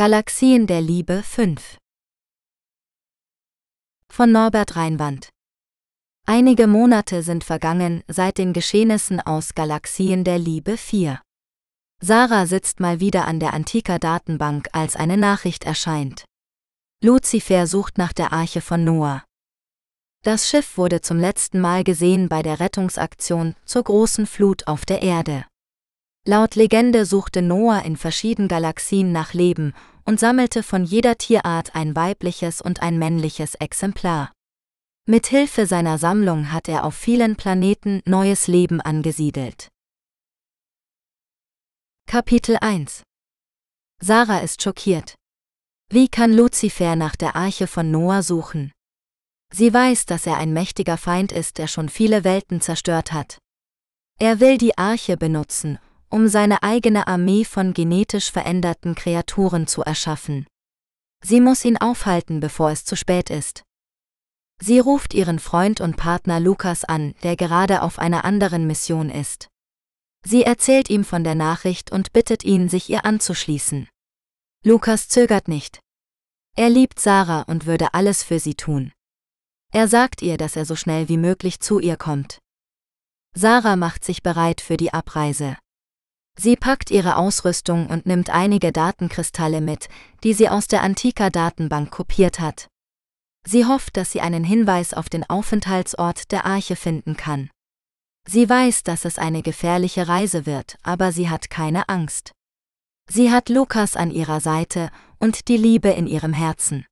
Galaxien 0.00 0.66
der 0.66 0.80
Liebe 0.80 1.22
5 1.22 1.76
von 4.08 4.32
Norbert 4.32 4.74
Reinwand 4.74 5.28
Einige 6.26 6.66
Monate 6.66 7.22
sind 7.22 7.44
vergangen 7.44 8.02
seit 8.08 8.38
den 8.38 8.54
Geschehnissen 8.54 9.20
aus 9.20 9.54
Galaxien 9.54 10.24
der 10.24 10.38
Liebe 10.38 10.78
4. 10.78 11.20
Sarah 12.02 12.46
sitzt 12.46 12.80
mal 12.80 13.00
wieder 13.00 13.26
an 13.26 13.40
der 13.40 13.52
Antika-Datenbank, 13.52 14.68
als 14.72 14.96
eine 14.96 15.18
Nachricht 15.18 15.64
erscheint. 15.64 16.24
Lucifer 17.04 17.66
sucht 17.66 17.98
nach 17.98 18.14
der 18.14 18.32
Arche 18.32 18.62
von 18.62 18.82
Noah. 18.82 19.22
Das 20.24 20.48
Schiff 20.48 20.78
wurde 20.78 21.02
zum 21.02 21.18
letzten 21.18 21.60
Mal 21.60 21.84
gesehen 21.84 22.30
bei 22.30 22.40
der 22.40 22.58
Rettungsaktion 22.58 23.54
zur 23.66 23.82
großen 23.82 24.24
Flut 24.24 24.66
auf 24.66 24.86
der 24.86 25.02
Erde. 25.02 25.44
Laut 26.26 26.54
Legende 26.54 27.06
suchte 27.06 27.40
Noah 27.40 27.82
in 27.82 27.96
verschiedenen 27.96 28.48
Galaxien 28.48 29.10
nach 29.10 29.32
Leben 29.32 29.74
und 30.04 30.20
sammelte 30.20 30.62
von 30.62 30.84
jeder 30.84 31.16
Tierart 31.18 31.74
ein 31.74 31.96
weibliches 31.96 32.60
und 32.60 32.82
ein 32.82 32.98
männliches 32.98 33.54
Exemplar. 33.56 34.32
Mit 35.06 35.26
Hilfe 35.26 35.66
seiner 35.66 35.98
Sammlung 35.98 36.52
hat 36.52 36.68
er 36.68 36.84
auf 36.84 36.94
vielen 36.94 37.36
Planeten 37.36 38.00
neues 38.04 38.46
Leben 38.46 38.80
angesiedelt. 38.80 39.68
Kapitel 42.06 42.56
1 42.60 43.02
Sarah 44.02 44.38
ist 44.38 44.62
schockiert. 44.62 45.14
Wie 45.90 46.08
kann 46.08 46.32
Luzifer 46.32 46.96
nach 46.96 47.16
der 47.16 47.36
Arche 47.36 47.66
von 47.66 47.90
Noah 47.90 48.22
suchen? 48.22 48.72
Sie 49.52 49.74
weiß, 49.74 50.06
dass 50.06 50.26
er 50.26 50.36
ein 50.36 50.52
mächtiger 50.52 50.96
Feind 50.96 51.32
ist, 51.32 51.58
der 51.58 51.66
schon 51.66 51.88
viele 51.88 52.22
Welten 52.22 52.60
zerstört 52.60 53.12
hat. 53.12 53.38
Er 54.18 54.38
will 54.38 54.58
die 54.58 54.78
Arche 54.78 55.16
benutzen, 55.16 55.78
um 56.10 56.28
seine 56.28 56.62
eigene 56.62 57.06
Armee 57.06 57.44
von 57.44 57.72
genetisch 57.72 58.30
veränderten 58.30 58.94
Kreaturen 58.94 59.66
zu 59.66 59.82
erschaffen. 59.82 60.46
Sie 61.22 61.40
muss 61.40 61.64
ihn 61.64 61.76
aufhalten, 61.76 62.40
bevor 62.40 62.70
es 62.70 62.84
zu 62.84 62.96
spät 62.96 63.30
ist. 63.30 63.62
Sie 64.60 64.78
ruft 64.78 65.14
ihren 65.14 65.38
Freund 65.38 65.80
und 65.80 65.96
Partner 65.96 66.38
Lukas 66.38 66.84
an, 66.84 67.14
der 67.22 67.36
gerade 67.36 67.82
auf 67.82 67.98
einer 67.98 68.24
anderen 68.24 68.66
Mission 68.66 69.08
ist. 69.08 69.48
Sie 70.22 70.42
erzählt 70.42 70.90
ihm 70.90 71.04
von 71.04 71.24
der 71.24 71.34
Nachricht 71.34 71.92
und 71.92 72.12
bittet 72.12 72.44
ihn, 72.44 72.68
sich 72.68 72.90
ihr 72.90 73.06
anzuschließen. 73.06 73.88
Lukas 74.64 75.08
zögert 75.08 75.48
nicht. 75.48 75.80
Er 76.56 76.68
liebt 76.68 77.00
Sarah 77.00 77.42
und 77.42 77.64
würde 77.64 77.94
alles 77.94 78.22
für 78.22 78.38
sie 78.38 78.54
tun. 78.54 78.92
Er 79.72 79.88
sagt 79.88 80.20
ihr, 80.20 80.36
dass 80.36 80.56
er 80.56 80.66
so 80.66 80.76
schnell 80.76 81.08
wie 81.08 81.16
möglich 81.16 81.60
zu 81.60 81.78
ihr 81.78 81.96
kommt. 81.96 82.38
Sarah 83.34 83.76
macht 83.76 84.04
sich 84.04 84.22
bereit 84.22 84.60
für 84.60 84.76
die 84.76 84.92
Abreise. 84.92 85.56
Sie 86.42 86.56
packt 86.56 86.90
ihre 86.90 87.16
Ausrüstung 87.16 87.88
und 87.88 88.06
nimmt 88.06 88.30
einige 88.30 88.72
Datenkristalle 88.72 89.60
mit, 89.60 89.90
die 90.24 90.32
sie 90.32 90.48
aus 90.48 90.68
der 90.68 90.82
Antika-Datenbank 90.82 91.90
kopiert 91.90 92.40
hat. 92.40 92.68
Sie 93.46 93.66
hofft, 93.66 93.98
dass 93.98 94.12
sie 94.12 94.22
einen 94.22 94.42
Hinweis 94.42 94.94
auf 94.94 95.10
den 95.10 95.28
Aufenthaltsort 95.28 96.32
der 96.32 96.46
Arche 96.46 96.76
finden 96.76 97.18
kann. 97.18 97.50
Sie 98.26 98.48
weiß, 98.48 98.84
dass 98.84 99.04
es 99.04 99.18
eine 99.18 99.42
gefährliche 99.42 100.08
Reise 100.08 100.46
wird, 100.46 100.78
aber 100.82 101.12
sie 101.12 101.28
hat 101.28 101.50
keine 101.50 101.90
Angst. 101.90 102.32
Sie 103.06 103.30
hat 103.30 103.50
Lukas 103.50 103.94
an 103.94 104.10
ihrer 104.10 104.40
Seite 104.40 104.90
und 105.18 105.46
die 105.48 105.58
Liebe 105.58 105.90
in 105.90 106.06
ihrem 106.06 106.32
Herzen. 106.32 106.86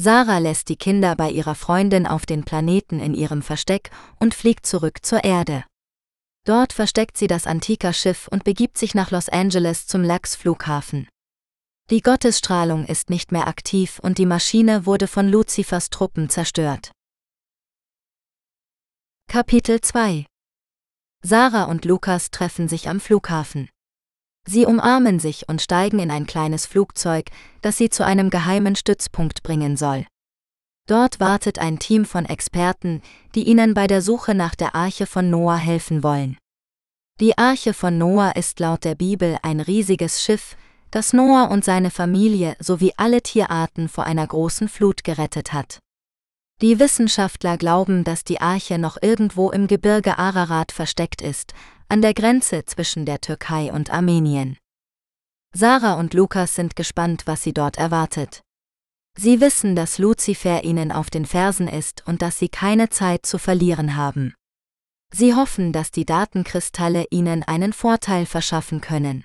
Sarah 0.00 0.38
lässt 0.38 0.68
die 0.68 0.76
Kinder 0.76 1.14
bei 1.14 1.30
ihrer 1.30 1.54
Freundin 1.54 2.08
auf 2.08 2.26
den 2.26 2.42
Planeten 2.42 2.98
in 2.98 3.14
ihrem 3.14 3.42
Versteck 3.42 3.92
und 4.18 4.34
fliegt 4.34 4.66
zurück 4.66 5.04
zur 5.06 5.22
Erde. 5.22 5.62
Dort 6.48 6.72
versteckt 6.72 7.18
sie 7.18 7.26
das 7.26 7.46
Antika-Schiff 7.46 8.26
und 8.26 8.42
begibt 8.42 8.78
sich 8.78 8.94
nach 8.94 9.10
Los 9.10 9.28
Angeles 9.28 9.86
zum 9.86 10.02
Lax-Flughafen. 10.02 11.06
Die 11.90 12.00
Gottesstrahlung 12.00 12.86
ist 12.86 13.10
nicht 13.10 13.32
mehr 13.32 13.48
aktiv 13.48 13.98
und 13.98 14.16
die 14.16 14.24
Maschine 14.24 14.86
wurde 14.86 15.08
von 15.08 15.28
Luzifers 15.28 15.90
Truppen 15.90 16.30
zerstört. 16.30 16.90
Kapitel 19.30 19.82
2 19.82 20.24
Sarah 21.22 21.64
und 21.64 21.84
Lukas 21.84 22.30
treffen 22.30 22.66
sich 22.66 22.88
am 22.88 22.98
Flughafen. 22.98 23.68
Sie 24.46 24.64
umarmen 24.64 25.18
sich 25.18 25.50
und 25.50 25.60
steigen 25.60 25.98
in 25.98 26.10
ein 26.10 26.26
kleines 26.26 26.64
Flugzeug, 26.64 27.26
das 27.60 27.76
sie 27.76 27.90
zu 27.90 28.06
einem 28.06 28.30
geheimen 28.30 28.74
Stützpunkt 28.74 29.42
bringen 29.42 29.76
soll. 29.76 30.06
Dort 30.88 31.20
wartet 31.20 31.58
ein 31.58 31.78
Team 31.78 32.06
von 32.06 32.24
Experten, 32.24 33.02
die 33.34 33.46
ihnen 33.46 33.74
bei 33.74 33.86
der 33.86 34.00
Suche 34.00 34.34
nach 34.34 34.54
der 34.54 34.74
Arche 34.74 35.04
von 35.04 35.28
Noah 35.28 35.58
helfen 35.58 36.02
wollen. 36.02 36.38
Die 37.20 37.36
Arche 37.36 37.74
von 37.74 37.98
Noah 37.98 38.34
ist 38.36 38.58
laut 38.58 38.84
der 38.84 38.94
Bibel 38.94 39.36
ein 39.42 39.60
riesiges 39.60 40.22
Schiff, 40.22 40.56
das 40.90 41.12
Noah 41.12 41.50
und 41.50 41.62
seine 41.62 41.90
Familie 41.90 42.56
sowie 42.58 42.94
alle 42.96 43.20
Tierarten 43.20 43.90
vor 43.90 44.04
einer 44.04 44.26
großen 44.26 44.66
Flut 44.68 45.04
gerettet 45.04 45.52
hat. 45.52 45.78
Die 46.62 46.78
Wissenschaftler 46.78 47.58
glauben, 47.58 48.02
dass 48.02 48.24
die 48.24 48.40
Arche 48.40 48.78
noch 48.78 48.96
irgendwo 49.02 49.50
im 49.50 49.66
Gebirge 49.66 50.18
Ararat 50.18 50.72
versteckt 50.72 51.20
ist, 51.20 51.52
an 51.90 52.00
der 52.00 52.14
Grenze 52.14 52.64
zwischen 52.64 53.04
der 53.04 53.20
Türkei 53.20 53.70
und 53.70 53.90
Armenien. 53.90 54.56
Sarah 55.54 55.94
und 55.94 56.14
Lukas 56.14 56.54
sind 56.54 56.76
gespannt, 56.76 57.24
was 57.26 57.42
sie 57.42 57.52
dort 57.52 57.76
erwartet. 57.76 58.40
Sie 59.20 59.40
wissen, 59.40 59.74
dass 59.74 59.98
Luzifer 59.98 60.62
ihnen 60.62 60.92
auf 60.92 61.10
den 61.10 61.26
Fersen 61.26 61.66
ist 61.66 62.04
und 62.06 62.22
dass 62.22 62.38
sie 62.38 62.48
keine 62.48 62.88
Zeit 62.88 63.26
zu 63.26 63.38
verlieren 63.38 63.96
haben. 63.96 64.32
Sie 65.12 65.34
hoffen, 65.34 65.72
dass 65.72 65.90
die 65.90 66.04
Datenkristalle 66.04 67.06
ihnen 67.10 67.42
einen 67.42 67.72
Vorteil 67.72 68.26
verschaffen 68.26 68.80
können. 68.80 69.24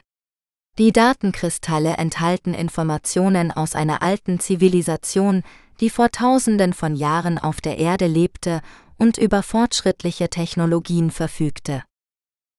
Die 0.79 0.91
Datenkristalle 0.91 1.97
enthalten 1.97 2.55
Informationen 2.55 3.51
aus 3.51 3.75
einer 3.75 4.01
alten 4.01 4.39
Zivilisation, 4.39 5.43
die 5.79 5.91
vor 5.91 6.09
Tausenden 6.09 6.73
von 6.73 6.95
Jahren 6.95 7.37
auf 7.37 7.61
der 7.61 7.77
Erde 7.77 8.07
lebte 8.07 8.61
und 8.97 9.19
über 9.19 9.43
fortschrittliche 9.43 10.27
Technologien 10.27 11.11
verfügte. 11.11 11.83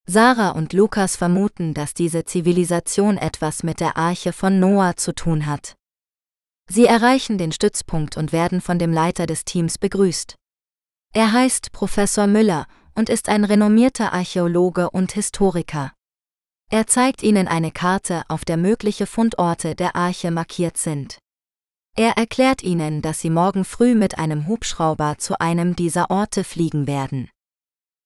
Sarah 0.06 0.50
und 0.50 0.72
Lukas 0.72 1.16
vermuten, 1.16 1.74
dass 1.74 1.94
diese 1.94 2.24
Zivilisation 2.26 3.18
etwas 3.18 3.64
mit 3.64 3.80
der 3.80 3.96
Arche 3.96 4.32
von 4.32 4.60
Noah 4.60 4.94
zu 4.96 5.12
tun 5.12 5.46
hat. 5.46 5.74
Sie 6.70 6.86
erreichen 6.86 7.38
den 7.38 7.52
Stützpunkt 7.52 8.16
und 8.16 8.32
werden 8.32 8.60
von 8.60 8.78
dem 8.78 8.92
Leiter 8.92 9.26
des 9.26 9.44
Teams 9.44 9.78
begrüßt. 9.78 10.34
Er 11.12 11.32
heißt 11.32 11.72
Professor 11.72 12.26
Müller 12.26 12.66
und 12.94 13.08
ist 13.08 13.28
ein 13.28 13.44
renommierter 13.44 14.12
Archäologe 14.12 14.90
und 14.90 15.12
Historiker. 15.12 15.92
Er 16.70 16.86
zeigt 16.86 17.22
ihnen 17.22 17.46
eine 17.46 17.70
Karte, 17.70 18.22
auf 18.28 18.44
der 18.44 18.56
mögliche 18.56 19.06
Fundorte 19.06 19.74
der 19.74 19.94
Arche 19.94 20.30
markiert 20.30 20.76
sind. 20.76 21.18
Er 21.96 22.16
erklärt 22.16 22.62
ihnen, 22.62 23.02
dass 23.02 23.20
sie 23.20 23.30
morgen 23.30 23.64
früh 23.64 23.94
mit 23.94 24.18
einem 24.18 24.48
Hubschrauber 24.48 25.16
zu 25.18 25.38
einem 25.38 25.76
dieser 25.76 26.10
Orte 26.10 26.42
fliegen 26.42 26.88
werden. 26.88 27.30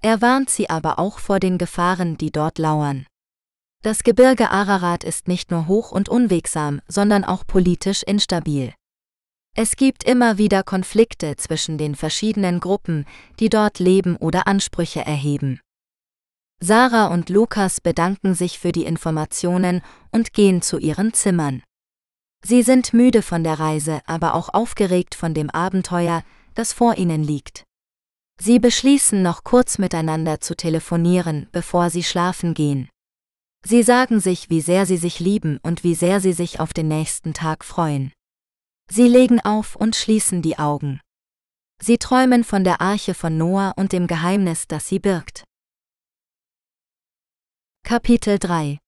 Er 0.02 0.20
warnt 0.20 0.50
sie 0.50 0.68
aber 0.68 0.98
auch 0.98 1.18
vor 1.18 1.40
den 1.40 1.56
Gefahren, 1.56 2.18
die 2.18 2.30
dort 2.30 2.58
lauern. 2.58 3.06
Das 3.82 4.02
Gebirge 4.02 4.50
Ararat 4.50 5.04
ist 5.04 5.28
nicht 5.28 5.52
nur 5.52 5.68
hoch 5.68 5.92
und 5.92 6.08
unwegsam, 6.08 6.80
sondern 6.88 7.24
auch 7.24 7.46
politisch 7.46 8.02
instabil. 8.02 8.74
Es 9.54 9.76
gibt 9.76 10.04
immer 10.04 10.36
wieder 10.36 10.62
Konflikte 10.64 11.36
zwischen 11.36 11.78
den 11.78 11.94
verschiedenen 11.94 12.58
Gruppen, 12.58 13.06
die 13.38 13.48
dort 13.48 13.78
leben 13.78 14.16
oder 14.16 14.46
Ansprüche 14.48 15.00
erheben. 15.04 15.60
Sarah 16.60 17.06
und 17.06 17.28
Lukas 17.28 17.80
bedanken 17.80 18.34
sich 18.34 18.58
für 18.58 18.72
die 18.72 18.84
Informationen 18.84 19.80
und 20.10 20.32
gehen 20.32 20.60
zu 20.60 20.78
ihren 20.78 21.14
Zimmern. 21.14 21.62
Sie 22.44 22.62
sind 22.62 22.92
müde 22.92 23.22
von 23.22 23.44
der 23.44 23.60
Reise, 23.60 24.00
aber 24.06 24.34
auch 24.34 24.48
aufgeregt 24.52 25.14
von 25.14 25.34
dem 25.34 25.50
Abenteuer, 25.50 26.24
das 26.54 26.72
vor 26.72 26.96
ihnen 26.96 27.22
liegt. 27.22 27.62
Sie 28.40 28.58
beschließen 28.58 29.22
noch 29.22 29.44
kurz 29.44 29.78
miteinander 29.78 30.40
zu 30.40 30.56
telefonieren, 30.56 31.48
bevor 31.52 31.90
sie 31.90 32.02
schlafen 32.02 32.54
gehen. 32.54 32.88
Sie 33.64 33.82
sagen 33.82 34.20
sich, 34.20 34.50
wie 34.50 34.60
sehr 34.60 34.86
sie 34.86 34.96
sich 34.96 35.20
lieben 35.20 35.58
und 35.62 35.84
wie 35.84 35.94
sehr 35.94 36.20
sie 36.20 36.32
sich 36.32 36.60
auf 36.60 36.72
den 36.72 36.88
nächsten 36.88 37.34
Tag 37.34 37.64
freuen. 37.64 38.12
Sie 38.90 39.08
legen 39.08 39.40
auf 39.40 39.76
und 39.76 39.96
schließen 39.96 40.42
die 40.42 40.58
Augen. 40.58 41.00
Sie 41.80 41.98
träumen 41.98 42.44
von 42.44 42.64
der 42.64 42.80
Arche 42.80 43.14
von 43.14 43.36
Noah 43.36 43.74
und 43.76 43.92
dem 43.92 44.06
Geheimnis, 44.06 44.66
das 44.66 44.88
sie 44.88 44.98
birgt. 44.98 45.44
Kapitel 47.84 48.38
3 48.38 48.78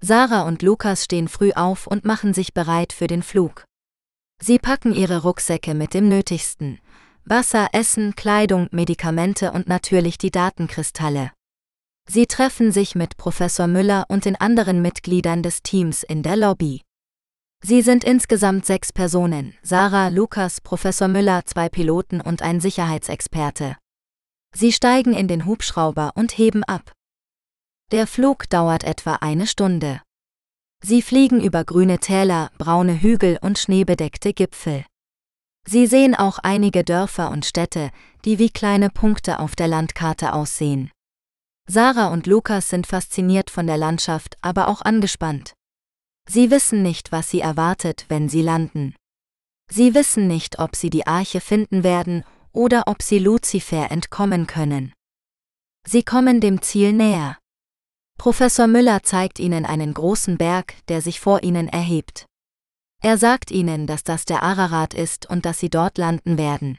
Sarah 0.00 0.42
und 0.42 0.62
Lukas 0.62 1.04
stehen 1.04 1.28
früh 1.28 1.52
auf 1.52 1.86
und 1.86 2.04
machen 2.04 2.34
sich 2.34 2.52
bereit 2.52 2.92
für 2.92 3.06
den 3.06 3.22
Flug. 3.22 3.64
Sie 4.40 4.58
packen 4.58 4.94
ihre 4.94 5.22
Rucksäcke 5.22 5.74
mit 5.74 5.94
dem 5.94 6.08
Nötigsten. 6.08 6.80
Wasser, 7.24 7.68
Essen, 7.72 8.14
Kleidung, 8.14 8.68
Medikamente 8.70 9.52
und 9.52 9.66
natürlich 9.66 10.18
die 10.18 10.30
Datenkristalle. 10.30 11.32
Sie 12.08 12.26
treffen 12.26 12.70
sich 12.70 12.94
mit 12.94 13.16
Professor 13.16 13.66
Müller 13.66 14.04
und 14.08 14.24
den 14.24 14.36
anderen 14.36 14.82
Mitgliedern 14.82 15.42
des 15.42 15.62
Teams 15.62 16.02
in 16.02 16.22
der 16.22 16.36
Lobby. 16.36 16.82
Sie 17.62 17.80
sind 17.80 18.04
insgesamt 18.04 18.66
sechs 18.66 18.92
Personen, 18.92 19.54
Sarah, 19.62 20.08
Lukas, 20.08 20.60
Professor 20.60 21.08
Müller, 21.08 21.46
zwei 21.46 21.70
Piloten 21.70 22.20
und 22.20 22.42
ein 22.42 22.60
Sicherheitsexperte. 22.60 23.76
Sie 24.54 24.70
steigen 24.70 25.14
in 25.14 25.28
den 25.28 25.46
Hubschrauber 25.46 26.12
und 26.14 26.36
heben 26.36 26.62
ab. 26.64 26.92
Der 27.90 28.06
Flug 28.06 28.50
dauert 28.50 28.84
etwa 28.84 29.14
eine 29.16 29.46
Stunde. 29.46 30.02
Sie 30.82 31.00
fliegen 31.00 31.40
über 31.40 31.64
grüne 31.64 31.98
Täler, 31.98 32.50
braune 32.58 33.00
Hügel 33.00 33.38
und 33.40 33.58
schneebedeckte 33.58 34.34
Gipfel. 34.34 34.84
Sie 35.66 35.86
sehen 35.86 36.14
auch 36.14 36.38
einige 36.38 36.84
Dörfer 36.84 37.30
und 37.30 37.46
Städte, 37.46 37.90
die 38.26 38.38
wie 38.38 38.50
kleine 38.50 38.90
Punkte 38.90 39.38
auf 39.38 39.56
der 39.56 39.68
Landkarte 39.68 40.34
aussehen. 40.34 40.90
Sarah 41.66 42.08
und 42.08 42.26
Lukas 42.26 42.68
sind 42.68 42.86
fasziniert 42.86 43.50
von 43.50 43.66
der 43.66 43.78
Landschaft, 43.78 44.36
aber 44.42 44.68
auch 44.68 44.82
angespannt. 44.82 45.54
Sie 46.28 46.50
wissen 46.50 46.82
nicht, 46.82 47.12
was 47.12 47.30
sie 47.30 47.40
erwartet, 47.40 48.06
wenn 48.08 48.28
sie 48.28 48.42
landen. 48.42 48.94
Sie 49.70 49.94
wissen 49.94 50.26
nicht, 50.26 50.58
ob 50.58 50.76
sie 50.76 50.90
die 50.90 51.06
Arche 51.06 51.40
finden 51.40 51.82
werden 51.84 52.24
oder 52.52 52.84
ob 52.86 53.02
sie 53.02 53.18
Luzifer 53.18 53.90
entkommen 53.90 54.46
können. 54.46 54.92
Sie 55.86 56.02
kommen 56.02 56.40
dem 56.40 56.62
Ziel 56.62 56.92
näher. 56.92 57.38
Professor 58.18 58.66
Müller 58.66 59.02
zeigt 59.02 59.38
ihnen 59.38 59.66
einen 59.66 59.92
großen 59.92 60.38
Berg, 60.38 60.74
der 60.88 61.02
sich 61.02 61.18
vor 61.20 61.42
ihnen 61.42 61.68
erhebt. 61.68 62.26
Er 63.02 63.18
sagt 63.18 63.50
ihnen, 63.50 63.86
dass 63.86 64.04
das 64.04 64.24
der 64.24 64.42
Ararat 64.42 64.94
ist 64.94 65.28
und 65.28 65.44
dass 65.44 65.58
sie 65.58 65.68
dort 65.68 65.98
landen 65.98 66.38
werden. 66.38 66.78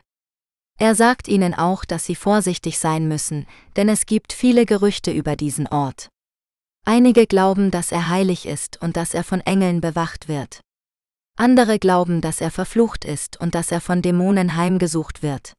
Er 0.78 0.94
sagt 0.94 1.28
ihnen 1.28 1.54
auch, 1.54 1.86
dass 1.86 2.06
sie 2.06 2.16
vorsichtig 2.16 2.80
sein 2.80 3.08
müssen, 3.08 3.48
denn 3.78 3.88
es 3.88 4.06
gibt 4.06 4.34
viele 4.34 4.66
Gerüchte 4.66 5.12
über 5.12 5.36
diesen 5.36 5.68
Ort. 5.68 6.10
Einige 6.86 7.28
glauben, 7.28 7.72
dass 7.72 7.92
er 7.92 8.10
heilig 8.10 8.46
ist 8.46 8.82
und 8.82 8.98
dass 8.98 9.14
er 9.14 9.24
von 9.24 9.42
Engeln 9.42 9.82
bewacht 9.82 10.28
wird. 10.28 10.62
Andere 11.38 11.80
glauben, 11.80 12.22
dass 12.22 12.42
er 12.42 12.52
verflucht 12.52 13.06
ist 13.06 13.40
und 13.40 13.56
dass 13.56 13.72
er 13.72 13.82
von 13.82 14.02
Dämonen 14.02 14.56
heimgesucht 14.56 15.24
wird. 15.24 15.54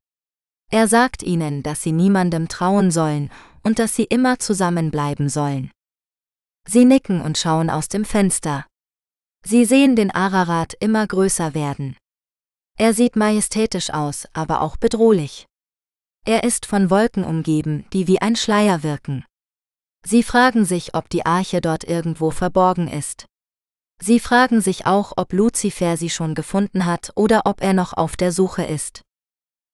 Er 0.71 0.89
sagt 0.89 1.23
ihnen, 1.23 1.63
dass 1.63 1.83
sie 1.83 1.93
niemandem 1.93 2.49
trauen 2.49 2.91
sollen 2.91 3.31
und 3.63 3.79
dass 3.79 3.95
sie 3.97 4.05
immer 4.05 4.39
zusammenbleiben 4.39 5.29
sollen. 5.29 5.71
Sie 6.69 6.85
nicken 6.85 7.21
und 7.21 7.39
schauen 7.39 7.71
aus 7.71 7.89
dem 7.89 8.05
Fenster. 8.05 8.67
Sie 9.45 9.65
sehen 9.65 9.97
den 9.97 10.11
Ararat 10.11 10.75
immer 10.81 11.07
größer 11.07 11.55
werden. 11.55 11.97
Er 12.77 12.93
sieht 12.93 13.17
majestätisch 13.17 13.91
aus, 13.91 14.27
aber 14.33 14.61
auch 14.61 14.77
bedrohlich. 14.77 15.47
Er 16.27 16.45
ist 16.45 16.67
von 16.67 16.91
Wolken 16.91 17.25
umgeben, 17.25 17.87
die 17.93 18.07
wie 18.07 18.21
ein 18.21 18.37
Schleier 18.37 18.83
wirken. 18.83 19.25
Sie 20.05 20.23
fragen 20.23 20.65
sich, 20.65 20.95
ob 20.95 21.09
die 21.09 21.25
Arche 21.25 21.61
dort 21.61 21.85
irgendwo 21.85 22.31
verborgen 22.31 22.89
ist. 22.89 23.27
Sie 24.01 24.21
fragen 24.21 24.61
sich 24.61 24.87
auch, 24.87 25.15
ob 25.17 25.33
Luzifer 25.33 25.97
sie 25.97 26.11
schon 26.11 26.35
gefunden 26.35 26.85
hat 26.85 27.13
oder 27.15 27.43
ob 27.47 27.63
er 27.63 27.73
noch 27.73 27.95
auf 27.95 28.17
der 28.17 28.31
Suche 28.31 28.65
ist. 28.65 29.03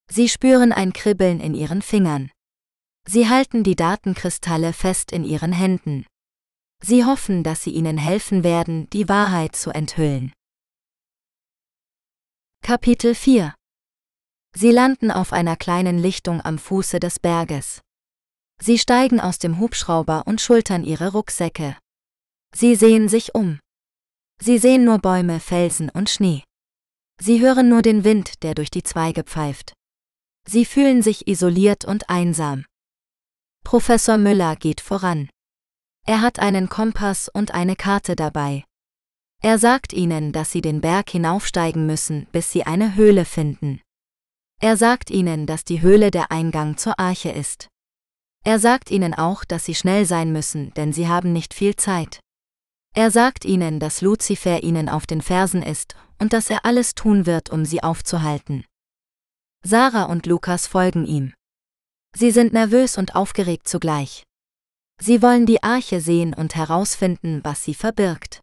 Sie 0.09 0.29
spüren 0.29 0.73
ein 0.73 0.93
Kribbeln 0.93 1.41
in 1.41 1.55
ihren 1.55 1.83
Fingern. 1.83 2.31
Sie 3.07 3.29
halten 3.29 3.65
die 3.65 3.75
Datenkristalle 3.75 4.73
fest 4.73 5.11
in 5.11 5.25
ihren 5.25 5.53
Händen. 5.53 6.07
Sie 6.81 7.05
hoffen, 7.05 7.43
dass 7.43 7.65
sie 7.65 7.71
ihnen 7.71 7.99
helfen 7.99 8.45
werden, 8.45 8.89
die 8.91 9.09
Wahrheit 9.09 9.57
zu 9.57 9.71
enthüllen. 9.71 10.33
Kapitel 12.65 13.17
4 13.17 13.57
Sie 14.55 14.71
landen 14.71 15.11
auf 15.11 15.33
einer 15.33 15.57
kleinen 15.57 15.99
Lichtung 15.99 16.41
am 16.41 16.59
Fuße 16.59 17.01
des 17.01 17.19
Berges. 17.19 17.83
Sie 18.61 18.79
steigen 18.79 19.19
aus 19.19 19.41
dem 19.41 19.59
Hubschrauber 19.59 20.23
und 20.27 20.41
schultern 20.41 20.85
ihre 20.85 21.11
Rucksäcke. 21.11 21.77
Sie 22.55 22.77
sehen 22.77 23.09
sich 23.09 23.35
um. 23.35 23.59
Sie 24.41 24.59
sehen 24.59 24.85
nur 24.85 25.01
Bäume, 25.01 25.41
Felsen 25.41 25.91
und 25.91 26.09
Schnee. 26.09 26.45
Sie 27.21 27.41
hören 27.41 27.69
nur 27.69 27.83
den 27.83 28.05
Wind, 28.05 28.45
der 28.45 28.55
durch 28.55 28.71
die 28.71 28.85
Zweige 28.85 29.25
pfeift. 29.25 29.73
Sie 30.47 30.65
fühlen 30.65 31.03
sich 31.03 31.27
isoliert 31.27 31.85
und 31.85 32.09
einsam. 32.11 32.65
Professor 33.65 34.19
Müller 34.19 34.55
geht 34.55 34.81
voran. 34.81 35.29
Er 36.07 36.21
hat 36.21 36.39
einen 36.39 36.69
Kompass 36.69 37.29
und 37.29 37.55
eine 37.55 37.75
Karte 37.75 38.15
dabei. 38.15 38.63
Er 39.45 39.59
sagt 39.59 39.93
ihnen, 39.93 40.31
dass 40.31 40.53
sie 40.53 40.61
den 40.61 40.81
Berg 40.81 41.11
hinaufsteigen 41.11 41.85
müssen, 41.85 42.27
bis 42.31 42.53
sie 42.53 42.65
eine 42.65 42.95
Höhle 42.95 43.25
finden. 43.25 43.81
Er 44.61 44.77
sagt 44.77 45.11
ihnen, 45.11 45.47
dass 45.47 45.65
die 45.65 45.83
Höhle 45.83 46.13
der 46.13 46.31
Eingang 46.31 46.77
zur 46.77 47.01
Arche 47.01 47.31
ist. 47.31 47.67
Er 48.45 48.61
sagt 48.61 48.93
ihnen 48.93 49.15
auch, 49.15 49.45
dass 49.45 49.65
sie 49.65 49.75
schnell 49.75 50.05
sein 50.07 50.33
müssen, 50.33 50.73
denn 50.75 50.93
sie 50.93 51.09
haben 51.09 51.33
nicht 51.33 51.55
viel 51.55 51.75
Zeit. 51.75 52.21
Er 52.95 53.11
sagt 53.11 53.45
ihnen, 53.45 53.81
dass 53.81 54.01
Luzifer 54.01 54.63
ihnen 54.63 54.89
auf 54.89 55.07
den 55.09 55.21
Fersen 55.21 55.63
ist 55.63 55.97
und 56.21 56.33
dass 56.33 56.49
er 56.49 56.65
alles 56.65 56.95
tun 56.95 57.27
wird, 57.27 57.51
um 57.51 57.65
sie 57.65 57.83
aufzuhalten. 57.83 58.65
Sarah 59.65 60.05
und 60.05 60.27
Lukas 60.27 60.69
folgen 60.69 61.05
ihm. 61.05 61.35
Sie 62.15 62.31
sind 62.31 62.53
nervös 62.53 62.97
und 62.97 63.17
aufgeregt 63.17 63.67
zugleich. 63.67 64.23
Sie 65.01 65.21
wollen 65.21 65.47
die 65.47 65.65
Arche 65.65 66.01
sehen 66.01 66.33
und 66.33 66.55
herausfinden, 66.55 67.41
was 67.43 67.65
sie 67.65 67.75
verbirgt. 67.75 68.41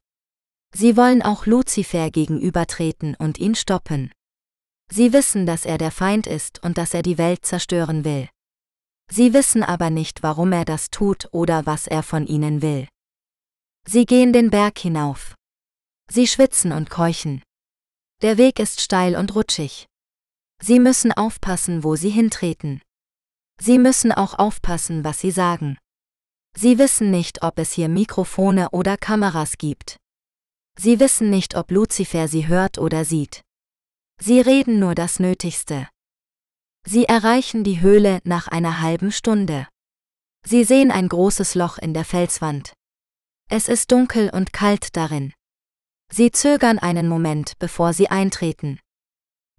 Sie 0.74 0.96
wollen 0.96 1.22
auch 1.22 1.46
Luzifer 1.46 2.12
gegenübertreten 2.12 3.16
und 3.16 3.38
ihn 3.40 3.56
stoppen. 3.56 4.12
Sie 4.92 5.14
wissen, 5.14 5.46
dass 5.46 5.66
er 5.66 5.78
der 5.78 5.92
Feind 5.92 6.28
ist 6.28 6.64
und 6.64 6.78
dass 6.78 6.94
er 6.94 7.02
die 7.02 7.18
Welt 7.18 7.46
zerstören 7.46 8.06
will. 8.06 8.30
Sie 9.12 9.34
wissen 9.34 9.64
aber 9.64 9.90
nicht, 9.90 10.24
warum 10.24 10.52
er 10.52 10.66
das 10.66 10.90
tut 10.90 11.28
oder 11.32 11.66
was 11.66 11.88
er 11.88 12.04
von 12.04 12.28
ihnen 12.28 12.62
will. 12.62 12.88
Sie 13.88 14.06
gehen 14.06 14.34
den 14.34 14.52
Berg 14.52 14.78
hinauf. 14.78 15.36
Sie 16.12 16.28
schwitzen 16.28 16.72
und 16.72 16.90
keuchen. 16.90 17.42
Der 18.22 18.38
Weg 18.38 18.60
ist 18.60 18.82
steil 18.82 19.16
und 19.16 19.34
rutschig. 19.36 19.88
Sie 20.62 20.80
müssen 20.80 21.12
aufpassen, 21.12 21.84
wo 21.84 21.96
sie 21.96 22.10
hintreten. 22.10 22.82
Sie 23.60 23.80
müssen 23.80 24.12
auch 24.12 24.38
aufpassen, 24.38 25.04
was 25.04 25.20
sie 25.20 25.32
sagen. 25.32 25.78
Sie 26.56 26.78
wissen 26.78 27.12
nicht, 27.12 27.44
ob 27.44 27.60
es 27.60 27.72
hier 27.72 27.90
Mikrofone 27.90 28.70
oder 28.72 28.98
Kameras 28.98 29.58
gibt. 29.58 29.98
Sie 30.82 31.02
wissen 31.02 31.30
nicht, 31.30 31.56
ob 31.56 31.72
Luzifer 31.72 32.30
sie 32.30 32.48
hört 32.48 32.78
oder 32.78 33.04
sieht. 33.04 33.42
Sie 34.18 34.40
reden 34.40 34.80
nur 34.80 34.96
das 34.96 35.20
Nötigste. 35.20 35.90
Sie 36.86 37.04
erreichen 37.04 37.66
die 37.66 37.82
Höhle 37.82 38.22
nach 38.24 38.48
einer 38.48 38.80
halben 38.80 39.12
Stunde. 39.12 39.68
Sie 40.46 40.64
sehen 40.64 40.90
ein 40.90 41.10
großes 41.10 41.56
Loch 41.56 41.80
in 41.80 41.94
der 41.94 42.06
Felswand. 42.06 42.72
Es 43.50 43.68
ist 43.68 43.92
dunkel 43.92 44.30
und 44.30 44.54
kalt 44.54 44.96
darin. 44.96 45.34
Sie 46.14 46.32
zögern 46.32 46.80
einen 46.80 47.10
Moment, 47.10 47.60
bevor 47.60 47.92
sie 47.92 48.08
eintreten. 48.10 48.80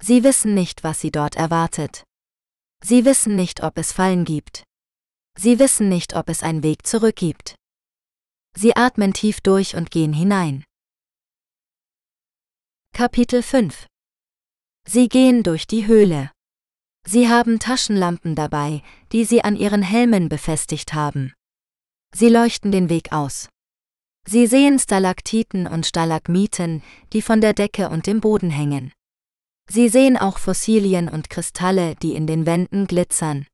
Sie 0.02 0.24
wissen 0.24 0.54
nicht, 0.54 0.84
was 0.84 1.02
sie 1.02 1.10
dort 1.10 1.36
erwartet. 1.36 2.02
Sie 2.82 3.04
wissen 3.04 3.36
nicht, 3.36 3.62
ob 3.62 3.76
es 3.76 3.92
Fallen 3.92 4.24
gibt. 4.24 4.64
Sie 5.36 5.58
wissen 5.58 5.90
nicht, 5.90 6.16
ob 6.16 6.30
es 6.30 6.42
einen 6.42 6.62
Weg 6.62 6.86
zurück 6.86 7.16
gibt. 7.16 7.56
Sie 8.56 8.74
atmen 8.74 9.12
tief 9.12 9.42
durch 9.42 9.76
und 9.76 9.90
gehen 9.90 10.14
hinein. 10.14 10.64
Kapitel 12.92 13.42
5 13.42 13.86
Sie 14.86 15.08
gehen 15.08 15.42
durch 15.42 15.66
die 15.66 15.86
Höhle. 15.86 16.30
Sie 17.06 17.28
haben 17.28 17.58
Taschenlampen 17.58 18.34
dabei, 18.34 18.82
die 19.12 19.24
sie 19.24 19.42
an 19.42 19.56
ihren 19.56 19.82
Helmen 19.82 20.28
befestigt 20.28 20.92
haben. 20.92 21.32
Sie 22.14 22.28
leuchten 22.28 22.72
den 22.72 22.90
Weg 22.90 23.12
aus. 23.12 23.48
Sie 24.26 24.46
sehen 24.46 24.78
Stalaktiten 24.78 25.66
und 25.66 25.86
Stalagmiten, 25.86 26.82
die 27.12 27.22
von 27.22 27.40
der 27.40 27.54
Decke 27.54 27.88
und 27.88 28.06
dem 28.06 28.20
Boden 28.20 28.50
hängen. 28.50 28.92
Sie 29.68 29.88
sehen 29.88 30.18
auch 30.18 30.38
Fossilien 30.38 31.08
und 31.08 31.30
Kristalle, 31.30 31.94
die 31.96 32.14
in 32.14 32.26
den 32.26 32.44
Wänden 32.44 32.86
glitzern. 32.86 33.46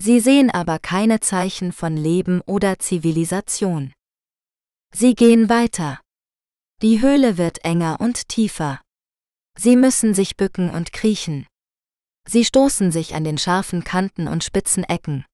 Sie 0.00 0.18
sehen 0.18 0.50
aber 0.50 0.80
keine 0.80 1.20
Zeichen 1.20 1.70
von 1.70 1.96
Leben 1.96 2.40
oder 2.46 2.78
Zivilisation. 2.80 3.92
Sie 4.92 5.14
gehen 5.14 5.48
weiter. 5.48 6.00
Die 6.84 7.00
Höhle 7.00 7.38
wird 7.38 7.64
enger 7.64 7.96
und 7.98 8.28
tiefer. 8.28 8.78
Sie 9.58 9.74
müssen 9.74 10.12
sich 10.12 10.36
bücken 10.36 10.68
und 10.68 10.92
kriechen. 10.92 11.46
Sie 12.28 12.44
stoßen 12.44 12.92
sich 12.92 13.14
an 13.14 13.24
den 13.24 13.38
scharfen 13.38 13.84
Kanten 13.84 14.28
und 14.28 14.44
spitzen 14.44 14.84
Ecken. 14.84 15.24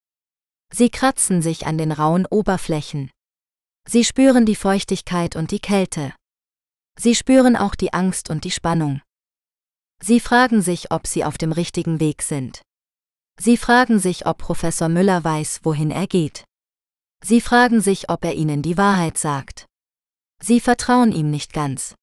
Sie 0.73 0.91
kratzen 0.91 1.43
sich 1.43 1.67
an 1.67 1.77
den 1.77 1.91
rauen 1.91 2.25
Oberflächen. 2.25 3.11
Sie 3.85 4.05
spüren 4.05 4.47
die 4.47 4.55
Feuchtigkeit 4.55 5.35
und 5.35 5.51
die 5.51 5.59
Kälte. 5.59 6.15
Sie 6.97 7.17
spüren 7.17 7.57
auch 7.57 7.75
die 7.75 7.93
Angst 7.93 8.31
und 8.31 8.45
die 8.45 8.53
Spannung. 8.53 9.03
Sie 10.01 10.21
fragen 10.21 10.63
sich, 10.63 10.93
ob 10.93 11.09
Sie 11.09 11.25
auf 11.25 11.37
dem 11.37 11.51
richtigen 11.51 11.99
Weg 11.99 12.23
sind. 12.23 12.63
Sie 13.41 13.57
fragen 13.57 13.99
sich, 13.99 14.25
ob 14.25 14.39
Professor 14.39 14.89
Müller 14.89 15.25
weiß, 15.25 15.63
wohin 15.65 15.91
er 15.91 16.07
geht. 16.07 16.45
Sie 17.25 17.41
fragen 17.41 17.81
sich, 17.81 18.09
ob 18.09 18.25
er 18.25 18.35
Ihnen 18.35 18.63
die 18.63 18.79
Wahrheit 18.79 19.19
sagt. 19.19 19.67
Sie 20.43 20.61
vertrauen 20.61 21.13
ihm 21.13 21.31
nicht 21.31 21.53
ganz. 21.53 21.95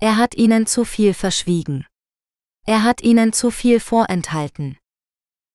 Er 0.00 0.16
hat 0.16 0.34
Ihnen 0.34 0.66
zu 0.66 0.84
viel 0.84 1.14
verschwiegen. 1.14 1.86
Er 2.66 2.82
hat 2.82 3.02
Ihnen 3.02 3.32
zu 3.32 3.50
viel 3.50 3.80
vorenthalten. 3.80 4.78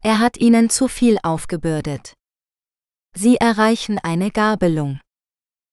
Er 0.01 0.19
hat 0.19 0.37
Ihnen 0.37 0.69
zu 0.69 0.87
viel 0.87 1.17
aufgebürdet. 1.23 2.13
Sie 3.15 3.37
erreichen 3.37 3.97
eine 3.99 4.29
Gabelung. 4.31 4.99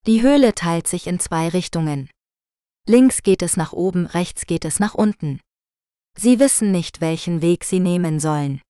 Die 0.07 0.23
Höhle 0.23 0.55
teilt 0.55 0.87
sich 0.89 1.07
in 1.07 1.21
zwei 1.21 1.49
Richtungen. 1.49 2.11
Links 2.89 3.23
geht 3.23 3.43
es 3.43 3.57
nach 3.57 3.73
oben, 3.73 4.07
rechts 4.07 4.47
geht 4.47 4.65
es 4.65 4.81
nach 4.81 4.95
unten. 4.95 5.41
Sie 6.19 6.39
wissen 6.39 6.73
nicht, 6.73 7.01
welchen 7.01 7.43
Weg 7.43 7.65
sie 7.65 7.79
nehmen 7.79 8.21
sollen. 8.21 8.61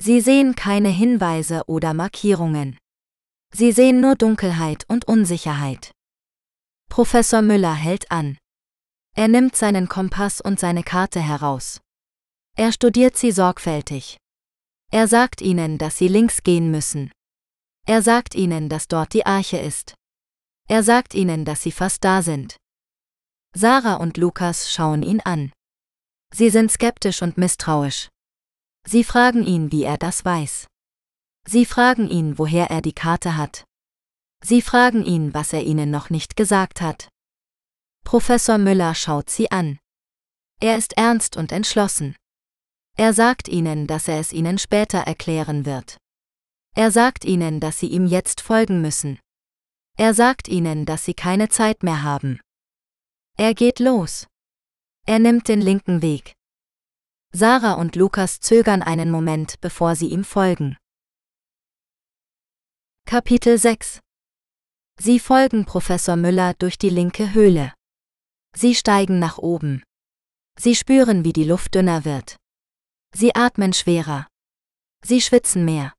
Sie 0.00 0.20
sehen 0.20 0.54
keine 0.54 0.88
Hinweise 0.88 1.62
oder 1.66 1.94
Markierungen. 1.94 2.78
Sie 3.52 3.72
sehen 3.72 4.00
nur 4.00 4.16
Dunkelheit 4.16 4.84
und 4.88 5.06
Unsicherheit. 5.06 5.92
Professor 6.90 7.40
Müller 7.40 7.74
hält 7.74 8.10
an. 8.10 8.36
Er 9.14 9.28
nimmt 9.28 9.54
seinen 9.54 9.88
Kompass 9.88 10.40
und 10.40 10.58
seine 10.58 10.82
Karte 10.82 11.20
heraus. 11.20 11.80
Er 12.56 12.72
studiert 12.72 13.16
sie 13.16 13.30
sorgfältig. 13.30 14.18
Er 14.90 15.06
sagt 15.06 15.40
ihnen, 15.40 15.78
dass 15.78 15.96
sie 15.96 16.08
links 16.08 16.42
gehen 16.42 16.72
müssen. 16.72 17.12
Er 17.86 18.02
sagt 18.02 18.34
ihnen, 18.34 18.68
dass 18.68 18.88
dort 18.88 19.14
die 19.14 19.24
Arche 19.24 19.56
ist. 19.56 19.94
Er 20.68 20.82
sagt 20.82 21.14
ihnen, 21.14 21.44
dass 21.44 21.62
sie 21.62 21.70
fast 21.70 22.02
da 22.02 22.22
sind. 22.22 22.56
Sarah 23.54 23.94
und 23.94 24.16
Lukas 24.16 24.72
schauen 24.72 25.04
ihn 25.04 25.20
an. 25.20 25.52
Sie 26.34 26.50
sind 26.50 26.72
skeptisch 26.72 27.22
und 27.22 27.38
misstrauisch. 27.38 28.08
Sie 28.84 29.04
fragen 29.04 29.46
ihn, 29.46 29.70
wie 29.70 29.84
er 29.84 29.96
das 29.96 30.24
weiß. 30.24 30.66
Sie 31.46 31.66
fragen 31.66 32.10
ihn, 32.10 32.36
woher 32.36 32.68
er 32.70 32.82
die 32.82 32.92
Karte 32.92 33.36
hat. 33.36 33.64
Sie 34.42 34.62
fragen 34.62 35.04
ihn, 35.04 35.34
was 35.34 35.52
er 35.52 35.62
ihnen 35.62 35.90
noch 35.90 36.10
nicht 36.10 36.36
gesagt 36.36 36.80
hat. 36.80 37.08
Professor 38.04 38.58
Müller 38.58 38.94
schaut 38.94 39.30
sie 39.30 39.50
an. 39.50 39.78
Er 40.60 40.76
ist 40.76 40.94
ernst 40.96 41.36
und 41.36 41.52
entschlossen. 41.52 42.16
Er 42.96 43.12
sagt 43.12 43.48
ihnen, 43.48 43.86
dass 43.86 44.08
er 44.08 44.18
es 44.18 44.32
ihnen 44.32 44.58
später 44.58 44.98
erklären 44.98 45.64
wird. 45.66 45.98
Er 46.74 46.90
sagt 46.90 47.24
ihnen, 47.24 47.60
dass 47.60 47.78
sie 47.78 47.88
ihm 47.88 48.06
jetzt 48.06 48.40
folgen 48.40 48.80
müssen. 48.80 49.18
Er 49.96 50.14
sagt 50.14 50.48
ihnen, 50.48 50.86
dass 50.86 51.04
sie 51.04 51.14
keine 51.14 51.48
Zeit 51.48 51.82
mehr 51.82 52.02
haben. 52.02 52.40
Er 53.36 53.54
geht 53.54 53.78
los. 53.78 54.26
Er 55.06 55.18
nimmt 55.18 55.48
den 55.48 55.60
linken 55.60 56.02
Weg. 56.02 56.34
Sarah 57.32 57.74
und 57.74 57.96
Lukas 57.96 58.40
zögern 58.40 58.82
einen 58.82 59.10
Moment, 59.10 59.60
bevor 59.60 59.94
sie 59.94 60.08
ihm 60.08 60.24
folgen. 60.24 60.76
Kapitel 63.06 63.58
6 63.58 64.00
Sie 64.98 65.18
folgen 65.18 65.64
Professor 65.64 66.16
Müller 66.16 66.54
durch 66.54 66.78
die 66.78 66.90
linke 66.90 67.32
Höhle. 67.32 67.72
Sie 68.54 68.74
steigen 68.74 69.18
nach 69.18 69.38
oben. 69.38 69.82
Sie 70.58 70.74
spüren, 70.74 71.24
wie 71.24 71.32
die 71.32 71.44
Luft 71.44 71.74
dünner 71.74 72.04
wird. 72.04 72.36
Sie 73.14 73.34
atmen 73.34 73.72
schwerer. 73.72 74.26
Sie 75.04 75.20
schwitzen 75.20 75.64
mehr. 75.64 75.94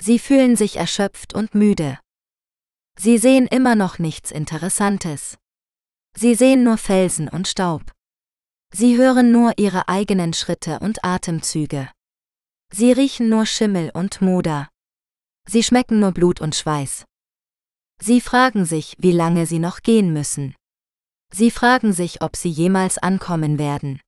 Sie 0.00 0.18
fühlen 0.18 0.56
sich 0.56 0.76
erschöpft 0.76 1.34
und 1.34 1.54
müde. 1.54 1.98
Sie 2.98 3.18
sehen 3.18 3.46
immer 3.46 3.74
noch 3.74 3.98
nichts 3.98 4.30
Interessantes. 4.30 5.36
Sie 6.16 6.34
sehen 6.34 6.64
nur 6.64 6.78
Felsen 6.78 7.28
und 7.28 7.46
Staub. 7.46 7.92
Sie 8.72 8.96
hören 8.96 9.30
nur 9.32 9.58
ihre 9.58 9.88
eigenen 9.88 10.32
Schritte 10.32 10.80
und 10.80 11.04
Atemzüge. 11.04 11.90
Sie 12.72 12.92
riechen 12.92 13.28
nur 13.28 13.46
Schimmel 13.46 13.90
und 13.94 14.20
Moder. 14.20 14.68
Sie 15.48 15.62
schmecken 15.62 16.00
nur 16.00 16.12
Blut 16.12 16.40
und 16.40 16.54
Schweiß. 16.54 17.04
Sie 18.00 18.20
fragen 18.20 18.64
sich, 18.64 18.94
wie 18.98 19.12
lange 19.12 19.46
sie 19.46 19.58
noch 19.58 19.82
gehen 19.82 20.12
müssen. 20.12 20.54
Sie 21.32 21.50
fragen 21.50 21.92
sich, 21.92 22.22
ob 22.22 22.36
sie 22.36 22.50
jemals 22.50 22.98
ankommen 22.98 23.58
werden. 23.58 24.00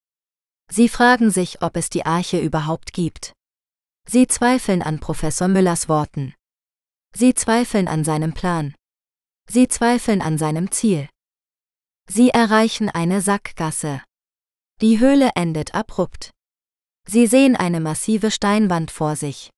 Sie 0.71 0.87
fragen 0.87 1.31
sich, 1.31 1.61
ob 1.61 1.75
es 1.75 1.89
die 1.89 2.05
Arche 2.05 2.39
überhaupt 2.39 2.93
gibt. 2.93 3.33
Sie 4.07 4.27
zweifeln 4.27 4.81
an 4.81 4.99
Professor 4.99 5.47
Müllers 5.47 5.89
Worten. 5.89 6.33
Sie 7.15 7.33
zweifeln 7.33 7.87
an 7.87 8.03
seinem 8.03 8.33
Plan. 8.33 8.75
Sie 9.49 9.67
zweifeln 9.67 10.21
an 10.21 10.37
seinem 10.37 10.71
Ziel. 10.71 11.09
Sie 12.07 12.29
erreichen 12.29 12.89
eine 12.89 13.21
Sackgasse. 13.21 14.03
Die 14.81 14.99
Höhle 14.99 15.31
endet 15.35 15.73
abrupt. 15.73 16.31
Sie 17.07 17.27
sehen 17.27 17.55
eine 17.55 17.79
massive 17.79 18.31
Steinwand 18.31 18.91
vor 18.91 19.15
sich. 19.15 19.49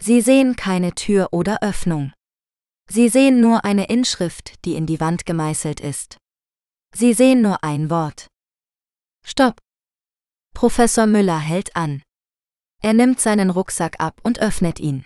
Sie 0.00 0.20
sehen 0.20 0.56
keine 0.56 0.94
Tür 0.94 1.28
oder 1.32 1.62
Öffnung. 1.62 2.12
Sie 2.88 3.08
sehen 3.08 3.40
nur 3.40 3.64
eine 3.64 3.86
Inschrift, 3.86 4.64
die 4.64 4.74
in 4.74 4.86
die 4.86 5.00
Wand 5.00 5.26
gemeißelt 5.26 5.80
ist. 5.80 6.18
Sie 6.94 7.12
sehen 7.12 7.42
nur 7.42 7.64
ein 7.64 7.90
Wort. 7.90 8.28
Stopp. 9.24 9.58
Professor 10.54 11.06
Müller 11.06 11.38
hält 11.38 11.74
an. 11.74 12.02
Er 12.82 12.92
nimmt 12.92 13.20
seinen 13.20 13.50
Rucksack 13.50 13.98
ab 13.98 14.20
und 14.22 14.40
öffnet 14.40 14.78
ihn. 14.78 15.04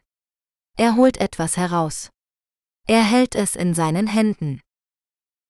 Er 0.76 0.96
holt 0.96 1.16
etwas 1.18 1.56
heraus. 1.56 2.10
Er 2.86 3.04
hält 3.04 3.34
es 3.34 3.56
in 3.56 3.74
seinen 3.74 4.06
Händen. 4.06 4.60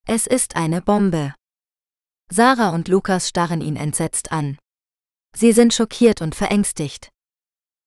Es 0.06 0.26
ist 0.26 0.56
eine 0.56 0.82
Bombe. 0.82 1.34
Sarah 2.30 2.70
und 2.70 2.88
Lukas 2.88 3.28
starren 3.28 3.60
ihn 3.60 3.76
entsetzt 3.76 4.32
an. 4.32 4.58
Sie 5.34 5.52
sind 5.52 5.72
schockiert 5.72 6.20
und 6.20 6.34
verängstigt. 6.34 7.10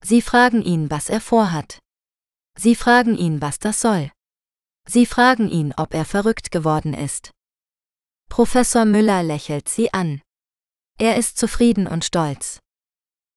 Sie 0.03 0.21
fragen 0.21 0.62
ihn, 0.62 0.89
was 0.89 1.10
er 1.10 1.21
vorhat. 1.21 1.79
Sie 2.57 2.75
fragen 2.75 3.17
ihn, 3.17 3.41
was 3.41 3.60
das 3.60 3.81
soll. 3.81 4.12
Sie 4.88 5.05
fragen 5.05 5.50
ihn, 5.50 5.73
ob 5.77 5.93
er 5.93 6.05
verrückt 6.05 6.51
geworden 6.51 6.93
ist. 6.93 7.31
Professor 8.29 8.85
Müller 8.85 9.23
lächelt 9.23 9.69
sie 9.69 9.93
an. 9.93 10.21
Er 10.97 11.17
ist 11.17 11.38
zufrieden 11.38 11.88
und 11.88 12.05
stolz. 12.05 12.59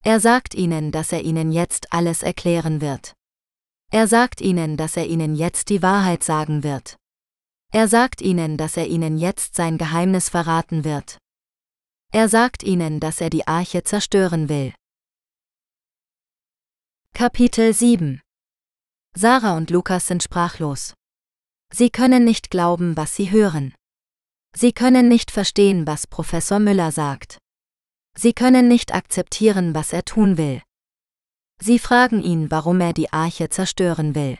Er 0.02 0.20
sagt 0.20 0.54
ihnen, 0.54 0.92
dass 0.92 1.12
er 1.12 1.22
ihnen 1.22 1.50
jetzt 1.50 1.92
alles 1.92 2.22
erklären 2.22 2.80
wird. 2.80 3.14
Er 3.90 4.06
sagt 4.06 4.40
ihnen, 4.40 4.76
dass 4.76 4.96
er 4.96 5.06
ihnen 5.06 5.34
jetzt 5.34 5.70
die 5.70 5.82
Wahrheit 5.82 6.22
sagen 6.22 6.62
wird. 6.62 6.96
Er 7.72 7.88
sagt 7.88 8.20
ihnen, 8.20 8.56
dass 8.56 8.76
er 8.76 8.86
ihnen 8.86 9.18
jetzt 9.18 9.54
sein 9.54 9.78
Geheimnis 9.78 10.28
verraten 10.28 10.84
wird. 10.84 11.18
Er 12.12 12.28
sagt 12.28 12.62
ihnen, 12.62 13.00
dass 13.00 13.20
er 13.20 13.30
die 13.30 13.46
Arche 13.46 13.82
zerstören 13.82 14.48
will. 14.48 14.72
Kapitel 17.14 17.72
7 17.72 18.20
Sarah 19.16 19.56
und 19.56 19.70
Lukas 19.70 20.06
sind 20.06 20.22
sprachlos. 20.22 20.94
Sie 21.76 21.90
können 21.90 22.24
nicht 22.24 22.52
glauben, 22.52 22.96
was 22.96 23.16
sie 23.16 23.32
hören. 23.32 23.74
Sie 24.54 24.72
können 24.72 25.08
nicht 25.08 25.32
verstehen, 25.32 25.88
was 25.88 26.06
Professor 26.06 26.60
Müller 26.60 26.92
sagt. 26.92 27.38
Sie 28.16 28.32
können 28.32 28.68
nicht 28.68 28.94
akzeptieren, 28.94 29.74
was 29.74 29.92
er 29.92 30.04
tun 30.04 30.36
will. 30.36 30.62
Sie 31.60 31.80
fragen 31.80 32.22
ihn, 32.22 32.48
warum 32.52 32.80
er 32.80 32.92
die 32.92 33.12
Arche 33.12 33.48
zerstören 33.48 34.14
will. 34.14 34.38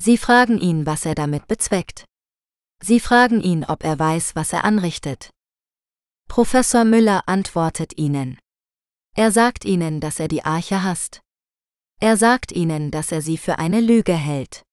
Sie 0.00 0.18
fragen 0.18 0.58
ihn, 0.58 0.84
was 0.84 1.06
er 1.06 1.14
damit 1.14 1.46
bezweckt. 1.46 2.06
Sie 2.82 2.98
fragen 2.98 3.40
ihn, 3.40 3.64
ob 3.64 3.84
er 3.84 3.96
weiß, 3.96 4.34
was 4.34 4.52
er 4.52 4.64
anrichtet. 4.64 5.30
Professor 6.26 6.82
Müller 6.84 7.22
antwortet 7.28 7.96
ihnen. 7.96 8.36
Er 9.14 9.30
sagt 9.30 9.64
ihnen, 9.64 10.00
dass 10.00 10.18
er 10.18 10.26
die 10.26 10.44
Arche 10.44 10.82
hasst. 10.82 11.20
Er 12.00 12.16
sagt 12.16 12.50
ihnen, 12.50 12.90
dass 12.90 13.12
er 13.12 13.22
sie 13.22 13.38
für 13.38 13.60
eine 13.60 13.80
Lüge 13.80 14.14
hält. 14.14 14.64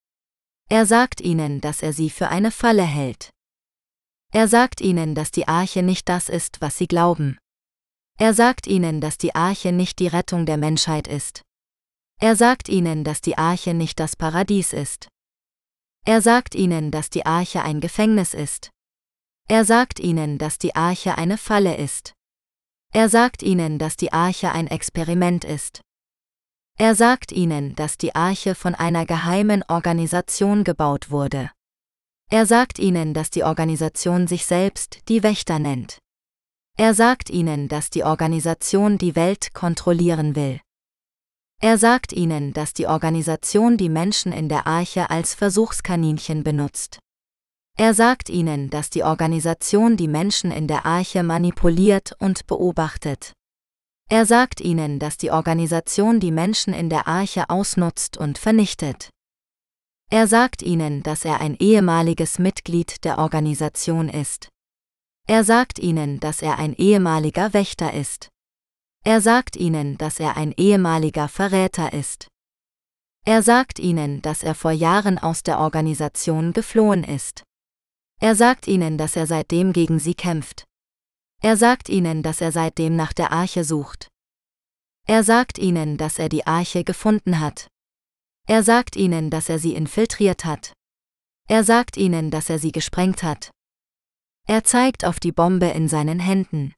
Er 0.70 0.86
sagt 0.86 1.22
ihnen, 1.22 1.62
dass 1.62 1.84
er 1.84 1.94
sie 1.94 2.10
für 2.10 2.30
eine 2.30 2.52
Falle 2.52 2.84
hält. 2.84 3.30
Er 4.34 4.48
sagt 4.48 4.82
ihnen, 4.82 5.14
dass 5.14 5.32
die 5.32 5.48
Arche 5.48 5.84
nicht 5.84 6.10
das 6.10 6.28
ist, 6.28 6.60
was 6.60 6.78
sie 6.78 6.88
glauben. 6.88 7.38
Er 8.18 8.34
sagt 8.34 8.66
ihnen, 8.66 9.00
dass 9.00 9.18
die 9.18 9.36
Arche 9.36 9.72
nicht 9.72 10.00
die 10.00 10.08
Rettung 10.08 10.46
der 10.46 10.58
Menschheit 10.58 11.08
ist. 11.08 11.44
Er 12.20 12.36
sagt 12.36 12.68
ihnen, 12.68 13.04
dass 13.04 13.22
die 13.22 13.38
Arche 13.38 13.74
nicht 13.74 14.00
das 14.00 14.16
Paradies 14.16 14.74
ist. 14.74 15.08
Er 16.06 16.22
sagt 16.22 16.56
ihnen, 16.56 16.92
dass 16.92 17.10
die 17.10 17.26
Arche 17.26 17.62
ein 17.62 17.80
Gefängnis 17.80 18.34
ist. 18.34 18.72
Er 19.48 19.66
sagt 19.66 20.00
ihnen, 20.00 20.38
dass 20.38 20.58
die 20.58 20.76
Arche 20.76 21.18
eine 21.18 21.38
Falle 21.38 21.78
ist. 21.78 22.14
Er 22.92 23.10
sagt 23.10 23.44
ihnen, 23.44 23.78
dass 23.78 23.98
die 23.98 24.14
Arche 24.14 24.52
ein 24.52 24.68
Experiment 24.68 25.44
ist. 25.44 25.85
Er 26.78 26.94
sagt 26.94 27.32
ihnen, 27.32 27.74
dass 27.76 27.98
die 27.98 28.16
Arche 28.16 28.54
von 28.54 28.76
einer 28.76 29.06
geheimen 29.06 29.64
Organisation 29.70 30.66
gebaut 30.66 31.10
wurde. 31.10 31.50
Er 32.30 32.46
sagt 32.46 32.80
ihnen, 32.80 33.14
dass 33.14 33.30
die 33.30 33.44
Organisation 33.44 34.28
sich 34.28 34.46
selbst 34.46 35.00
die 35.08 35.24
Wächter 35.24 35.58
nennt. 35.58 36.00
Er 36.78 36.94
sagt 36.94 37.30
ihnen, 37.30 37.70
dass 37.70 37.90
die 37.90 38.04
Organisation 38.04 38.98
die 38.98 39.16
Welt 39.16 39.54
kontrollieren 39.54 40.36
will. 40.36 40.60
Er 41.62 41.78
sagt 41.78 42.12
ihnen, 42.12 42.52
dass 42.52 42.74
die 42.74 42.88
Organisation 42.88 43.78
die 43.78 43.88
Menschen 43.88 44.34
in 44.34 44.50
der 44.50 44.68
Arche 44.68 45.10
als 45.10 45.34
Versuchskaninchen 45.34 46.44
benutzt. 46.44 47.00
Er 47.78 47.94
sagt 47.94 48.30
ihnen, 48.30 48.70
dass 48.70 48.90
die 48.90 49.04
Organisation 49.04 49.96
die 49.96 50.10
Menschen 50.10 50.52
in 50.52 50.68
der 50.68 50.86
Arche 50.86 51.24
manipuliert 51.24 52.14
und 52.20 52.48
beobachtet. 52.48 53.32
Er 54.10 54.26
sagt 54.26 54.62
ihnen, 54.62 55.00
dass 55.00 55.18
die 55.18 55.32
Organisation 55.32 56.20
die 56.20 56.32
Menschen 56.32 56.74
in 56.74 56.90
der 56.90 57.08
Arche 57.08 57.50
ausnutzt 57.50 58.18
und 58.18 58.38
vernichtet. 58.38 59.10
Er 60.12 60.28
sagt 60.28 60.62
ihnen, 60.62 61.02
dass 61.02 61.26
er 61.26 61.42
ein 61.42 61.56
ehemaliges 61.56 62.38
Mitglied 62.38 63.04
der 63.04 63.18
Organisation 63.18 64.08
ist. 64.08 64.50
Er 65.28 65.44
sagt 65.44 65.80
ihnen, 65.80 66.20
dass 66.20 66.44
er 66.44 66.60
ein 66.60 66.76
ehemaliger 66.76 67.54
Wächter 67.54 67.94
ist. 67.94 68.30
Er 69.04 69.22
sagt 69.22 69.56
ihnen, 69.56 69.98
dass 69.98 70.20
er 70.20 70.38
ein 70.38 70.52
ehemaliger 70.52 71.28
Verräter 71.28 71.94
ist. 71.94 72.28
Er 73.26 73.42
sagt 73.42 73.80
ihnen, 73.80 74.22
dass 74.22 74.44
er 74.44 74.54
vor 74.54 74.72
Jahren 74.72 75.18
aus 75.18 75.42
der 75.42 75.60
Organisation 75.60 76.54
geflohen 76.54 77.04
ist. 77.04 77.42
Er 78.22 78.36
sagt 78.36 78.68
ihnen, 78.68 79.00
dass 79.00 79.16
er 79.16 79.26
seitdem 79.26 79.74
gegen 79.74 79.98
sie 79.98 80.14
kämpft. 80.14 80.64
Er 81.46 81.58
sagt 81.58 81.90
ihnen, 81.90 82.24
dass 82.24 82.42
er 82.42 82.52
seitdem 82.52 82.96
nach 82.96 83.14
der 83.14 83.32
Arche 83.32 83.64
sucht. 83.64 84.08
Er 85.06 85.24
sagt 85.24 85.60
ihnen, 85.60 85.96
dass 85.96 86.18
er 86.18 86.28
die 86.28 86.48
Arche 86.48 86.84
gefunden 86.84 87.40
hat. 87.40 87.68
Er 88.48 88.64
sagt 88.64 88.96
ihnen, 88.96 89.30
dass 89.30 89.48
er 89.48 89.60
sie 89.60 89.76
infiltriert 89.76 90.44
hat. 90.44 90.74
Er 91.48 91.64
sagt 91.64 91.98
ihnen, 91.98 92.32
dass 92.32 92.50
er 92.50 92.58
sie 92.58 92.72
gesprengt 92.72 93.22
hat. 93.22 93.52
Er 94.48 94.64
zeigt 94.64 95.06
auf 95.06 95.20
die 95.20 95.32
Bombe 95.32 95.68
in 95.68 95.88
seinen 95.88 96.20
Händen. 96.20 96.74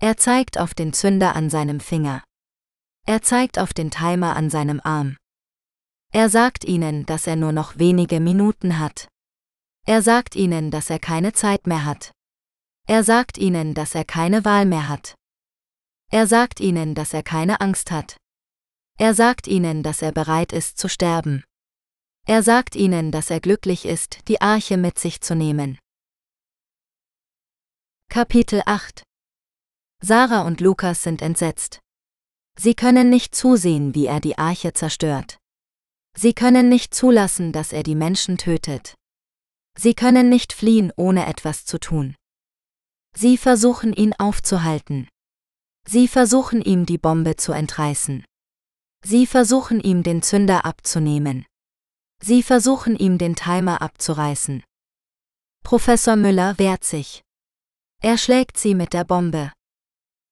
Er 0.00 0.16
zeigt 0.16 0.58
auf 0.58 0.74
den 0.74 0.92
Zünder 0.92 1.36
an 1.36 1.48
seinem 1.48 1.78
Finger. 1.78 2.24
Er 3.06 3.22
zeigt 3.22 3.60
auf 3.60 3.72
den 3.72 3.92
Timer 3.92 4.34
an 4.34 4.50
seinem 4.50 4.80
Arm. 4.82 5.16
Er 6.10 6.28
sagt 6.30 6.64
ihnen, 6.64 7.06
dass 7.06 7.28
er 7.28 7.36
nur 7.36 7.52
noch 7.52 7.78
wenige 7.78 8.18
Minuten 8.18 8.80
hat. 8.80 9.06
Er 9.86 10.02
sagt 10.02 10.34
ihnen, 10.34 10.72
dass 10.72 10.90
er 10.90 10.98
keine 10.98 11.32
Zeit 11.32 11.68
mehr 11.68 11.84
hat. 11.84 12.13
Er 12.86 13.02
sagt 13.02 13.38
ihnen, 13.38 13.72
dass 13.72 13.94
er 13.94 14.04
keine 14.04 14.44
Wahl 14.44 14.66
mehr 14.66 14.88
hat. 14.88 15.14
Er 16.10 16.26
sagt 16.26 16.60
ihnen, 16.60 16.94
dass 16.94 17.14
er 17.14 17.22
keine 17.22 17.60
Angst 17.60 17.90
hat. 17.90 18.18
Er 18.98 19.14
sagt 19.14 19.46
ihnen, 19.46 19.82
dass 19.82 20.02
er 20.02 20.12
bereit 20.12 20.52
ist 20.52 20.76
zu 20.76 20.88
sterben. 20.88 21.44
Er 22.26 22.42
sagt 22.42 22.76
ihnen, 22.76 23.10
dass 23.10 23.30
er 23.30 23.40
glücklich 23.40 23.86
ist, 23.86 24.28
die 24.28 24.40
Arche 24.40 24.76
mit 24.76 24.98
sich 24.98 25.20
zu 25.22 25.34
nehmen. 25.34 25.78
Kapitel 28.10 28.62
8 28.66 29.02
Sarah 30.02 30.42
und 30.42 30.60
Lukas 30.60 31.02
sind 31.02 31.22
entsetzt. 31.22 31.80
Sie 32.56 32.74
können 32.74 33.08
nicht 33.08 33.34
zusehen, 33.34 33.94
wie 33.94 34.06
er 34.06 34.20
die 34.20 34.36
Arche 34.38 34.74
zerstört. 34.74 35.38
Sie 36.16 36.34
können 36.34 36.68
nicht 36.68 36.94
zulassen, 36.94 37.50
dass 37.50 37.72
er 37.72 37.82
die 37.82 37.96
Menschen 37.96 38.36
tötet. 38.36 38.94
Sie 39.76 39.94
können 39.94 40.28
nicht 40.28 40.52
fliehen, 40.52 40.92
ohne 40.96 41.26
etwas 41.26 41.64
zu 41.64 41.80
tun. 41.80 42.14
Sie 43.16 43.36
versuchen 43.38 43.92
ihn 43.92 44.12
aufzuhalten. 44.14 45.08
Sie 45.86 46.08
versuchen 46.08 46.62
ihm 46.62 46.86
die 46.86 46.98
Bombe 46.98 47.36
zu 47.36 47.52
entreißen. 47.52 48.24
Sie 49.04 49.26
versuchen 49.26 49.80
ihm 49.80 50.02
den 50.02 50.22
Zünder 50.22 50.64
abzunehmen. 50.64 51.46
Sie 52.20 52.42
versuchen 52.42 52.96
ihm 52.96 53.18
den 53.18 53.36
Timer 53.36 53.82
abzureißen. 53.82 54.64
Professor 55.62 56.16
Müller 56.16 56.58
wehrt 56.58 56.84
sich. 56.84 57.22
Er 58.00 58.18
schlägt 58.18 58.58
sie 58.58 58.74
mit 58.74 58.92
der 58.92 59.04
Bombe. 59.04 59.52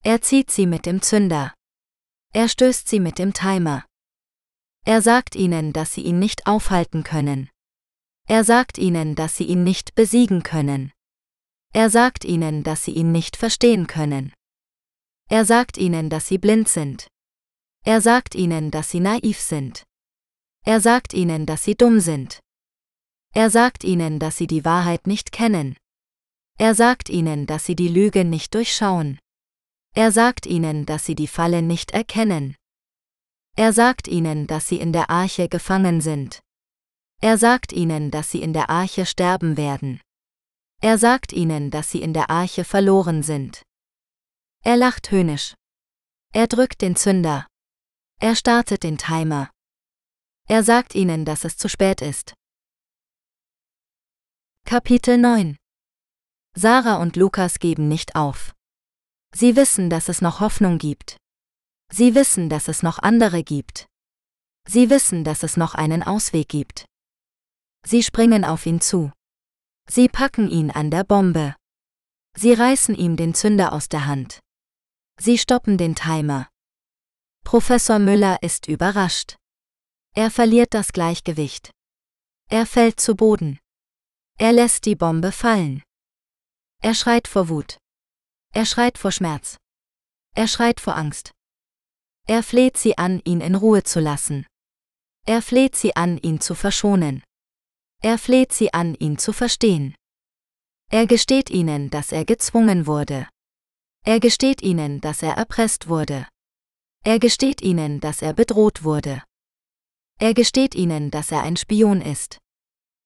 Er 0.03 0.21
zieht 0.21 0.51
sie 0.51 0.65
mit 0.65 0.85
dem 0.85 1.01
Zünder. 1.01 1.53
Er 2.33 2.49
stößt 2.49 2.87
sie 2.87 2.99
mit 2.99 3.19
dem 3.19 3.33
Timer. 3.33 3.85
Er 4.85 5.01
sagt 5.01 5.35
ihnen, 5.35 5.71
dass 5.71 5.93
sie 5.93 6.01
ihn 6.01 6.19
nicht 6.19 6.47
aufhalten 6.47 7.03
können. 7.03 7.49
Er 8.27 8.43
sagt 8.43 8.77
ihnen, 8.77 9.15
dass 9.15 9.37
sie 9.37 9.45
ihn 9.45 9.63
nicht 9.63 9.95
besiegen 9.95 10.43
können. 10.43 10.91
Er 11.75 11.89
sagt 11.89 12.23
ihnen, 12.23 12.63
dass 12.63 12.83
sie 12.83 12.91
ihn 12.91 13.11
nicht 13.11 13.35
verstehen 13.35 13.87
können. 13.87 14.31
Er 15.27 15.43
sagt 15.43 15.77
ihnen, 15.77 16.09
dass 16.11 16.27
sie 16.27 16.37
blind 16.37 16.69
sind. 16.69 17.07
Er 17.83 17.99
sagt 17.99 18.35
ihnen, 18.35 18.69
dass 18.69 18.91
sie 18.91 18.99
naiv 18.99 19.39
sind. 19.39 19.83
Er 20.63 20.79
sagt 20.79 21.13
ihnen, 21.13 21.47
dass 21.47 21.63
sie 21.63 21.73
dumm 21.75 21.99
sind. 21.99 22.39
Er 23.33 23.49
sagt 23.49 23.83
ihnen, 23.83 24.19
dass 24.19 24.37
sie 24.37 24.45
die 24.45 24.63
Wahrheit 24.63 25.07
nicht 25.07 25.31
kennen. 25.31 25.75
Er 26.59 26.75
sagt 26.75 27.09
ihnen, 27.09 27.47
dass 27.47 27.65
sie 27.65 27.75
die 27.75 27.87
Lüge 27.87 28.23
nicht 28.23 28.53
durchschauen. 28.53 29.17
Er 29.95 30.11
sagt 30.11 30.45
ihnen, 30.45 30.85
dass 30.85 31.05
sie 31.05 31.15
die 31.15 31.27
Falle 31.27 31.63
nicht 31.63 31.91
erkennen. 31.91 32.55
Er 33.55 33.73
sagt 33.73 34.07
ihnen, 34.07 34.45
dass 34.45 34.67
sie 34.67 34.77
in 34.77 34.93
der 34.93 35.09
Arche 35.09 35.49
gefangen 35.49 36.01
sind. 36.01 36.41
Er 37.19 37.39
sagt 37.39 37.73
ihnen, 37.73 38.11
dass 38.11 38.29
sie 38.29 38.43
in 38.43 38.53
der 38.53 38.69
Arche 38.69 39.07
sterben 39.07 39.57
werden. 39.57 39.99
Er 40.83 40.97
sagt 40.97 41.31
ihnen, 41.31 41.71
dass 41.71 41.91
sie 41.91 42.01
in 42.01 42.11
der 42.11 42.29
Arche 42.29 42.65
verloren 42.65 43.23
sind. 43.23 43.63
Er 44.65 44.75
lacht 44.75 45.11
höhnisch. 45.11 45.53
Er 46.33 46.45
drückt 46.45 46.81
den 46.81 46.97
Zünder. 46.97 47.47
Er 48.19 48.35
startet 48.35 48.83
den 48.83 48.97
Timer. 48.97 49.49
Er 50.45 50.61
sagt 50.61 50.93
ihnen, 50.93 51.23
dass 51.23 51.45
es 51.45 51.55
zu 51.55 51.69
spät 51.69 52.01
ist. 52.01 52.33
Kapitel 54.65 55.17
9 55.17 55.55
Sarah 56.53 56.97
und 57.01 57.15
Lukas 57.15 57.59
geben 57.59 57.87
nicht 57.87 58.17
auf. 58.17 58.53
Sie 59.33 59.55
wissen, 59.55 59.89
dass 59.89 60.09
es 60.09 60.19
noch 60.19 60.41
Hoffnung 60.41 60.79
gibt. 60.79 61.15
Sie 61.93 62.13
wissen, 62.13 62.49
dass 62.49 62.67
es 62.67 62.83
noch 62.83 62.99
andere 62.99 63.45
gibt. 63.45 63.87
Sie 64.67 64.89
wissen, 64.89 65.23
dass 65.23 65.43
es 65.43 65.55
noch 65.55 65.75
einen 65.75 66.03
Ausweg 66.03 66.49
gibt. 66.49 66.83
Sie 67.85 68.03
springen 68.03 68.43
auf 68.43 68.65
ihn 68.65 68.81
zu. 68.81 69.13
Sie 69.87 70.07
packen 70.09 70.49
ihn 70.49 70.71
an 70.71 70.89
der 70.89 71.03
Bombe. 71.03 71.55
Sie 72.35 72.53
reißen 72.53 72.95
ihm 72.95 73.15
den 73.15 73.33
Zünder 73.33 73.73
aus 73.73 73.89
der 73.89 74.05
Hand. 74.05 74.39
Sie 75.19 75.37
stoppen 75.37 75.77
den 75.77 75.95
Timer. 75.95 76.49
Professor 77.43 77.99
Müller 77.99 78.41
ist 78.41 78.67
überrascht. 78.67 79.35
Er 80.15 80.31
verliert 80.31 80.73
das 80.73 80.93
Gleichgewicht. 80.93 81.71
Er 82.49 82.65
fällt 82.65 82.99
zu 82.99 83.15
Boden. 83.15 83.59
Er 84.37 84.53
lässt 84.53 84.85
die 84.85 84.95
Bombe 84.95 85.31
fallen. 85.31 85.83
Er 86.81 86.95
schreit 86.95 87.27
vor 87.27 87.49
Wut. 87.49 87.77
Er 88.53 88.65
schreit 88.65 88.97
vor 88.97 89.11
Schmerz. 89.11 89.57
Er 90.35 90.47
schreit 90.47 90.79
vor 90.79 90.95
Angst. 90.95 91.31
Er 92.25 92.41
fleht 92.41 92.77
sie 92.77 92.97
an, 92.97 93.21
ihn 93.25 93.41
in 93.41 93.55
Ruhe 93.55 93.83
zu 93.83 93.99
lassen. 93.99 94.47
Er 95.25 95.41
fleht 95.41 95.75
sie 95.75 95.95
an, 95.95 96.17
ihn 96.17 96.39
zu 96.39 96.55
verschonen. 96.55 97.23
Er 98.03 98.17
fleht 98.17 98.51
sie 98.51 98.73
an, 98.73 98.95
ihn 98.95 99.17
zu 99.17 99.31
verstehen. 99.31 99.95
Er 100.91 101.07
gesteht 101.07 101.49
ihnen, 101.49 101.89
dass 101.89 102.11
er 102.11 102.25
gezwungen 102.25 102.85
wurde. 102.85 103.29
Er 104.05 104.19
gesteht 104.19 104.61
ihnen, 104.61 104.99
dass 104.99 105.23
er 105.23 105.35
erpresst 105.35 105.87
wurde. 105.87 106.27
Er 107.05 107.17
gesteht 107.17 107.61
ihnen, 107.61 108.01
dass 108.01 108.21
er 108.21 108.33
bedroht 108.33 108.83
wurde. 108.83 109.23
Er 110.19 110.33
gesteht 110.33 110.75
ihnen, 110.75 111.11
dass 111.11 111.31
er 111.31 111.43
ein 111.43 111.55
Spion 111.55 112.01
ist. 112.01 112.39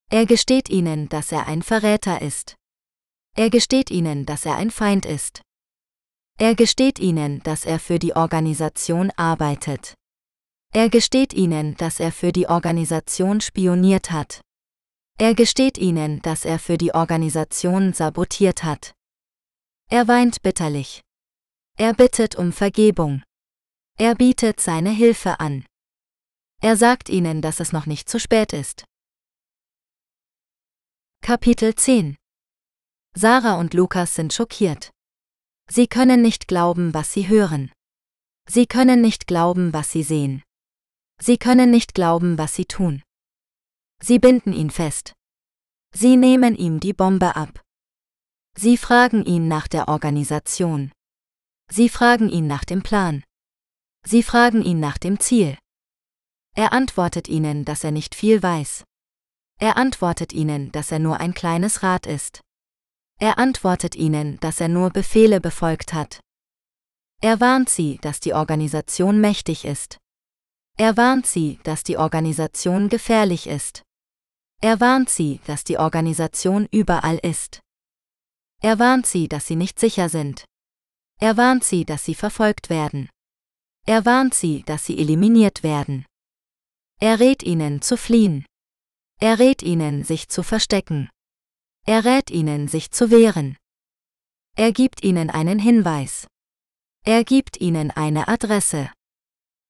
Er 0.10 0.26
gesteht 0.26 0.68
ihnen, 0.68 1.10
dass 1.10 1.32
er 1.32 1.46
ein 1.46 1.62
Verräter 1.62 2.24
ist. 2.24 2.56
Er 3.36 3.52
gesteht 3.52 3.92
ihnen, 3.92 4.26
dass 4.26 4.48
er 4.48 4.56
ein 4.56 4.72
Feind 4.72 5.06
ist. 5.06 5.44
Er 6.40 6.56
gesteht 6.56 6.98
ihnen, 6.98 7.44
dass 7.44 7.66
er 7.66 7.78
für 7.78 8.00
die 8.00 8.16
Organisation 8.16 9.12
arbeitet. 9.16 9.94
Er 10.74 10.90
gesteht 10.90 11.34
ihnen, 11.34 11.76
dass 11.76 12.00
er 12.00 12.12
für 12.12 12.32
die 12.32 12.48
Organisation 12.48 13.42
spioniert 13.42 14.10
hat. 14.10 14.42
Er 15.20 15.34
gesteht 15.34 15.80
ihnen, 15.80 16.22
dass 16.22 16.46
er 16.46 16.60
für 16.60 16.78
die 16.78 16.94
Organisation 16.94 17.92
sabotiert 17.94 18.64
hat. 18.64 18.94
Er 19.90 20.08
weint 20.08 20.44
bitterlich. 20.44 21.02
Er 21.76 21.96
bittet 21.96 22.36
um 22.36 22.52
Vergebung. 22.52 23.24
Er 23.98 24.14
bietet 24.14 24.60
seine 24.60 24.92
Hilfe 24.92 25.40
an. 25.40 25.66
Er 26.62 26.78
sagt 26.78 27.10
ihnen, 27.10 27.42
dass 27.42 27.60
es 27.60 27.72
noch 27.72 27.88
nicht 27.88 28.08
zu 28.10 28.20
spät 28.20 28.54
ist. 28.54 28.86
Kapitel 31.24 31.74
10 31.74 32.16
Sarah 33.16 33.60
und 33.60 33.74
Lukas 33.74 34.14
sind 34.14 34.34
schockiert. 34.34 34.92
Sie 35.68 35.88
können 35.88 36.22
nicht 36.22 36.48
glauben, 36.48 36.94
was 36.94 37.12
sie 37.12 37.28
hören. 37.28 37.72
Sie 38.48 38.68
können 38.68 39.02
nicht 39.02 39.26
glauben, 39.26 39.74
was 39.74 39.92
sie 39.92 40.04
sehen. 40.04 40.44
Sie 41.20 41.40
können 41.40 41.72
nicht 41.72 41.96
glauben, 41.96 42.38
was 42.38 42.54
sie 42.54 42.66
tun. 42.66 43.02
Sie 44.02 44.20
binden 44.20 44.54
ihn 44.54 44.70
fest. 44.70 45.14
Sie 45.94 46.18
nehmen 46.18 46.56
ihm 46.56 46.80
die 46.80 46.94
Bombe 46.94 47.36
ab. 47.36 47.62
Sie 48.56 48.78
fragen 48.78 49.24
ihn 49.26 49.48
nach 49.48 49.68
der 49.68 49.88
Organisation. 49.88 50.92
Sie 51.70 51.90
fragen 51.90 52.30
ihn 52.30 52.48
nach 52.48 52.64
dem 52.64 52.84
Plan. 52.84 53.24
Sie 54.06 54.24
fragen 54.24 54.64
ihn 54.64 54.80
nach 54.80 54.98
dem 54.98 55.20
Ziel. 55.20 55.58
Er 56.56 56.74
antwortet 56.74 57.28
ihnen, 57.28 57.66
dass 57.66 57.84
er 57.84 57.92
nicht 57.92 58.16
viel 58.16 58.42
weiß. 58.42 58.84
Er 59.60 59.78
antwortet 59.78 60.34
ihnen, 60.34 60.72
dass 60.72 60.92
er 60.92 61.00
nur 61.00 61.20
ein 61.20 61.34
kleines 61.34 61.84
Rad 61.84 62.06
ist. 62.06 62.42
Er 63.20 63.38
antwortet 63.40 63.96
ihnen, 63.96 64.40
dass 64.40 64.62
er 64.62 64.68
nur 64.68 64.92
Befehle 64.92 65.42
befolgt 65.42 65.94
hat. 65.94 66.20
Er 67.22 67.40
warnt 67.40 67.70
sie, 67.70 67.98
dass 68.02 68.20
die 68.20 68.34
Organisation 68.34 69.20
mächtig 69.20 69.66
ist. 69.66 69.98
Er 70.78 70.98
warnt 70.98 71.26
sie, 71.26 71.60
dass 71.64 71.84
die 71.84 71.98
Organisation 71.98 72.90
gefährlich 72.90 73.48
ist. 73.48 73.82
Er 74.62 74.80
warnt 74.80 75.10
sie, 75.10 75.40
dass 75.46 75.64
die 75.64 75.78
Organisation 75.78 76.68
überall 76.72 77.18
ist. 77.18 77.62
Er 78.62 78.80
warnt 78.80 79.06
sie, 79.06 79.28
dass 79.28 79.46
sie 79.46 79.56
nicht 79.56 79.80
sicher 79.80 80.10
sind. 80.10 80.46
Er 81.20 81.38
warnt 81.38 81.64
sie, 81.64 81.86
dass 81.86 82.06
sie 82.06 82.16
verfolgt 82.16 82.70
werden. 82.70 83.10
Er 83.86 84.06
warnt 84.06 84.34
sie, 84.34 84.64
dass 84.64 84.86
sie 84.86 84.98
eliminiert 84.98 85.64
werden. 85.64 86.06
Er 87.00 87.20
rät 87.20 87.44
ihnen 87.44 87.82
zu 87.82 87.98
fliehen. 87.98 88.46
Er 89.20 89.40
rät 89.40 89.62
ihnen, 89.62 90.04
sich 90.04 90.30
zu 90.30 90.44
verstecken. 90.44 91.10
Er 91.86 92.04
rät 92.04 92.32
ihnen, 92.32 92.68
sich 92.68 92.92
zu 92.92 93.12
wehren. 93.12 93.58
Er 94.56 94.72
gibt 94.72 95.04
ihnen 95.04 95.30
einen 95.30 95.60
Hinweis. 95.60 96.28
Er 97.06 97.24
gibt 97.24 97.62
ihnen 97.62 97.92
eine 97.92 98.28
Adresse. 98.28 98.92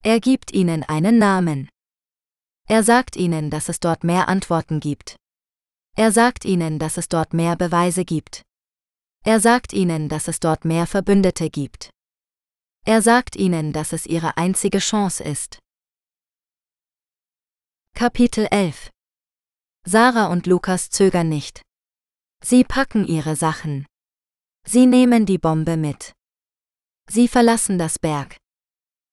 Er 0.03 0.19
gibt 0.21 0.53
ihnen 0.53 0.83
einen 0.83 1.17
Namen. 1.17 1.69
Er 2.69 2.83
sagt 2.83 3.15
ihnen, 3.15 3.49
dass 3.49 3.69
es 3.69 3.79
dort 3.79 4.03
mehr 4.03 4.27
Antworten 4.27 4.81
gibt. 4.81 5.15
Er 5.95 6.11
sagt 6.11 6.43
ihnen, 6.43 6.79
dass 6.79 6.97
es 6.97 7.07
dort 7.07 7.33
mehr 7.33 7.55
Beweise 7.55 8.03
gibt. 8.03 8.41
Er 9.23 9.39
sagt 9.39 9.71
ihnen, 9.71 10.09
dass 10.09 10.27
es 10.27 10.41
dort 10.41 10.65
mehr 10.65 10.85
Verbündete 10.85 11.49
gibt. 11.49 11.91
Er 12.85 13.01
sagt 13.01 13.37
ihnen, 13.37 13.71
dass 13.71 13.93
es 13.93 14.05
ihre 14.05 14.35
einzige 14.35 14.79
Chance 14.79 15.23
ist. 15.23 15.59
Kapitel 17.93 18.47
11 18.51 18.89
Sarah 19.85 20.27
und 20.27 20.45
Lukas 20.45 20.89
zögern 20.89 21.29
nicht. 21.29 21.61
Sie 22.43 22.65
packen 22.65 23.05
ihre 23.05 23.37
Sachen. 23.37 23.85
Sie 24.65 24.85
nehmen 24.85 25.25
die 25.25 25.37
Bombe 25.37 25.77
mit. 25.77 26.13
Sie 27.09 27.29
verlassen 27.29 27.79
das 27.79 27.97
Berg. 27.97 28.35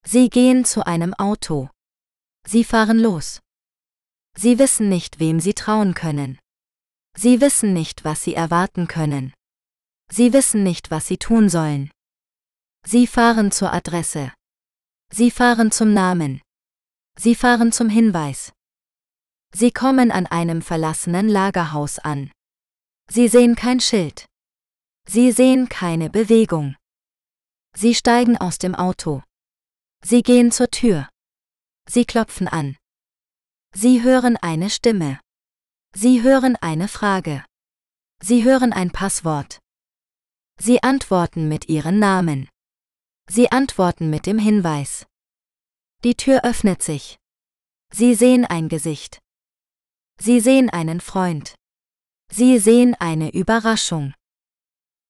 Sie 0.05 0.29
gehen 0.29 0.64
zu 0.64 0.85
einem 0.85 1.14
Auto. 1.14 1.71
Sie 2.47 2.64
fahren 2.64 2.99
los. 2.99 3.43
Sie 4.37 4.59
wissen 4.59 4.88
nicht, 4.88 5.20
wem 5.20 5.40
sie 5.40 5.55
trauen 5.55 5.94
können. 5.94 6.38
Sie 7.16 7.40
wissen 7.40 7.73
nicht, 7.73 8.05
was 8.05 8.23
sie 8.23 8.35
erwarten 8.35 8.88
können. 8.88 9.33
Sie 10.11 10.33
wissen 10.33 10.62
nicht, 10.62 10.90
was 10.90 11.07
sie 11.07 11.18
tun 11.18 11.49
sollen. 11.49 11.90
Sie 12.85 13.07
fahren 13.07 13.53
zur 13.53 13.73
Adresse. 13.73 14.33
Sie 15.11 15.31
fahren 15.31 15.70
zum 15.70 15.94
Namen. 15.94 16.42
Sie 17.16 17.35
fahren 17.35 17.73
zum 17.73 17.88
Hinweis. 17.88 18.53
Sie 19.53 19.70
kommen 19.70 20.11
an 20.11 20.27
einem 20.27 20.62
verlassenen 20.62 21.29
Lagerhaus 21.29 22.01
an. 22.01 22.33
Sie 23.09 23.29
sehen 23.29 23.55
kein 23.55 23.81
Schild. 23.81 24.27
Sie 25.07 25.31
sehen 25.31 25.68
keine 25.68 26.11
Bewegung. 26.11 26.75
Sie 27.77 27.94
steigen 27.94 28.37
aus 28.37 28.59
dem 28.59 28.75
Auto. 28.75 29.23
Sie 30.05 30.23
gehen 30.23 30.51
zur 30.51 30.70
Tür. 30.70 31.09
Sie 31.88 32.05
klopfen 32.05 32.49
an. 32.49 32.77
Sie 33.77 34.05
hören 34.05 34.37
eine 34.37 34.71
Stimme. 34.71 35.19
Sie 35.93 36.23
hören 36.23 36.55
eine 36.61 36.87
Frage. 36.87 37.45
Sie 38.23 38.45
hören 38.45 38.73
ein 38.73 38.93
Passwort. 38.93 39.59
Sie 40.61 40.81
antworten 40.85 41.49
mit 41.49 41.69
ihren 41.69 41.99
Namen. 41.99 42.49
Sie 43.29 43.51
antworten 43.51 44.11
mit 44.11 44.27
dem 44.27 44.39
Hinweis. 44.39 45.07
Die 46.05 46.15
Tür 46.15 46.45
öffnet 46.45 46.83
sich. 46.85 47.19
Sie 47.93 48.15
sehen 48.15 48.45
ein 48.45 48.69
Gesicht. 48.69 49.19
Sie 50.21 50.39
sehen 50.39 50.71
einen 50.71 51.01
Freund. 51.01 51.57
Sie 52.31 52.61
sehen 52.61 52.95
eine 52.95 53.35
Überraschung. 53.35 54.15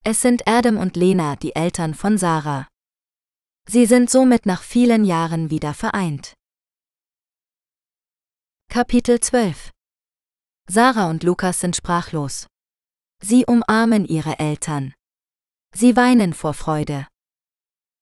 Es 0.04 0.22
sind 0.22 0.48
Adam 0.48 0.78
und 0.78 0.96
Lena, 0.96 1.36
die 1.36 1.54
Eltern 1.54 1.92
von 1.92 2.16
Sarah. 2.16 2.66
Sie 3.68 3.84
sind 3.84 4.08
somit 4.08 4.46
nach 4.46 4.62
vielen 4.62 5.04
Jahren 5.04 5.50
wieder 5.50 5.74
vereint. 5.74 6.32
Kapitel 8.68 9.20
12 9.20 9.70
Sarah 10.68 11.08
und 11.08 11.22
Lukas 11.22 11.60
sind 11.60 11.76
sprachlos. 11.76 12.48
Sie 13.22 13.46
umarmen 13.46 14.04
ihre 14.04 14.40
Eltern. 14.40 14.94
Sie 15.72 15.94
weinen 15.94 16.32
vor 16.34 16.54
Freude. 16.54 17.06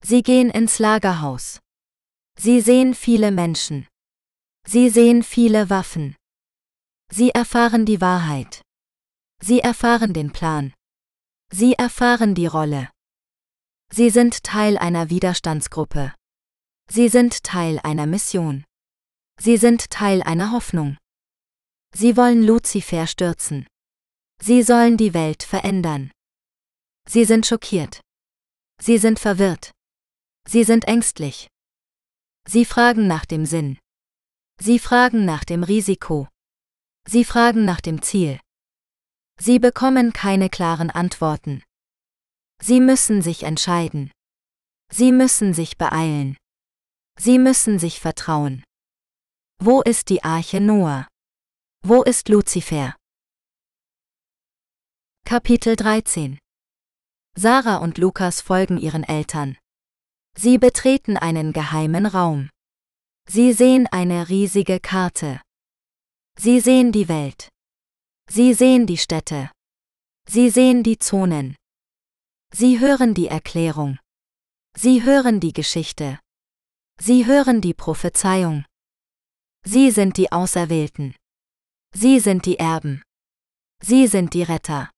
Sie 0.03 0.23
gehen 0.23 0.49
ins 0.49 0.79
Lagerhaus. 0.79 1.61
Sie 2.39 2.63
sehen 2.63 2.95
viele 2.95 3.31
Menschen. 3.33 3.87
Sie 4.67 4.89
sehen 4.89 5.23
viele 5.23 5.69
Waffen. 5.69 6.17
Sie 7.11 7.31
erfahren 7.31 7.85
die 7.85 8.01
Wahrheit. 8.01 8.63
Sie 9.43 9.61
erfahren 9.61 10.15
den 10.15 10.33
Plan. 10.33 10.73
Sie 11.53 11.75
erfahren 11.75 12.35
die 12.35 12.47
Rolle. 12.47 12.89
Sie 13.91 14.09
sind 14.09 14.43
Teil 14.43 14.79
einer 14.79 15.11
Widerstandsgruppe. 15.11 16.15
Sie 16.89 17.09
sind 17.09 17.45
Teil 17.45 17.79
einer 17.83 18.07
Mission. 18.07 18.65
Sie 19.45 19.57
sind 19.57 19.91
Teil 19.91 20.23
einer 20.23 20.53
Hoffnung. 20.53 20.97
Sie 21.93 22.17
wollen 22.17 22.45
Luzifer 22.45 23.09
stürzen. 23.09 23.67
Sie 24.41 24.63
sollen 24.63 24.97
die 24.97 25.15
Welt 25.15 25.43
verändern. 25.43 26.13
Sie 27.09 27.25
sind 27.25 27.45
schockiert. 27.45 28.01
Sie 28.81 28.99
sind 28.99 29.19
verwirrt. 29.19 29.73
Sie 30.47 30.63
sind 30.63 30.87
ängstlich. 30.87 31.49
Sie 32.47 32.65
fragen 32.65 33.09
nach 33.09 33.27
dem 33.27 33.45
Sinn. 33.45 33.81
Sie 34.61 34.79
fragen 34.79 35.25
nach 35.25 35.43
dem 35.43 35.65
Risiko. 35.65 36.29
Sie 37.09 37.25
fragen 37.25 37.65
nach 37.65 37.81
dem 37.81 38.01
Ziel. 38.01 38.39
Sie 39.41 39.59
bekommen 39.59 40.13
keine 40.13 40.51
klaren 40.51 40.91
Antworten. 40.91 41.65
Sie 42.61 42.79
müssen 42.79 43.23
sich 43.23 43.43
entscheiden. 43.43 44.13
Sie 44.89 45.11
müssen 45.11 45.53
sich 45.53 45.77
beeilen. 45.79 46.37
Sie 47.19 47.41
müssen 47.41 47.81
sich 47.81 47.99
vertrauen. 47.99 48.63
Wo 49.65 49.81
ist 49.81 50.09
die 50.09 50.25
Arche 50.25 50.61
Noah? 50.61 51.07
Wo 51.85 52.03
ist 52.03 52.29
Luzifer? 52.29 52.97
Kapitel 55.25 55.77
13 55.77 56.41
Sarah 57.39 57.77
und 57.77 57.97
Lukas 57.97 58.41
folgen 58.41 58.77
ihren 58.77 59.05
Eltern. 59.05 59.57
Sie 60.37 60.59
betreten 60.59 61.17
einen 61.17 61.53
geheimen 61.53 62.07
Raum. 62.07 62.51
Sie 63.29 63.53
sehen 63.53 63.87
eine 63.87 64.29
riesige 64.29 64.81
Karte. 64.81 65.41
Sie 66.37 66.59
sehen 66.59 66.91
die 66.91 67.09
Welt. 67.09 67.49
Sie 68.29 68.55
sehen 68.55 68.89
die 68.89 68.99
Städte. 68.99 69.53
Sie 70.29 70.51
sehen 70.51 70.83
die 70.83 70.99
Zonen. 70.99 71.55
Sie 72.53 72.81
hören 72.81 73.15
die 73.15 73.29
Erklärung. 73.29 74.01
Sie 74.77 75.05
hören 75.05 75.39
die 75.39 75.53
Geschichte. 75.53 76.19
Sie 76.99 77.27
hören 77.27 77.61
die 77.61 77.75
Prophezeiung. 77.75 78.65
Sie 79.65 79.91
sind 79.91 80.17
die 80.17 80.33
Auserwählten. 80.33 81.15
Sie 81.95 82.21
sind 82.21 82.47
die 82.47 82.59
Erben. 82.59 83.03
Sie 83.81 84.07
sind 84.07 84.35
die 84.35 84.43
Retter. 84.43 84.91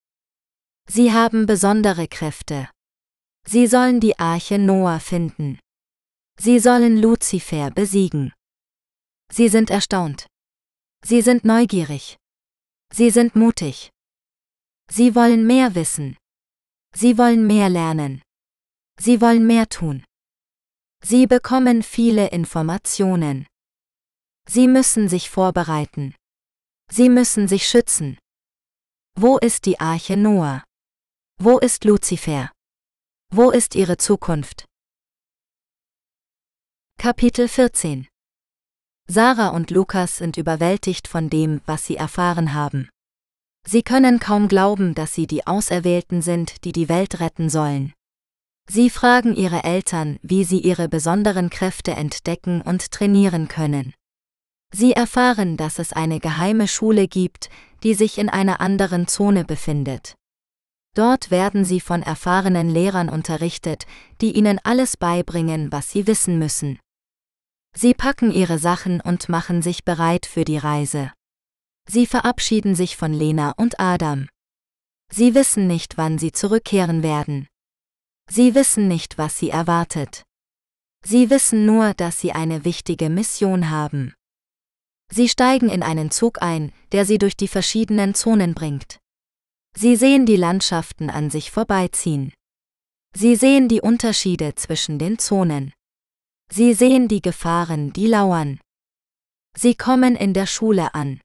Sie 0.88 1.12
haben 1.12 1.46
besondere 1.46 2.08
Kräfte. 2.08 2.70
Sie 3.46 3.66
sollen 3.66 4.00
die 4.00 4.18
Arche 4.18 4.58
Noah 4.58 5.00
finden. 5.00 5.58
Sie 6.38 6.58
sollen 6.58 6.96
Luzifer 6.96 7.70
besiegen. 7.70 8.32
Sie 9.30 9.48
sind 9.48 9.70
erstaunt. 9.70 10.26
Sie 11.04 11.20
sind 11.20 11.44
neugierig. 11.44 12.16
Sie 12.92 13.10
sind 13.10 13.36
mutig. 13.36 13.90
Sie 14.90 15.14
wollen 15.14 15.46
mehr 15.46 15.74
wissen. 15.74 16.16
Sie 16.94 17.18
wollen 17.18 17.46
mehr 17.46 17.68
lernen. 17.68 18.22
Sie 18.98 19.20
wollen 19.20 19.46
mehr 19.46 19.68
tun. 19.68 20.04
Sie 21.02 21.26
bekommen 21.26 21.82
viele 21.82 22.28
Informationen. 22.28 23.46
Sie 24.48 24.68
müssen 24.68 25.08
sich 25.08 25.30
vorbereiten. 25.30 26.14
Sie 26.90 27.08
müssen 27.08 27.48
sich 27.48 27.66
schützen. 27.66 28.18
Wo 29.16 29.38
ist 29.38 29.64
die 29.64 29.80
Arche 29.80 30.16
Noah? 30.16 30.62
Wo 31.40 31.58
ist 31.58 31.84
Luzifer? 31.84 32.52
Wo 33.32 33.50
ist 33.50 33.74
ihre 33.74 33.96
Zukunft? 33.96 34.66
Kapitel 36.98 37.48
14 37.48 38.06
Sarah 39.08 39.48
und 39.48 39.70
Lukas 39.70 40.18
sind 40.18 40.36
überwältigt 40.36 41.08
von 41.08 41.28
dem, 41.30 41.60
was 41.66 41.86
sie 41.86 41.96
erfahren 41.96 42.54
haben. 42.54 42.88
Sie 43.66 43.82
können 43.82 44.20
kaum 44.20 44.48
glauben, 44.48 44.94
dass 44.94 45.14
sie 45.14 45.26
die 45.26 45.46
Auserwählten 45.46 46.22
sind, 46.22 46.64
die 46.64 46.72
die 46.72 46.88
Welt 46.88 47.20
retten 47.20 47.48
sollen. 47.50 47.92
Sie 48.68 48.88
fragen 48.90 49.34
ihre 49.34 49.64
Eltern, 49.64 50.18
wie 50.22 50.44
sie 50.44 50.60
ihre 50.60 50.88
besonderen 50.88 51.50
Kräfte 51.50 51.92
entdecken 51.92 52.62
und 52.62 52.90
trainieren 52.90 53.48
können. 53.48 53.94
Sie 54.76 54.90
erfahren, 54.90 55.56
dass 55.56 55.78
es 55.78 55.92
eine 55.92 56.18
geheime 56.18 56.66
Schule 56.66 57.06
gibt, 57.06 57.48
die 57.84 57.94
sich 57.94 58.18
in 58.18 58.28
einer 58.28 58.60
anderen 58.60 59.06
Zone 59.06 59.44
befindet. 59.44 60.16
Dort 60.96 61.30
werden 61.30 61.64
sie 61.64 61.78
von 61.78 62.02
erfahrenen 62.02 62.68
Lehrern 62.68 63.08
unterrichtet, 63.08 63.86
die 64.20 64.36
ihnen 64.36 64.58
alles 64.64 64.96
beibringen, 64.96 65.70
was 65.70 65.92
sie 65.92 66.08
wissen 66.08 66.40
müssen. 66.40 66.80
Sie 67.76 67.94
packen 67.94 68.32
ihre 68.32 68.58
Sachen 68.58 69.00
und 69.00 69.28
machen 69.28 69.62
sich 69.62 69.84
bereit 69.84 70.26
für 70.26 70.44
die 70.44 70.58
Reise. 70.58 71.12
Sie 71.88 72.04
verabschieden 72.06 72.74
sich 72.74 72.96
von 72.96 73.12
Lena 73.12 73.52
und 73.56 73.78
Adam. 73.78 74.28
Sie 75.08 75.36
wissen 75.36 75.68
nicht, 75.68 75.96
wann 75.98 76.18
sie 76.18 76.32
zurückkehren 76.32 77.04
werden. 77.04 77.46
Sie 78.28 78.56
wissen 78.56 78.88
nicht, 78.88 79.18
was 79.18 79.38
sie 79.38 79.50
erwartet. 79.50 80.24
Sie 81.04 81.30
wissen 81.30 81.64
nur, 81.64 81.94
dass 81.94 82.18
sie 82.18 82.32
eine 82.32 82.64
wichtige 82.64 83.08
Mission 83.08 83.70
haben. 83.70 84.14
Sie 85.12 85.28
steigen 85.28 85.68
in 85.68 85.82
einen 85.82 86.10
Zug 86.10 86.42
ein, 86.42 86.72
der 86.92 87.04
sie 87.04 87.18
durch 87.18 87.36
die 87.36 87.48
verschiedenen 87.48 88.14
Zonen 88.14 88.54
bringt. 88.54 88.98
Sie 89.76 89.96
sehen 89.96 90.26
die 90.26 90.36
Landschaften 90.36 91.10
an 91.10 91.30
sich 91.30 91.50
vorbeiziehen. 91.50 92.32
Sie 93.16 93.36
sehen 93.36 93.68
die 93.68 93.80
Unterschiede 93.80 94.54
zwischen 94.54 94.98
den 94.98 95.18
Zonen. 95.18 95.72
Sie 96.50 96.74
sehen 96.74 97.08
die 97.08 97.22
Gefahren, 97.22 97.92
die 97.92 98.06
lauern. 98.06 98.60
Sie 99.56 99.74
kommen 99.74 100.16
in 100.16 100.34
der 100.34 100.46
Schule 100.46 100.94
an. 100.94 101.20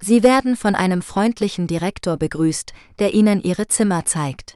Sie 0.00 0.22
werden 0.22 0.56
von 0.56 0.74
einem 0.74 1.02
freundlichen 1.02 1.66
Direktor 1.66 2.16
begrüßt, 2.16 2.72
der 3.00 3.14
ihnen 3.14 3.42
ihre 3.42 3.66
Zimmer 3.66 4.04
zeigt. 4.04 4.54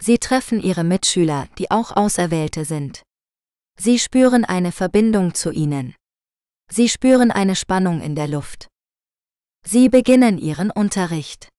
Sie 0.00 0.18
treffen 0.18 0.60
ihre 0.60 0.84
Mitschüler, 0.84 1.48
die 1.58 1.70
auch 1.70 1.96
Auserwählte 1.96 2.64
sind. 2.64 3.02
Sie 3.78 3.98
spüren 3.98 4.44
eine 4.44 4.72
Verbindung 4.72 5.34
zu 5.34 5.50
ihnen. 5.50 5.94
Sie 6.74 6.88
spüren 6.88 7.30
eine 7.30 7.54
Spannung 7.54 8.00
in 8.00 8.14
der 8.14 8.28
Luft. 8.28 8.68
Sie 9.62 9.90
beginnen 9.90 10.38
ihren 10.38 10.70
Unterricht. 10.70 11.50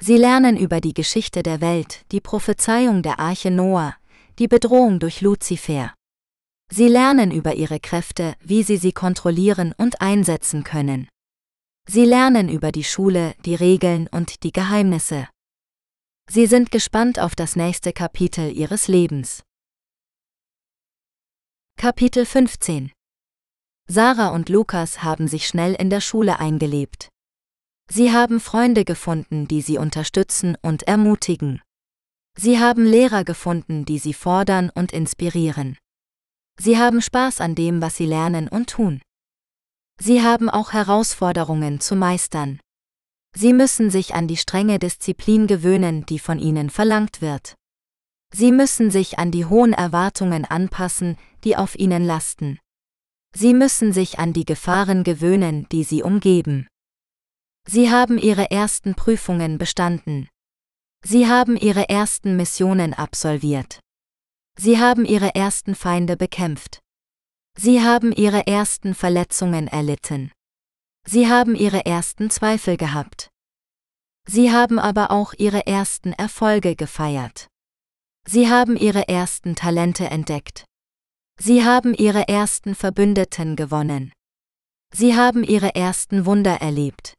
Sie 0.00 0.16
lernen 0.16 0.56
über 0.56 0.80
die 0.80 0.94
Geschichte 0.94 1.42
der 1.42 1.60
Welt, 1.60 2.04
die 2.12 2.20
Prophezeiung 2.20 3.02
der 3.02 3.18
Arche 3.18 3.50
Noah, 3.50 3.96
die 4.38 4.46
Bedrohung 4.46 5.00
durch 5.00 5.20
Luzifer. 5.20 5.94
Sie 6.70 6.86
lernen 6.86 7.32
über 7.32 7.56
ihre 7.56 7.80
Kräfte, 7.80 8.36
wie 8.38 8.62
sie 8.62 8.76
sie 8.76 8.92
kontrollieren 8.92 9.74
und 9.76 10.00
einsetzen 10.00 10.62
können. 10.62 11.08
Sie 11.88 12.04
lernen 12.04 12.48
über 12.48 12.70
die 12.70 12.84
Schule, 12.84 13.34
die 13.44 13.56
Regeln 13.56 14.06
und 14.12 14.44
die 14.44 14.52
Geheimnisse. 14.52 15.28
Sie 16.30 16.46
sind 16.46 16.70
gespannt 16.70 17.18
auf 17.18 17.34
das 17.34 17.56
nächste 17.56 17.92
Kapitel 17.92 18.52
ihres 18.52 18.86
Lebens. 18.86 19.42
Kapitel 21.76 22.24
15 22.24 22.92
Sarah 23.88 24.28
und 24.28 24.48
Lukas 24.48 25.02
haben 25.04 25.28
sich 25.28 25.46
schnell 25.46 25.74
in 25.74 25.90
der 25.90 26.00
Schule 26.00 26.40
eingelebt. 26.40 27.08
Sie 27.88 28.12
haben 28.12 28.40
Freunde 28.40 28.84
gefunden, 28.84 29.46
die 29.46 29.62
sie 29.62 29.78
unterstützen 29.78 30.56
und 30.60 30.82
ermutigen. 30.82 31.62
Sie 32.36 32.58
haben 32.58 32.84
Lehrer 32.84 33.22
gefunden, 33.22 33.84
die 33.84 33.98
sie 33.98 34.12
fordern 34.12 34.70
und 34.74 34.92
inspirieren. 34.92 35.78
Sie 36.58 36.78
haben 36.78 37.00
Spaß 37.00 37.40
an 37.40 37.54
dem, 37.54 37.80
was 37.80 37.96
sie 37.96 38.06
lernen 38.06 38.48
und 38.48 38.70
tun. 38.70 39.00
Sie 40.00 40.22
haben 40.22 40.50
auch 40.50 40.72
Herausforderungen 40.72 41.80
zu 41.80 41.94
meistern. 41.94 42.60
Sie 43.34 43.52
müssen 43.52 43.90
sich 43.90 44.14
an 44.14 44.26
die 44.26 44.36
strenge 44.36 44.78
Disziplin 44.78 45.46
gewöhnen, 45.46 46.04
die 46.06 46.18
von 46.18 46.38
ihnen 46.38 46.70
verlangt 46.70 47.20
wird. 47.20 47.54
Sie 48.32 48.50
müssen 48.50 48.90
sich 48.90 49.18
an 49.18 49.30
die 49.30 49.44
hohen 49.44 49.72
Erwartungen 49.72 50.44
anpassen, 50.44 51.16
die 51.44 51.56
auf 51.56 51.78
ihnen 51.78 52.04
lasten. 52.04 52.58
Sie 53.34 53.54
müssen 53.54 53.92
sich 53.92 54.18
an 54.18 54.32
die 54.32 54.44
Gefahren 54.44 55.04
gewöhnen, 55.04 55.68
die 55.70 55.84
sie 55.84 56.02
umgeben. 56.02 56.66
Sie 57.68 57.90
haben 57.90 58.18
ihre 58.18 58.50
ersten 58.50 58.94
Prüfungen 58.94 59.58
bestanden. 59.58 60.28
Sie 61.04 61.26
haben 61.26 61.56
ihre 61.56 61.88
ersten 61.88 62.36
Missionen 62.36 62.94
absolviert. 62.94 63.80
Sie 64.58 64.78
haben 64.78 65.04
ihre 65.04 65.34
ersten 65.34 65.74
Feinde 65.74 66.16
bekämpft. 66.16 66.80
Sie 67.58 67.82
haben 67.82 68.12
ihre 68.12 68.46
ersten 68.46 68.94
Verletzungen 68.94 69.68
erlitten. 69.68 70.32
Sie 71.06 71.28
haben 71.28 71.54
ihre 71.54 71.86
ersten 71.86 72.30
Zweifel 72.30 72.76
gehabt. 72.76 73.30
Sie 74.28 74.50
haben 74.50 74.78
aber 74.78 75.10
auch 75.10 75.34
ihre 75.38 75.66
ersten 75.66 76.12
Erfolge 76.12 76.74
gefeiert. 76.74 77.48
Sie 78.26 78.50
haben 78.50 78.76
ihre 78.76 79.08
ersten 79.08 79.54
Talente 79.54 80.06
entdeckt. 80.06 80.64
Sie 81.38 81.64
haben 81.64 81.94
ihre 81.94 82.28
ersten 82.28 82.74
Verbündeten 82.74 83.56
gewonnen. 83.56 84.12
Sie 84.92 85.14
haben 85.14 85.44
ihre 85.44 85.74
ersten 85.74 86.24
Wunder 86.24 86.60
erlebt. 86.62 87.14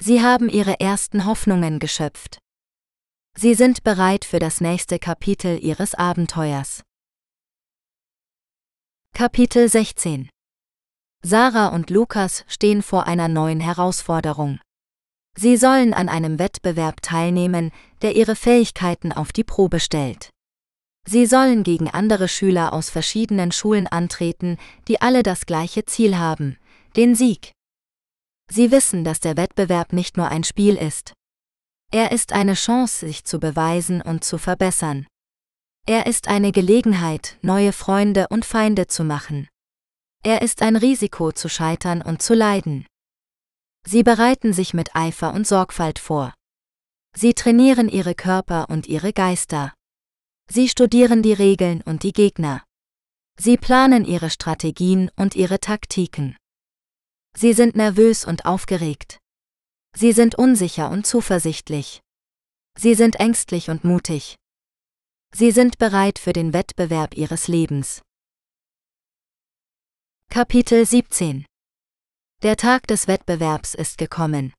Sie 0.00 0.22
haben 0.22 0.48
ihre 0.48 0.78
ersten 0.80 1.26
Hoffnungen 1.26 1.78
geschöpft. 1.78 2.38
Sie 3.36 3.54
sind 3.54 3.82
bereit 3.82 4.24
für 4.24 4.38
das 4.38 4.60
nächste 4.60 4.98
Kapitel 4.98 5.58
ihres 5.62 5.94
Abenteuers. 5.94 6.82
Kapitel 9.14 9.68
16 9.68 10.28
Sarah 11.24 11.68
und 11.68 11.90
Lukas 11.90 12.44
stehen 12.46 12.82
vor 12.82 13.06
einer 13.06 13.28
neuen 13.28 13.60
Herausforderung. 13.60 14.60
Sie 15.36 15.56
sollen 15.56 15.94
an 15.94 16.08
einem 16.08 16.38
Wettbewerb 16.38 17.02
teilnehmen, 17.02 17.72
der 18.02 18.16
ihre 18.16 18.36
Fähigkeiten 18.36 19.12
auf 19.12 19.32
die 19.32 19.44
Probe 19.44 19.80
stellt. 19.80 20.30
Sie 21.06 21.26
sollen 21.26 21.64
gegen 21.64 21.88
andere 21.88 22.28
Schüler 22.28 22.72
aus 22.72 22.88
verschiedenen 22.90 23.52
Schulen 23.52 23.86
antreten, 23.86 24.56
die 24.88 25.00
alle 25.00 25.22
das 25.22 25.46
gleiche 25.46 25.84
Ziel 25.84 26.16
haben, 26.16 26.56
den 26.96 27.14
Sieg. 27.14 27.52
Sie 28.50 28.70
wissen, 28.70 29.04
dass 29.04 29.20
der 29.20 29.36
Wettbewerb 29.36 29.92
nicht 29.92 30.16
nur 30.16 30.28
ein 30.28 30.44
Spiel 30.44 30.76
ist. 30.76 31.12
Er 31.90 32.12
ist 32.12 32.32
eine 32.32 32.54
Chance, 32.54 33.06
sich 33.06 33.24
zu 33.24 33.40
beweisen 33.40 34.00
und 34.00 34.24
zu 34.24 34.38
verbessern. 34.38 35.06
Er 35.86 36.06
ist 36.06 36.28
eine 36.28 36.52
Gelegenheit, 36.52 37.38
neue 37.42 37.72
Freunde 37.72 38.28
und 38.30 38.44
Feinde 38.44 38.86
zu 38.86 39.04
machen. 39.04 39.48
Er 40.22 40.42
ist 40.42 40.62
ein 40.62 40.76
Risiko 40.76 41.32
zu 41.32 41.48
scheitern 41.48 42.00
und 42.00 42.22
zu 42.22 42.34
leiden. 42.34 42.86
Sie 43.84 44.04
bereiten 44.04 44.52
sich 44.52 44.74
mit 44.74 44.94
Eifer 44.94 45.34
und 45.34 45.46
Sorgfalt 45.46 45.98
vor. 45.98 46.32
Sie 47.16 47.34
trainieren 47.34 47.88
ihre 47.88 48.14
Körper 48.14 48.70
und 48.70 48.86
ihre 48.86 49.12
Geister. 49.12 49.74
Sie 50.54 50.68
studieren 50.68 51.22
die 51.22 51.32
Regeln 51.32 51.80
und 51.80 52.02
die 52.02 52.12
Gegner. 52.12 52.62
Sie 53.38 53.56
planen 53.56 54.04
ihre 54.04 54.28
Strategien 54.28 55.10
und 55.16 55.34
ihre 55.34 55.60
Taktiken. 55.60 56.36
Sie 57.34 57.54
sind 57.54 57.74
nervös 57.74 58.26
und 58.26 58.44
aufgeregt. 58.44 59.18
Sie 59.96 60.12
sind 60.12 60.34
unsicher 60.34 60.90
und 60.90 61.06
zuversichtlich. 61.06 62.02
Sie 62.76 62.94
sind 62.94 63.16
ängstlich 63.16 63.70
und 63.70 63.84
mutig. 63.84 64.36
Sie 65.34 65.52
sind 65.52 65.78
bereit 65.78 66.18
für 66.18 66.34
den 66.34 66.52
Wettbewerb 66.52 67.16
ihres 67.16 67.48
Lebens. 67.48 68.02
Kapitel 70.28 70.84
17 70.84 71.46
Der 72.42 72.58
Tag 72.58 72.86
des 72.88 73.08
Wettbewerbs 73.08 73.74
ist 73.74 73.96
gekommen. 73.96 74.52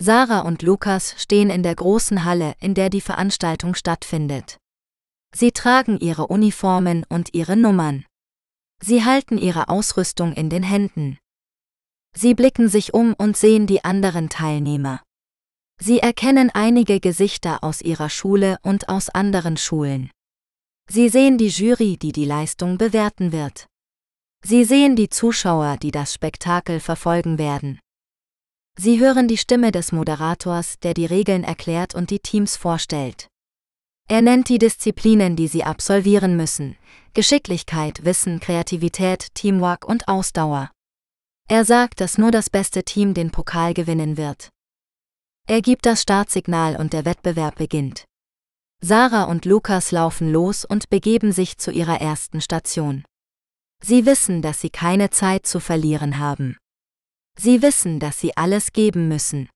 Sarah 0.00 0.40
und 0.40 0.62
Lukas 0.62 1.14
stehen 1.16 1.48
in 1.48 1.62
der 1.62 1.76
großen 1.76 2.24
Halle, 2.24 2.56
in 2.58 2.74
der 2.74 2.90
die 2.90 3.00
Veranstaltung 3.00 3.76
stattfindet. 3.76 4.58
Sie 5.34 5.52
tragen 5.52 5.98
ihre 5.98 6.26
Uniformen 6.26 7.04
und 7.08 7.34
ihre 7.34 7.56
Nummern. 7.56 8.04
Sie 8.82 9.04
halten 9.04 9.38
ihre 9.38 9.68
Ausrüstung 9.68 10.32
in 10.32 10.50
den 10.50 10.62
Händen. 10.62 11.18
Sie 12.14 12.34
blicken 12.34 12.68
sich 12.68 12.92
um 12.92 13.14
und 13.14 13.36
sehen 13.36 13.66
die 13.66 13.84
anderen 13.84 14.28
Teilnehmer. 14.28 15.00
Sie 15.80 15.98
erkennen 15.98 16.50
einige 16.52 17.00
Gesichter 17.00 17.64
aus 17.64 17.80
ihrer 17.80 18.10
Schule 18.10 18.58
und 18.62 18.88
aus 18.88 19.08
anderen 19.08 19.56
Schulen. 19.56 20.10
Sie 20.88 21.08
sehen 21.08 21.38
die 21.38 21.48
Jury, 21.48 21.96
die 21.96 22.12
die 22.12 22.26
Leistung 22.26 22.76
bewerten 22.76 23.32
wird. 23.32 23.66
Sie 24.44 24.64
sehen 24.64 24.96
die 24.96 25.08
Zuschauer, 25.08 25.76
die 25.78 25.90
das 25.90 26.12
Spektakel 26.12 26.80
verfolgen 26.80 27.38
werden. 27.38 27.80
Sie 28.78 29.00
hören 29.00 29.28
die 29.28 29.38
Stimme 29.38 29.70
des 29.70 29.92
Moderators, 29.92 30.78
der 30.80 30.94
die 30.94 31.06
Regeln 31.06 31.44
erklärt 31.44 31.94
und 31.94 32.10
die 32.10 32.18
Teams 32.18 32.56
vorstellt. 32.56 33.28
Er 34.08 34.22
nennt 34.22 34.48
die 34.48 34.58
Disziplinen, 34.58 35.36
die 35.36 35.48
sie 35.48 35.64
absolvieren 35.64 36.36
müssen. 36.36 36.76
Geschicklichkeit, 37.14 38.04
Wissen, 38.04 38.40
Kreativität, 38.40 39.34
Teamwork 39.34 39.84
und 39.84 40.08
Ausdauer. 40.08 40.70
Er 41.48 41.64
sagt, 41.64 42.00
dass 42.00 42.18
nur 42.18 42.30
das 42.30 42.50
beste 42.50 42.84
Team 42.84 43.14
den 43.14 43.30
Pokal 43.30 43.74
gewinnen 43.74 44.16
wird. 44.16 44.50
Er 45.46 45.60
gibt 45.60 45.86
das 45.86 46.02
Startsignal 46.02 46.76
und 46.76 46.92
der 46.92 47.04
Wettbewerb 47.04 47.56
beginnt. 47.56 48.04
Sarah 48.80 49.24
und 49.24 49.44
Lukas 49.44 49.90
laufen 49.92 50.32
los 50.32 50.64
und 50.64 50.88
begeben 50.88 51.32
sich 51.32 51.58
zu 51.58 51.70
ihrer 51.70 52.00
ersten 52.00 52.40
Station. 52.40 53.04
Sie 53.82 54.06
wissen, 54.06 54.42
dass 54.42 54.60
sie 54.60 54.70
keine 54.70 55.10
Zeit 55.10 55.46
zu 55.46 55.60
verlieren 55.60 56.18
haben. 56.18 56.56
Sie 57.38 57.62
wissen, 57.62 57.98
dass 58.00 58.20
sie 58.20 58.36
alles 58.36 58.72
geben 58.72 59.08
müssen. 59.08 59.48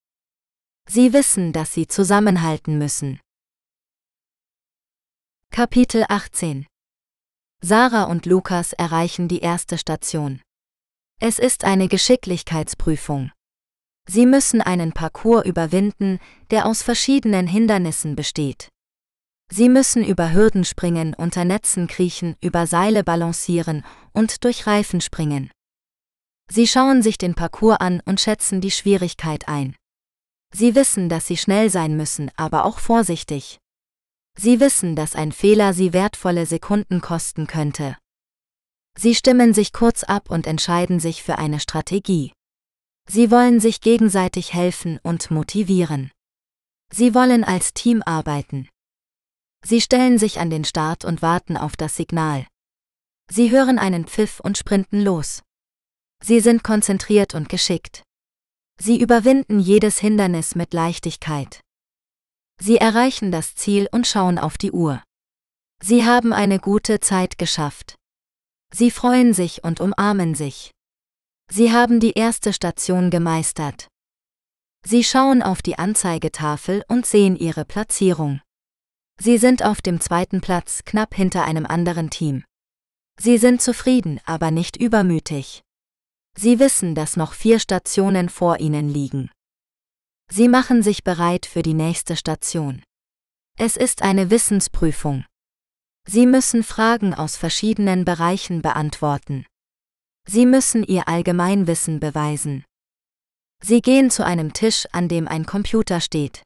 Sie 0.88 1.12
wissen, 1.12 1.52
dass 1.52 1.74
sie 1.74 1.86
zusammenhalten 1.86 2.78
müssen. 2.78 3.20
Kapitel 5.56 6.04
18 6.10 6.66
Sarah 7.62 8.02
und 8.02 8.26
Lukas 8.26 8.74
erreichen 8.74 9.26
die 9.26 9.38
erste 9.38 9.78
Station. 9.78 10.42
Es 11.18 11.38
ist 11.38 11.64
eine 11.64 11.88
Geschicklichkeitsprüfung. 11.88 13.32
Sie 14.06 14.26
müssen 14.26 14.60
einen 14.60 14.92
Parcours 14.92 15.46
überwinden, 15.46 16.18
der 16.50 16.66
aus 16.66 16.82
verschiedenen 16.82 17.46
Hindernissen 17.46 18.16
besteht. 18.16 18.68
Sie 19.50 19.70
müssen 19.70 20.04
über 20.04 20.34
Hürden 20.34 20.66
springen, 20.66 21.14
unter 21.14 21.46
Netzen 21.46 21.86
kriechen, 21.86 22.36
über 22.42 22.66
Seile 22.66 23.02
balancieren 23.02 23.82
und 24.12 24.44
durch 24.44 24.66
Reifen 24.66 25.00
springen. 25.00 25.50
Sie 26.50 26.66
schauen 26.66 27.00
sich 27.00 27.16
den 27.16 27.34
Parcours 27.34 27.80
an 27.80 28.02
und 28.04 28.20
schätzen 28.20 28.60
die 28.60 28.70
Schwierigkeit 28.70 29.48
ein. 29.48 29.74
Sie 30.52 30.74
wissen, 30.74 31.08
dass 31.08 31.26
sie 31.26 31.38
schnell 31.38 31.70
sein 31.70 31.96
müssen, 31.96 32.30
aber 32.36 32.66
auch 32.66 32.78
vorsichtig. 32.78 33.58
Sie 34.38 34.60
wissen, 34.60 34.96
dass 34.96 35.14
ein 35.14 35.32
Fehler 35.32 35.72
sie 35.72 35.92
wertvolle 35.92 36.46
Sekunden 36.46 37.00
kosten 37.00 37.46
könnte. 37.46 37.96
Sie 38.98 39.14
stimmen 39.14 39.54
sich 39.54 39.72
kurz 39.72 40.04
ab 40.04 40.30
und 40.30 40.46
entscheiden 40.46 41.00
sich 41.00 41.22
für 41.22 41.38
eine 41.38 41.60
Strategie. 41.60 42.32
Sie 43.08 43.30
wollen 43.30 43.60
sich 43.60 43.80
gegenseitig 43.80 44.52
helfen 44.52 44.98
und 45.02 45.30
motivieren. 45.30 46.10
Sie 46.92 47.14
wollen 47.14 47.44
als 47.44 47.72
Team 47.72 48.02
arbeiten. 48.04 48.68
Sie 49.64 49.80
stellen 49.80 50.18
sich 50.18 50.38
an 50.38 50.50
den 50.50 50.64
Start 50.64 51.04
und 51.04 51.22
warten 51.22 51.56
auf 51.56 51.76
das 51.76 51.96
Signal. 51.96 52.46
Sie 53.30 53.50
hören 53.50 53.78
einen 53.78 54.06
Pfiff 54.06 54.40
und 54.40 54.58
sprinten 54.58 55.02
los. 55.02 55.42
Sie 56.22 56.40
sind 56.40 56.62
konzentriert 56.62 57.34
und 57.34 57.48
geschickt. 57.48 58.02
Sie 58.78 59.00
überwinden 59.00 59.58
jedes 59.58 59.98
Hindernis 59.98 60.54
mit 60.54 60.72
Leichtigkeit. 60.74 61.60
Sie 62.60 62.78
erreichen 62.78 63.30
das 63.30 63.54
Ziel 63.54 63.88
und 63.92 64.06
schauen 64.06 64.38
auf 64.38 64.58
die 64.58 64.72
Uhr. 64.72 65.02
Sie 65.82 66.04
haben 66.04 66.32
eine 66.32 66.58
gute 66.58 67.00
Zeit 67.00 67.38
geschafft. 67.38 67.96
Sie 68.72 68.90
freuen 68.90 69.34
sich 69.34 69.62
und 69.62 69.80
umarmen 69.80 70.34
sich. 70.34 70.70
Sie 71.50 71.72
haben 71.72 72.00
die 72.00 72.12
erste 72.12 72.52
Station 72.52 73.10
gemeistert. 73.10 73.88
Sie 74.84 75.04
schauen 75.04 75.42
auf 75.42 75.62
die 75.62 75.78
Anzeigetafel 75.78 76.82
und 76.88 77.06
sehen 77.06 77.36
ihre 77.36 77.64
Platzierung. 77.64 78.40
Sie 79.18 79.38
sind 79.38 79.64
auf 79.64 79.80
dem 79.80 80.00
zweiten 80.00 80.40
Platz, 80.40 80.82
knapp 80.84 81.14
hinter 81.14 81.44
einem 81.44 81.66
anderen 81.66 82.10
Team. 82.10 82.44
Sie 83.18 83.38
sind 83.38 83.62
zufrieden, 83.62 84.20
aber 84.24 84.50
nicht 84.50 84.76
übermütig. 84.76 85.62
Sie 86.36 86.58
wissen, 86.58 86.94
dass 86.94 87.16
noch 87.16 87.32
vier 87.32 87.58
Stationen 87.58 88.28
vor 88.28 88.60
ihnen 88.60 88.88
liegen. 88.90 89.30
Sie 90.30 90.48
machen 90.48 90.82
sich 90.82 91.04
bereit 91.04 91.46
für 91.46 91.62
die 91.62 91.74
nächste 91.74 92.16
Station. 92.16 92.82
Es 93.58 93.76
ist 93.76 94.02
eine 94.02 94.30
Wissensprüfung. 94.30 95.24
Sie 96.08 96.26
müssen 96.26 96.62
Fragen 96.62 97.14
aus 97.14 97.36
verschiedenen 97.36 98.04
Bereichen 98.04 98.62
beantworten. 98.62 99.46
Sie 100.28 100.46
müssen 100.46 100.84
Ihr 100.84 101.08
Allgemeinwissen 101.08 102.00
beweisen. 102.00 102.64
Sie 103.62 103.80
gehen 103.80 104.10
zu 104.10 104.24
einem 104.24 104.52
Tisch, 104.52 104.86
an 104.92 105.08
dem 105.08 105.26
ein 105.26 105.46
Computer 105.46 106.00
steht. 106.00 106.42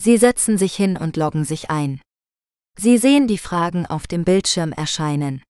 Sie 0.00 0.16
setzen 0.16 0.56
sich 0.56 0.74
hin 0.74 0.96
und 0.96 1.16
loggen 1.16 1.44
sich 1.44 1.70
ein. 1.70 2.00
Sie 2.78 2.96
sehen 2.96 3.26
die 3.26 3.38
Fragen 3.38 3.86
auf 3.86 4.06
dem 4.06 4.24
Bildschirm 4.24 4.72
erscheinen. 4.72 5.42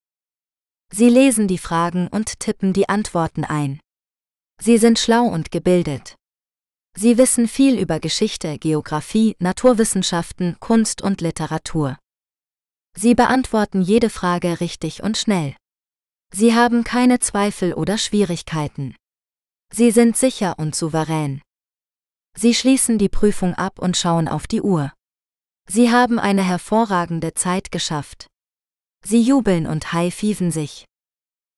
Sie 0.92 1.08
lesen 1.08 1.46
die 1.46 1.58
Fragen 1.58 2.08
und 2.08 2.40
tippen 2.40 2.72
die 2.72 2.88
Antworten 2.88 3.44
ein. 3.44 3.80
Sie 4.60 4.78
sind 4.78 4.98
schlau 4.98 5.24
und 5.24 5.50
gebildet. 5.50 6.16
Sie 6.94 7.16
wissen 7.16 7.48
viel 7.48 7.78
über 7.78 8.00
Geschichte, 8.00 8.58
Geographie, 8.58 9.34
Naturwissenschaften, 9.38 10.56
Kunst 10.60 11.02
und 11.02 11.20
Literatur. 11.20 11.98
Sie 12.94 13.14
beantworten 13.14 13.80
jede 13.80 14.10
Frage 14.10 14.60
richtig 14.60 15.02
und 15.02 15.16
schnell. 15.16 15.56
Sie 16.32 16.54
haben 16.54 16.84
keine 16.84 17.18
Zweifel 17.18 17.72
oder 17.74 17.98
Schwierigkeiten. 17.98 18.94
Sie 19.72 19.90
sind 19.90 20.16
sicher 20.16 20.58
und 20.58 20.74
souverän. 20.74 21.40
Sie 22.36 22.54
schließen 22.54 22.98
die 22.98 23.08
Prüfung 23.08 23.54
ab 23.54 23.78
und 23.78 23.96
schauen 23.96 24.28
auf 24.28 24.46
die 24.46 24.62
Uhr. 24.62 24.92
Sie 25.68 25.90
haben 25.90 26.18
eine 26.18 26.42
hervorragende 26.42 27.34
Zeit 27.34 27.70
geschafft. 27.70 28.26
Sie 29.04 29.20
jubeln 29.20 29.66
und 29.66 29.92
high-fieven 29.92 30.50
sich. 30.50 30.84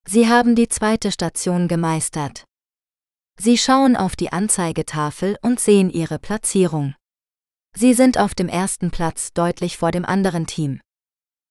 Sie 0.06 0.28
haben 0.28 0.54
die 0.54 0.68
zweite 0.68 1.10
Station 1.10 1.68
gemeistert. 1.68 2.44
Sie 3.38 3.58
schauen 3.58 3.96
auf 3.96 4.16
die 4.16 4.32
Anzeigetafel 4.32 5.36
und 5.42 5.58
sehen 5.60 5.90
ihre 5.90 6.18
Platzierung. 6.18 6.94
Sie 7.76 7.92
sind 7.92 8.18
auf 8.18 8.34
dem 8.34 8.48
ersten 8.48 8.90
Platz 8.90 9.32
deutlich 9.32 9.76
vor 9.76 9.90
dem 9.90 10.04
anderen 10.04 10.46
Team. 10.46 10.80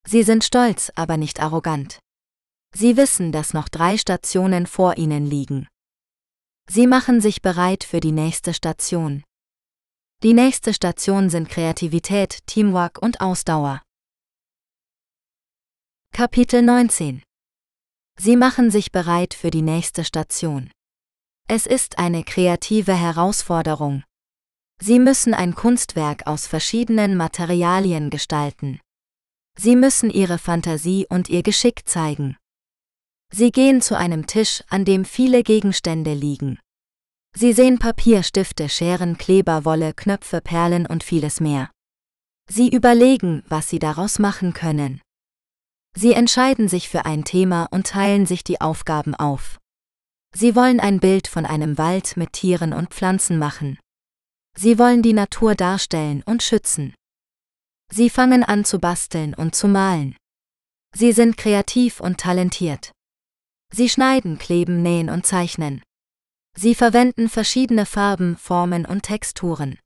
Sie 0.07 0.23
sind 0.23 0.43
stolz, 0.43 0.91
aber 0.95 1.17
nicht 1.17 1.41
arrogant. 1.41 1.99
Sie 2.73 2.97
wissen, 2.97 3.31
dass 3.31 3.53
noch 3.53 3.69
drei 3.69 3.97
Stationen 3.97 4.65
vor 4.65 4.97
ihnen 4.97 5.25
liegen. 5.25 5.67
Sie 6.69 6.87
machen 6.87 7.19
sich 7.19 7.41
bereit 7.41 7.83
für 7.83 7.99
die 7.99 8.13
nächste 8.13 8.53
Station. 8.53 9.23
Die 10.23 10.33
nächste 10.33 10.73
Station 10.73 11.29
sind 11.29 11.49
Kreativität, 11.49 12.39
Teamwork 12.47 13.01
und 13.01 13.19
Ausdauer. 13.19 13.81
Kapitel 16.13 16.61
19 16.61 17.21
Sie 18.17 18.37
machen 18.37 18.71
sich 18.71 18.91
bereit 18.91 19.33
für 19.33 19.51
die 19.51 19.61
nächste 19.63 20.05
Station. 20.05 20.71
Es 21.47 21.65
ist 21.65 21.99
eine 21.99 22.23
kreative 22.23 22.93
Herausforderung. 22.93 24.03
Sie 24.81 24.99
müssen 24.99 25.33
ein 25.33 25.55
Kunstwerk 25.55 26.25
aus 26.25 26.47
verschiedenen 26.47 27.15
Materialien 27.15 28.09
gestalten. 28.09 28.79
Sie 29.57 29.75
müssen 29.75 30.09
ihre 30.09 30.37
Fantasie 30.37 31.05
und 31.09 31.29
ihr 31.29 31.43
Geschick 31.43 31.87
zeigen. 31.87 32.37
Sie 33.31 33.51
gehen 33.51 33.81
zu 33.81 33.97
einem 33.97 34.25
Tisch, 34.25 34.63
an 34.69 34.85
dem 34.85 35.05
viele 35.05 35.43
Gegenstände 35.43 36.13
liegen. 36.13 36.59
Sie 37.35 37.53
sehen 37.53 37.79
Papier, 37.79 38.23
Stifte, 38.23 38.69
Scheren, 38.69 39.17
Kleber, 39.17 39.65
Wolle, 39.65 39.93
Knöpfe, 39.93 40.39
Perlen 40.39 40.85
und 40.85 41.03
vieles 41.03 41.39
mehr. 41.39 41.71
Sie 42.49 42.69
überlegen, 42.69 43.43
was 43.47 43.69
sie 43.69 43.79
daraus 43.79 44.19
machen 44.19 44.53
können. 44.53 45.01
Sie 45.95 46.13
entscheiden 46.13 46.67
sich 46.67 46.89
für 46.89 47.05
ein 47.05 47.23
Thema 47.23 47.67
und 47.71 47.87
teilen 47.87 48.25
sich 48.25 48.43
die 48.43 48.61
Aufgaben 48.61 49.15
auf. 49.15 49.59
Sie 50.35 50.55
wollen 50.55 50.79
ein 50.79 50.99
Bild 50.99 51.27
von 51.27 51.45
einem 51.45 51.77
Wald 51.77 52.17
mit 52.17 52.33
Tieren 52.33 52.73
und 52.73 52.89
Pflanzen 52.89 53.37
machen. 53.37 53.77
Sie 54.57 54.79
wollen 54.79 55.01
die 55.01 55.13
Natur 55.13 55.55
darstellen 55.55 56.23
und 56.25 56.41
schützen. 56.41 56.95
Sie 57.91 58.09
fangen 58.09 58.43
an 58.43 58.65
zu 58.65 58.79
basteln 58.79 59.35
und 59.35 59.53
zu 59.53 59.67
malen. 59.67 60.15
Sie 60.95 61.11
sind 61.11 61.37
kreativ 61.37 61.99
und 61.99 62.19
talentiert. 62.19 62.91
Sie 63.71 63.89
schneiden, 63.89 64.37
kleben, 64.37 64.81
nähen 64.81 65.09
und 65.09 65.25
zeichnen. 65.25 65.81
Sie 66.55 66.75
verwenden 66.75 67.29
verschiedene 67.29 67.85
Farben, 67.85 68.37
Formen 68.37 68.85
und 68.85 69.03
Texturen. 69.03 69.79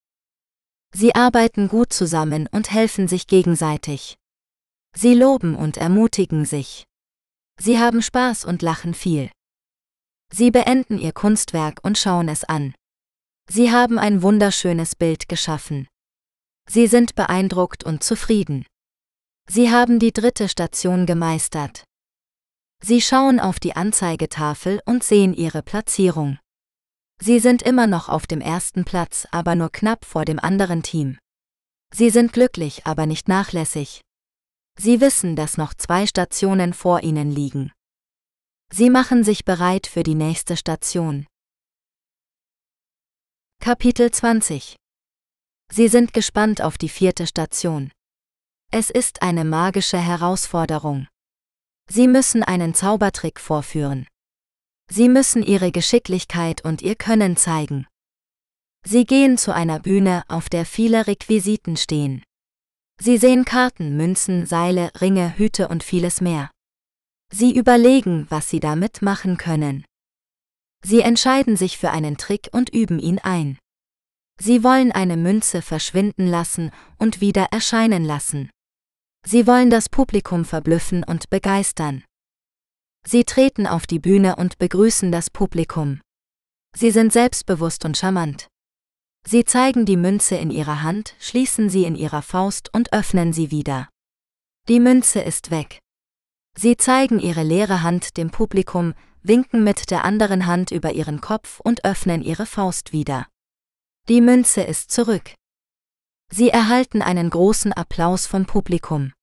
Sie 0.93 1.15
arbeiten 1.15 1.67
gut 1.67 1.93
zusammen 1.93 2.47
und 2.51 2.71
helfen 2.71 3.07
sich 3.07 3.27
gegenseitig. 3.27 4.15
Sie 4.93 5.13
loben 5.13 5.55
und 5.55 5.77
ermutigen 5.77 6.45
sich. 6.45 6.85
Sie 7.59 7.79
haben 7.79 8.01
Spaß 8.01 8.45
und 8.45 8.61
lachen 8.61 8.93
viel. 8.93 9.29
Sie 10.31 10.51
beenden 10.51 10.97
ihr 10.97 11.13
Kunstwerk 11.13 11.79
und 11.83 11.97
schauen 11.97 12.29
es 12.29 12.43
an. 12.43 12.73
Sie 13.49 13.71
haben 13.71 13.97
ein 13.97 14.21
wunderschönes 14.21 14.95
Bild 14.95 15.29
geschaffen. 15.29 15.87
Sie 16.69 16.87
sind 16.87 17.15
beeindruckt 17.15 17.83
und 17.83 18.03
zufrieden. 18.03 18.65
Sie 19.49 19.71
haben 19.71 19.99
die 19.99 20.11
dritte 20.11 20.49
Station 20.49 21.05
gemeistert. 21.05 21.85
Sie 22.83 23.01
schauen 23.01 23.39
auf 23.39 23.59
die 23.59 23.75
Anzeigetafel 23.75 24.81
und 24.85 25.03
sehen 25.03 25.33
ihre 25.33 25.63
Platzierung. 25.63 26.37
Sie 27.19 27.39
sind 27.39 27.63
immer 27.63 27.87
noch 27.87 28.09
auf 28.09 28.27
dem 28.27 28.41
ersten 28.41 28.85
Platz, 28.85 29.27
aber 29.31 29.55
nur 29.55 29.71
knapp 29.71 30.05
vor 30.05 30.25
dem 30.25 30.39
anderen 30.39 30.83
Team. 30.83 31.17
Sie 31.93 32.09
sind 32.09 32.33
glücklich, 32.33 32.85
aber 32.85 33.05
nicht 33.05 33.27
nachlässig. 33.27 34.01
Sie 34.77 35.01
wissen, 35.01 35.35
dass 35.35 35.57
noch 35.57 35.73
zwei 35.73 36.05
Stationen 36.05 36.73
vor 36.73 37.01
ihnen 37.01 37.31
liegen. 37.31 37.71
Sie 38.71 38.89
machen 38.89 39.23
sich 39.23 39.45
bereit 39.45 39.87
für 39.87 40.03
die 40.03 40.15
nächste 40.15 40.57
Station. 40.57 41.25
Kapitel 43.59 44.11
20 44.11 44.75
Sie 45.71 45.87
sind 45.87 46.13
gespannt 46.13 46.61
auf 46.61 46.77
die 46.77 46.89
vierte 46.89 47.27
Station. 47.27 47.91
Es 48.71 48.89
ist 48.89 49.21
eine 49.21 49.45
magische 49.45 49.97
Herausforderung. 49.97 51.07
Sie 51.89 52.07
müssen 52.07 52.43
einen 52.43 52.73
Zaubertrick 52.73 53.39
vorführen. 53.39 54.07
Sie 54.89 55.09
müssen 55.09 55.43
ihre 55.43 55.71
Geschicklichkeit 55.71 56.63
und 56.63 56.81
ihr 56.81 56.95
Können 56.95 57.37
zeigen. 57.37 57.87
Sie 58.85 59.05
gehen 59.05 59.37
zu 59.37 59.53
einer 59.53 59.79
Bühne, 59.79 60.23
auf 60.27 60.49
der 60.49 60.65
viele 60.65 61.07
Requisiten 61.07 61.77
stehen. 61.77 62.23
Sie 62.99 63.17
sehen 63.17 63.45
Karten, 63.45 63.95
Münzen, 63.97 64.45
Seile, 64.45 64.91
Ringe, 65.01 65.37
Hüte 65.37 65.67
und 65.67 65.83
vieles 65.83 66.21
mehr. 66.21 66.51
Sie 67.31 67.55
überlegen, 67.55 68.25
was 68.29 68.49
sie 68.49 68.59
damit 68.59 69.01
machen 69.01 69.37
können. 69.37 69.85
Sie 70.83 71.01
entscheiden 71.01 71.57
sich 71.57 71.77
für 71.77 71.91
einen 71.91 72.17
Trick 72.17 72.49
und 72.51 72.69
üben 72.69 72.99
ihn 72.99 73.19
ein. 73.19 73.57
Sie 74.39 74.63
wollen 74.63 74.91
eine 74.91 75.17
Münze 75.17 75.61
verschwinden 75.61 76.27
lassen 76.27 76.71
und 76.97 77.21
wieder 77.21 77.47
erscheinen 77.51 78.05
lassen. 78.05 78.49
Sie 79.25 79.47
wollen 79.47 79.69
das 79.69 79.89
Publikum 79.89 80.45
verblüffen 80.45 81.03
und 81.03 81.29
begeistern. 81.29 82.03
Sie 83.05 83.23
treten 83.23 83.67
auf 83.67 83.87
die 83.87 83.99
Bühne 83.99 84.35
und 84.35 84.57
begrüßen 84.57 85.11
das 85.11 85.29
Publikum. 85.29 86.01
Sie 86.75 86.91
sind 86.91 87.11
selbstbewusst 87.11 87.83
und 87.83 87.97
charmant. 87.97 88.47
Sie 89.25 89.43
zeigen 89.43 89.85
die 89.85 89.97
Münze 89.97 90.35
in 90.35 90.51
ihrer 90.51 90.83
Hand, 90.83 91.15
schließen 91.19 91.69
sie 91.69 91.83
in 91.83 91.95
ihrer 91.95 92.21
Faust 92.21 92.73
und 92.73 92.93
öffnen 92.93 93.33
sie 93.33 93.51
wieder. 93.51 93.89
Die 94.69 94.79
Münze 94.79 95.19
ist 95.21 95.51
weg. 95.51 95.79
Sie 96.59 96.75
zeigen 96.75 97.19
ihre 97.19 97.43
leere 97.43 97.83
Hand 97.83 98.17
dem 98.17 98.31
Publikum, 98.31 98.95
winken 99.21 99.63
mit 99.63 99.91
der 99.91 100.03
anderen 100.03 100.47
Hand 100.47 100.71
über 100.71 100.93
ihren 100.93 101.21
Kopf 101.21 101.59
und 101.59 101.85
öffnen 101.85 102.23
ihre 102.23 102.47
Faust 102.47 102.93
wieder. 102.93 103.27
Die 104.09 104.21
Münze 104.21 104.61
ist 104.61 104.89
zurück. 104.89 105.35
Sie 106.31 106.49
erhalten 106.49 107.01
einen 107.01 107.29
großen 107.29 107.73
Applaus 107.73 108.25
vom 108.25 108.45
Publikum. 108.45 109.13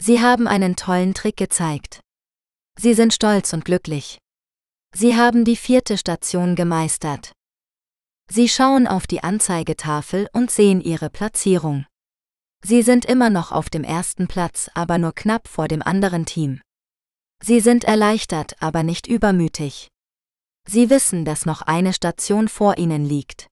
Sie 0.00 0.20
haben 0.20 0.48
einen 0.48 0.74
tollen 0.74 1.12
Trick 1.12 1.36
gezeigt. 1.36 2.00
Sie 2.78 2.94
sind 2.94 3.12
stolz 3.12 3.52
und 3.52 3.64
glücklich. 3.64 4.18
Sie 4.94 5.16
haben 5.16 5.44
die 5.44 5.56
vierte 5.56 5.98
Station 5.98 6.54
gemeistert. 6.54 7.32
Sie 8.30 8.48
schauen 8.48 8.86
auf 8.86 9.06
die 9.06 9.22
Anzeigetafel 9.22 10.28
und 10.32 10.50
sehen 10.50 10.80
ihre 10.80 11.10
Platzierung. 11.10 11.84
Sie 12.66 12.80
sind 12.80 13.04
immer 13.04 13.28
noch 13.28 13.52
auf 13.52 13.68
dem 13.68 13.84
ersten 13.84 14.26
Platz, 14.26 14.70
aber 14.72 14.96
nur 14.96 15.12
knapp 15.14 15.48
vor 15.48 15.68
dem 15.68 15.82
anderen 15.82 16.24
Team. 16.24 16.62
Sie 17.42 17.60
sind 17.60 17.84
erleichtert, 17.84 18.56
aber 18.62 18.82
nicht 18.82 19.06
übermütig. 19.06 19.88
Sie 20.66 20.88
wissen, 20.88 21.26
dass 21.26 21.44
noch 21.44 21.60
eine 21.60 21.92
Station 21.92 22.48
vor 22.48 22.78
ihnen 22.78 23.04
liegt. 23.04 23.48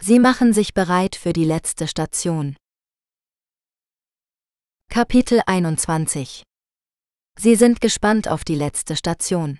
Sie 0.00 0.20
machen 0.20 0.52
sich 0.52 0.72
bereit 0.72 1.16
für 1.16 1.32
die 1.32 1.44
letzte 1.44 1.88
Station. 1.88 2.56
Kapitel 4.88 5.40
21 5.44 6.44
Sie 7.40 7.56
sind 7.56 7.80
gespannt 7.80 8.28
auf 8.28 8.44
die 8.44 8.54
letzte 8.54 8.94
Station. 8.94 9.58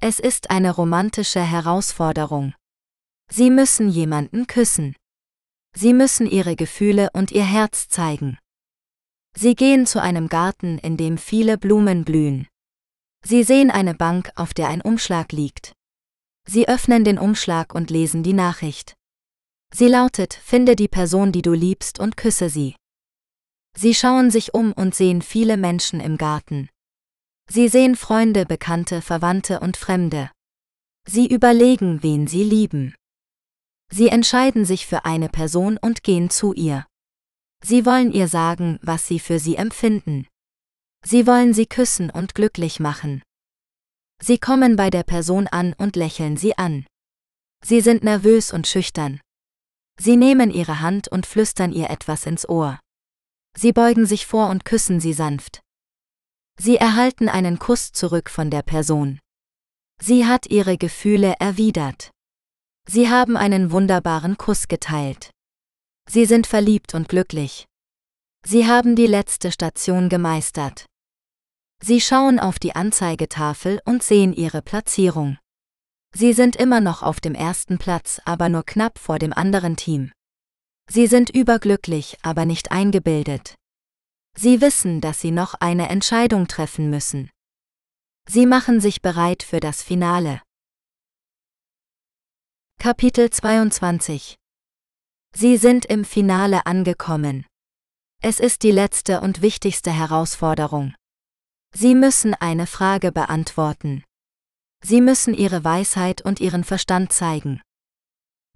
Es 0.00 0.20
ist 0.20 0.50
eine 0.50 0.72
romantische 0.72 1.40
Herausforderung. 1.40 2.54
Sie 3.28 3.50
müssen 3.50 3.88
jemanden 3.88 4.46
küssen. 4.46 4.94
Sie 5.74 5.94
müssen 5.94 6.26
ihre 6.26 6.56
Gefühle 6.56 7.10
und 7.12 7.30
ihr 7.32 7.44
Herz 7.44 7.88
zeigen. 7.88 8.38
Sie 9.34 9.54
gehen 9.54 9.86
zu 9.86 10.00
einem 10.00 10.28
Garten, 10.28 10.78
in 10.78 10.96
dem 10.96 11.16
viele 11.16 11.56
Blumen 11.56 12.04
blühen. 12.04 12.46
Sie 13.24 13.42
sehen 13.44 13.70
eine 13.70 13.94
Bank, 13.94 14.30
auf 14.34 14.52
der 14.52 14.68
ein 14.68 14.82
Umschlag 14.82 15.32
liegt. 15.32 15.72
Sie 16.46 16.68
öffnen 16.68 17.04
den 17.04 17.18
Umschlag 17.18 17.74
und 17.74 17.90
lesen 17.90 18.22
die 18.22 18.32
Nachricht. 18.32 18.94
Sie 19.72 19.88
lautet, 19.88 20.34
finde 20.34 20.76
die 20.76 20.88
Person, 20.88 21.32
die 21.32 21.42
du 21.42 21.54
liebst 21.54 21.98
und 21.98 22.16
küsse 22.16 22.50
sie. 22.50 22.76
Sie 23.74 23.94
schauen 23.94 24.30
sich 24.30 24.52
um 24.52 24.72
und 24.72 24.94
sehen 24.94 25.22
viele 25.22 25.56
Menschen 25.56 26.00
im 26.00 26.18
Garten. 26.18 26.68
Sie 27.48 27.68
sehen 27.68 27.96
Freunde, 27.96 28.44
Bekannte, 28.44 29.00
Verwandte 29.00 29.60
und 29.60 29.76
Fremde. 29.76 30.30
Sie 31.08 31.26
überlegen, 31.26 32.02
wen 32.02 32.26
sie 32.26 32.44
lieben. 32.44 32.94
Sie 33.94 34.08
entscheiden 34.08 34.64
sich 34.64 34.86
für 34.86 35.04
eine 35.04 35.28
Person 35.28 35.76
und 35.76 36.02
gehen 36.02 36.30
zu 36.30 36.54
ihr. 36.54 36.86
Sie 37.62 37.84
wollen 37.84 38.10
ihr 38.10 38.26
sagen, 38.26 38.78
was 38.80 39.06
sie 39.06 39.18
für 39.18 39.38
sie 39.38 39.56
empfinden. 39.56 40.26
Sie 41.04 41.26
wollen 41.26 41.52
sie 41.52 41.66
küssen 41.66 42.08
und 42.08 42.34
glücklich 42.34 42.80
machen. 42.80 43.22
Sie 44.22 44.38
kommen 44.38 44.76
bei 44.76 44.88
der 44.88 45.02
Person 45.02 45.46
an 45.46 45.74
und 45.76 45.96
lächeln 45.96 46.38
sie 46.38 46.56
an. 46.56 46.86
Sie 47.62 47.82
sind 47.82 48.02
nervös 48.02 48.50
und 48.52 48.66
schüchtern. 48.66 49.20
Sie 50.00 50.16
nehmen 50.16 50.50
ihre 50.50 50.80
Hand 50.80 51.08
und 51.08 51.26
flüstern 51.26 51.72
ihr 51.72 51.90
etwas 51.90 52.24
ins 52.24 52.48
Ohr. 52.48 52.80
Sie 53.54 53.72
beugen 53.72 54.06
sich 54.06 54.26
vor 54.26 54.48
und 54.48 54.64
küssen 54.64 55.00
sie 55.00 55.12
sanft. 55.12 55.60
Sie 56.58 56.76
erhalten 56.76 57.28
einen 57.28 57.58
Kuss 57.58 57.92
zurück 57.92 58.30
von 58.30 58.48
der 58.48 58.62
Person. 58.62 59.20
Sie 60.00 60.24
hat 60.24 60.46
ihre 60.46 60.78
Gefühle 60.78 61.34
erwidert. 61.38 62.10
Sie 62.88 63.08
haben 63.08 63.36
einen 63.36 63.70
wunderbaren 63.70 64.36
Kuss 64.36 64.68
geteilt. 64.68 65.30
Sie 66.08 66.26
sind 66.26 66.46
verliebt 66.46 66.94
und 66.94 67.08
glücklich. 67.08 67.66
Sie 68.44 68.66
haben 68.66 68.96
die 68.96 69.06
letzte 69.06 69.52
Station 69.52 70.08
gemeistert. 70.08 70.86
Sie 71.80 72.00
schauen 72.00 72.38
auf 72.38 72.58
die 72.58 72.74
Anzeigetafel 72.74 73.80
und 73.84 74.02
sehen 74.02 74.32
ihre 74.32 74.62
Platzierung. 74.62 75.38
Sie 76.14 76.32
sind 76.32 76.56
immer 76.56 76.80
noch 76.80 77.02
auf 77.02 77.20
dem 77.20 77.34
ersten 77.34 77.78
Platz, 77.78 78.20
aber 78.24 78.48
nur 78.48 78.64
knapp 78.64 78.98
vor 78.98 79.18
dem 79.18 79.32
anderen 79.32 79.76
Team. 79.76 80.12
Sie 80.90 81.06
sind 81.06 81.30
überglücklich, 81.30 82.18
aber 82.22 82.44
nicht 82.44 82.70
eingebildet. 82.70 83.54
Sie 84.36 84.60
wissen, 84.60 85.00
dass 85.00 85.20
sie 85.20 85.30
noch 85.30 85.54
eine 85.54 85.88
Entscheidung 85.88 86.48
treffen 86.48 86.90
müssen. 86.90 87.30
Sie 88.28 88.46
machen 88.46 88.80
sich 88.80 89.02
bereit 89.02 89.42
für 89.42 89.60
das 89.60 89.82
Finale. 89.82 90.42
Kapitel 92.82 93.30
22 93.30 94.34
Sie 95.34 95.56
sind 95.56 95.84
im 95.84 96.04
Finale 96.04 96.66
angekommen. 96.66 97.46
Es 98.20 98.40
ist 98.40 98.64
die 98.64 98.72
letzte 98.72 99.20
und 99.20 99.40
wichtigste 99.40 99.92
Herausforderung. 99.92 100.94
Sie 101.74 101.94
müssen 101.94 102.34
eine 102.34 102.66
Frage 102.66 103.12
beantworten. 103.12 104.02
Sie 104.84 105.00
müssen 105.00 105.32
ihre 105.32 105.62
Weisheit 105.62 106.22
und 106.22 106.40
ihren 106.40 106.64
Verstand 106.64 107.12
zeigen. 107.12 107.62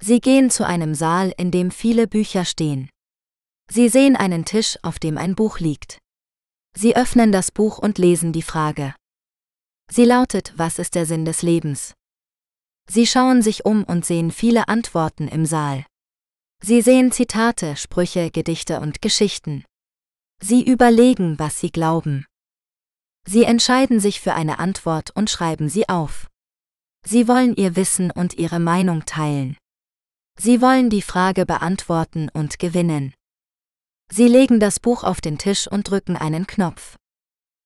Sie 0.02 0.20
gehen 0.20 0.50
zu 0.50 0.66
einem 0.66 0.94
Saal, 0.94 1.32
in 1.38 1.50
dem 1.50 1.70
viele 1.70 2.08
Bücher 2.08 2.44
stehen. 2.44 2.90
Sie 3.70 3.88
sehen 3.88 4.16
einen 4.16 4.44
Tisch, 4.44 4.76
auf 4.82 4.98
dem 4.98 5.18
ein 5.18 5.34
Buch 5.34 5.60
liegt. 5.60 5.98
Sie 6.76 6.96
öffnen 6.96 7.30
das 7.30 7.50
Buch 7.52 7.78
und 7.78 7.98
lesen 7.98 8.32
die 8.32 8.42
Frage. 8.42 8.94
Sie 9.90 10.04
lautet, 10.04 10.52
was 10.56 10.78
ist 10.78 10.94
der 10.94 11.06
Sinn 11.06 11.24
des 11.24 11.42
Lebens? 11.42 11.94
Sie 12.88 13.06
schauen 13.06 13.42
sich 13.42 13.64
um 13.64 13.84
und 13.84 14.04
sehen 14.04 14.30
viele 14.30 14.68
Antworten 14.68 15.28
im 15.28 15.46
Saal. 15.46 15.84
Sie 16.62 16.80
sehen 16.80 17.12
Zitate, 17.12 17.76
Sprüche, 17.76 18.30
Gedichte 18.30 18.80
und 18.80 19.02
Geschichten. 19.02 19.64
Sie 20.40 20.64
überlegen, 20.64 21.38
was 21.38 21.60
sie 21.60 21.70
glauben. 21.70 22.26
Sie 23.26 23.44
entscheiden 23.44 24.00
sich 24.00 24.20
für 24.20 24.34
eine 24.34 24.58
Antwort 24.58 25.10
und 25.14 25.30
schreiben 25.30 25.68
sie 25.68 25.88
auf. 25.88 26.28
Sie 27.04 27.28
wollen 27.28 27.54
ihr 27.56 27.76
Wissen 27.76 28.10
und 28.10 28.34
ihre 28.34 28.60
Meinung 28.60 29.04
teilen. 29.04 29.56
Sie 30.38 30.60
wollen 30.60 30.90
die 30.90 31.02
Frage 31.02 31.46
beantworten 31.46 32.28
und 32.32 32.58
gewinnen. 32.58 33.14
Sie 34.10 34.28
legen 34.28 34.60
das 34.60 34.78
Buch 34.78 35.02
auf 35.02 35.20
den 35.20 35.38
Tisch 35.38 35.66
und 35.66 35.90
drücken 35.90 36.16
einen 36.16 36.46
Knopf. 36.46 36.96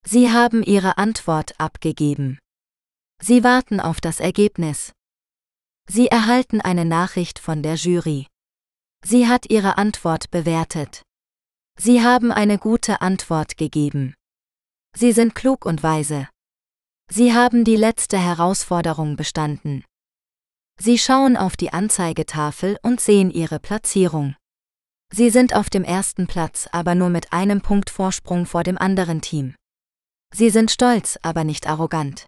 Sie 0.06 0.30
haben 0.30 0.62
ihre 0.62 0.96
Antwort 0.96 1.58
abgegeben. 1.58 2.38
Sie 3.22 3.44
warten 3.44 3.80
auf 3.80 4.00
das 4.00 4.20
Ergebnis. 4.20 4.92
Sie 5.88 6.08
erhalten 6.08 6.60
eine 6.60 6.84
Nachricht 6.84 7.38
von 7.38 7.62
der 7.62 7.74
Jury. 7.74 8.26
Sie 9.04 9.28
hat 9.28 9.50
ihre 9.50 9.78
Antwort 9.78 10.30
bewertet. 10.30 11.02
Sie 11.78 12.02
haben 12.02 12.30
eine 12.32 12.58
gute 12.58 13.00
Antwort 13.00 13.56
gegeben. 13.56 14.14
Sie 14.94 15.12
sind 15.12 15.34
klug 15.34 15.64
und 15.64 15.82
weise. 15.82 16.28
Sie 17.10 17.32
haben 17.32 17.64
die 17.64 17.76
letzte 17.76 18.18
Herausforderung 18.18 19.16
bestanden. 19.16 19.84
Sie 20.78 20.98
schauen 20.98 21.36
auf 21.36 21.56
die 21.56 21.72
Anzeigetafel 21.72 22.78
und 22.82 23.00
sehen 23.00 23.30
ihre 23.30 23.58
Platzierung. 23.58 24.36
Sie 25.12 25.30
sind 25.30 25.54
auf 25.54 25.68
dem 25.70 25.82
ersten 25.82 26.26
Platz, 26.26 26.68
aber 26.70 26.94
nur 26.94 27.08
mit 27.10 27.32
einem 27.32 27.62
Punkt 27.62 27.90
Vorsprung 27.90 28.46
vor 28.46 28.62
dem 28.62 28.78
anderen 28.78 29.20
Team. 29.20 29.54
Sie 30.32 30.50
sind 30.50 30.70
stolz, 30.70 31.18
aber 31.22 31.42
nicht 31.42 31.66
arrogant. 31.66 32.26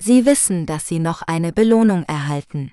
Sie 0.00 0.24
wissen, 0.26 0.64
dass 0.64 0.86
sie 0.86 1.00
noch 1.00 1.22
eine 1.22 1.52
Belohnung 1.52 2.04
erhalten. 2.04 2.72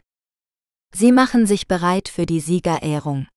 Sie 0.94 1.12
machen 1.12 1.46
sich 1.46 1.68
bereit 1.68 2.08
für 2.08 2.26
die 2.26 2.40
Siegerehrung. 2.40 3.28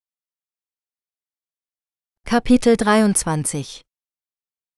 Kapitel 2.25 2.77
23 2.77 3.83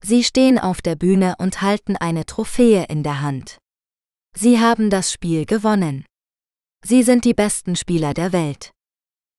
Sie 0.03 0.25
stehen 0.25 0.59
auf 0.59 0.81
der 0.81 0.95
Bühne 0.95 1.35
und 1.39 1.61
halten 1.61 1.97
eine 1.97 2.25
Trophäe 2.25 2.85
in 2.85 3.03
der 3.03 3.21
Hand. 3.21 3.59
Sie 4.35 4.61
haben 4.61 4.89
das 4.89 5.13
Spiel 5.13 5.45
gewonnen. 5.45 6.07
Sie 6.85 7.03
sind 7.03 7.25
die 7.25 7.35
besten 7.35 7.77
Spieler 7.77 8.15
der 8.15 8.33
Welt. 8.33 8.71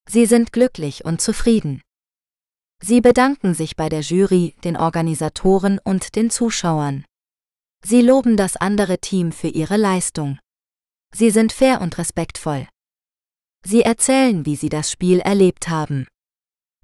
Sie 0.08 0.26
sind 0.26 0.52
glücklich 0.52 1.06
und 1.06 1.22
zufrieden. 1.22 1.82
Sie 2.84 3.00
bedanken 3.00 3.54
sich 3.54 3.76
bei 3.76 3.90
der 3.90 4.02
Jury, 4.02 4.56
den 4.64 4.76
Organisatoren 4.76 5.80
und 5.84 6.16
den 6.16 6.30
Zuschauern. 6.30 7.06
Sie 7.84 8.02
loben 8.02 8.38
das 8.38 8.56
andere 8.56 9.00
Team 9.00 9.32
für 9.32 9.48
ihre 9.48 9.78
Leistung. 9.78 10.40
Sie 11.14 11.30
sind 11.30 11.52
fair 11.52 11.82
und 11.82 11.98
respektvoll. 11.98 12.68
Sie 13.66 13.82
erzählen, 13.82 14.46
wie 14.46 14.56
sie 14.56 14.70
das 14.70 14.92
Spiel 14.92 15.20
erlebt 15.20 15.70
haben. 15.70 16.08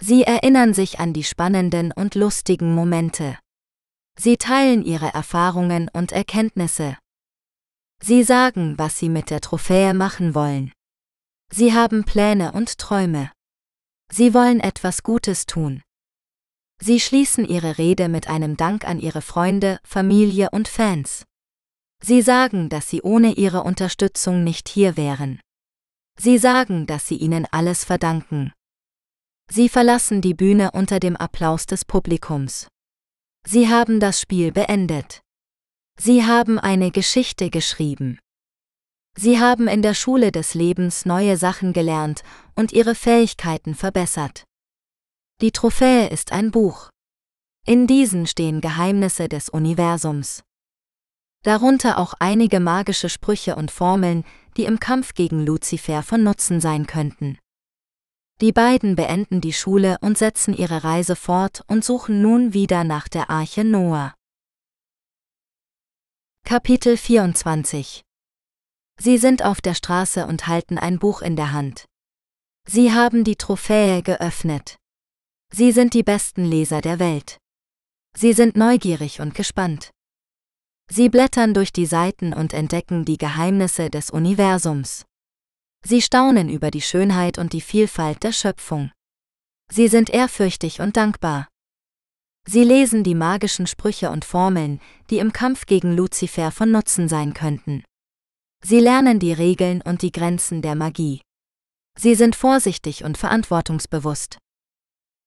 Sie 0.02 0.24
erinnern 0.24 0.74
sich 0.74 1.00
an 1.00 1.14
die 1.14 1.24
spannenden 1.24 1.92
und 1.92 2.16
lustigen 2.16 2.74
Momente. 2.76 3.38
Sie 4.20 4.38
teilen 4.38 4.84
ihre 4.84 5.14
Erfahrungen 5.14 5.90
und 5.94 6.12
Erkenntnisse. 6.12 6.98
Sie 8.02 8.24
sagen, 8.24 8.78
was 8.78 9.00
sie 9.00 9.10
mit 9.10 9.30
der 9.30 9.42
Trophäe 9.42 9.94
machen 9.94 10.36
wollen. 10.36 10.72
Sie 11.52 11.74
haben 11.74 12.04
Pläne 12.04 12.52
und 12.52 12.78
Träume. 12.78 13.32
Sie 14.12 14.34
wollen 14.34 14.60
etwas 14.60 15.04
Gutes 15.04 15.46
tun. 15.46 15.82
Sie 16.80 17.00
schließen 17.00 17.46
ihre 17.46 17.78
Rede 17.78 18.08
mit 18.08 18.28
einem 18.28 18.56
Dank 18.56 18.86
an 18.86 19.00
ihre 19.00 19.22
Freunde, 19.22 19.80
Familie 19.84 20.50
und 20.52 20.68
Fans. 20.68 21.26
Sie 22.02 22.22
sagen, 22.22 22.70
dass 22.70 22.90
sie 22.90 23.02
ohne 23.02 23.34
ihre 23.34 23.64
Unterstützung 23.64 24.44
nicht 24.44 24.70
hier 24.70 24.98
wären. 24.98 25.40
Sie 26.20 26.38
sagen, 26.38 26.86
dass 26.86 27.08
sie 27.08 27.18
ihnen 27.18 27.48
alles 27.52 27.84
verdanken. 27.84 28.54
Sie 29.50 29.70
verlassen 29.70 30.22
die 30.22 30.34
Bühne 30.34 30.72
unter 30.72 31.00
dem 31.00 31.16
Applaus 31.16 31.66
des 31.66 31.86
Publikums. 31.86 32.68
Sie 33.46 33.70
haben 33.70 34.00
das 34.00 34.20
Spiel 34.20 34.52
beendet. 34.52 35.22
Sie 36.00 36.26
haben 36.26 36.60
eine 36.60 36.92
Geschichte 36.92 37.50
geschrieben. 37.50 38.20
Sie 39.18 39.40
haben 39.40 39.68
in 39.68 39.82
der 39.82 39.96
Schule 39.96 40.32
des 40.32 40.54
Lebens 40.54 41.06
neue 41.06 41.38
Sachen 41.38 41.74
gelernt 41.74 42.24
und 42.56 42.72
ihre 42.72 42.94
Fähigkeiten 42.94 43.74
verbessert. 43.74 44.47
Die 45.40 45.52
Trophäe 45.52 46.08
ist 46.10 46.32
ein 46.32 46.50
Buch. 46.50 46.90
In 47.64 47.86
diesen 47.86 48.26
stehen 48.26 48.60
Geheimnisse 48.60 49.30
des 49.30 49.50
Universums. 49.50 50.42
Darunter 51.44 52.00
auch 52.00 52.16
einige 52.18 52.60
magische 52.60 53.08
Sprüche 53.08 53.56
und 53.56 53.70
Formeln, 53.70 54.26
die 54.58 54.66
im 54.66 54.80
Kampf 54.80 55.14
gegen 55.14 55.46
Luzifer 55.46 56.02
von 56.02 56.24
Nutzen 56.24 56.60
sein 56.60 56.88
könnten. 56.88 57.38
Die 58.42 58.52
beiden 58.52 58.96
beenden 58.96 59.40
die 59.40 59.54
Schule 59.54 59.98
und 60.02 60.18
setzen 60.18 60.56
ihre 60.56 60.84
Reise 60.84 61.16
fort 61.16 61.64
und 61.68 61.86
suchen 61.86 62.20
nun 62.24 62.56
wieder 62.56 62.84
nach 62.84 63.08
der 63.08 63.30
Arche 63.30 63.64
Noah. 63.64 64.16
Kapitel 66.46 66.98
24 66.98 68.02
Sie 69.00 69.18
sind 69.20 69.46
auf 69.46 69.62
der 69.62 69.76
Straße 69.76 70.26
und 70.26 70.48
halten 70.48 70.80
ein 70.80 70.98
Buch 70.98 71.22
in 71.22 71.36
der 71.36 71.52
Hand. 71.52 71.86
Sie 72.68 72.92
haben 72.92 73.24
die 73.24 73.36
Trophäe 73.36 74.02
geöffnet. 74.02 74.78
Sie 75.54 75.72
sind 75.72 75.94
die 75.94 76.04
besten 76.04 76.46
Leser 76.46 76.82
der 76.82 77.00
Welt. 77.00 77.38
Sie 78.16 78.34
sind 78.34 78.56
neugierig 78.56 79.22
und 79.22 79.36
gespannt. 79.36 79.92
Sie 80.90 81.10
blättern 81.10 81.54
durch 81.54 81.72
die 81.72 81.86
Seiten 81.86 82.34
und 82.34 82.54
entdecken 82.54 83.06
die 83.06 83.18
Geheimnisse 83.18 83.90
des 83.90 84.10
Universums. 84.10 85.06
Sie 85.84 86.02
staunen 86.02 86.50
über 86.50 86.72
die 86.72 86.82
Schönheit 86.82 87.38
und 87.38 87.54
die 87.54 87.62
Vielfalt 87.62 88.24
der 88.24 88.32
Schöpfung. 88.32 88.92
Sie 89.72 89.88
sind 89.88 90.10
ehrfürchtig 90.10 90.80
und 90.80 90.98
dankbar. 90.98 91.48
Sie 92.48 92.64
lesen 92.64 93.04
die 93.04 93.16
magischen 93.16 93.68
Sprüche 93.68 94.10
und 94.10 94.24
Formeln, 94.24 94.80
die 95.10 95.20
im 95.20 95.34
Kampf 95.34 95.66
gegen 95.66 95.96
Luzifer 95.96 96.52
von 96.52 96.72
Nutzen 96.72 97.10
sein 97.10 97.34
könnten. 97.34 97.84
Sie 98.64 98.80
lernen 98.80 99.20
die 99.20 99.34
Regeln 99.34 99.82
und 99.82 100.02
die 100.02 100.12
Grenzen 100.12 100.62
der 100.62 100.76
Magie. 100.76 101.22
Sie 102.00 102.16
sind 102.16 102.36
vorsichtig 102.36 103.04
und 103.04 103.18
verantwortungsbewusst. 103.18 104.38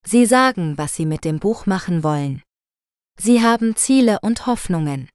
Sie 0.07 0.27
sagen, 0.27 0.79
was 0.79 0.95
sie 0.95 1.07
mit 1.07 1.25
dem 1.25 1.39
Buch 1.39 1.67
machen 1.67 2.03
wollen. 2.03 2.43
Sie 3.19 3.43
haben 3.43 3.77
Ziele 3.77 4.19
und 4.21 4.47
Hoffnungen. 4.47 5.09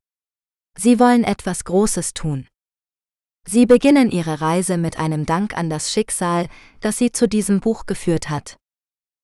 Sie 0.77 0.99
wollen 0.99 1.23
etwas 1.23 1.63
Großes 1.63 2.13
tun. 2.13 2.47
Sie 3.47 3.65
beginnen 3.65 4.11
ihre 4.11 4.41
Reise 4.41 4.77
mit 4.77 4.97
einem 4.97 5.25
Dank 5.25 5.55
an 5.55 5.69
das 5.69 5.91
Schicksal, 5.91 6.47
das 6.81 6.97
sie 6.97 7.11
zu 7.11 7.27
diesem 7.27 7.59
Buch 7.59 7.85
geführt 7.85 8.29
hat. 8.29 8.57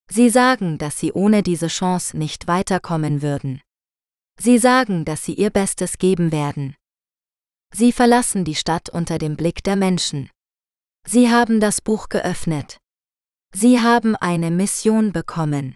Sie 0.09 0.30
sagen, 0.30 0.78
dass 0.78 0.99
sie 0.99 1.12
ohne 1.14 1.41
diese 1.43 1.68
Chance 1.68 2.18
nicht 2.18 2.47
weiterkommen 2.47 3.22
würden. 3.22 3.62
Sie 4.39 4.57
sagen, 4.57 5.05
dass 5.05 5.24
sie 5.24 5.34
ihr 5.34 5.49
Bestes 5.49 5.97
geben 5.97 6.32
werden. 6.32 6.76
Sie 7.74 7.91
verlassen 7.91 8.43
die 8.43 8.55
Stadt 8.55 8.89
unter 8.89 9.18
dem 9.18 9.38
Blick 9.38 9.64
der 9.64 9.76
Menschen. 9.76 10.30
Sie 11.07 11.32
haben 11.32 11.59
das 11.59 11.82
Buch 11.82 12.09
geöffnet. 12.09 12.81
Sie 13.54 13.82
haben 13.82 14.16
eine 14.16 14.49
Mission 14.49 15.12
bekommen. 15.12 15.76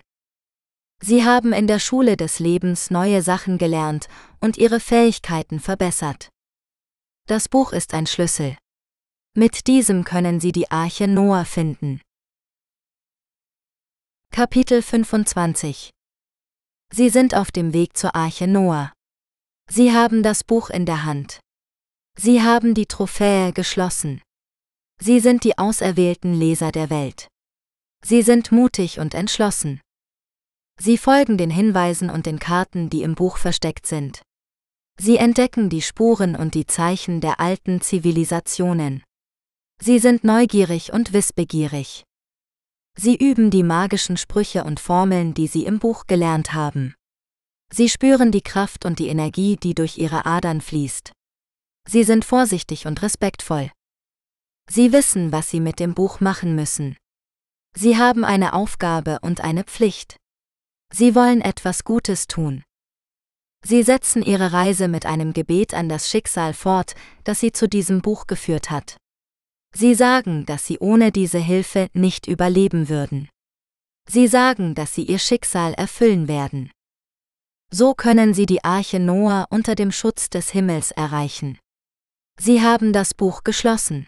Sie 1.02 1.26
haben 1.26 1.52
in 1.52 1.68
der 1.68 1.80
Schule 1.80 2.16
des 2.16 2.40
Lebens 2.40 2.90
neue 2.90 3.22
Sachen 3.22 3.58
gelernt 3.58 4.08
und 4.40 4.58
ihre 4.58 4.80
Fähigkeiten 4.80 5.60
verbessert. 5.60 6.30
Das 7.28 7.50
Buch 7.50 7.74
ist 7.74 7.94
ein 7.94 8.08
Schlüssel. 8.08 8.58
Mit 9.36 9.68
diesem 9.68 10.06
können 10.06 10.40
Sie 10.40 10.54
die 10.54 10.72
Arche 10.72 11.08
Noah 11.08 11.44
finden. 11.44 12.02
Kapitel 14.32 14.82
25 14.82 15.92
Sie 16.94 17.10
sind 17.10 17.36
auf 17.36 17.52
dem 17.52 17.74
Weg 17.74 17.98
zur 17.98 18.16
Arche 18.16 18.48
Noah. 18.48 18.94
Sie 19.70 19.92
haben 19.92 20.24
das 20.24 20.44
Buch 20.46 20.70
in 20.70 20.86
der 20.86 21.04
Hand. 21.04 21.40
Sie 22.18 22.42
haben 22.42 22.74
die 22.74 22.86
Trophäe 22.86 23.52
geschlossen. 23.52 24.22
Sie 25.02 25.20
sind 25.20 25.44
die 25.44 25.58
auserwählten 25.58 26.34
Leser 26.34 26.72
der 26.72 26.90
Welt. 26.90 27.28
Sie 28.08 28.22
sind 28.22 28.52
mutig 28.52 29.00
und 29.00 29.16
entschlossen. 29.16 29.82
Sie 30.80 30.96
folgen 31.00 31.40
den 31.40 31.50
Hinweisen 31.50 32.12
und 32.12 32.28
den 32.28 32.38
Karten, 32.38 32.92
die 32.92 33.02
im 33.02 33.16
Buch 33.16 33.38
versteckt 33.38 33.88
sind. 33.88 34.22
Sie 35.00 35.18
entdecken 35.18 35.72
die 35.72 35.82
Spuren 35.82 36.36
und 36.36 36.54
die 36.54 36.68
Zeichen 36.68 37.20
der 37.20 37.40
alten 37.40 37.82
Zivilisationen. 37.82 39.04
Sie 39.82 39.98
sind 39.98 40.24
neugierig 40.24 40.94
und 40.94 41.14
wissbegierig. 41.14 42.04
Sie 42.96 43.16
üben 43.16 43.50
die 43.50 43.64
magischen 43.64 44.18
Sprüche 44.18 44.66
und 44.66 44.80
Formeln, 44.80 45.34
die 45.34 45.48
sie 45.48 45.66
im 45.66 45.80
Buch 45.80 46.06
gelernt 46.06 46.54
haben. 46.54 46.94
Sie 47.74 47.90
spüren 47.90 48.32
die 48.32 48.44
Kraft 48.44 48.86
und 48.86 49.00
die 49.00 49.08
Energie, 49.08 49.58
die 49.58 49.74
durch 49.74 49.98
ihre 49.98 50.28
Adern 50.28 50.62
fließt. 50.62 51.12
Sie 51.90 52.04
sind 52.04 52.24
vorsichtig 52.24 52.86
und 52.86 53.02
respektvoll. 53.02 53.72
Sie 54.70 54.92
wissen, 54.92 55.32
was 55.32 55.50
sie 55.50 55.60
mit 55.60 55.80
dem 55.80 55.96
Buch 55.96 56.20
machen 56.20 56.54
müssen. 56.54 56.96
Sie 57.78 57.98
haben 57.98 58.24
eine 58.24 58.54
Aufgabe 58.54 59.20
und 59.22 59.42
eine 59.42 59.66
Pflicht. 59.66 60.16
Sie 60.94 61.14
wollen 61.14 61.42
etwas 61.42 61.84
Gutes 61.84 62.28
tun. 62.28 62.64
Sie 63.66 63.84
setzen 63.84 64.22
ihre 64.22 64.54
Reise 64.54 64.88
mit 64.88 65.06
einem 65.06 65.34
Gebet 65.34 65.74
an 65.74 65.90
das 65.90 66.10
Schicksal 66.10 66.54
fort, 66.54 66.96
das 67.26 67.42
sie 67.42 67.52
zu 67.52 67.68
diesem 67.68 68.02
Buch 68.02 68.28
geführt 68.28 68.70
hat. 68.70 68.96
Sie 69.76 69.94
sagen, 69.94 70.46
dass 70.46 70.66
sie 70.66 70.80
ohne 70.80 71.12
diese 71.12 71.40
Hilfe 71.40 71.90
nicht 71.92 72.28
überleben 72.28 72.88
würden. 72.88 73.28
Sie 74.08 74.28
sagen, 74.28 74.74
dass 74.74 74.94
sie 74.94 75.04
ihr 75.04 75.20
Schicksal 75.20 75.74
erfüllen 75.74 76.30
werden. 76.30 76.72
So 77.72 77.94
können 77.94 78.34
sie 78.34 78.46
die 78.46 78.64
Arche 78.64 79.00
Noah 79.02 79.48
unter 79.50 79.76
dem 79.76 79.92
Schutz 79.92 80.30
des 80.30 80.52
Himmels 80.52 80.92
erreichen. 80.92 81.58
Sie 82.40 82.62
haben 82.62 82.94
das 82.94 83.14
Buch 83.14 83.44
geschlossen. 83.44 84.08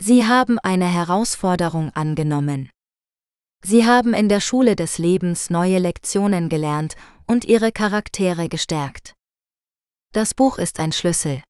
Sie 0.00 0.26
haben 0.26 0.58
eine 0.58 0.86
Herausforderung 0.86 1.90
angenommen. 1.90 2.70
Sie 3.62 3.86
haben 3.86 4.14
in 4.14 4.28
der 4.28 4.40
Schule 4.40 4.74
des 4.74 4.98
Lebens 4.98 5.50
neue 5.50 5.78
Lektionen 5.78 6.48
gelernt 6.48 6.96
und 7.26 7.44
ihre 7.44 7.72
Charaktere 7.72 8.48
gestärkt. 8.48 9.14
Das 10.12 10.34
Buch 10.34 10.58
ist 10.58 10.80
ein 10.80 10.92
Schlüssel. 10.92 11.42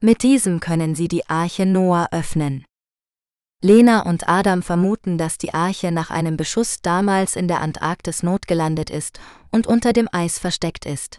Mit 0.00 0.22
diesem 0.22 0.60
können 0.60 0.94
sie 0.94 1.08
die 1.08 1.28
Arche 1.28 1.66
Noah 1.66 2.08
öffnen. 2.10 2.64
Lena 3.62 4.00
und 4.00 4.28
Adam 4.28 4.62
vermuten, 4.62 5.16
dass 5.16 5.38
die 5.38 5.54
Arche 5.54 5.92
nach 5.92 6.10
einem 6.10 6.36
Beschuss 6.36 6.82
damals 6.82 7.36
in 7.36 7.48
der 7.48 7.60
Antarktis 7.60 8.22
notgelandet 8.22 8.90
ist 8.90 9.20
und 9.50 9.66
unter 9.66 9.92
dem 9.92 10.08
Eis 10.12 10.38
versteckt 10.38 10.84
ist. 10.84 11.18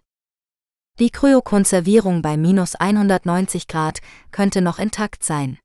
Die 0.99 1.09
Kryokonservierung 1.09 2.21
bei 2.21 2.37
minus 2.37 2.75
190 2.75 3.67
Grad 3.67 3.99
könnte 4.31 4.61
noch 4.61 4.79
intakt 4.79 5.23
sein. 5.23 5.57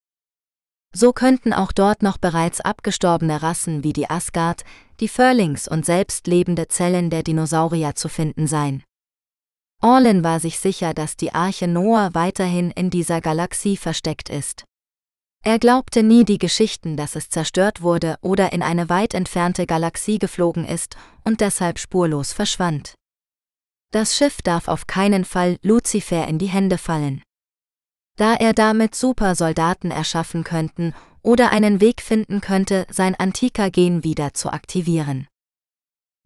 So 0.92 1.12
könnten 1.12 1.52
auch 1.52 1.70
dort 1.70 2.02
noch 2.02 2.18
bereits 2.18 2.60
abgestorbene 2.60 3.42
Rassen 3.42 3.84
wie 3.84 3.92
die 3.92 4.10
Asgard, 4.10 4.64
die 4.98 5.08
Furlings 5.08 5.68
und 5.68 5.86
selbst 5.86 6.26
lebende 6.26 6.66
Zellen 6.66 7.10
der 7.10 7.22
Dinosaurier 7.22 7.94
zu 7.94 8.08
finden 8.08 8.46
sein. 8.46 8.82
Orlin 9.80 10.24
war 10.24 10.40
sich 10.40 10.58
sicher, 10.58 10.92
dass 10.92 11.16
die 11.16 11.32
Arche 11.32 11.68
Noah 11.68 12.10
weiterhin 12.12 12.70
in 12.72 12.90
dieser 12.90 13.20
Galaxie 13.20 13.76
versteckt 13.76 14.28
ist. 14.28 14.64
Er 15.42 15.58
glaubte 15.58 16.02
nie 16.02 16.24
die 16.24 16.36
Geschichten, 16.36 16.98
dass 16.98 17.16
es 17.16 17.30
zerstört 17.30 17.80
wurde 17.80 18.16
oder 18.20 18.52
in 18.52 18.62
eine 18.62 18.90
weit 18.90 19.14
entfernte 19.14 19.66
Galaxie 19.66 20.18
geflogen 20.18 20.66
ist 20.66 20.96
und 21.24 21.40
deshalb 21.40 21.78
spurlos 21.78 22.34
verschwand. 22.34 22.94
Das 23.90 24.16
Schiff 24.16 24.42
darf 24.42 24.68
auf 24.68 24.86
keinen 24.86 25.24
Fall 25.24 25.56
Lucifer 25.62 26.28
in 26.28 26.38
die 26.38 26.48
Hände 26.48 26.76
fallen 26.76 27.22
da 28.20 28.34
er 28.34 28.52
damit 28.52 28.94
Supersoldaten 28.94 29.90
erschaffen 29.90 30.44
könnten 30.44 30.92
oder 31.22 31.52
einen 31.52 31.80
Weg 31.80 32.02
finden 32.02 32.42
könnte, 32.42 32.86
sein 32.90 33.14
Antika-Gen 33.14 34.04
wieder 34.04 34.34
zu 34.34 34.52
aktivieren. 34.52 35.26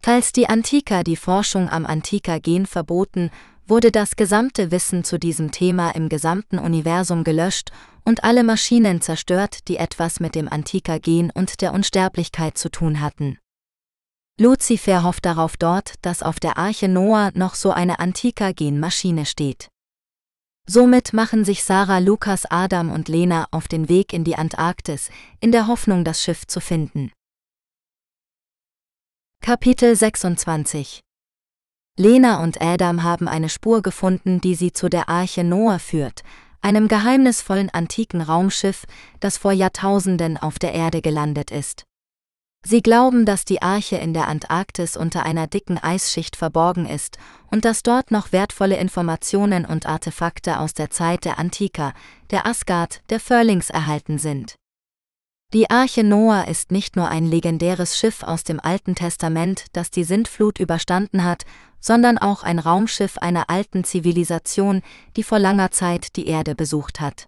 Falls 0.02 0.32
die 0.32 0.48
Antiker 0.48 1.04
die 1.04 1.14
Forschung 1.14 1.68
am 1.68 1.86
Antika-Gen 1.86 2.66
verboten, 2.66 3.30
wurde 3.64 3.92
das 3.92 4.16
gesamte 4.16 4.72
Wissen 4.72 5.04
zu 5.04 5.20
diesem 5.20 5.52
Thema 5.52 5.92
im 5.92 6.08
gesamten 6.08 6.58
Universum 6.58 7.22
gelöscht 7.22 7.70
und 8.04 8.24
alle 8.24 8.42
Maschinen 8.42 9.00
zerstört, 9.00 9.68
die 9.68 9.76
etwas 9.76 10.18
mit 10.18 10.34
dem 10.34 10.48
Antika-Gen 10.48 11.30
und 11.30 11.60
der 11.60 11.72
Unsterblichkeit 11.72 12.58
zu 12.58 12.70
tun 12.70 13.00
hatten. 13.00 13.38
Lucifer 14.40 15.04
hofft 15.04 15.26
darauf 15.26 15.56
dort, 15.56 15.94
dass 16.02 16.24
auf 16.24 16.40
der 16.40 16.58
Arche 16.58 16.88
Noah 16.88 17.30
noch 17.34 17.54
so 17.54 17.70
eine 17.70 18.00
Antika-Gen-Maschine 18.00 19.26
steht. 19.26 19.68
Somit 20.66 21.12
machen 21.12 21.44
sich 21.44 21.62
Sarah, 21.62 21.98
Lukas, 21.98 22.46
Adam 22.46 22.90
und 22.90 23.08
Lena 23.08 23.46
auf 23.50 23.68
den 23.68 23.90
Weg 23.90 24.14
in 24.14 24.24
die 24.24 24.36
Antarktis, 24.36 25.10
in 25.40 25.52
der 25.52 25.66
Hoffnung, 25.66 26.04
das 26.04 26.22
Schiff 26.22 26.46
zu 26.46 26.58
finden. 26.60 27.12
Kapitel 29.42 29.94
26 29.94 31.00
Lena 31.98 32.42
und 32.42 32.62
Adam 32.62 33.02
haben 33.02 33.28
eine 33.28 33.50
Spur 33.50 33.82
gefunden, 33.82 34.40
die 34.40 34.54
sie 34.54 34.72
zu 34.72 34.88
der 34.88 35.10
Arche 35.10 35.44
Noah 35.44 35.78
führt, 35.78 36.22
einem 36.62 36.88
geheimnisvollen 36.88 37.68
antiken 37.68 38.22
Raumschiff, 38.22 38.86
das 39.20 39.36
vor 39.36 39.52
Jahrtausenden 39.52 40.38
auf 40.38 40.58
der 40.58 40.72
Erde 40.72 41.02
gelandet 41.02 41.50
ist. 41.50 41.84
Sie 42.66 42.80
glauben, 42.80 43.26
dass 43.26 43.44
die 43.44 43.60
Arche 43.60 43.96
in 43.96 44.14
der 44.14 44.26
Antarktis 44.26 44.96
unter 44.96 45.26
einer 45.26 45.46
dicken 45.46 45.76
Eisschicht 45.76 46.34
verborgen 46.34 46.86
ist 46.86 47.18
und 47.50 47.66
dass 47.66 47.82
dort 47.82 48.10
noch 48.10 48.32
wertvolle 48.32 48.78
Informationen 48.78 49.66
und 49.66 49.84
Artefakte 49.84 50.58
aus 50.58 50.72
der 50.72 50.88
Zeit 50.88 51.26
der 51.26 51.38
Antika, 51.38 51.92
der 52.30 52.46
Asgard, 52.46 53.02
der 53.10 53.20
Furlings 53.20 53.68
erhalten 53.68 54.18
sind. 54.18 54.54
Die 55.52 55.68
Arche 55.68 56.02
Noah 56.02 56.48
ist 56.48 56.72
nicht 56.72 56.96
nur 56.96 57.08
ein 57.08 57.26
legendäres 57.26 57.98
Schiff 57.98 58.22
aus 58.22 58.44
dem 58.44 58.58
Alten 58.58 58.94
Testament, 58.94 59.66
das 59.74 59.90
die 59.90 60.02
Sintflut 60.02 60.58
überstanden 60.58 61.22
hat, 61.22 61.44
sondern 61.80 62.16
auch 62.16 62.42
ein 62.42 62.58
Raumschiff 62.58 63.18
einer 63.18 63.50
alten 63.50 63.84
Zivilisation, 63.84 64.80
die 65.16 65.22
vor 65.22 65.38
langer 65.38 65.70
Zeit 65.70 66.16
die 66.16 66.26
Erde 66.28 66.54
besucht 66.54 67.00
hat. 67.00 67.26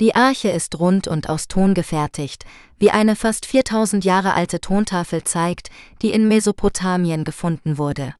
Die 0.00 0.14
Arche 0.14 0.48
ist 0.48 0.80
rund 0.80 1.08
und 1.08 1.28
aus 1.28 1.46
Ton 1.46 1.74
gefertigt, 1.74 2.46
wie 2.78 2.90
eine 2.90 3.16
fast 3.16 3.44
4000 3.44 4.02
Jahre 4.02 4.32
alte 4.32 4.58
Tontafel 4.58 5.24
zeigt, 5.24 5.68
die 6.00 6.10
in 6.10 6.26
Mesopotamien 6.26 7.22
gefunden 7.24 7.76
wurde. 7.76 8.14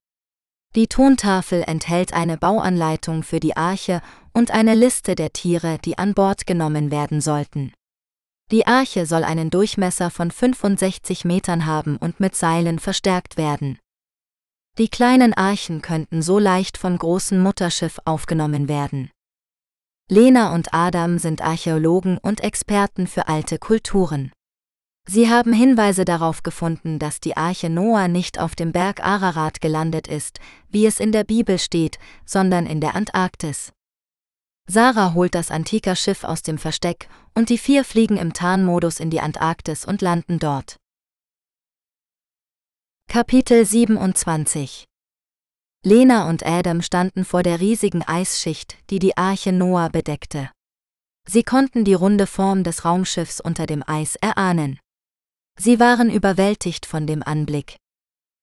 Die 0.77 0.89
Tontafel 0.89 1.65
enthält 1.67 2.13
eine 2.13 2.37
Bauanleitung 2.37 3.23
für 3.23 3.41
die 3.41 3.57
Arche 3.57 4.03
und 4.35 4.51
eine 4.51 4.75
Liste 4.75 5.15
der 5.15 5.33
Tiere, 5.33 5.79
die 5.83 5.97
an 5.97 6.13
Bord 6.13 6.47
genommen 6.47 6.91
werden 6.91 7.23
sollten. 7.23 7.73
Die 8.51 8.67
Arche 8.67 9.07
soll 9.07 9.25
einen 9.25 9.49
Durchmesser 9.49 10.11
von 10.11 10.31
65 10.31 11.25
Metern 11.25 11.65
haben 11.65 11.97
und 11.97 12.21
mit 12.21 12.37
Seilen 12.37 12.79
verstärkt 12.79 13.39
werden. 13.39 13.79
Die 14.77 14.89
kleinen 14.89 15.33
Archen 15.33 15.81
könnten 15.81 16.21
so 16.21 16.39
leicht 16.39 16.77
vom 16.77 16.99
großen 16.99 17.43
Mutterschiff 17.43 17.99
aufgenommen 18.05 18.69
werden. 18.69 19.11
Lena 20.13 20.53
und 20.53 20.75
Adam 20.75 21.19
sind 21.19 21.41
Archäologen 21.41 22.19
und 22.19 22.41
Experten 22.41 23.07
für 23.07 23.29
alte 23.29 23.61
Kulturen. 23.61 24.33
Sie 25.09 25.31
haben 25.31 25.53
Hinweise 25.53 26.05
darauf 26.05 26.43
gefunden, 26.43 26.99
dass 26.99 27.21
die 27.21 27.37
Arche 27.37 27.71
Noah 27.71 28.09
nicht 28.09 28.41
auf 28.41 28.57
dem 28.57 28.73
Berg 28.73 29.05
Ararat 29.05 29.61
gelandet 29.61 30.09
ist, 30.09 30.41
wie 30.69 30.85
es 30.85 30.99
in 30.99 31.13
der 31.13 31.23
Bibel 31.23 31.61
steht, 31.61 32.01
sondern 32.27 32.67
in 32.67 32.81
der 32.81 32.97
Antarktis. 32.97 33.73
Sarah 34.69 35.15
holt 35.15 35.37
das 35.37 35.53
antike 35.53 35.95
Schiff 35.95 36.25
aus 36.25 36.43
dem 36.43 36.59
Versteck 36.59 37.09
und 37.37 37.49
die 37.49 37.59
vier 37.59 37.85
fliegen 37.85 38.17
im 38.17 38.33
Tarnmodus 38.33 38.99
in 38.99 39.11
die 39.11 39.21
Antarktis 39.21 39.85
und 39.85 40.03
landen 40.03 40.41
dort. 40.41 40.75
Kapitel 43.07 43.65
27 43.65 44.90
Lena 45.83 46.29
und 46.29 46.45
Adam 46.45 46.83
standen 46.83 47.25
vor 47.25 47.43
der 47.43 47.59
riesigen 47.59 48.03
Eisschicht, 48.03 48.77
die 48.91 48.99
die 48.99 49.17
Arche 49.17 49.51
Noah 49.51 49.89
bedeckte. 49.89 50.51
Sie 51.27 51.43
konnten 51.43 51.85
die 51.85 51.95
runde 51.95 52.27
Form 52.27 52.65
des 52.65 52.85
Raumschiffs 52.85 53.41
unter 53.41 53.67
dem 53.67 53.83
Eis 53.87 54.17
erahnen. 54.17 54.79
Sie 55.59 55.81
waren 55.81 56.11
überwältigt 56.11 56.85
von 56.85 57.07
dem 57.07 57.23
Anblick. 57.23 57.77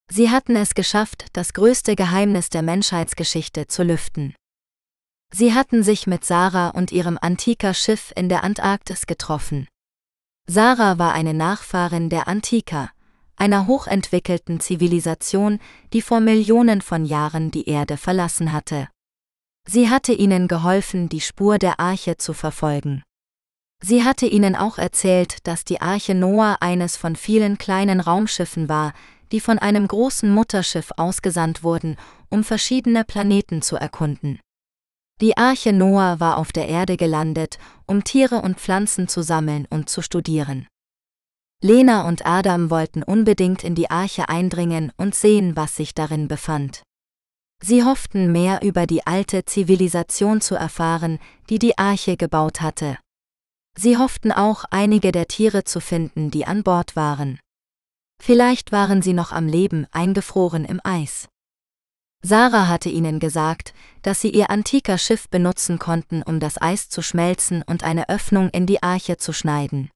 Sie 0.09 0.31
hatten 0.31 0.55
es 0.55 0.73
geschafft, 0.73 1.25
das 1.33 1.53
größte 1.53 1.95
Geheimnis 1.95 2.49
der 2.49 2.63
Menschheitsgeschichte 2.63 3.67
zu 3.67 3.83
lüften. 3.83 4.33
Sie 5.31 5.53
hatten 5.53 5.83
sich 5.83 6.07
mit 6.07 6.23
Sarah 6.23 6.69
und 6.69 6.91
ihrem 6.91 7.19
antiker 7.21 7.73
Schiff 7.73 8.13
in 8.15 8.29
der 8.29 8.43
Antarktis 8.43 9.05
getroffen. 9.05 9.67
Sarah 10.47 10.97
war 10.97 11.13
eine 11.13 11.33
Nachfahrin 11.33 12.09
der 12.09 12.27
Antiker, 12.27 12.89
einer 13.37 13.67
hochentwickelten 13.67 14.59
Zivilisation, 14.59 15.59
die 15.93 16.01
vor 16.01 16.19
Millionen 16.19 16.81
von 16.81 17.05
Jahren 17.05 17.51
die 17.51 17.69
Erde 17.69 17.95
verlassen 17.95 18.51
hatte. 18.51 18.89
Sie 19.67 19.89
hatte 19.89 20.13
ihnen 20.13 20.47
geholfen, 20.47 21.09
die 21.09 21.21
Spur 21.21 21.57
der 21.57 21.79
Arche 21.79 22.17
zu 22.17 22.33
verfolgen. 22.33 23.03
Sie 23.83 24.03
hatte 24.03 24.25
ihnen 24.25 24.55
auch 24.55 24.77
erzählt, 24.77 25.45
dass 25.45 25.63
die 25.63 25.81
Arche 25.81 26.15
Noah 26.15 26.57
eines 26.61 26.97
von 26.97 27.15
vielen 27.15 27.57
kleinen 27.57 27.99
Raumschiffen 27.99 28.69
war, 28.69 28.93
die 29.31 29.39
von 29.39 29.59
einem 29.59 29.87
großen 29.87 30.31
Mutterschiff 30.31 30.91
ausgesandt 30.97 31.63
wurden, 31.63 31.97
um 32.29 32.43
verschiedene 32.43 33.03
Planeten 33.03 33.61
zu 33.61 33.75
erkunden. 33.75 34.39
Die 35.19 35.35
Arche 35.35 35.73
Noah 35.73 36.19
war 36.19 36.37
auf 36.37 36.51
der 36.51 36.67
Erde 36.67 36.95
gelandet, 36.95 37.57
um 37.85 38.03
Tiere 38.03 38.41
und 38.41 38.59
Pflanzen 38.59 39.07
zu 39.07 39.21
sammeln 39.21 39.67
und 39.69 39.89
zu 39.89 40.01
studieren. 40.01 40.67
Lena 41.63 42.07
und 42.07 42.25
Adam 42.25 42.69
wollten 42.69 43.01
unbedingt 43.01 43.63
in 43.63 43.73
die 43.73 43.89
Arche 43.89 44.29
eindringen 44.29 44.91
und 44.95 45.15
sehen, 45.15 45.55
was 45.55 45.75
sich 45.75 45.95
darin 45.95 46.27
befand. 46.27 46.83
Sie 47.63 47.83
hofften 47.83 48.31
mehr 48.31 48.61
über 48.61 48.85
die 48.85 49.07
alte 49.07 49.43
Zivilisation 49.45 50.41
zu 50.41 50.53
erfahren, 50.53 51.17
die 51.49 51.57
die 51.57 51.77
Arche 51.79 52.15
gebaut 52.15 52.61
hatte. 52.61 52.99
Sie 53.75 53.97
hofften 53.97 54.31
auch, 54.31 54.65
einige 54.69 55.11
der 55.11 55.27
Tiere 55.27 55.63
zu 55.63 55.79
finden, 55.79 56.29
die 56.29 56.45
an 56.45 56.63
Bord 56.63 56.95
waren. 56.95 57.39
Vielleicht 58.21 58.71
waren 58.71 59.01
sie 59.01 59.13
noch 59.13 59.31
am 59.31 59.47
Leben, 59.47 59.87
eingefroren 59.91 60.65
im 60.65 60.79
Eis. 60.83 61.27
Sarah 62.23 62.67
hatte 62.67 62.89
ihnen 62.89 63.19
gesagt, 63.19 63.73
dass 64.01 64.21
sie 64.21 64.29
ihr 64.29 64.49
antiker 64.49 64.97
Schiff 64.97 65.29
benutzen 65.29 65.79
konnten, 65.79 66.23
um 66.23 66.39
das 66.39 66.61
Eis 66.61 66.89
zu 66.89 67.01
schmelzen 67.01 67.63
und 67.63 67.83
eine 67.83 68.09
Öffnung 68.09 68.49
in 68.49 68.65
die 68.65 68.81
Arche 68.81 69.17
zu 69.17 69.33
schneiden. 69.33 69.89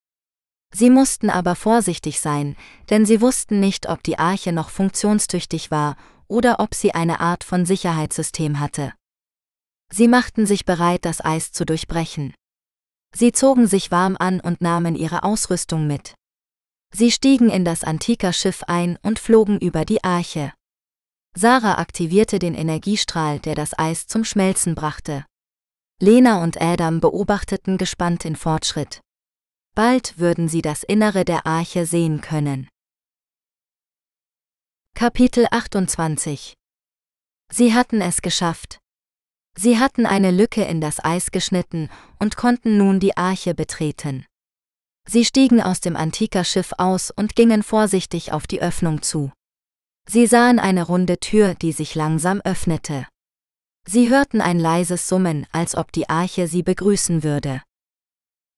Sie 0.74 0.90
mussten 0.90 1.30
aber 1.30 1.56
vorsichtig 1.56 2.22
sein, 2.22 2.56
denn 2.90 3.06
sie 3.06 3.22
wussten 3.22 3.60
nicht, 3.60 3.90
ob 3.90 4.04
die 4.04 4.18
Arche 4.18 4.52
noch 4.54 4.70
funktionstüchtig 4.70 5.70
war 5.70 5.98
oder 6.28 6.60
ob 6.60 6.74
sie 6.74 6.94
eine 6.94 7.20
Art 7.20 7.44
von 7.44 7.66
Sicherheitssystem 7.66 8.60
hatte. 8.60 8.94
Sie 9.92 10.08
machten 10.08 10.46
sich 10.46 10.66
bereit, 10.66 11.04
das 11.04 11.24
Eis 11.24 11.52
zu 11.52 11.66
durchbrechen. 11.66 12.34
Sie 13.14 13.34
zogen 13.34 13.68
sich 13.68 13.92
warm 13.92 14.16
an 14.18 14.40
und 14.40 14.62
nahmen 14.62 14.96
ihre 14.96 15.24
Ausrüstung 15.24 15.86
mit. 15.88 16.14
Sie 16.94 17.12
stiegen 17.12 17.50
in 17.50 17.66
das 17.66 17.84
antiker 17.84 18.32
Schiff 18.32 18.64
ein 18.68 18.98
und 19.02 19.20
flogen 19.20 19.60
über 19.60 19.84
die 19.84 20.04
Arche. 20.04 20.54
Sarah 21.36 21.78
aktivierte 21.78 22.40
den 22.40 22.54
Energiestrahl, 22.54 23.40
der 23.40 23.56
das 23.56 23.78
Eis 23.78 24.08
zum 24.08 24.24
Schmelzen 24.24 24.76
brachte. 24.76 25.26
Lena 26.00 26.44
und 26.44 26.62
Adam 26.62 27.00
beobachteten 27.00 27.78
gespannt 27.78 28.24
den 28.24 28.36
Fortschritt. 28.36 29.02
Bald 29.74 30.18
würden 30.18 30.50
sie 30.50 30.62
das 30.62 30.84
Innere 30.84 31.24
der 31.24 31.46
Arche 31.46 31.86
sehen 31.86 32.20
können. 32.20 32.68
Kapitel 34.94 35.48
28 35.50 36.56
Sie 37.50 37.74
hatten 37.74 38.02
es 38.02 38.22
geschafft. 38.22 38.80
Sie 39.58 39.80
hatten 39.80 40.06
eine 40.06 40.32
Lücke 40.32 40.64
in 40.64 40.82
das 40.82 41.04
Eis 41.04 41.32
geschnitten 41.32 41.90
und 42.20 42.36
konnten 42.36 42.78
nun 42.78 43.00
die 43.00 43.16
Arche 43.16 43.56
betreten. 43.56 44.26
Sie 45.08 45.24
stiegen 45.24 45.62
aus 45.62 45.80
dem 45.80 45.96
Antikerschiff 45.96 46.74
aus 46.78 47.10
und 47.10 47.38
gingen 47.38 47.64
vorsichtig 47.64 48.34
auf 48.34 48.48
die 48.48 48.62
Öffnung 48.62 49.02
zu. 49.02 49.32
Sie 50.06 50.28
sahen 50.28 50.60
eine 50.60 50.84
runde 50.84 51.18
Tür, 51.20 51.56
die 51.56 51.72
sich 51.72 51.96
langsam 51.96 52.42
öffnete. 52.42 53.08
Sie 53.88 54.10
hörten 54.10 54.42
ein 54.42 54.60
leises 54.60 55.08
Summen, 55.08 55.48
als 55.54 55.76
ob 55.76 55.94
die 55.94 56.10
Arche 56.10 56.48
sie 56.48 56.62
begrüßen 56.62 57.24
würde. 57.24 57.62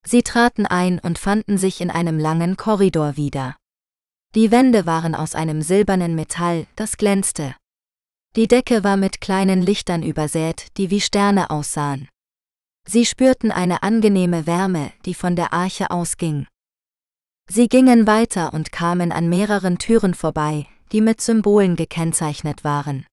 Sie 0.05 0.21
traten 0.21 0.65
ein 0.65 0.99
und 0.99 1.17
fanden 1.17 1.57
sich 1.57 1.81
in 1.81 1.89
einem 1.89 2.19
langen 2.19 2.57
Korridor 2.57 3.17
wieder. 3.17 3.55
Die 4.35 4.51
Wände 4.51 4.85
waren 4.85 5.15
aus 5.15 5.35
einem 5.35 5.61
silbernen 5.61 6.15
Metall, 6.15 6.67
das 6.75 6.97
glänzte. 6.97 7.55
Die 8.35 8.47
Decke 8.47 8.83
war 8.83 8.97
mit 8.97 9.21
kleinen 9.21 9.61
Lichtern 9.61 10.01
übersät, 10.01 10.67
die 10.77 10.89
wie 10.89 11.01
Sterne 11.01 11.51
aussahen. 11.51 12.09
Sie 12.87 13.05
spürten 13.05 13.51
eine 13.51 13.83
angenehme 13.83 14.47
Wärme, 14.47 14.91
die 15.05 15.13
von 15.13 15.35
der 15.35 15.53
Arche 15.53 15.91
ausging. 15.91 16.47
Sie 17.49 17.67
gingen 17.67 18.07
weiter 18.07 18.53
und 18.53 18.71
kamen 18.71 19.11
an 19.11 19.29
mehreren 19.29 19.77
Türen 19.77 20.15
vorbei, 20.15 20.65
die 20.91 21.01
mit 21.01 21.21
Symbolen 21.21 21.75
gekennzeichnet 21.75 22.63
waren. 22.63 23.05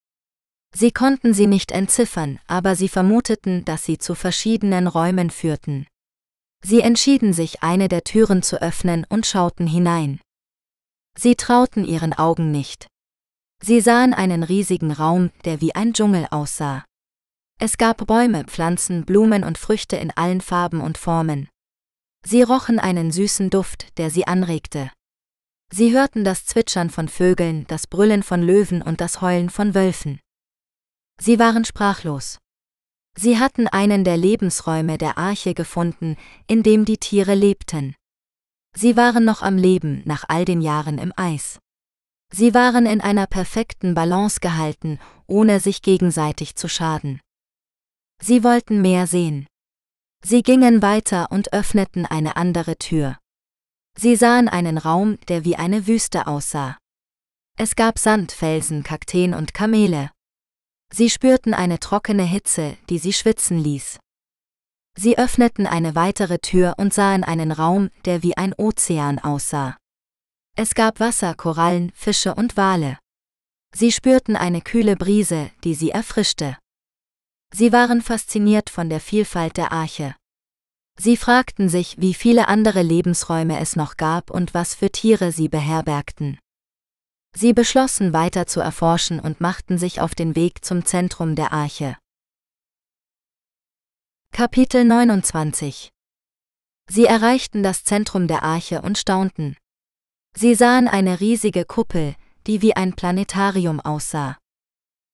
Sie 0.75 0.91
konnten 0.91 1.35
sie 1.35 1.47
nicht 1.47 1.73
entziffern, 1.73 2.39
aber 2.47 2.77
sie 2.77 2.89
vermuteten, 2.89 3.65
dass 3.65 3.85
sie 3.85 3.99
zu 3.99 4.15
verschiedenen 4.15 4.87
Räumen 4.87 5.31
führten. 5.31 5.87
Sie 6.63 6.81
entschieden 6.81 7.33
sich, 7.33 7.63
eine 7.63 7.89
der 7.89 8.05
Türen 8.05 8.43
zu 8.43 8.61
öffnen 8.61 9.07
und 9.09 9.27
schauten 9.27 9.67
hinein. 9.67 10.21
Sie 11.17 11.35
trauten 11.35 11.85
ihren 11.85 12.13
Augen 12.13 12.51
nicht. 12.51 12.87
Sie 13.63 13.81
sahen 13.81 14.15
einen 14.15 14.43
riesigen 14.43 14.93
Raum, 14.93 15.31
der 15.45 15.61
wie 15.61 15.75
ein 15.75 15.93
Dschungel 15.93 16.27
aussah. 16.31 16.85
Es 17.59 17.77
gab 17.77 18.07
Bäume, 18.07 18.45
Pflanzen, 18.45 19.05
Blumen 19.05 19.45
und 19.45 19.59
Früchte 19.59 19.97
in 19.97 20.11
allen 20.13 20.41
Farben 20.41 20.81
und 20.81 20.97
Formen. 20.97 21.49
Sie 22.25 22.43
rochen 22.43 22.79
einen 22.79 23.13
süßen 23.13 23.51
Duft, 23.51 23.99
der 23.99 24.11
sie 24.11 24.27
anregte. 24.27 24.91
Sie 25.73 25.93
hörten 25.93 26.25
das 26.25 26.47
Zwitschern 26.47 26.91
von 26.91 27.09
Vögeln, 27.09 27.67
das 27.69 27.87
Brüllen 27.87 28.23
von 28.23 28.43
Löwen 28.43 28.83
und 28.83 29.01
das 29.01 29.21
Heulen 29.21 29.51
von 29.51 29.75
Wölfen. 29.75 30.21
Sie 31.21 31.39
waren 31.39 31.65
sprachlos. 31.65 32.39
Sie 33.17 33.39
hatten 33.39 33.67
einen 33.69 34.05
der 34.05 34.17
Lebensräume 34.17 34.99
der 34.99 35.19
Arche 35.19 35.55
gefunden, 35.55 36.17
in 36.47 36.63
dem 36.63 36.85
die 36.85 36.99
Tiere 36.99 37.35
lebten. 37.35 37.95
Sie 38.77 38.97
waren 38.97 39.25
noch 39.25 39.43
am 39.43 39.57
Leben 39.57 40.03
nach 40.05 40.25
all 40.29 40.45
den 40.45 40.61
Jahren 40.61 40.99
im 40.99 41.13
Eis. 41.17 41.59
Sie 42.33 42.55
waren 42.55 42.87
in 42.87 43.01
einer 43.01 43.27
perfekten 43.27 43.95
Balance 43.95 44.39
gehalten, 44.41 45.01
ohne 45.27 45.59
sich 45.59 45.83
gegenseitig 45.83 46.55
zu 46.55 46.69
schaden. 46.69 47.21
Sie 48.23 48.45
wollten 48.45 48.81
mehr 48.81 49.07
sehen. 49.07 49.47
Sie 50.23 50.43
gingen 50.43 50.83
weiter 50.83 51.33
und 51.33 51.53
öffneten 51.53 52.07
eine 52.07 52.37
andere 52.37 52.77
Tür. 52.77 53.19
Sie 53.97 54.15
sahen 54.17 54.49
einen 54.49 54.79
Raum, 54.79 55.19
der 55.29 55.45
wie 55.45 55.57
eine 55.57 55.87
Wüste 55.87 56.27
aussah. 56.27 56.79
Es 57.59 57.75
gab 57.75 57.99
Sand, 57.99 58.31
Felsen, 58.31 58.85
Kakteen 58.85 59.35
und 59.35 59.53
Kamele. 59.53 60.11
Sie 60.93 61.09
spürten 61.09 61.55
eine 61.55 61.79
trockene 61.79 62.25
Hitze, 62.25 62.77
die 62.89 62.99
sie 62.99 63.13
schwitzen 63.13 63.59
ließ. 63.59 63.99
Sie 64.97 65.17
öffneten 65.17 65.67
eine 65.67 65.95
weitere 65.95 66.39
Tür 66.39 66.75
und 66.77 66.93
sahen 66.93 67.25
einen 67.25 67.53
Raum, 67.53 67.91
der 68.05 68.23
wie 68.23 68.37
ein 68.37 68.53
Ozean 68.55 69.19
aussah. 69.19 69.77
Es 70.57 70.75
gab 70.75 71.01
Wasser, 71.01 71.35
Korallen, 71.35 71.93
Fische 71.95 72.35
und 72.35 72.57
Wale. 72.57 72.99
Sie 73.73 73.93
spürten 73.93 74.37
eine 74.37 74.61
kühle 74.61 74.97
Brise, 74.97 75.51
die 75.63 75.75
sie 75.75 75.91
erfrischte. 75.91 76.59
Sie 77.53 77.73
waren 77.73 78.03
fasziniert 78.03 78.69
von 78.69 78.91
der 78.91 79.01
Vielfalt 79.01 79.57
der 79.57 79.73
Arche. 79.73 80.17
Sie 80.99 81.17
fragten 81.17 81.69
sich, 81.69 81.97
wie 81.99 82.15
viele 82.15 82.49
andere 82.49 82.83
Lebensräume 82.83 83.59
es 83.59 83.75
noch 83.75 83.97
gab 83.97 84.31
und 84.31 84.55
was 84.55 84.75
für 84.75 84.91
Tiere 84.91 85.33
sie 85.33 85.49
beherbergten. 85.49 86.39
Sie 87.37 87.53
beschlossen 87.53 88.13
weiter 88.13 88.47
zu 88.47 88.61
erforschen 88.61 89.21
und 89.21 89.41
machten 89.41 89.79
sich 89.79 90.01
auf 90.01 90.15
den 90.15 90.35
Weg 90.35 90.65
zum 90.65 90.85
Zentrum 90.85 91.37
der 91.37 91.53
Arche. 91.53 91.97
Kapitel 94.33 94.85
29 94.85 95.91
Sie 96.89 97.05
erreichten 97.05 97.63
das 97.63 97.85
Zentrum 97.85 98.27
der 98.27 98.43
Arche 98.43 98.83
und 98.83 98.99
staunten. 98.99 99.57
Sie 100.37 100.55
sahen 100.55 100.89
eine 100.89 101.21
riesige 101.21 101.65
Kuppel, 101.65 102.15
die 102.47 102.63
wie 102.63 102.75
ein 102.75 102.95
Planetarium 102.95 103.81
aussah. 103.81 104.39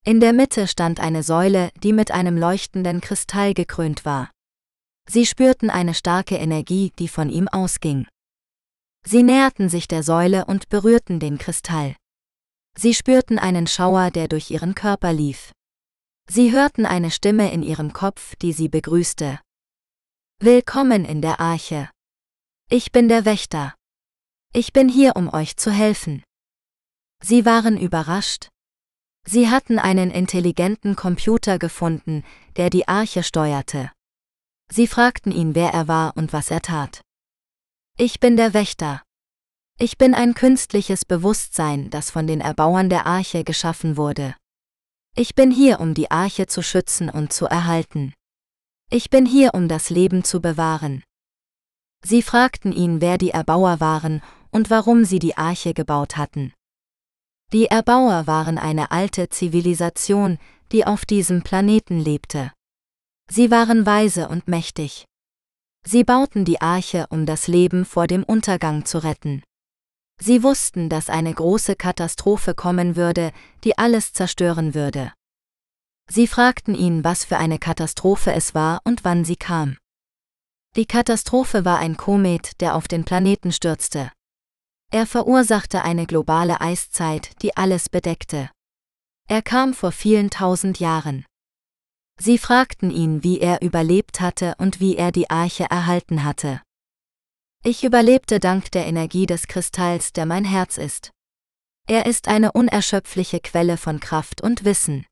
In 0.04 0.20
der 0.20 0.32
Mitte 0.32 0.68
stand 0.68 1.00
eine 1.00 1.22
Säule, 1.22 1.70
die 1.82 1.92
mit 1.92 2.12
einem 2.12 2.36
leuchtenden 2.38 3.00
Kristall 3.00 3.54
gekrönt 3.54 4.04
war. 4.04 4.30
Sie 5.08 5.26
spürten 5.26 5.68
eine 5.68 5.94
starke 5.94 6.36
Energie, 6.36 6.92
die 6.98 7.08
von 7.08 7.28
ihm 7.28 7.48
ausging. 7.48 8.06
Sie 9.04 9.22
näherten 9.22 9.68
sich 9.68 9.86
der 9.86 10.02
Säule 10.02 10.46
und 10.46 10.68
berührten 10.68 11.20
den 11.20 11.38
Kristall. 11.38 11.96
Sie 12.78 12.92
spürten 12.92 13.38
einen 13.38 13.66
Schauer, 13.66 14.10
der 14.10 14.28
durch 14.28 14.50
ihren 14.50 14.74
Körper 14.74 15.12
lief. 15.12 15.52
Sie 16.28 16.52
hörten 16.52 16.84
eine 16.84 17.10
Stimme 17.10 17.50
in 17.50 17.62
ihrem 17.62 17.94
Kopf, 17.94 18.36
die 18.36 18.52
sie 18.52 18.68
begrüßte. 18.68 19.40
Willkommen 20.40 21.06
in 21.06 21.22
der 21.22 21.40
Arche. 21.40 21.88
Ich 22.68 22.92
bin 22.92 23.08
der 23.08 23.24
Wächter. 23.24 23.74
Ich 24.52 24.74
bin 24.74 24.90
hier, 24.90 25.16
um 25.16 25.32
euch 25.32 25.56
zu 25.56 25.70
helfen. 25.70 26.22
Sie 27.22 27.46
waren 27.46 27.78
überrascht. 27.78 28.50
Sie 29.24 29.48
hatten 29.48 29.78
einen 29.78 30.10
intelligenten 30.10 30.96
Computer 30.96 31.58
gefunden, 31.58 32.24
der 32.56 32.68
die 32.68 32.86
Arche 32.88 33.22
steuerte. 33.22 33.90
Sie 34.70 34.86
fragten 34.86 35.32
ihn, 35.32 35.54
wer 35.54 35.70
er 35.70 35.88
war 35.88 36.14
und 36.16 36.34
was 36.34 36.50
er 36.50 36.60
tat. 36.60 37.00
Ich 37.96 38.20
bin 38.20 38.36
der 38.36 38.52
Wächter. 38.52 39.02
Ich 39.78 39.98
bin 39.98 40.14
ein 40.14 40.32
künstliches 40.32 41.04
Bewusstsein, 41.04 41.90
das 41.90 42.10
von 42.10 42.26
den 42.26 42.40
Erbauern 42.40 42.88
der 42.88 43.04
Arche 43.04 43.44
geschaffen 43.44 43.98
wurde. 43.98 44.34
Ich 45.14 45.34
bin 45.34 45.50
hier, 45.50 45.80
um 45.80 45.92
die 45.92 46.10
Arche 46.10 46.46
zu 46.46 46.62
schützen 46.62 47.10
und 47.10 47.30
zu 47.30 47.44
erhalten. 47.44 48.14
Ich 48.90 49.10
bin 49.10 49.26
hier, 49.26 49.52
um 49.52 49.68
das 49.68 49.90
Leben 49.90 50.24
zu 50.24 50.40
bewahren. 50.40 51.04
Sie 52.02 52.22
fragten 52.22 52.72
ihn, 52.72 53.02
wer 53.02 53.18
die 53.18 53.32
Erbauer 53.32 53.78
waren 53.78 54.22
und 54.50 54.70
warum 54.70 55.04
sie 55.04 55.18
die 55.18 55.36
Arche 55.36 55.74
gebaut 55.74 56.16
hatten. 56.16 56.54
Die 57.52 57.66
Erbauer 57.66 58.26
waren 58.26 58.56
eine 58.56 58.90
alte 58.90 59.28
Zivilisation, 59.28 60.38
die 60.72 60.86
auf 60.86 61.04
diesem 61.04 61.42
Planeten 61.42 62.00
lebte. 62.00 62.50
Sie 63.30 63.50
waren 63.50 63.84
weise 63.84 64.30
und 64.30 64.48
mächtig. 64.48 65.04
Sie 65.86 66.02
bauten 66.02 66.46
die 66.46 66.62
Arche, 66.62 67.06
um 67.10 67.26
das 67.26 67.46
Leben 67.46 67.84
vor 67.84 68.06
dem 68.06 68.24
Untergang 68.24 68.86
zu 68.86 69.04
retten. 69.04 69.42
Sie 70.20 70.42
wussten, 70.42 70.88
dass 70.88 71.10
eine 71.10 71.32
große 71.32 71.76
Katastrophe 71.76 72.54
kommen 72.54 72.96
würde, 72.96 73.32
die 73.64 73.76
alles 73.78 74.12
zerstören 74.12 74.74
würde. 74.74 75.12
Sie 76.08 76.26
fragten 76.26 76.74
ihn, 76.74 77.04
was 77.04 77.24
für 77.24 77.36
eine 77.36 77.58
Katastrophe 77.58 78.32
es 78.32 78.54
war 78.54 78.80
und 78.84 79.04
wann 79.04 79.24
sie 79.24 79.36
kam. 79.36 79.76
Die 80.76 80.86
Katastrophe 80.86 81.64
war 81.64 81.78
ein 81.78 81.96
Komet, 81.96 82.60
der 82.60 82.74
auf 82.76 82.86
den 82.86 83.04
Planeten 83.04 83.52
stürzte. 83.52 84.12
Er 84.92 85.06
verursachte 85.06 85.82
eine 85.82 86.06
globale 86.06 86.60
Eiszeit, 86.60 87.30
die 87.42 87.56
alles 87.56 87.88
bedeckte. 87.88 88.50
Er 89.28 89.42
kam 89.42 89.74
vor 89.74 89.90
vielen 89.90 90.30
tausend 90.30 90.78
Jahren. 90.78 91.24
Sie 92.18 92.38
fragten 92.38 92.90
ihn, 92.90 93.24
wie 93.24 93.40
er 93.40 93.60
überlebt 93.62 94.20
hatte 94.20 94.54
und 94.58 94.80
wie 94.80 94.96
er 94.96 95.12
die 95.12 95.28
Arche 95.28 95.64
erhalten 95.68 96.24
hatte. 96.24 96.62
Ich 97.66 97.82
überlebte 97.82 98.38
dank 98.38 98.70
der 98.70 98.86
Energie 98.86 99.26
des 99.26 99.48
Kristalls, 99.48 100.12
der 100.12 100.24
mein 100.24 100.44
Herz 100.44 100.78
ist. 100.78 101.10
Er 101.88 102.06
ist 102.06 102.28
eine 102.28 102.52
unerschöpfliche 102.52 103.40
Quelle 103.40 103.76
von 103.76 103.98
Kraft 103.98 104.40
und 104.40 104.64
Wissen. 104.64 105.04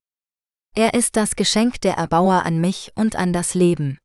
Er 0.76 0.94
ist 0.94 1.16
das 1.16 1.34
Geschenk 1.34 1.80
der 1.80 1.94
Erbauer 1.94 2.44
an 2.44 2.61
mich 2.61 2.92
und 2.94 3.16
an 3.16 3.32
das 3.32 3.55
Leben. 3.55 3.98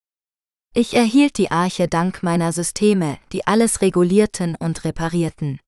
Ich 0.74 0.96
erhielt 0.96 1.38
die 1.38 1.52
Arche 1.52 1.88
dank 1.88 2.24
meiner 2.24 2.52
Systeme, 2.52 3.20
die 3.32 3.46
alles 3.46 3.82
regulierten 3.84 4.56
und 4.56 4.84
reparierten. 4.84 5.60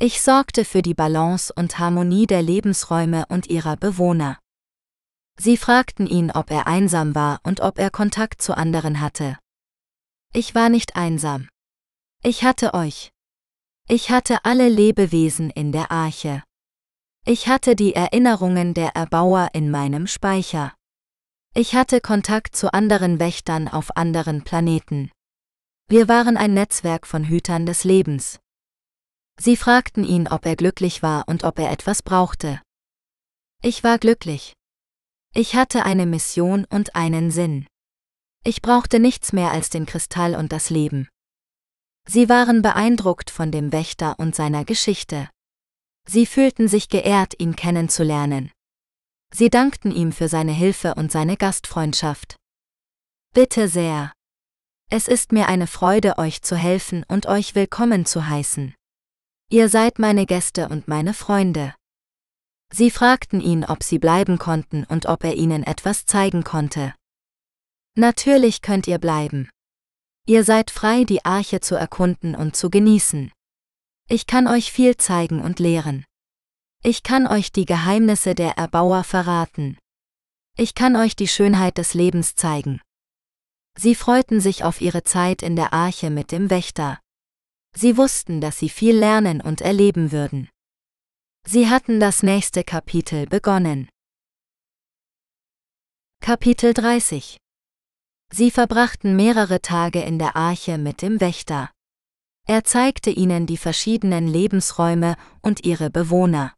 Ich 0.00 0.22
sorgte 0.22 0.64
für 0.64 0.80
die 0.80 0.94
Balance 0.94 1.52
und 1.54 1.78
Harmonie 1.78 2.26
der 2.26 2.40
Lebensräume 2.40 3.26
und 3.28 3.48
ihrer 3.48 3.76
Bewohner. 3.76 4.38
Sie 5.38 5.58
fragten 5.58 6.06
ihn, 6.06 6.30
ob 6.30 6.50
er 6.50 6.66
einsam 6.66 7.14
war 7.14 7.40
und 7.42 7.60
ob 7.60 7.78
er 7.78 7.90
Kontakt 7.90 8.40
zu 8.40 8.56
anderen 8.56 9.02
hatte. 9.02 9.36
Ich 10.32 10.54
war 10.54 10.70
nicht 10.70 10.96
einsam. 10.96 11.48
Ich 12.24 12.42
hatte 12.42 12.74
euch. 12.74 13.12
Ich 13.88 14.10
hatte 14.10 14.44
alle 14.44 14.68
Lebewesen 14.68 15.50
in 15.50 15.70
der 15.70 15.92
Arche. 15.92 16.42
Ich 17.24 17.46
hatte 17.46 17.76
die 17.76 17.94
Erinnerungen 17.94 18.74
der 18.74 18.96
Erbauer 18.96 19.50
in 19.52 19.70
meinem 19.70 20.08
Speicher. 20.08 20.74
Ich 21.54 21.74
hatte 21.74 22.00
Kontakt 22.00 22.56
zu 22.56 22.72
anderen 22.74 23.20
Wächtern 23.20 23.68
auf 23.68 23.96
anderen 23.96 24.42
Planeten. 24.42 25.12
Wir 25.86 26.08
waren 26.08 26.36
ein 26.36 26.54
Netzwerk 26.54 27.06
von 27.06 27.24
Hütern 27.24 27.66
des 27.66 27.84
Lebens. 27.84 28.40
Sie 29.40 29.56
fragten 29.56 30.04
ihn, 30.04 30.26
ob 30.26 30.44
er 30.44 30.56
glücklich 30.56 31.02
war 31.02 31.28
und 31.28 31.44
ob 31.44 31.60
er 31.60 31.70
etwas 31.70 32.02
brauchte. 32.02 32.60
Ich 33.62 33.84
war 33.84 33.98
glücklich. 33.98 34.54
Ich 35.34 35.54
hatte 35.54 35.84
eine 35.84 36.04
Mission 36.04 36.64
und 36.64 36.96
einen 36.96 37.30
Sinn. 37.30 37.66
Ich 38.44 38.60
brauchte 38.60 38.98
nichts 38.98 39.32
mehr 39.32 39.52
als 39.52 39.70
den 39.70 39.86
Kristall 39.86 40.34
und 40.34 40.50
das 40.50 40.68
Leben. 40.68 41.08
Sie 42.10 42.30
waren 42.30 42.62
beeindruckt 42.62 43.30
von 43.30 43.52
dem 43.52 43.70
Wächter 43.70 44.18
und 44.18 44.34
seiner 44.34 44.64
Geschichte. 44.64 45.28
Sie 46.06 46.24
fühlten 46.24 46.66
sich 46.66 46.88
geehrt, 46.88 47.38
ihn 47.38 47.54
kennenzulernen. 47.54 48.50
Sie 49.30 49.50
dankten 49.50 49.90
ihm 49.90 50.12
für 50.12 50.28
seine 50.28 50.52
Hilfe 50.52 50.94
und 50.94 51.12
seine 51.12 51.36
Gastfreundschaft. 51.36 52.36
Bitte 53.34 53.68
sehr. 53.68 54.12
Es 54.90 55.06
ist 55.06 55.32
mir 55.32 55.48
eine 55.48 55.66
Freude, 55.66 56.16
euch 56.16 56.40
zu 56.40 56.56
helfen 56.56 57.04
und 57.08 57.26
euch 57.26 57.54
willkommen 57.54 58.06
zu 58.06 58.26
heißen. 58.26 58.74
Ihr 59.50 59.68
seid 59.68 59.98
meine 59.98 60.24
Gäste 60.24 60.70
und 60.70 60.88
meine 60.88 61.12
Freunde. 61.12 61.74
Sie 62.72 62.90
fragten 62.90 63.42
ihn, 63.42 63.66
ob 63.66 63.82
sie 63.82 63.98
bleiben 63.98 64.38
konnten 64.38 64.84
und 64.84 65.04
ob 65.04 65.24
er 65.24 65.34
ihnen 65.34 65.62
etwas 65.62 66.06
zeigen 66.06 66.42
konnte. 66.42 66.94
Natürlich 67.96 68.62
könnt 68.62 68.86
ihr 68.86 68.98
bleiben. 68.98 69.50
Ihr 70.28 70.44
seid 70.44 70.70
frei, 70.70 71.04
die 71.04 71.24
Arche 71.24 71.60
zu 71.60 71.74
erkunden 71.74 72.34
und 72.34 72.54
zu 72.54 72.68
genießen. 72.68 73.32
Ich 74.10 74.26
kann 74.26 74.46
euch 74.46 74.70
viel 74.70 74.98
zeigen 74.98 75.40
und 75.40 75.58
lehren. 75.58 76.04
Ich 76.82 77.02
kann 77.02 77.26
euch 77.26 77.50
die 77.50 77.64
Geheimnisse 77.64 78.34
der 78.34 78.58
Erbauer 78.58 79.04
verraten. 79.04 79.78
Ich 80.54 80.74
kann 80.74 80.96
euch 80.96 81.16
die 81.16 81.28
Schönheit 81.28 81.78
des 81.78 81.94
Lebens 81.94 82.34
zeigen. 82.34 82.82
Sie 83.74 83.94
freuten 83.94 84.42
sich 84.42 84.64
auf 84.64 84.82
ihre 84.82 85.02
Zeit 85.02 85.42
in 85.42 85.56
der 85.56 85.72
Arche 85.72 86.10
mit 86.10 86.30
dem 86.30 86.50
Wächter. 86.50 87.00
Sie 87.74 87.96
wussten, 87.96 88.42
dass 88.42 88.58
sie 88.58 88.68
viel 88.68 88.98
lernen 88.98 89.40
und 89.40 89.62
erleben 89.62 90.12
würden. 90.12 90.50
Sie 91.46 91.70
hatten 91.70 92.00
das 92.00 92.22
nächste 92.22 92.64
Kapitel 92.64 93.24
begonnen. 93.24 93.88
Kapitel 96.20 96.74
30 96.74 97.38
Sie 98.32 98.50
verbrachten 98.50 99.16
mehrere 99.16 99.60
Tage 99.62 100.00
in 100.00 100.18
der 100.18 100.36
Arche 100.36 100.78
mit 100.78 101.02
dem 101.02 101.20
Wächter. 101.20 101.70
Er 102.46 102.64
zeigte 102.64 103.10
ihnen 103.10 103.46
die 103.46 103.56
verschiedenen 103.56 104.26
Lebensräume 104.26 105.16
und 105.42 105.64
ihre 105.64 105.90
Bewohner. 105.90 106.54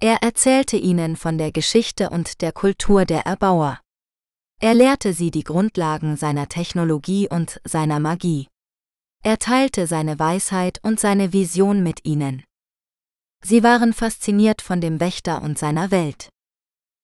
Er 0.00 0.22
erzählte 0.22 0.76
ihnen 0.76 1.16
von 1.16 1.38
der 1.38 1.52
Geschichte 1.52 2.10
und 2.10 2.40
der 2.42 2.52
Kultur 2.52 3.04
der 3.04 3.26
Erbauer. 3.26 3.80
Er 4.60 4.74
lehrte 4.74 5.12
sie 5.12 5.30
die 5.30 5.44
Grundlagen 5.44 6.16
seiner 6.16 6.48
Technologie 6.48 7.28
und 7.28 7.60
seiner 7.64 8.00
Magie. 8.00 8.48
Er 9.22 9.38
teilte 9.38 9.86
seine 9.86 10.18
Weisheit 10.18 10.80
und 10.82 11.00
seine 11.00 11.32
Vision 11.32 11.82
mit 11.82 12.04
ihnen. 12.04 12.44
Sie 13.42 13.62
waren 13.62 13.92
fasziniert 13.92 14.62
von 14.62 14.80
dem 14.80 15.00
Wächter 15.00 15.42
und 15.42 15.58
seiner 15.58 15.90
Welt. 15.90 16.28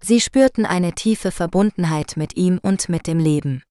Sie 0.02 0.20
spürten 0.20 0.64
eine 0.64 0.94
tiefe 0.94 1.30
Verbundenheit 1.30 2.16
mit 2.16 2.36
ihm 2.36 2.58
und 2.62 2.88
mit 2.88 3.06
dem 3.06 3.18
Leben. 3.18 3.62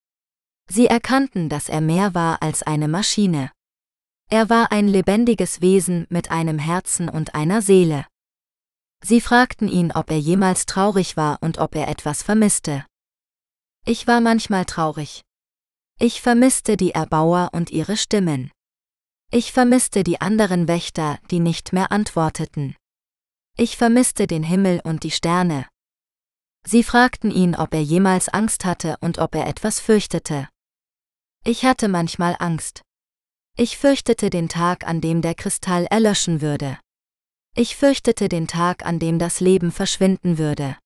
Sie 0.71 0.85
erkannten, 0.85 1.49
dass 1.49 1.67
er 1.67 1.81
mehr 1.81 2.13
war 2.13 2.41
als 2.43 2.61
eine 2.63 2.87
Maschine. 2.87 3.51
Er 4.29 4.49
war 4.49 4.71
ein 4.71 4.87
lebendiges 4.87 5.61
Wesen 5.61 6.05
mit 6.09 6.29
einem 6.29 6.59
Herzen 6.59 7.09
und 7.09 7.33
einer 7.33 7.63
Seele. 7.63 8.05
Sie 9.03 9.21
fragten 9.21 9.67
ihn, 9.67 9.91
ob 9.91 10.11
er 10.11 10.19
jemals 10.19 10.67
traurig 10.67 11.17
war 11.17 11.39
und 11.41 11.57
ob 11.57 11.73
er 11.75 11.87
etwas 11.87 12.21
vermisste. 12.21 12.85
Ich 13.85 14.05
war 14.05 14.21
manchmal 14.21 14.65
traurig. 14.65 15.23
Ich 15.99 16.21
vermisste 16.21 16.77
die 16.77 16.91
Erbauer 16.91 17.49
und 17.53 17.71
ihre 17.71 17.97
Stimmen. 17.97 18.51
Ich 19.31 19.51
vermisste 19.51 20.03
die 20.03 20.21
anderen 20.21 20.67
Wächter, 20.67 21.17
die 21.31 21.39
nicht 21.39 21.73
mehr 21.73 21.91
antworteten. 21.91 22.75
Ich 23.57 23.77
vermisste 23.77 24.27
den 24.27 24.43
Himmel 24.43 24.81
und 24.83 25.03
die 25.03 25.11
Sterne. 25.11 25.67
Sie 26.65 26.83
fragten 26.83 27.31
ihn, 27.31 27.55
ob 27.55 27.73
er 27.73 27.81
jemals 27.81 28.29
Angst 28.29 28.65
hatte 28.65 28.97
und 29.01 29.17
ob 29.17 29.33
er 29.33 29.47
etwas 29.47 29.79
fürchtete. 29.79 30.47
Ich 31.45 31.65
hatte 31.65 31.87
manchmal 31.87 32.35
Angst. 32.39 32.81
Ich 33.55 33.77
fürchtete 33.77 34.29
den 34.29 34.49
Tag, 34.49 34.85
an 34.85 35.01
dem 35.01 35.21
der 35.21 35.35
Kristall 35.35 35.85
erlöschen 35.85 36.41
würde. 36.41 36.79
Ich 37.55 37.75
fürchtete 37.75 38.29
den 38.29 38.47
Tag, 38.47 38.85
an 38.85 38.99
dem 38.99 39.19
das 39.19 39.39
Leben 39.39 39.71
verschwinden 39.71 40.37
würde. 40.37 40.77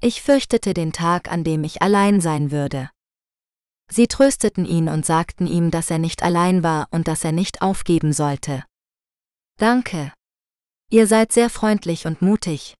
Ich 0.00 0.22
fürchtete 0.22 0.74
den 0.74 0.92
Tag, 0.92 1.30
an 1.30 1.44
dem 1.44 1.64
ich 1.64 1.82
allein 1.82 2.20
sein 2.20 2.50
würde. 2.50 2.90
Sie 3.90 4.06
trösteten 4.06 4.64
ihn 4.64 4.88
und 4.88 5.04
sagten 5.04 5.46
ihm, 5.46 5.70
dass 5.70 5.90
er 5.90 5.98
nicht 5.98 6.22
allein 6.22 6.62
war 6.62 6.88
und 6.90 7.08
dass 7.08 7.24
er 7.24 7.32
nicht 7.32 7.62
aufgeben 7.62 8.12
sollte. 8.12 8.64
Danke. 9.58 10.12
Ihr 10.90 11.06
seid 11.06 11.32
sehr 11.32 11.50
freundlich 11.50 12.06
und 12.06 12.22
mutig. 12.22 12.74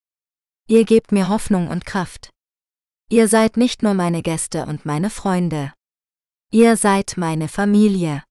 Ihr 0.69 0.85
gebt 0.85 1.13
mir 1.13 1.29
Hoffnung 1.29 1.69
und 1.69 1.87
Kraft. 1.87 2.31
Ihr 3.11 3.27
seid 3.27 3.57
nicht 3.57 3.83
nur 3.83 3.95
meine 3.95 4.23
Gäste 4.23 4.67
und 4.67 4.85
meine 4.85 5.11
Freunde. 5.11 5.73
Ihr 6.51 6.79
seid 6.79 7.19
meine 7.19 7.47
Familie. 7.47 8.25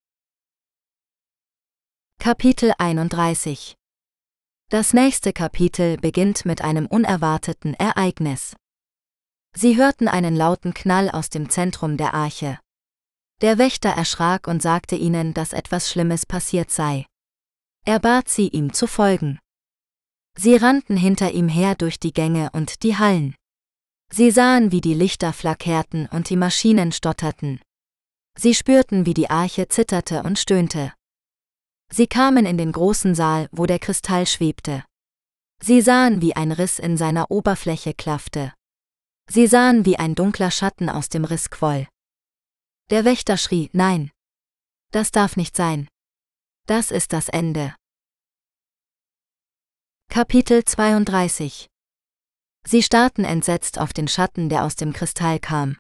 Kapitel 2.18 2.74
31 2.80 3.76
Das 4.72 4.96
nächste 4.96 5.34
Kapitel 5.34 5.98
beginnt 5.98 6.44
mit 6.44 6.64
einem 6.64 6.88
unerwarteten 6.88 7.76
Ereignis. 7.76 8.56
Sie 9.56 9.78
hörten 9.78 10.08
einen 10.08 10.36
lauten 10.36 10.74
Knall 10.74 11.12
aus 11.12 11.30
dem 11.30 11.52
Zentrum 11.52 11.96
der 11.96 12.16
Arche. 12.16 12.58
Der 13.42 13.60
Wächter 13.60 13.90
erschrak 13.90 14.48
und 14.48 14.64
sagte 14.64 14.96
ihnen, 14.96 15.36
dass 15.36 15.54
etwas 15.54 15.88
Schlimmes 15.88 16.26
passiert 16.26 16.72
sei. 16.72 17.06
Er 17.86 18.00
bat 18.00 18.30
sie, 18.30 18.48
ihm 18.48 18.74
zu 18.74 18.88
folgen. 18.88 19.38
Sie 20.36 20.56
rannten 20.56 20.98
hinter 20.98 21.34
ihm 21.34 21.50
her 21.50 21.76
durch 21.76 22.00
die 22.00 22.14
Gänge 22.14 22.50
und 22.54 22.82
die 22.82 22.98
Hallen. 22.98 23.36
Sie 24.12 24.32
sahen, 24.32 24.72
wie 24.72 24.82
die 24.82 24.96
Lichter 24.96 25.34
flackerten 25.34 26.08
und 26.08 26.32
die 26.32 26.38
Maschinen 26.38 26.92
stotterten. 26.92 27.62
Sie 28.40 28.54
spürten, 28.54 29.06
wie 29.06 29.14
die 29.14 29.30
Arche 29.30 29.68
zitterte 29.68 30.22
und 30.24 30.38
stöhnte. 30.38 30.94
Sie 31.92 32.08
kamen 32.08 32.46
in 32.46 32.58
den 32.58 32.72
großen 32.72 33.16
Saal, 33.16 33.50
wo 33.52 33.66
der 33.66 33.80
Kristall 33.80 34.28
schwebte. 34.28 34.84
Sie 35.60 35.82
sahen, 35.82 36.22
wie 36.22 36.36
ein 36.36 36.52
Riss 36.52 36.78
in 36.78 36.98
seiner 36.98 37.32
Oberfläche 37.32 37.94
klaffte. 37.94 38.54
Sie 39.30 39.48
sahen, 39.48 39.86
wie 39.86 39.98
ein 39.98 40.14
dunkler 40.14 40.52
Schatten 40.52 40.90
aus 40.90 41.10
dem 41.10 41.26
Riss 41.26 41.50
quoll. 41.50 41.88
Der 42.92 43.06
Wächter 43.06 43.38
schrie, 43.38 43.70
nein. 43.74 44.12
Das 44.92 45.12
darf 45.12 45.36
nicht 45.36 45.56
sein. 45.56 45.88
Das 46.68 46.92
ist 46.92 47.14
das 47.14 47.30
Ende. 47.30 47.76
Kapitel 50.10 50.64
32 50.64 51.68
Sie 52.66 52.84
starrten 52.84 53.24
entsetzt 53.24 53.80
auf 53.80 53.94
den 53.94 54.08
Schatten, 54.08 54.50
der 54.50 54.64
aus 54.64 54.76
dem 54.76 54.94
Kristall 54.94 55.40
kam. 55.40 55.78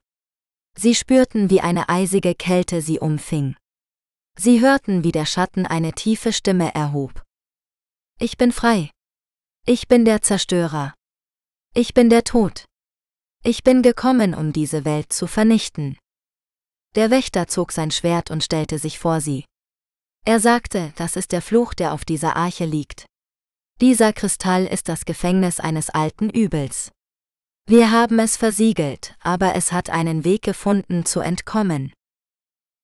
Sie 0.80 0.94
spürten, 0.94 1.50
wie 1.50 1.62
eine 1.62 1.90
eisige 1.90 2.36
Kälte 2.36 2.84
sie 2.84 3.00
umfing. 3.00 3.56
Sie 4.38 4.62
hörten, 4.62 5.04
wie 5.04 5.12
der 5.12 5.26
Schatten 5.26 5.66
eine 5.66 5.94
tiefe 5.94 6.32
Stimme 6.32 6.76
erhob. 6.76 7.24
Ich 8.20 8.38
bin 8.38 8.52
frei. 8.52 8.92
Ich 9.66 9.88
bin 9.88 10.06
der 10.06 10.22
Zerstörer. 10.22 10.94
Ich 11.74 11.96
bin 11.96 12.12
der 12.12 12.24
Tod. 12.24 12.66
Ich 13.44 13.64
bin 13.64 13.82
gekommen, 13.82 14.36
um 14.36 14.54
diese 14.54 14.86
Welt 14.86 15.12
zu 15.12 15.26
vernichten. 15.26 15.98
Der 16.96 17.10
Wächter 17.10 17.48
zog 17.48 17.72
sein 17.72 17.90
Schwert 17.90 18.30
und 18.30 18.44
stellte 18.44 18.78
sich 18.78 19.00
vor 19.00 19.20
sie. 19.20 19.46
Er 20.26 20.40
sagte, 20.40 20.94
das 20.96 21.16
ist 21.16 21.32
der 21.32 21.42
Fluch, 21.42 21.74
der 21.74 21.94
auf 21.94 22.06
dieser 22.06 22.36
Arche 22.36 22.66
liegt. 22.66 23.06
Dieser 23.82 24.14
Kristall 24.14 24.66
ist 24.66 24.90
das 24.90 25.06
Gefängnis 25.06 25.60
eines 25.60 25.90
alten 25.90 26.30
Übels. 26.30 26.92
Wir 27.70 27.92
haben 27.92 28.18
es 28.20 28.38
versiegelt, 28.38 29.14
aber 29.20 29.56
es 29.56 29.74
hat 29.74 29.90
einen 29.90 30.24
Weg 30.24 30.42
gefunden 30.42 31.06
zu 31.06 31.20
entkommen. 31.20 31.92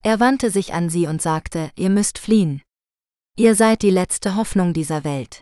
Er 0.04 0.20
wandte 0.20 0.50
sich 0.50 0.74
an 0.74 0.90
sie 0.90 1.08
und 1.08 1.22
sagte, 1.22 1.72
ihr 1.78 1.90
müsst 1.90 2.20
fliehen. 2.20 2.62
Ihr 3.38 3.56
seid 3.56 3.82
die 3.82 3.92
letzte 3.92 4.36
Hoffnung 4.36 4.74
dieser 4.74 5.06
Welt. 5.06 5.40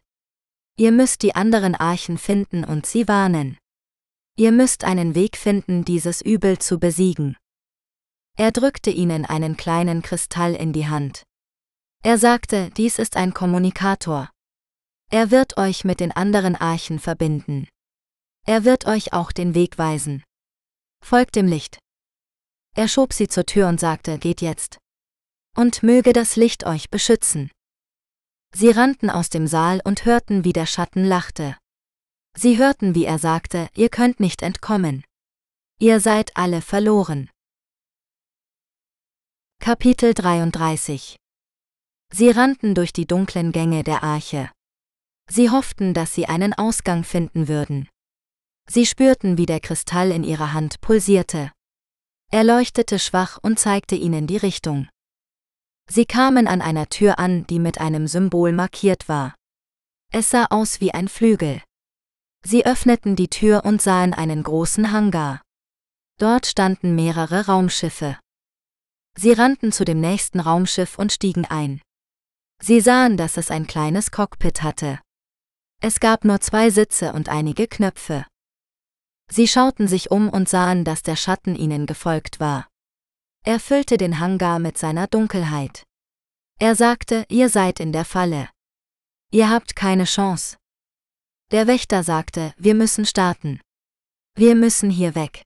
Ihr 0.77 0.91
müsst 0.91 1.23
die 1.23 1.33
anderen 1.33 1.73
Archen 1.73 2.19
finden 2.19 2.63
und 2.63 2.85
sie 2.85 3.07
warnen. 3.07 3.57
Ihr 4.37 4.51
müsst 4.51 4.83
einen 4.83 5.15
Weg 5.15 5.37
finden, 5.37 5.85
dieses 5.85 6.21
Übel 6.21 6.59
zu 6.59 6.79
besiegen. 6.79 7.35
Er 8.37 8.51
drückte 8.51 8.91
ihnen 8.91 9.25
einen 9.25 9.57
kleinen 9.57 10.03
Kristall 10.03 10.53
in 10.53 10.71
die 10.71 10.87
Hand. 10.87 11.23
Er 12.03 12.19
sagte, 12.19 12.69
dies 12.77 12.99
ist 12.99 13.17
ein 13.17 13.33
Kommunikator. 13.33 14.29
Er 15.09 15.31
wird 15.31 15.57
euch 15.57 15.83
mit 15.83 15.99
den 15.99 16.11
anderen 16.11 16.55
Archen 16.55 16.99
verbinden. 16.99 17.67
Er 18.45 18.65
wird 18.65 18.85
euch 18.85 19.13
auch 19.13 19.31
den 19.31 19.53
Weg 19.53 19.77
weisen. 19.77 20.23
Folgt 21.03 21.35
dem 21.35 21.47
Licht. 21.47 21.79
Er 22.75 22.87
schob 22.87 23.13
sie 23.13 23.27
zur 23.27 23.45
Tür 23.45 23.67
und 23.67 23.79
sagte, 23.79 24.17
geht 24.17 24.41
jetzt. 24.41 24.77
Und 25.55 25.83
möge 25.83 26.13
das 26.13 26.35
Licht 26.35 26.65
euch 26.65 26.89
beschützen. 26.89 27.51
Sie 28.53 28.69
rannten 28.69 29.09
aus 29.09 29.29
dem 29.29 29.47
Saal 29.47 29.81
und 29.83 30.05
hörten, 30.05 30.43
wie 30.43 30.53
der 30.53 30.65
Schatten 30.65 31.03
lachte. 31.05 31.57
Sie 32.37 32.57
hörten, 32.57 32.95
wie 32.95 33.05
er 33.05 33.19
sagte, 33.19 33.69
ihr 33.75 33.89
könnt 33.89 34.19
nicht 34.19 34.41
entkommen. 34.41 35.03
Ihr 35.79 35.99
seid 35.99 36.35
alle 36.37 36.61
verloren. 36.61 37.29
Kapitel 39.59 40.13
33 40.13 41.17
Sie 42.13 42.29
rannten 42.29 42.75
durch 42.75 42.93
die 42.93 43.05
dunklen 43.05 43.51
Gänge 43.51 43.83
der 43.83 44.03
Arche. 44.03 44.51
Sie 45.29 45.49
hofften, 45.49 45.93
dass 45.93 46.13
sie 46.13 46.25
einen 46.25 46.53
Ausgang 46.53 47.03
finden 47.03 47.47
würden. 47.47 47.87
Sie 48.67 48.85
spürten, 48.85 49.37
wie 49.37 49.45
der 49.45 49.59
Kristall 49.59 50.11
in 50.11 50.23
ihrer 50.23 50.53
Hand 50.53 50.81
pulsierte. 50.81 51.51
Er 52.31 52.43
leuchtete 52.43 52.99
schwach 52.99 53.37
und 53.41 53.59
zeigte 53.59 53.95
ihnen 53.95 54.27
die 54.27 54.37
Richtung. 54.37 54.87
Sie 55.89 56.05
kamen 56.05 56.47
an 56.47 56.61
einer 56.61 56.87
Tür 56.87 57.19
an, 57.19 57.45
die 57.47 57.59
mit 57.59 57.79
einem 57.79 58.07
Symbol 58.07 58.53
markiert 58.53 59.09
war. 59.09 59.35
Es 60.13 60.29
sah 60.29 60.45
aus 60.49 60.79
wie 60.79 60.93
ein 60.93 61.09
Flügel. 61.09 61.61
Sie 62.43 62.65
öffneten 62.65 63.15
die 63.15 63.27
Tür 63.27 63.65
und 63.65 63.81
sahen 63.81 64.13
einen 64.13 64.43
großen 64.43 64.91
Hangar. 64.91 65.41
Dort 66.17 66.45
standen 66.45 66.95
mehrere 66.95 67.47
Raumschiffe. 67.47 68.17
Sie 69.17 69.33
rannten 69.33 69.71
zu 69.71 69.83
dem 69.83 69.99
nächsten 69.99 70.39
Raumschiff 70.39 70.97
und 70.97 71.11
stiegen 71.11 71.45
ein. 71.45 71.81
Sie 72.61 72.79
sahen, 72.79 73.17
dass 73.17 73.37
es 73.37 73.51
ein 73.51 73.67
kleines 73.67 74.11
Cockpit 74.11 74.63
hatte. 74.63 74.99
Es 75.81 75.99
gab 75.99 76.25
nur 76.25 76.39
zwei 76.39 76.69
Sitze 76.69 77.11
und 77.11 77.27
einige 77.27 77.67
Knöpfe. 77.67 78.25
Sie 79.31 79.47
schauten 79.47 79.87
sich 79.87 80.11
um 80.11 80.27
und 80.29 80.49
sahen, 80.49 80.83
dass 80.83 81.03
der 81.03 81.15
Schatten 81.15 81.55
ihnen 81.55 81.85
gefolgt 81.85 82.41
war. 82.41 82.67
Er 83.45 83.61
füllte 83.61 83.95
den 83.95 84.19
Hangar 84.19 84.59
mit 84.59 84.77
seiner 84.77 85.07
Dunkelheit. 85.07 85.85
Er 86.59 86.75
sagte, 86.75 87.25
ihr 87.29 87.47
seid 87.47 87.79
in 87.79 87.93
der 87.93 88.03
Falle. 88.03 88.49
Ihr 89.31 89.49
habt 89.49 89.75
keine 89.77 90.03
Chance. 90.03 90.57
Der 91.51 91.65
Wächter 91.65 92.03
sagte, 92.03 92.53
wir 92.57 92.75
müssen 92.75 93.05
starten. 93.05 93.61
Wir 94.35 94.53
müssen 94.55 94.89
hier 94.89 95.15
weg. 95.15 95.43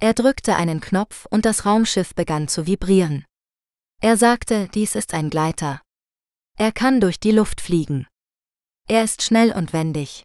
Er 0.00 0.12
drückte 0.12 0.56
einen 0.56 0.80
Knopf 0.80 1.26
und 1.26 1.44
das 1.44 1.66
Raumschiff 1.66 2.14
begann 2.14 2.48
zu 2.48 2.66
vibrieren. 2.66 3.24
Er 4.02 4.16
sagte, 4.16 4.68
dies 4.68 4.96
ist 4.96 5.14
ein 5.14 5.30
Gleiter. 5.30 5.80
Er 6.58 6.72
kann 6.72 7.00
durch 7.00 7.20
die 7.20 7.32
Luft 7.32 7.60
fliegen. 7.60 8.06
Er 8.88 9.04
ist 9.04 9.22
schnell 9.22 9.52
und 9.52 9.72
wendig. 9.72 10.24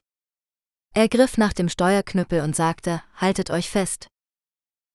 Er 0.96 1.10
griff 1.10 1.38
nach 1.38 1.52
dem 1.52 1.68
Steuerknüppel 1.68 2.40
und 2.40 2.56
sagte, 2.56 3.04
haltet 3.18 3.50
euch 3.50 3.70
fest. 3.70 4.08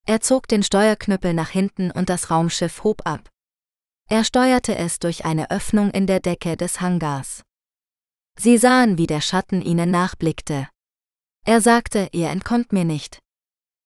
Er 0.07 0.23
zog 0.23 0.49
den 0.49 0.63
Steuerknüppel 0.63 1.35
nach 1.35 1.51
hinten 1.51 1.91
und 1.91 2.09
das 2.09 2.31
Raumschiff 2.31 2.85
hob 2.85 3.07
ab. 3.07 3.29
Er 4.09 4.25
steuerte 4.25 4.75
es 4.75 4.99
durch 4.99 5.27
eine 5.27 5.51
Öffnung 5.51 5.91
in 5.91 6.07
der 6.07 6.21
Decke 6.21 6.57
des 6.57 6.81
Hangars. 6.81 7.43
Sie 8.39 8.57
sahen, 8.57 8.97
wie 8.97 9.07
der 9.07 9.21
Schatten 9.21 9.61
ihnen 9.61 9.91
nachblickte. 9.91 10.71
Er 11.45 11.61
sagte, 11.61 12.09
ihr 12.13 12.31
entkommt 12.31 12.73
mir 12.73 12.87
nicht. 12.87 13.19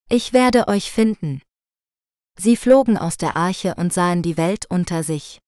Ich 0.08 0.32
werde 0.32 0.68
euch 0.68 0.92
finden. 0.92 1.42
Sie 2.38 2.56
flogen 2.56 2.96
aus 2.96 3.16
der 3.16 3.34
Arche 3.34 3.74
und 3.74 3.92
sahen 3.92 4.22
die 4.22 4.36
Welt 4.36 4.66
unter 4.70 5.02
sich. 5.02 5.40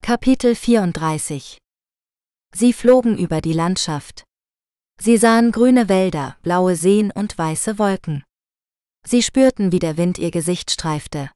Kapitel 0.00 0.54
34 0.54 1.58
Sie 2.54 2.72
flogen 2.72 3.18
über 3.18 3.40
die 3.40 3.52
Landschaft. 3.52 4.27
Sie 5.00 5.16
sahen 5.16 5.52
grüne 5.52 5.88
Wälder, 5.88 6.36
blaue 6.42 6.76
Seen 6.76 7.10
und 7.10 7.38
weiße 7.38 7.78
Wolken. 7.78 8.24
Sie 9.06 9.22
spürten, 9.22 9.72
wie 9.72 9.78
der 9.78 9.96
Wind 9.96 10.18
ihr 10.18 10.30
Gesicht 10.30 10.70
streifte. 10.70 11.30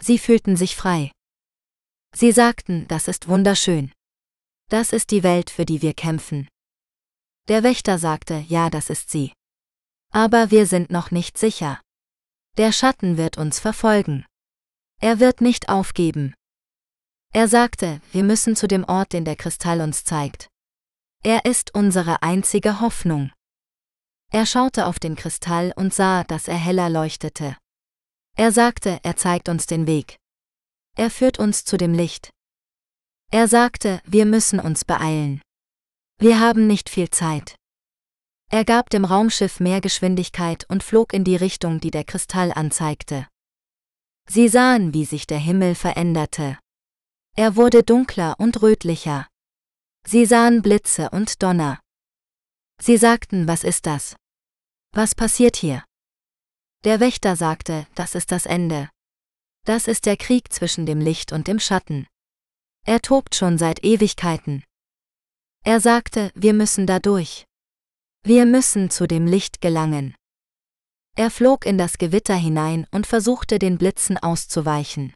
Sie 0.00 0.18
fühlten 0.18 0.56
sich 0.56 0.76
frei. 0.76 1.10
Sie 2.14 2.32
sagten, 2.32 2.86
das 2.88 3.08
ist 3.08 3.28
wunderschön. 3.28 3.92
Das 4.70 4.92
ist 4.92 5.10
die 5.10 5.22
Welt, 5.22 5.50
für 5.50 5.64
die 5.64 5.82
wir 5.82 5.94
kämpfen. 5.94 6.48
Der 7.48 7.62
Wächter 7.62 7.98
sagte, 7.98 8.44
ja, 8.48 8.70
das 8.70 8.90
ist 8.90 9.10
sie. 9.10 9.32
Aber 10.12 10.50
wir 10.50 10.66
sind 10.66 10.90
noch 10.90 11.10
nicht 11.10 11.38
sicher. 11.38 11.80
Der 12.56 12.72
Schatten 12.72 13.16
wird 13.16 13.36
uns 13.36 13.60
verfolgen. 13.60 14.24
Er 15.00 15.20
wird 15.20 15.40
nicht 15.40 15.68
aufgeben, 15.68 16.34
er 17.36 17.48
sagte, 17.48 18.00
wir 18.12 18.24
müssen 18.24 18.56
zu 18.56 18.66
dem 18.66 18.84
Ort, 18.84 19.12
den 19.12 19.26
der 19.26 19.36
Kristall 19.36 19.82
uns 19.82 20.04
zeigt. 20.04 20.48
Er 21.26 21.44
ist 21.44 21.74
unsere 21.74 22.22
einzige 22.22 22.80
Hoffnung. 22.80 23.32
Er 24.30 24.46
schaute 24.46 24.86
auf 24.86 25.00
den 25.00 25.16
Kristall 25.16 25.72
und 25.74 25.92
sah, 25.92 26.22
dass 26.22 26.46
er 26.46 26.54
heller 26.54 26.88
leuchtete. 26.88 27.56
Er 28.36 28.52
sagte, 28.52 29.00
er 29.02 29.16
zeigt 29.16 29.48
uns 29.48 29.66
den 29.66 29.88
Weg. 29.88 30.18
Er 30.96 31.10
führt 31.10 31.40
uns 31.40 31.64
zu 31.64 31.76
dem 31.78 31.94
Licht. 31.94 32.30
Er 33.32 33.48
sagte, 33.48 34.00
wir 34.04 34.24
müssen 34.24 34.60
uns 34.60 34.84
beeilen. 34.84 35.42
Wir 36.20 36.38
haben 36.38 36.68
nicht 36.68 36.88
viel 36.88 37.10
Zeit. 37.10 37.56
Er 38.48 38.64
gab 38.64 38.88
dem 38.90 39.04
Raumschiff 39.04 39.58
mehr 39.58 39.80
Geschwindigkeit 39.80 40.64
und 40.68 40.84
flog 40.84 41.12
in 41.12 41.24
die 41.24 41.34
Richtung, 41.34 41.80
die 41.80 41.90
der 41.90 42.04
Kristall 42.04 42.52
anzeigte. 42.52 43.26
Sie 44.28 44.46
sahen, 44.46 44.94
wie 44.94 45.04
sich 45.04 45.26
der 45.26 45.38
Himmel 45.40 45.74
veränderte. 45.74 46.56
Er 47.34 47.56
wurde 47.56 47.82
dunkler 47.82 48.36
und 48.38 48.62
rötlicher. 48.62 49.26
Sie 50.08 50.24
sahen 50.24 50.62
Blitze 50.62 51.10
und 51.10 51.42
Donner. 51.42 51.80
Sie 52.80 52.96
sagten, 52.96 53.48
was 53.48 53.64
ist 53.64 53.86
das? 53.86 54.14
Was 54.92 55.16
passiert 55.16 55.56
hier? 55.56 55.84
Der 56.84 57.00
Wächter 57.00 57.34
sagte, 57.34 57.88
das 57.96 58.14
ist 58.14 58.30
das 58.30 58.46
Ende. 58.46 58.88
Das 59.64 59.88
ist 59.88 60.06
der 60.06 60.16
Krieg 60.16 60.52
zwischen 60.52 60.86
dem 60.86 61.00
Licht 61.00 61.32
und 61.32 61.48
dem 61.48 61.58
Schatten. 61.58 62.06
Er 62.84 63.02
tobt 63.02 63.34
schon 63.34 63.58
seit 63.58 63.82
Ewigkeiten. 63.82 64.62
Er 65.64 65.80
sagte, 65.80 66.30
wir 66.36 66.54
müssen 66.54 66.86
da 66.86 67.00
durch. 67.00 67.44
Wir 68.22 68.46
müssen 68.46 68.90
zu 68.90 69.08
dem 69.08 69.26
Licht 69.26 69.60
gelangen. 69.60 70.14
Er 71.16 71.32
flog 71.32 71.66
in 71.66 71.78
das 71.78 71.98
Gewitter 71.98 72.36
hinein 72.36 72.86
und 72.92 73.08
versuchte 73.08 73.58
den 73.58 73.76
Blitzen 73.76 74.18
auszuweichen. 74.18 75.14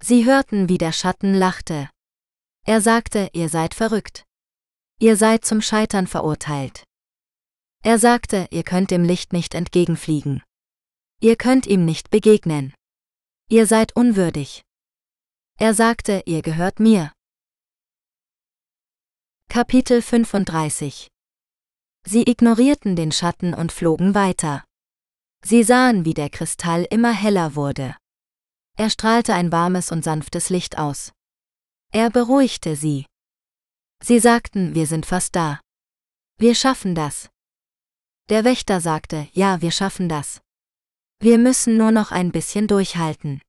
Sie 0.00 0.24
hörten, 0.24 0.68
wie 0.68 0.78
der 0.78 0.92
Schatten 0.92 1.34
lachte. 1.34 1.90
Er 2.68 2.82
sagte, 2.82 3.30
ihr 3.32 3.48
seid 3.48 3.72
verrückt. 3.72 4.26
Ihr 5.00 5.16
seid 5.16 5.42
zum 5.46 5.62
Scheitern 5.62 6.06
verurteilt. 6.06 6.84
Er 7.82 7.98
sagte, 7.98 8.46
ihr 8.50 8.62
könnt 8.62 8.90
dem 8.90 9.04
Licht 9.04 9.32
nicht 9.32 9.54
entgegenfliegen. 9.54 10.42
Ihr 11.18 11.36
könnt 11.36 11.66
ihm 11.66 11.86
nicht 11.86 12.10
begegnen. 12.10 12.74
Ihr 13.48 13.66
seid 13.66 13.96
unwürdig. 13.96 14.60
Er 15.58 15.72
sagte, 15.72 16.22
ihr 16.26 16.42
gehört 16.42 16.78
mir. 16.78 17.10
Kapitel 19.48 20.02
35 20.02 21.08
Sie 22.04 22.22
ignorierten 22.28 22.96
den 22.96 23.12
Schatten 23.12 23.54
und 23.54 23.72
flogen 23.72 24.14
weiter. 24.14 24.62
Sie 25.42 25.62
sahen, 25.62 26.04
wie 26.04 26.12
der 26.12 26.28
Kristall 26.28 26.86
immer 26.90 27.14
heller 27.14 27.54
wurde. 27.54 27.96
Er 28.76 28.90
strahlte 28.90 29.32
ein 29.32 29.52
warmes 29.52 29.90
und 29.90 30.04
sanftes 30.04 30.50
Licht 30.50 30.76
aus. 30.76 31.12
Er 31.90 32.10
beruhigte 32.10 32.76
sie. 32.76 33.06
Sie 34.02 34.18
sagten, 34.18 34.74
wir 34.74 34.86
sind 34.86 35.06
fast 35.06 35.34
da. 35.34 35.60
Wir 36.36 36.54
schaffen 36.54 36.94
das. 36.94 37.30
Der 38.28 38.44
Wächter 38.44 38.80
sagte, 38.80 39.28
ja, 39.32 39.62
wir 39.62 39.70
schaffen 39.70 40.08
das. 40.08 40.40
Wir 41.18 41.38
müssen 41.38 41.76
nur 41.76 41.90
noch 41.90 42.12
ein 42.12 42.30
bisschen 42.30 42.66
durchhalten. 42.68 43.40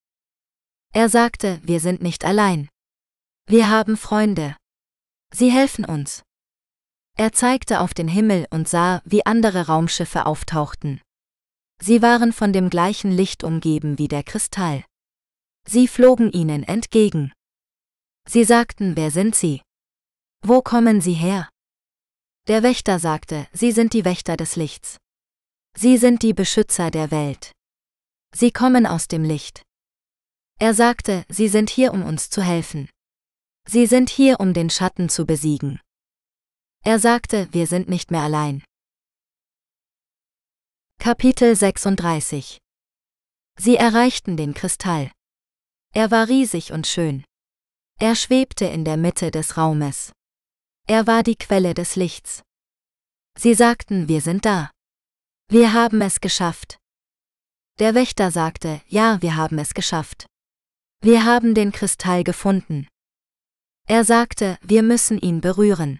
Er 0.93 1.09
sagte, 1.09 1.59
wir 1.63 1.79
sind 1.81 2.01
nicht 2.01 2.23
allein. 2.23 2.69
Wir 3.45 3.69
haben 3.69 3.97
Freunde. 3.97 4.55
Sie 5.31 5.51
helfen 5.51 5.85
uns. 5.85 6.23
Er 7.17 7.33
zeigte 7.33 7.81
auf 7.81 7.93
den 7.93 8.07
Himmel 8.07 8.47
und 8.49 8.69
sah, 8.69 9.01
wie 9.03 9.25
andere 9.25 9.67
Raumschiffe 9.67 10.25
auftauchten. 10.25 11.01
Sie 11.81 12.01
waren 12.01 12.33
von 12.33 12.53
dem 12.53 12.69
gleichen 12.69 13.11
Licht 13.11 13.43
umgeben 13.43 13.97
wie 13.97 14.07
der 14.07 14.23
Kristall. 14.23 14.85
Sie 15.67 15.87
flogen 15.87 16.31
ihnen 16.31 16.63
entgegen. 16.63 17.33
Sie 18.28 18.43
sagten, 18.43 18.95
wer 18.95 19.11
sind 19.11 19.36
Sie? 19.36 19.61
Wo 20.41 20.61
kommen 20.61 21.01
Sie 21.01 21.13
her? 21.13 21.49
Der 22.47 22.63
Wächter 22.63 22.99
sagte, 22.99 23.47
Sie 23.53 23.72
sind 23.72 23.93
die 23.93 24.05
Wächter 24.05 24.38
des 24.38 24.55
Lichts. 24.55 24.97
Sie 25.76 25.97
sind 25.97 26.24
die 26.24 26.34
Beschützer 26.34 26.91
der 26.91 27.11
Welt. 27.11 27.51
Sie 28.34 28.51
kommen 28.51 28.86
aus 28.86 29.07
dem 29.07 29.24
Licht. 29.24 29.63
Er 30.59 30.74
sagte, 30.74 31.26
Sie 31.30 31.47
sind 31.47 31.70
hier, 31.70 31.93
um 31.93 32.03
uns 32.03 32.30
zu 32.30 32.41
helfen. 32.41 32.89
Sie 33.65 33.86
sind 33.86 34.09
hier, 34.09 34.39
um 34.39 34.53
den 34.53 34.70
Schatten 34.70 35.09
zu 35.09 35.26
besiegen. 35.26 35.80
Er 36.84 36.99
sagte, 36.99 37.47
wir 37.51 37.67
sind 37.67 37.88
nicht 37.89 38.09
mehr 38.09 38.22
allein. 38.22 38.63
Kapitel 40.97 41.55
36 41.55 42.57
Sie 43.57 43.76
erreichten 43.76 44.38
den 44.38 44.53
Kristall. 44.53 45.11
Er 45.93 46.11
war 46.11 46.28
riesig 46.28 46.72
und 46.72 46.88
schön. 46.88 47.26
Er 48.01 48.15
schwebte 48.15 48.63
in 48.63 48.85
der 48.85 48.95
Mitte 48.95 49.29
des 49.29 49.57
Raumes. 49.57 50.13
Er 50.87 51.05
war 51.05 51.21
die 51.21 51.35
Quelle 51.35 51.73
des 51.73 51.97
Lichts. 51.97 52.43
Sie 53.37 53.53
sagten, 53.53 54.07
wir 54.07 54.21
sind 54.21 54.45
da. 54.45 54.71
Wir 55.49 55.73
haben 55.73 55.99
es 55.99 56.21
geschafft. 56.21 56.77
Der 57.77 57.95
Wächter 57.95 58.31
sagte, 58.31 58.81
ja, 58.87 59.21
wir 59.21 59.35
haben 59.35 59.59
es 59.59 59.73
geschafft. 59.73 60.27
Wir 61.01 61.25
haben 61.25 61.53
den 61.53 61.73
Kristall 61.73 62.23
gefunden. 62.23 62.87
Er 63.85 64.05
sagte, 64.05 64.57
wir 64.61 64.81
müssen 64.81 65.17
ihn 65.17 65.41
berühren. 65.41 65.99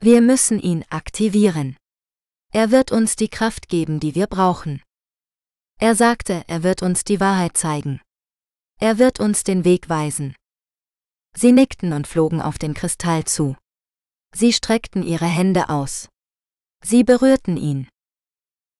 Wir 0.00 0.22
müssen 0.22 0.58
ihn 0.58 0.86
aktivieren. 0.88 1.76
Er 2.50 2.70
wird 2.70 2.92
uns 2.92 3.16
die 3.16 3.28
Kraft 3.28 3.68
geben, 3.68 4.00
die 4.00 4.14
wir 4.14 4.26
brauchen. 4.26 4.82
Er 5.78 5.94
sagte, 5.94 6.44
er 6.46 6.62
wird 6.62 6.80
uns 6.80 7.04
die 7.04 7.20
Wahrheit 7.20 7.58
zeigen. 7.58 8.00
Er 8.78 8.98
wird 8.98 9.20
uns 9.20 9.44
den 9.44 9.66
Weg 9.66 9.90
weisen. 9.90 10.34
Sie 11.36 11.52
nickten 11.52 11.92
und 11.92 12.06
flogen 12.06 12.40
auf 12.40 12.58
den 12.58 12.74
Kristall 12.74 13.24
zu. 13.24 13.56
Sie 14.34 14.52
streckten 14.52 15.02
ihre 15.02 15.26
Hände 15.26 15.68
aus. 15.68 16.08
Sie 16.82 17.04
berührten 17.04 17.56
ihn. 17.56 17.88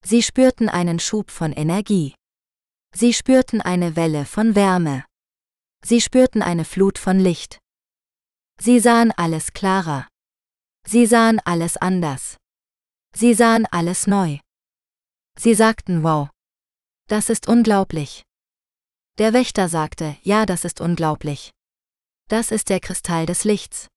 Sie 0.05 0.23
spürten 0.23 0.69
einen 0.69 0.99
Schub 0.99 1.31
von 1.31 1.53
Energie. 1.53 2.15
Sie 2.95 3.13
spürten 3.13 3.61
eine 3.61 3.97
Welle 3.97 4.25
von 4.25 4.55
Wärme. 4.55 5.05
Sie 5.85 6.01
spürten 6.01 6.43
eine 6.43 6.65
Flut 6.65 6.99
von 6.99 7.19
Licht. 7.19 7.59
Sie 8.59 8.81
sahen 8.81 9.13
alles 9.13 9.53
klarer. 9.53 10.09
Sie 10.87 11.07
sahen 11.07 11.41
alles 11.45 11.77
anders. 11.77 12.37
Sie 13.15 13.35
sahen 13.35 13.67
alles 13.67 14.07
neu. 14.07 14.39
Sie 15.39 15.55
sagten 15.55 16.03
Wow. 16.03 16.29
Das 17.09 17.29
ist 17.29 17.49
unglaublich. 17.49 18.23
Der 19.19 19.33
Wächter 19.33 19.69
sagte, 19.69 20.17
ja, 20.23 20.47
das 20.47 20.65
ist 20.65 20.81
unglaublich. 20.81 21.51
Das 22.31 22.53
ist 22.53 22.69
der 22.69 22.79
Kristall 22.79 23.27
des 23.27 23.43
Lichts. 23.43 23.89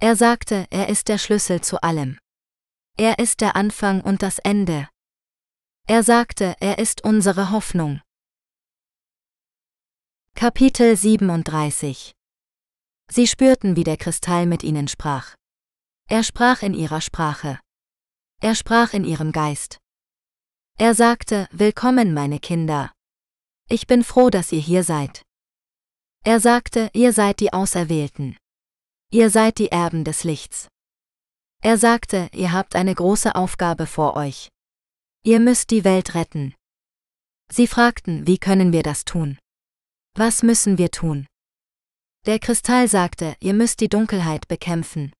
Er 0.00 0.14
sagte, 0.14 0.68
er 0.70 0.88
ist 0.88 1.08
der 1.08 1.18
Schlüssel 1.18 1.60
zu 1.60 1.82
allem. 1.82 2.20
Er 2.96 3.18
ist 3.18 3.40
der 3.40 3.56
Anfang 3.56 4.00
und 4.00 4.22
das 4.22 4.38
Ende. 4.38 4.88
Er 5.88 6.04
sagte, 6.04 6.54
er 6.60 6.78
ist 6.78 7.02
unsere 7.02 7.50
Hoffnung. 7.50 8.00
Kapitel 10.36 10.96
37 10.96 12.12
Sie 13.10 13.26
spürten, 13.26 13.74
wie 13.74 13.82
der 13.82 13.96
Kristall 13.96 14.46
mit 14.46 14.62
ihnen 14.62 14.86
sprach. 14.86 15.34
Er 16.08 16.22
sprach 16.22 16.62
in 16.62 16.74
ihrer 16.74 17.00
Sprache. 17.00 17.58
Er 18.40 18.54
sprach 18.54 18.92
in 18.92 19.04
ihrem 19.04 19.32
Geist. 19.32 19.78
Er 20.78 20.94
sagte, 20.94 21.48
Willkommen, 21.50 22.14
meine 22.14 22.38
Kinder. 22.38 22.92
Ich 23.68 23.88
bin 23.88 24.04
froh, 24.04 24.30
dass 24.30 24.52
ihr 24.52 24.60
hier 24.60 24.84
seid. 24.84 25.22
Er 26.24 26.38
sagte, 26.38 26.88
ihr 26.94 27.12
seid 27.12 27.40
die 27.40 27.52
Auserwählten. 27.52 28.36
Ihr 29.10 29.28
seid 29.28 29.58
die 29.58 29.72
Erben 29.72 30.04
des 30.04 30.22
Lichts. 30.22 30.68
Er 31.60 31.76
sagte, 31.78 32.30
ihr 32.32 32.52
habt 32.52 32.76
eine 32.76 32.94
große 32.94 33.34
Aufgabe 33.34 33.86
vor 33.86 34.14
euch. 34.14 34.48
Ihr 35.24 35.40
müsst 35.40 35.70
die 35.70 35.82
Welt 35.82 36.14
retten. 36.14 36.54
Sie 37.50 37.66
fragten, 37.66 38.24
wie 38.26 38.38
können 38.38 38.72
wir 38.72 38.84
das 38.84 39.04
tun? 39.04 39.36
Was 40.14 40.44
müssen 40.44 40.78
wir 40.78 40.92
tun? 40.92 41.26
Der 42.24 42.38
Kristall 42.38 42.86
sagte, 42.86 43.36
ihr 43.40 43.54
müsst 43.54 43.80
die 43.80 43.88
Dunkelheit 43.88 44.46
bekämpfen. 44.46 45.12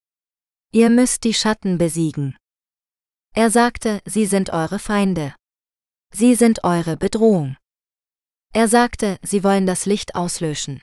Ihr 0.71 0.89
müsst 0.89 1.25
die 1.25 1.33
Schatten 1.33 1.77
besiegen. 1.77 2.37
Er 3.35 3.49
sagte, 3.49 4.01
sie 4.05 4.25
sind 4.25 4.51
eure 4.51 4.79
Feinde. 4.79 5.35
Sie 6.13 6.35
sind 6.35 6.63
eure 6.63 6.95
Bedrohung. 6.95 7.57
Er 8.53 8.69
sagte, 8.69 9.19
sie 9.21 9.43
wollen 9.43 9.65
das 9.65 9.85
Licht 9.85 10.15
auslöschen. 10.15 10.81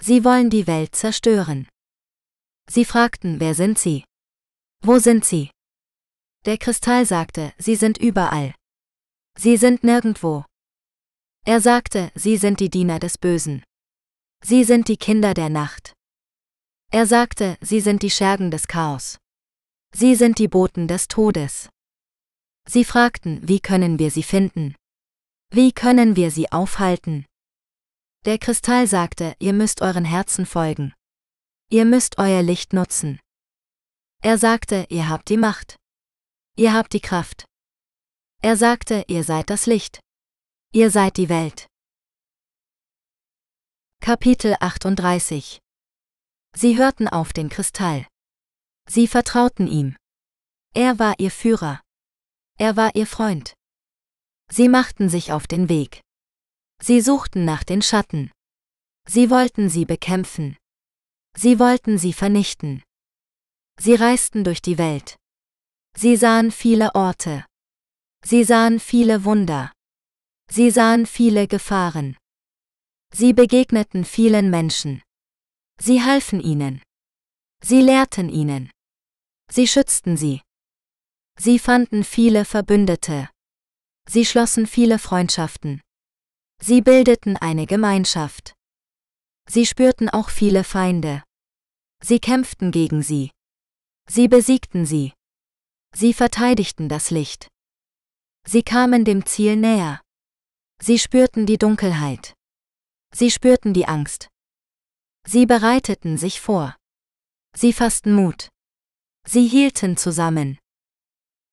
Sie 0.00 0.24
wollen 0.24 0.50
die 0.50 0.66
Welt 0.66 0.94
zerstören. 0.94 1.68
Sie 2.68 2.84
fragten, 2.84 3.40
wer 3.40 3.54
sind 3.54 3.78
sie? 3.78 4.04
Wo 4.82 4.98
sind 4.98 5.24
sie? 5.24 5.50
Der 6.44 6.58
Kristall 6.58 7.06
sagte, 7.06 7.52
sie 7.58 7.76
sind 7.76 7.98
überall. 7.98 8.54
Sie 9.38 9.56
sind 9.56 9.82
nirgendwo. 9.84 10.44
Er 11.44 11.60
sagte, 11.60 12.10
sie 12.14 12.36
sind 12.36 12.60
die 12.60 12.70
Diener 12.70 12.98
des 12.98 13.18
Bösen. 13.18 13.62
Sie 14.44 14.64
sind 14.64 14.88
die 14.88 14.96
Kinder 14.96 15.34
der 15.34 15.48
Nacht. 15.48 15.92
Er 16.90 17.06
sagte, 17.06 17.56
sie 17.60 17.80
sind 17.80 18.02
die 18.02 18.10
Schergen 18.10 18.50
des 18.50 18.68
Chaos. 18.68 19.18
Sie 19.92 20.14
sind 20.14 20.38
die 20.38 20.48
Boten 20.48 20.88
des 20.88 21.08
Todes. 21.08 21.68
Sie 22.68 22.84
fragten, 22.84 23.46
wie 23.48 23.60
können 23.60 23.98
wir 23.98 24.10
sie 24.10 24.22
finden? 24.22 24.74
Wie 25.50 25.72
können 25.72 26.16
wir 26.16 26.30
sie 26.30 26.50
aufhalten? 26.50 27.24
Der 28.26 28.38
Kristall 28.38 28.88
sagte, 28.88 29.36
ihr 29.38 29.52
müsst 29.52 29.82
euren 29.82 30.04
Herzen 30.04 30.46
folgen. 30.46 30.92
Ihr 31.70 31.84
müsst 31.84 32.18
euer 32.18 32.42
Licht 32.42 32.72
nutzen. 32.72 33.20
Er 34.20 34.36
sagte, 34.36 34.84
ihr 34.88 35.08
habt 35.08 35.28
die 35.28 35.36
Macht. 35.36 35.76
Ihr 36.56 36.72
habt 36.74 36.92
die 36.92 37.00
Kraft. 37.00 37.44
Er 38.42 38.56
sagte, 38.56 39.04
ihr 39.06 39.22
seid 39.22 39.48
das 39.48 39.66
Licht. 39.66 40.00
Ihr 40.72 40.90
seid 40.90 41.18
die 41.18 41.28
Welt. 41.28 41.68
Kapitel 44.00 44.56
38 44.58 45.60
Sie 46.52 46.76
hörten 46.76 47.06
auf 47.06 47.32
den 47.32 47.48
Kristall. 47.48 48.08
Sie 48.88 49.06
vertrauten 49.06 49.68
ihm. 49.68 49.96
Er 50.74 50.98
war 50.98 51.14
ihr 51.20 51.30
Führer. 51.30 51.80
Er 52.58 52.76
war 52.76 52.96
ihr 52.96 53.06
Freund. 53.06 53.54
Sie 54.50 54.68
machten 54.68 55.08
sich 55.08 55.30
auf 55.30 55.46
den 55.46 55.68
Weg. 55.68 56.02
Sie 56.82 57.00
suchten 57.00 57.44
nach 57.44 57.64
den 57.64 57.82
Schatten. 57.82 58.30
Sie 59.08 59.30
wollten 59.30 59.68
sie 59.68 59.84
bekämpfen. 59.84 60.56
Sie 61.36 61.58
wollten 61.58 61.98
sie 61.98 62.12
vernichten. 62.12 62.82
Sie 63.78 63.94
reisten 63.94 64.44
durch 64.44 64.62
die 64.62 64.78
Welt. 64.78 65.16
Sie 65.96 66.16
sahen 66.16 66.50
viele 66.50 66.94
Orte. 66.94 67.44
Sie 68.24 68.44
sahen 68.44 68.80
viele 68.80 69.24
Wunder. 69.24 69.72
Sie 70.50 70.70
sahen 70.70 71.06
viele 71.06 71.46
Gefahren. 71.46 72.16
Sie 73.12 73.32
begegneten 73.32 74.04
vielen 74.04 74.50
Menschen. 74.50 75.02
Sie 75.78 76.02
halfen 76.02 76.40
ihnen. 76.40 76.82
Sie 77.62 77.80
lehrten 77.80 78.28
ihnen. 78.28 78.70
Sie 79.50 79.66
schützten 79.66 80.16
sie. 80.16 80.42
Sie 81.38 81.58
fanden 81.58 82.04
viele 82.04 82.44
Verbündete. 82.44 83.28
Sie 84.08 84.24
schlossen 84.24 84.66
viele 84.66 84.98
Freundschaften. 84.98 85.82
Sie 86.60 86.80
bildeten 86.80 87.36
eine 87.36 87.66
Gemeinschaft. 87.66 88.54
Sie 89.48 89.66
spürten 89.66 90.08
auch 90.08 90.30
viele 90.30 90.64
Feinde. 90.64 91.22
Sie 92.02 92.18
kämpften 92.18 92.70
gegen 92.70 93.02
sie. 93.02 93.30
Sie 94.08 94.28
besiegten 94.28 94.86
sie. 94.86 95.12
Sie 95.94 96.12
verteidigten 96.12 96.88
das 96.88 97.10
Licht. 97.10 97.48
Sie 98.46 98.62
kamen 98.62 99.04
dem 99.04 99.26
Ziel 99.26 99.56
näher. 99.56 100.00
Sie 100.80 100.98
spürten 100.98 101.46
die 101.46 101.58
Dunkelheit. 101.58 102.34
Sie 103.12 103.30
spürten 103.30 103.72
die 103.72 103.86
Angst. 103.86 104.28
Sie 105.26 105.46
bereiteten 105.46 106.18
sich 106.18 106.40
vor. 106.40 106.76
Sie 107.54 107.72
fassten 107.72 108.14
Mut. 108.14 108.48
Sie 109.26 109.48
hielten 109.48 109.96
zusammen. 109.96 110.58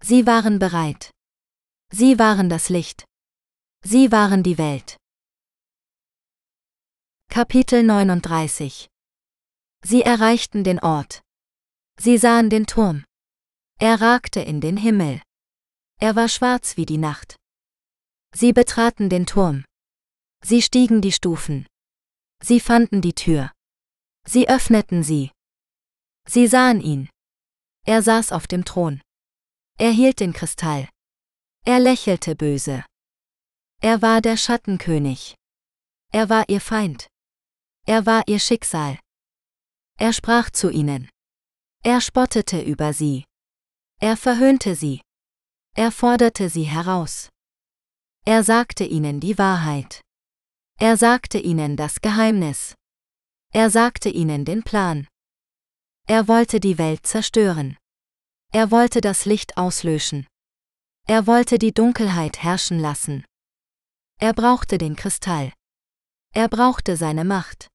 Sie 0.01 0.27
waren 0.27 0.59
bereit. 0.59 1.11
Sie 1.89 2.19
waren 2.19 2.49
das 2.49 2.69
Licht. 2.69 3.05
Sie 3.85 4.13
waren 4.13 4.43
die 4.43 4.57
Welt. 4.57 4.95
Kapitel 7.29 7.83
39 7.83 8.87
Sie 9.83 10.01
erreichten 10.03 10.63
den 10.63 10.79
Ort. 10.79 11.21
Sie 11.99 12.17
sahen 12.17 12.49
den 12.49 12.65
Turm. 12.65 13.03
Er 13.79 13.99
ragte 13.99 14.39
in 14.39 14.61
den 14.61 14.77
Himmel. 14.77 15.21
Er 15.99 16.15
war 16.15 16.29
schwarz 16.29 16.77
wie 16.77 16.85
die 16.85 16.97
Nacht. 16.97 17.35
Sie 18.33 18.53
betraten 18.53 19.09
den 19.09 19.25
Turm. 19.25 19.65
Sie 20.41 20.61
stiegen 20.61 21.01
die 21.01 21.11
Stufen. 21.11 21.67
Sie 22.41 22.61
fanden 22.61 23.01
die 23.01 23.13
Tür. 23.13 23.51
Sie 24.25 24.47
öffneten 24.47 25.03
sie. 25.03 25.31
Sie 26.25 26.47
sahen 26.47 26.79
ihn. 26.79 27.09
Er 27.85 28.01
saß 28.01 28.31
auf 28.31 28.47
dem 28.47 28.63
Thron. 28.63 29.01
Er 29.77 29.91
hielt 29.91 30.21
den 30.21 30.31
Kristall. 30.31 30.87
Er 31.65 31.81
lächelte 31.81 32.37
böse. 32.37 32.85
Er 33.85 34.01
war 34.01 34.21
der 34.21 34.37
Schattenkönig. 34.37 35.35
Er 36.13 36.29
war 36.29 36.47
ihr 36.47 36.61
Feind. 36.61 37.07
Er 37.85 38.05
war 38.05 38.23
ihr 38.27 38.39
Schicksal. 38.39 38.97
Er 39.99 40.13
sprach 40.13 40.49
zu 40.51 40.69
ihnen. 40.69 41.09
Er 41.83 41.99
spottete 41.99 42.61
über 42.61 42.93
sie. 42.93 43.25
Er 43.99 44.15
verhöhnte 44.15 44.75
sie. 44.75 45.01
Er 45.75 45.91
forderte 45.91 46.49
sie 46.49 46.63
heraus. 46.63 47.27
Er 48.23 48.45
sagte 48.45 48.85
ihnen 48.85 49.19
die 49.19 49.37
Wahrheit. 49.37 49.99
Er 50.79 50.95
sagte 50.95 51.39
ihnen 51.39 51.75
das 51.75 51.99
Geheimnis. 51.99 52.75
Er 53.51 53.69
sagte 53.69 54.07
ihnen 54.07 54.45
den 54.45 54.63
Plan. 54.63 55.09
Er 56.07 56.29
wollte 56.29 56.61
die 56.61 56.77
Welt 56.77 57.05
zerstören. 57.05 57.75
Er 58.53 58.71
wollte 58.71 59.01
das 59.01 59.25
Licht 59.25 59.57
auslöschen. 59.57 60.25
Er 61.05 61.27
wollte 61.27 61.59
die 61.59 61.73
Dunkelheit 61.73 62.41
herrschen 62.41 62.79
lassen. 62.79 63.25
Er 64.23 64.31
brauchte 64.31 64.77
den 64.77 64.95
Kristall. 64.95 65.51
Er 66.33 66.47
brauchte 66.47 66.95
seine 66.95 67.25
Macht. 67.25 67.67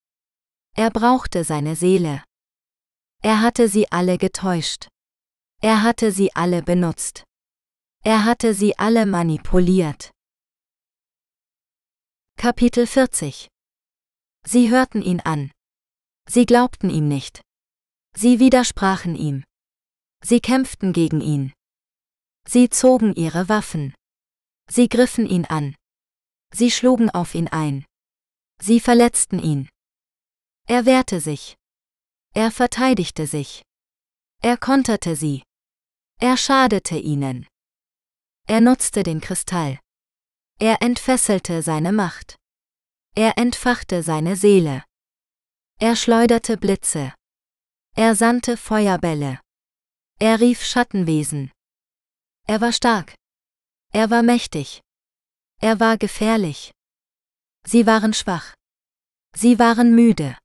Er 0.75 0.89
brauchte 0.89 1.43
seine 1.43 1.75
Seele. 1.75 2.23
Er 3.21 3.41
hatte 3.41 3.69
sie 3.69 3.91
alle 3.91 4.17
getäuscht. 4.17 4.87
Er 5.61 5.83
hatte 5.83 6.11
sie 6.11 6.35
alle 6.35 6.63
benutzt. 6.63 7.23
Er 8.03 8.25
hatte 8.25 8.55
sie 8.55 8.75
alle 8.79 9.05
manipuliert. 9.05 10.09
Kapitel 12.35 12.87
40 12.87 13.47
Sie 14.43 14.71
hörten 14.71 15.03
ihn 15.03 15.19
an. 15.19 15.51
Sie 16.27 16.47
glaubten 16.47 16.89
ihm 16.89 17.07
nicht. 17.07 17.41
Sie 18.15 18.39
widersprachen 18.39 19.15
ihm. 19.15 19.43
Sie 20.23 20.39
kämpften 20.39 20.93
gegen 20.93 21.21
ihn. 21.21 21.53
Sie 22.47 22.71
zogen 22.71 23.13
ihre 23.13 23.49
Waffen. 23.49 23.93
Sie 24.67 24.89
griffen 24.89 25.27
ihn 25.27 25.45
an. 25.45 25.75
Sie 26.53 26.71
schlugen 26.71 27.09
auf 27.09 27.35
ihn 27.35 27.47
ein. 27.47 27.85
Sie 28.61 28.79
verletzten 28.79 29.39
ihn. 29.39 29.69
Er 30.67 30.85
wehrte 30.85 31.21
sich. 31.21 31.55
Er 32.33 32.51
verteidigte 32.51 33.27
sich. 33.27 33.63
Er 34.41 34.57
konterte 34.57 35.15
sie. 35.15 35.43
Er 36.19 36.37
schadete 36.37 36.97
ihnen. 36.97 37.47
Er 38.47 38.61
nutzte 38.61 39.03
den 39.03 39.21
Kristall. 39.21 39.79
Er 40.59 40.81
entfesselte 40.81 41.61
seine 41.61 41.91
Macht. 41.91 42.35
Er 43.15 43.37
entfachte 43.37 44.03
seine 44.03 44.35
Seele. 44.35 44.83
Er 45.79 45.95
schleuderte 45.95 46.57
Blitze. 46.57 47.13
Er 47.95 48.15
sandte 48.15 48.57
Feuerbälle. 48.57 49.39
Er 50.19 50.39
rief 50.39 50.63
Schattenwesen. 50.63 51.51
Er 52.47 52.59
war 52.61 52.73
stark. 52.73 53.15
Er 53.93 54.09
war 54.09 54.23
mächtig. 54.23 54.81
Er 55.61 55.79
war 55.81 55.97
gefährlich. 55.97 56.71
Sie 57.65 57.85
waren 57.85 58.13
schwach. 58.13 58.53
Sie 59.35 59.59
waren 59.59 59.93
müde. 59.93 60.37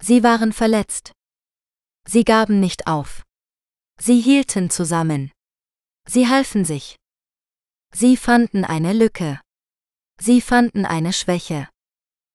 Sie 0.00 0.24
waren 0.24 0.52
verletzt. 0.52 1.12
Sie 2.06 2.24
gaben 2.24 2.58
nicht 2.58 2.88
auf. 2.88 3.22
Sie 4.00 4.20
hielten 4.20 4.68
zusammen. 4.68 5.30
Sie 6.08 6.28
halfen 6.28 6.64
sich. 6.64 6.96
Sie 7.94 8.16
fanden 8.16 8.64
eine 8.64 8.92
Lücke. 8.92 9.40
Sie 10.18 10.40
fanden 10.40 10.86
eine 10.86 11.12
Schwäche. 11.12 11.68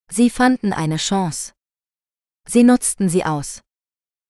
Sie 0.10 0.30
fanden 0.30 0.72
eine 0.72 0.95
Chance. 0.95 1.51
Sie 2.47 2.64
nutzten 2.64 3.10
sie 3.10 3.26
aus. 3.26 3.62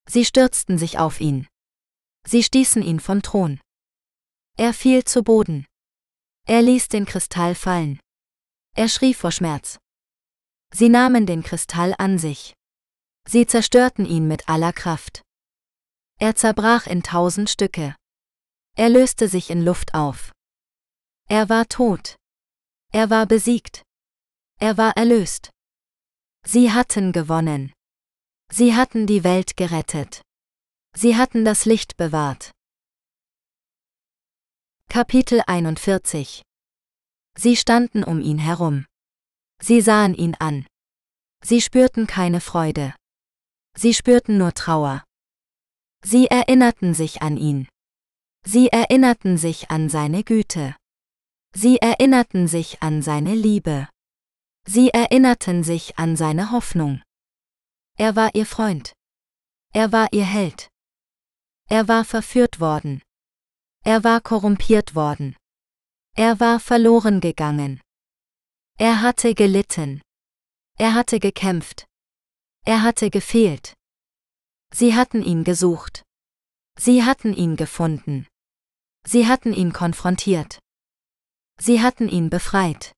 Sie 0.10 0.26
stürzten 0.26 0.80
sich 0.80 0.98
auf 0.98 1.22
ihn. 1.22 1.48
Sie 2.26 2.42
stießen 2.42 2.82
ihn 2.82 3.00
vom 3.00 3.22
Thron. 3.22 3.62
Er 4.58 4.74
fiel 4.74 5.04
zu 5.04 5.24
Boden. 5.24 5.68
Er 6.50 6.62
ließ 6.62 6.88
den 6.88 7.06
Kristall 7.06 7.56
fallen. 7.56 8.00
Er 8.74 8.88
schrie 8.88 9.14
vor 9.14 9.32
Schmerz. 9.32 9.80
Sie 10.74 10.88
nahmen 10.88 11.26
den 11.26 11.44
Kristall 11.44 11.94
an 11.98 12.18
sich. 12.18 12.54
Sie 13.28 13.46
zerstörten 13.46 14.06
ihn 14.06 14.30
mit 14.30 14.48
aller 14.48 14.72
Kraft. 14.72 15.24
Er 16.20 16.36
zerbrach 16.36 16.88
in 16.88 17.04
tausend 17.04 17.50
Stücke. 17.50 17.96
Er 18.78 18.88
löste 18.88 19.28
sich 19.28 19.50
in 19.50 19.62
Luft 19.62 19.94
auf. 19.94 20.32
Er 21.28 21.50
war 21.50 21.68
tot. 21.68 22.16
Er 22.94 23.10
war 23.10 23.26
besiegt. 23.26 23.84
Er 24.58 24.78
war 24.78 24.96
erlöst. 24.96 25.50
Sie 26.46 26.72
hatten 26.72 27.12
gewonnen. 27.12 27.74
Sie 28.50 28.74
hatten 28.74 29.06
die 29.06 29.26
Welt 29.26 29.58
gerettet. 29.58 30.22
Sie 30.96 31.18
hatten 31.18 31.44
das 31.44 31.66
Licht 31.66 31.98
bewahrt. 31.98 32.52
Kapitel 34.90 35.42
41 35.46 36.42
Sie 37.38 37.56
standen 37.56 38.04
um 38.04 38.20
ihn 38.22 38.40
herum. 38.40 38.86
Sie 39.62 39.82
sahen 39.82 40.16
ihn 40.16 40.34
an. 40.40 40.66
Sie 41.44 41.62
spürten 41.62 42.08
keine 42.08 42.42
Freude. 42.42 42.96
Sie 43.76 43.94
spürten 43.94 44.38
nur 44.38 44.54
Trauer. 44.54 45.04
Sie 46.04 46.28
erinnerten 46.28 46.94
sich 46.94 47.22
an 47.22 47.38
ihn. 47.38 47.68
Sie 48.44 48.70
erinnerten 48.70 49.38
sich 49.38 49.70
an 49.70 49.90
seine 49.90 50.24
Güte. 50.24 50.76
Sie 51.54 51.78
erinnerten 51.78 52.48
sich 52.48 52.82
an 52.82 53.02
seine 53.02 53.36
Liebe. 53.36 53.90
Sie 54.66 54.90
erinnerten 54.90 55.64
sich 55.64 56.00
an 56.00 56.16
seine 56.16 56.52
Hoffnung. 56.52 57.04
Er 57.98 58.16
war 58.16 58.34
ihr 58.34 58.46
Freund. 58.46 58.94
Er 59.74 59.92
war 59.92 60.08
ihr 60.12 60.26
Held. 60.26 60.70
Er 61.70 61.88
war 61.88 62.04
verführt 62.06 62.60
worden. 62.60 63.02
Er 63.88 64.04
war 64.04 64.20
korrumpiert 64.20 64.96
worden. 64.96 65.38
Er 66.14 66.42
war 66.42 66.60
verloren 66.60 67.22
gegangen. 67.22 67.80
Er 68.78 69.02
hatte 69.02 69.34
gelitten. 69.34 70.02
Er 70.78 70.94
hatte 70.94 71.22
gekämpft. 71.22 71.86
Er 72.66 72.82
hatte 72.82 73.10
gefehlt. 73.10 73.76
Sie 74.74 74.94
hatten 74.94 75.24
ihn 75.24 75.46
gesucht. 75.46 76.04
Sie 76.78 77.06
hatten 77.06 77.34
ihn 77.34 77.56
gefunden. 77.56 78.28
Sie 79.06 79.26
hatten 79.26 79.54
ihn 79.54 79.72
konfrontiert. 79.72 80.60
Sie 81.58 81.82
hatten 81.82 82.10
ihn 82.10 82.30
befreit. 82.30 82.92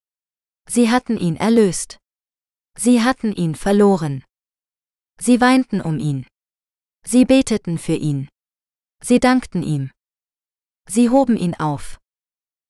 Sie 0.68 0.90
hatten 0.90 1.20
ihn 1.20 1.36
erlöst. 1.36 2.00
Sie 2.76 3.04
hatten 3.04 3.32
ihn 3.32 3.54
verloren. 3.54 4.24
Sie 5.20 5.40
weinten 5.40 5.82
um 5.82 6.00
ihn. 6.00 6.26
Sie 7.06 7.26
beteten 7.26 7.78
für 7.78 7.94
ihn. 7.94 8.28
Sie 9.04 9.20
dankten 9.20 9.62
ihm. 9.62 9.92
Sie 10.90 11.10
hoben 11.10 11.38
ihn 11.38 11.54
auf. 11.54 12.00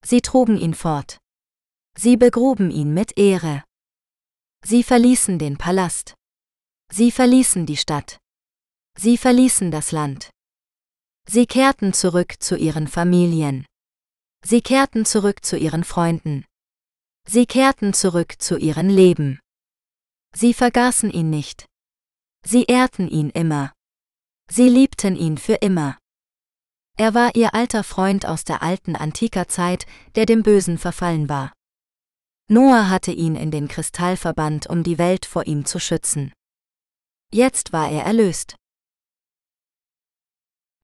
Sie 0.03 0.21
trugen 0.21 0.57
ihn 0.57 0.73
fort. 0.73 1.19
Sie 1.97 2.17
begruben 2.17 2.69
ihn 2.69 2.93
mit 2.93 3.17
Ehre. 3.17 3.63
Sie 4.63 4.83
verließen 4.83 5.39
den 5.39 5.57
Palast. 5.57 6.15
Sie 6.91 7.11
verließen 7.11 7.65
die 7.65 7.77
Stadt. 7.77 8.19
Sie 8.97 9.17
verließen 9.17 9.71
das 9.71 9.91
Land. 9.93 10.31
Sie 11.25 11.45
kehrten 11.45 11.93
zurück 11.93 12.41
zu 12.41 12.57
ihren 12.57 12.87
Familien. 12.87 13.65
Sie 14.43 14.61
kehrten 14.61 15.05
zurück 15.05 15.45
zu 15.45 15.57
ihren 15.57 15.83
Freunden. 15.83 16.45
Sie 17.25 17.45
kehrten 17.45 17.93
zurück 17.93 18.41
zu 18.41 18.57
ihren 18.57 18.89
Leben. 18.89 19.39
Sie 20.33 20.53
vergaßen 20.53 21.11
ihn 21.11 21.29
nicht. 21.29 21.67
Sie 22.45 22.63
ehrten 22.65 23.07
ihn 23.07 23.29
immer. 23.29 23.71
Sie 24.49 24.67
liebten 24.67 25.15
ihn 25.15 25.37
für 25.37 25.55
immer. 25.55 25.97
Er 26.99 27.13
war 27.13 27.33
ihr 27.33 27.53
alter 27.53 27.85
Freund 27.85 28.25
aus 28.25 28.43
der 28.43 28.61
alten 28.61 28.93
antiker 28.97 29.47
Zeit, 29.47 29.85
der 30.15 30.25
dem 30.25 30.43
Bösen 30.43 30.77
verfallen 30.77 31.29
war. 31.29 31.53
Noah 32.49 32.89
hatte 32.89 33.13
ihn 33.13 33.37
in 33.37 33.51
den 33.51 33.69
Kristall 33.69 34.17
verbannt, 34.17 34.67
um 34.67 34.83
die 34.83 34.97
Welt 34.97 35.25
vor 35.25 35.47
ihm 35.47 35.63
zu 35.63 35.79
schützen. 35.79 36.33
Jetzt 37.31 37.71
war 37.71 37.89
er 37.89 38.03
erlöst. 38.03 38.55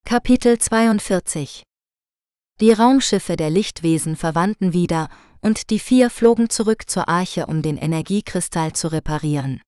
Kapitel 0.05 0.57
42 0.57 1.63
Die 2.61 2.71
Raumschiffe 2.71 3.35
der 3.35 3.49
Lichtwesen 3.49 4.15
verwandten 4.15 4.71
wieder, 4.71 5.09
und 5.41 5.69
die 5.69 5.79
vier 5.79 6.09
flogen 6.09 6.49
zurück 6.49 6.89
zur 6.89 7.09
Arche, 7.09 7.47
um 7.47 7.61
den 7.61 7.75
Energiekristall 7.75 8.71
zu 8.71 8.87
reparieren. 8.87 9.61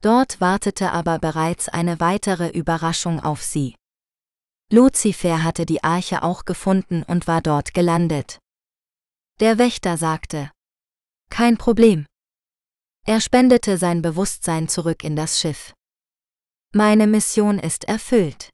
Dort 0.00 0.40
wartete 0.40 0.90
aber 0.92 1.18
bereits 1.18 1.68
eine 1.68 2.00
weitere 2.00 2.48
Überraschung 2.48 3.20
auf 3.20 3.42
sie. 3.42 3.74
Luzifer 4.72 5.42
hatte 5.42 5.66
die 5.66 5.82
Arche 5.82 6.22
auch 6.22 6.44
gefunden 6.44 7.02
und 7.02 7.26
war 7.26 7.42
dort 7.42 7.74
gelandet. 7.74 8.38
Der 9.40 9.58
Wächter 9.58 9.96
sagte, 9.96 10.52
Kein 11.28 11.58
Problem. 11.58 12.06
Er 13.04 13.20
spendete 13.20 13.78
sein 13.78 14.00
Bewusstsein 14.00 14.68
zurück 14.68 15.02
in 15.02 15.16
das 15.16 15.40
Schiff. 15.40 15.72
Meine 16.72 17.08
Mission 17.08 17.58
ist 17.58 17.84
erfüllt. 17.84 18.50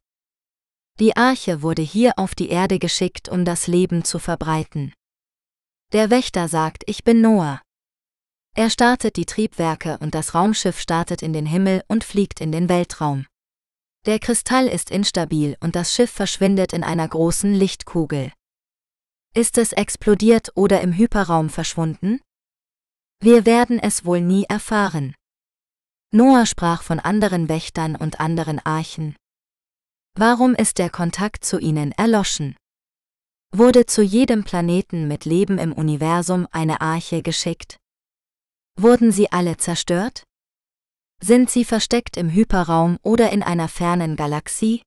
Die 0.98 1.14
Arche 1.16 1.60
wurde 1.60 1.82
hier 1.82 2.18
auf 2.18 2.34
die 2.34 2.48
Erde 2.48 2.78
geschickt, 2.78 3.28
um 3.28 3.44
das 3.44 3.66
Leben 3.66 4.02
zu 4.02 4.18
verbreiten. 4.18 4.94
Der 5.92 6.08
Wächter 6.08 6.48
sagt, 6.48 6.84
ich 6.86 7.04
bin 7.04 7.20
Noah. 7.20 7.60
Er 8.54 8.70
startet 8.70 9.16
die 9.16 9.26
Triebwerke 9.26 9.98
und 9.98 10.14
das 10.14 10.34
Raumschiff 10.34 10.80
startet 10.80 11.20
in 11.20 11.34
den 11.34 11.44
Himmel 11.44 11.82
und 11.88 12.04
fliegt 12.04 12.40
in 12.40 12.52
den 12.52 12.70
Weltraum. 12.70 13.26
Der 14.06 14.20
Kristall 14.20 14.68
ist 14.68 14.92
instabil 14.92 15.56
und 15.58 15.74
das 15.74 15.92
Schiff 15.92 16.12
verschwindet 16.12 16.72
in 16.72 16.84
einer 16.84 17.08
großen 17.08 17.52
Lichtkugel. 17.52 18.32
Ist 19.34 19.58
es 19.58 19.72
explodiert 19.72 20.52
oder 20.54 20.80
im 20.80 20.92
Hyperraum 20.92 21.50
verschwunden? 21.50 22.20
Wir 23.20 23.44
werden 23.46 23.80
es 23.80 24.04
wohl 24.04 24.20
nie 24.20 24.44
erfahren. 24.44 25.16
Noah 26.12 26.46
sprach 26.46 26.84
von 26.84 27.00
anderen 27.00 27.48
Wächtern 27.48 27.96
und 27.96 28.20
anderen 28.20 28.60
Archen. 28.60 29.16
Warum 30.14 30.54
ist 30.54 30.78
der 30.78 30.88
Kontakt 30.88 31.44
zu 31.44 31.58
ihnen 31.58 31.90
erloschen? 31.90 32.56
Wurde 33.52 33.86
zu 33.86 34.02
jedem 34.02 34.44
Planeten 34.44 35.08
mit 35.08 35.24
Leben 35.24 35.58
im 35.58 35.72
Universum 35.72 36.46
eine 36.52 36.80
Arche 36.80 37.22
geschickt? 37.22 37.76
Wurden 38.78 39.10
sie 39.10 39.32
alle 39.32 39.56
zerstört? 39.56 40.25
Sind 41.22 41.50
sie 41.50 41.64
versteckt 41.64 42.16
im 42.16 42.30
Hyperraum 42.30 42.98
oder 43.02 43.30
in 43.32 43.42
einer 43.42 43.68
fernen 43.68 44.16
Galaxie? 44.16 44.82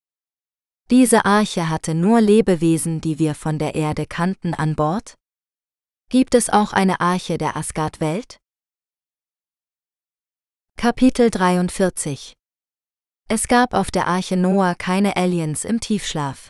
Diese 0.89 1.25
Arche 1.25 1.69
hatte 1.69 1.93
nur 1.93 2.21
Lebewesen, 2.21 3.01
die 3.01 3.19
wir 3.19 3.35
von 3.35 3.59
der 3.59 3.75
Erde 3.75 4.05
kannten, 4.05 4.53
an 4.53 4.75
Bord? 4.75 5.15
Gibt 6.09 6.33
es 6.33 6.49
auch 6.49 6.73
eine 6.73 6.99
Arche 6.99 7.37
der 7.37 7.55
Asgard-Welt? 7.55 8.37
Kapitel 10.77 11.29
43 11.29 12.33
Es 13.27 13.47
gab 13.47 13.73
auf 13.73 13.91
der 13.91 14.07
Arche 14.07 14.37
Noah 14.37 14.75
keine 14.75 15.17
Aliens 15.17 15.65
im 15.65 15.79
Tiefschlaf. 15.79 16.49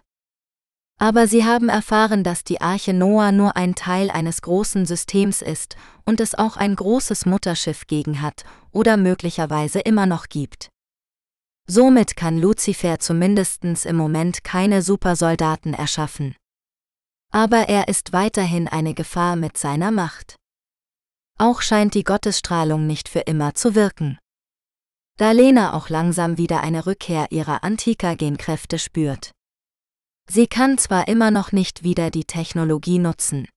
Aber 1.02 1.28
sie 1.28 1.46
haben 1.46 1.70
erfahren, 1.70 2.26
dass 2.26 2.44
die 2.44 2.60
Arche 2.60 2.94
Noah 2.94 3.32
nur 3.32 3.56
ein 3.56 3.74
Teil 3.74 4.12
eines 4.12 4.42
großen 4.42 4.86
Systems 4.86 5.42
ist 5.42 5.78
und 6.06 6.20
es 6.20 6.36
auch 6.36 6.58
ein 6.58 6.76
großes 6.76 7.26
Mutterschiff 7.26 7.88
gegen 7.88 8.22
hat 8.22 8.44
oder 8.72 8.98
möglicherweise 8.98 9.80
immer 9.80 10.06
noch 10.06 10.28
gibt. 10.28 10.70
Somit 11.68 12.18
kann 12.18 12.38
Luzifer 12.38 13.00
zumindestens 13.00 13.86
im 13.86 13.96
Moment 13.96 14.44
keine 14.44 14.82
Supersoldaten 14.82 15.74
erschaffen. 15.74 16.36
Aber 17.32 17.70
er 17.70 17.88
ist 17.88 18.12
weiterhin 18.12 18.68
eine 18.68 18.94
Gefahr 18.94 19.38
mit 19.38 19.58
seiner 19.58 19.92
Macht. 19.92 20.36
Auch 21.38 21.62
scheint 21.62 21.94
die 21.94 22.04
Gottesstrahlung 22.04 22.88
nicht 22.88 23.08
für 23.08 23.20
immer 23.20 23.54
zu 23.54 23.74
wirken. 23.74 24.18
Da 25.16 25.32
Lena 25.32 25.74
auch 25.74 25.88
langsam 25.90 26.38
wieder 26.38 26.62
eine 26.62 26.86
Rückkehr 26.86 27.28
ihrer 27.30 27.64
Antika-Genkräfte 27.64 28.80
spürt. 28.80 29.32
Sie 30.32 30.46
kann 30.46 30.78
zwar 30.78 31.08
immer 31.08 31.32
noch 31.32 31.52
nicht 31.52 31.84
wieder 31.84 32.12
die 32.12 32.26
Technologie 32.26 33.00
nutzen. 33.00 33.48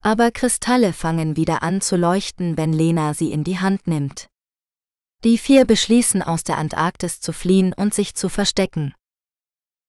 Aber 0.00 0.30
Kristalle 0.30 0.92
fangen 0.92 1.36
wieder 1.36 1.64
an 1.64 1.80
zu 1.80 1.96
leuchten, 1.96 2.56
wenn 2.56 2.72
Lena 2.72 3.14
sie 3.14 3.32
in 3.32 3.42
die 3.42 3.58
Hand 3.58 3.88
nimmt. 3.88 4.28
Die 5.24 5.38
vier 5.38 5.64
beschließen 5.64 6.22
aus 6.22 6.44
der 6.44 6.58
Antarktis 6.58 7.20
zu 7.20 7.32
fliehen 7.32 7.72
und 7.72 7.94
sich 7.94 8.14
zu 8.14 8.28
verstecken. 8.28 8.94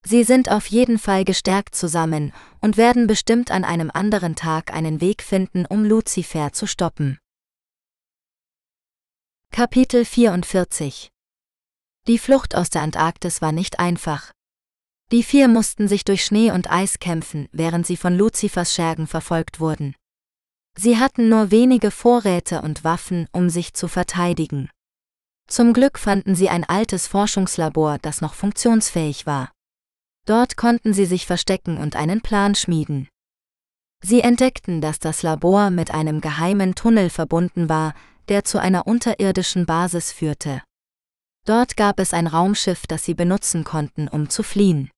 Sie 0.04 0.24
sind 0.24 0.50
auf 0.50 0.66
jeden 0.68 0.98
Fall 0.98 1.26
gestärkt 1.26 1.76
zusammen 1.76 2.34
und 2.60 2.76
werden 2.76 3.08
bestimmt 3.08 3.52
an 3.52 3.64
einem 3.64 3.90
anderen 3.92 4.36
Tag 4.36 4.74
einen 4.74 5.00
Weg 5.00 5.22
finden, 5.22 5.66
um 5.66 5.86
Lucifer 5.86 6.54
zu 6.54 6.68
stoppen. 6.68 7.20
Kapitel 9.52 10.06
44 10.06 11.10
Die 12.08 12.18
Flucht 12.18 12.56
aus 12.56 12.72
der 12.72 12.82
Antarktis 12.82 13.42
war 13.42 13.52
nicht 13.52 13.80
einfach. 13.80 14.32
Die 15.14 15.22
vier 15.22 15.48
mussten 15.48 15.88
sich 15.88 16.06
durch 16.06 16.26
Schnee 16.26 16.50
und 16.50 16.72
Eis 16.72 16.98
kämpfen, 16.98 17.48
während 17.52 17.86
sie 17.86 17.98
von 17.98 18.18
Luzifers 18.18 18.74
Schergen 18.74 19.06
verfolgt 19.06 19.60
wurden. 19.60 19.94
Sie 20.76 20.98
hatten 20.98 21.30
nur 21.30 21.52
wenige 21.52 21.92
Vorräte 21.92 22.64
und 22.64 22.84
Waffen, 22.84 23.28
um 23.32 23.52
sich 23.52 23.76
zu 23.76 23.88
verteidigen. 23.88 24.72
Zum 25.48 25.74
Glück 25.74 26.00
fanden 26.00 26.34
sie 26.34 26.50
ein 26.50 26.64
altes 26.64 27.06
Forschungslabor, 27.06 28.00
das 28.02 28.22
noch 28.22 28.34
funktionsfähig 28.34 29.28
war. 29.28 29.52
Dort 30.26 30.58
konnten 30.58 30.96
sie 30.96 31.06
sich 31.06 31.28
verstecken 31.28 31.78
und 31.78 31.96
einen 31.96 32.22
Plan 32.22 32.56
schmieden. 32.56 33.08
Sie 34.04 34.22
entdeckten, 34.22 34.82
dass 34.82 34.98
das 34.98 35.22
Labor 35.22 35.70
mit 35.70 35.92
einem 35.92 36.22
geheimen 36.22 36.74
Tunnel 36.74 37.12
verbunden 37.12 37.70
war, 37.70 37.94
der 38.30 38.46
zu 38.46 38.58
einer 38.60 38.88
unterirdischen 38.88 39.68
Basis 39.68 40.12
führte. 40.12 40.64
Dort 41.46 41.78
gab 41.78 42.00
es 42.00 42.16
ein 42.16 42.26
Raumschiff, 42.26 42.88
das 42.88 43.04
sie 43.04 43.14
benutzen 43.14 43.64
konnten, 43.64 44.08
um 44.08 44.32
zu 44.32 44.42
fliehen. 44.42 44.90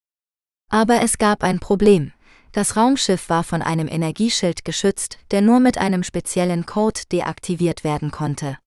Aber 0.76 1.02
es 1.02 1.18
gab 1.18 1.42
ein 1.42 1.60
Problem. 1.60 2.12
Das 2.52 2.76
Raumschiff 2.76 3.30
war 3.30 3.46
von 3.46 3.62
einem 3.62 3.88
Energieschild 3.88 4.66
geschützt, 4.66 5.20
der 5.32 5.42
nur 5.42 5.62
mit 5.62 5.78
einem 5.78 6.04
speziellen 6.04 6.66
Code 6.66 7.00
deaktiviert 7.14 7.86
werden 7.86 8.12
konnte. 8.12 8.58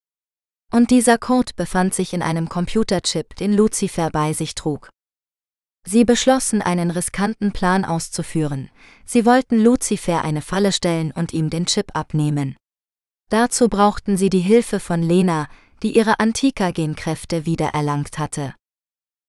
Und 0.72 0.90
dieser 0.90 1.18
Code 1.18 1.52
befand 1.54 1.92
sich 1.92 2.14
in 2.14 2.22
einem 2.22 2.48
Computerchip, 2.48 3.36
den 3.36 3.52
Lucifer 3.52 4.08
bei 4.08 4.32
sich 4.32 4.54
trug. 4.54 4.88
Sie 5.86 6.06
beschlossen, 6.06 6.62
einen 6.62 6.90
riskanten 6.90 7.52
Plan 7.52 7.84
auszuführen. 7.84 8.70
Sie 9.04 9.26
wollten 9.26 9.62
Lucifer 9.62 10.24
eine 10.24 10.40
Falle 10.40 10.72
stellen 10.72 11.12
und 11.12 11.34
ihm 11.34 11.50
den 11.50 11.66
Chip 11.66 11.90
abnehmen. 11.92 12.56
Dazu 13.28 13.68
brauchten 13.68 14.16
sie 14.16 14.30
die 14.30 14.40
Hilfe 14.40 14.80
von 14.80 15.02
Lena, 15.02 15.46
die 15.82 15.94
ihre 15.94 16.20
Antika-Genkräfte 16.20 17.44
wiedererlangt 17.44 18.18
hatte. 18.18 18.54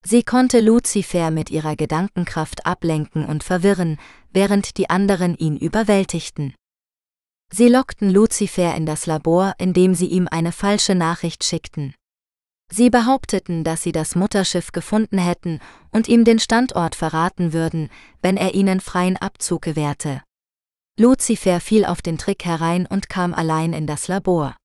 Sie 0.05 0.23
konnte 0.23 0.61
Luzifer 0.61 1.29
mit 1.29 1.49
ihrer 1.49 1.75
Gedankenkraft 1.75 2.65
ablenken 2.65 3.25
und 3.25 3.43
verwirren, 3.43 3.97
während 4.31 4.77
die 4.77 4.89
anderen 4.89 5.35
ihn 5.35 5.57
überwältigten. 5.57 6.55
Sie 7.51 7.67
lockten 7.67 8.09
Luzifer 8.09 8.75
in 8.75 8.85
das 8.85 9.05
Labor, 9.05 9.53
indem 9.57 9.95
sie 9.95 10.07
ihm 10.07 10.27
eine 10.29 10.51
falsche 10.51 10.95
Nachricht 10.95 11.43
schickten. 11.43 11.95
Sie 12.71 12.91
behaupteten, 12.91 13.63
dass 13.63 13.81
sie 13.81 13.91
das 13.91 14.15
Mutterschiff 14.15 14.71
gefunden 14.71 15.17
hätten 15.17 15.59
und 15.91 16.07
ihm 16.07 16.23
den 16.23 16.37
Standort 16.37 16.93
verraten 16.93 17.51
würden, 17.51 17.89
wenn 18.21 18.37
er 18.37 18.53
ihnen 18.53 18.79
freien 18.79 19.17
Abzug 19.17 19.63
gewährte. 19.63 20.21
Luzifer 20.99 21.59
fiel 21.59 21.85
auf 21.85 22.01
den 22.03 22.19
Trick 22.19 22.45
herein 22.45 22.85
und 22.85 23.09
kam 23.09 23.33
allein 23.33 23.73
in 23.73 23.87
das 23.87 24.07
Labor. 24.07 24.55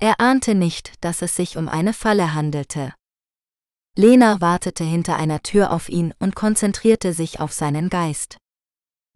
Er 0.00 0.20
ahnte 0.20 0.54
nicht, 0.54 0.92
dass 1.02 1.20
es 1.20 1.36
sich 1.36 1.58
um 1.58 1.68
eine 1.68 1.92
Falle 1.92 2.32
handelte. 2.34 2.94
Lena 3.98 4.42
wartete 4.42 4.84
hinter 4.84 5.16
einer 5.16 5.42
Tür 5.42 5.72
auf 5.72 5.88
ihn 5.88 6.12
und 6.18 6.36
konzentrierte 6.36 7.14
sich 7.14 7.40
auf 7.40 7.52
seinen 7.52 7.88
Geist. 7.88 8.36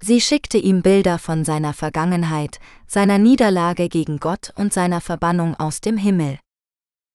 Sie 0.03 0.23
schickte 0.23 0.57
ihm 0.57 0.81
Bilder 0.81 1.19
von 1.19 1.45
seiner 1.45 1.75
Vergangenheit, 1.75 2.59
seiner 2.87 3.19
Niederlage 3.19 3.91
gegen 3.91 4.19
Gott 4.19 4.55
und 4.57 4.73
seiner 4.73 5.03
Verbannung 5.03 5.55
aus 5.55 5.83
dem 5.83 5.99
Himmel. 5.99 6.39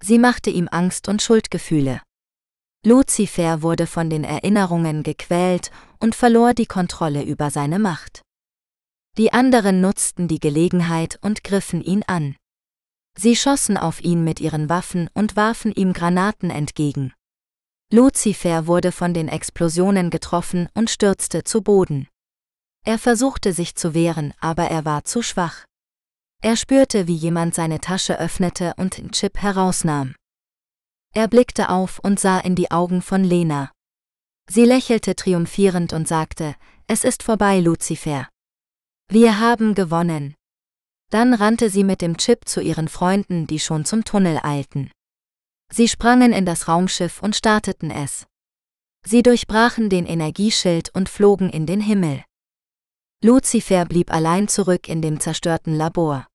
Sie 0.04 0.20
machte 0.20 0.52
ihm 0.52 0.70
Angst 0.72 1.08
und 1.08 1.24
Schuldgefühle. 1.24 2.02
Luzifer 2.86 3.64
wurde 3.64 3.88
von 3.88 4.12
den 4.12 4.24
Erinnerungen 4.24 5.02
gequält 5.02 5.72
und 6.00 6.14
verlor 6.14 6.54
die 6.54 6.68
Kontrolle 6.68 7.24
über 7.24 7.50
seine 7.50 7.80
Macht. 7.80 8.22
Die 9.18 9.34
anderen 9.34 9.82
nutzten 9.82 10.28
die 10.28 10.40
Gelegenheit 10.40 11.18
und 11.24 11.44
griffen 11.44 11.82
ihn 11.82 12.04
an. 12.06 12.36
Sie 13.18 13.36
schossen 13.36 13.78
auf 13.78 14.02
ihn 14.02 14.24
mit 14.24 14.40
ihren 14.40 14.70
Waffen 14.70 15.10
und 15.16 15.36
warfen 15.36 15.72
ihm 15.72 15.94
Granaten 15.94 16.52
entgegen. 16.52 17.14
Luzifer 17.92 18.66
wurde 18.66 18.92
von 18.92 19.14
den 19.14 19.28
Explosionen 19.28 20.10
getroffen 20.10 20.70
und 20.74 20.90
stürzte 20.90 21.44
zu 21.44 21.62
Boden. 21.62 22.08
Er 22.84 22.98
versuchte 22.98 23.54
sich 23.54 23.76
zu 23.76 23.94
wehren, 23.94 24.34
aber 24.40 24.66
er 24.66 24.86
war 24.86 25.04
zu 25.04 25.22
schwach. 25.22 25.66
Er 26.42 26.56
spürte, 26.56 27.08
wie 27.08 27.16
jemand 27.16 27.56
seine 27.56 27.80
Tasche 27.80 28.20
öffnete 28.20 28.74
und 28.78 28.98
den 28.98 29.12
Chip 29.12 29.38
herausnahm. 29.38 30.16
Er 31.14 31.28
blickte 31.28 31.70
auf 31.70 32.00
und 32.00 32.20
sah 32.20 32.40
in 32.40 32.56
die 32.56 32.72
Augen 32.72 33.02
von 33.02 33.24
Lena. 33.24 33.72
Sie 34.50 34.66
lächelte 34.66 35.16
triumphierend 35.16 35.94
und 35.94 36.08
sagte, 36.08 36.56
es 36.88 37.04
ist 37.04 37.24
vorbei, 37.24 37.60
Luzifer. 37.60 38.28
Wir 39.08 39.40
haben 39.40 39.76
gewonnen. 39.76 40.36
Dann 41.12 41.34
rannte 41.34 41.70
sie 41.70 41.84
mit 41.84 42.02
dem 42.02 42.18
Chip 42.18 42.48
zu 42.48 42.62
ihren 42.62 42.88
Freunden, 42.88 43.48
die 43.48 43.60
schon 43.60 43.86
zum 43.86 44.04
Tunnel 44.04 44.40
eilten. 44.44 44.92
Sie 45.72 45.88
sprangen 45.88 46.34
in 46.34 46.46
das 46.46 46.68
Raumschiff 46.68 47.22
und 47.22 47.36
starteten 47.36 47.92
es. 47.92 48.28
Sie 49.06 49.24
durchbrachen 49.24 49.90
den 49.90 50.06
Energieschild 50.06 50.90
und 50.94 51.10
flogen 51.10 51.50
in 51.50 51.66
den 51.66 51.82
Himmel. 51.82 52.24
Luzifer 53.24 53.86
blieb 53.86 54.12
allein 54.12 54.48
zurück 54.48 54.88
in 54.88 55.02
dem 55.02 55.20
zerstörten 55.20 55.76
Labor. 55.76 56.28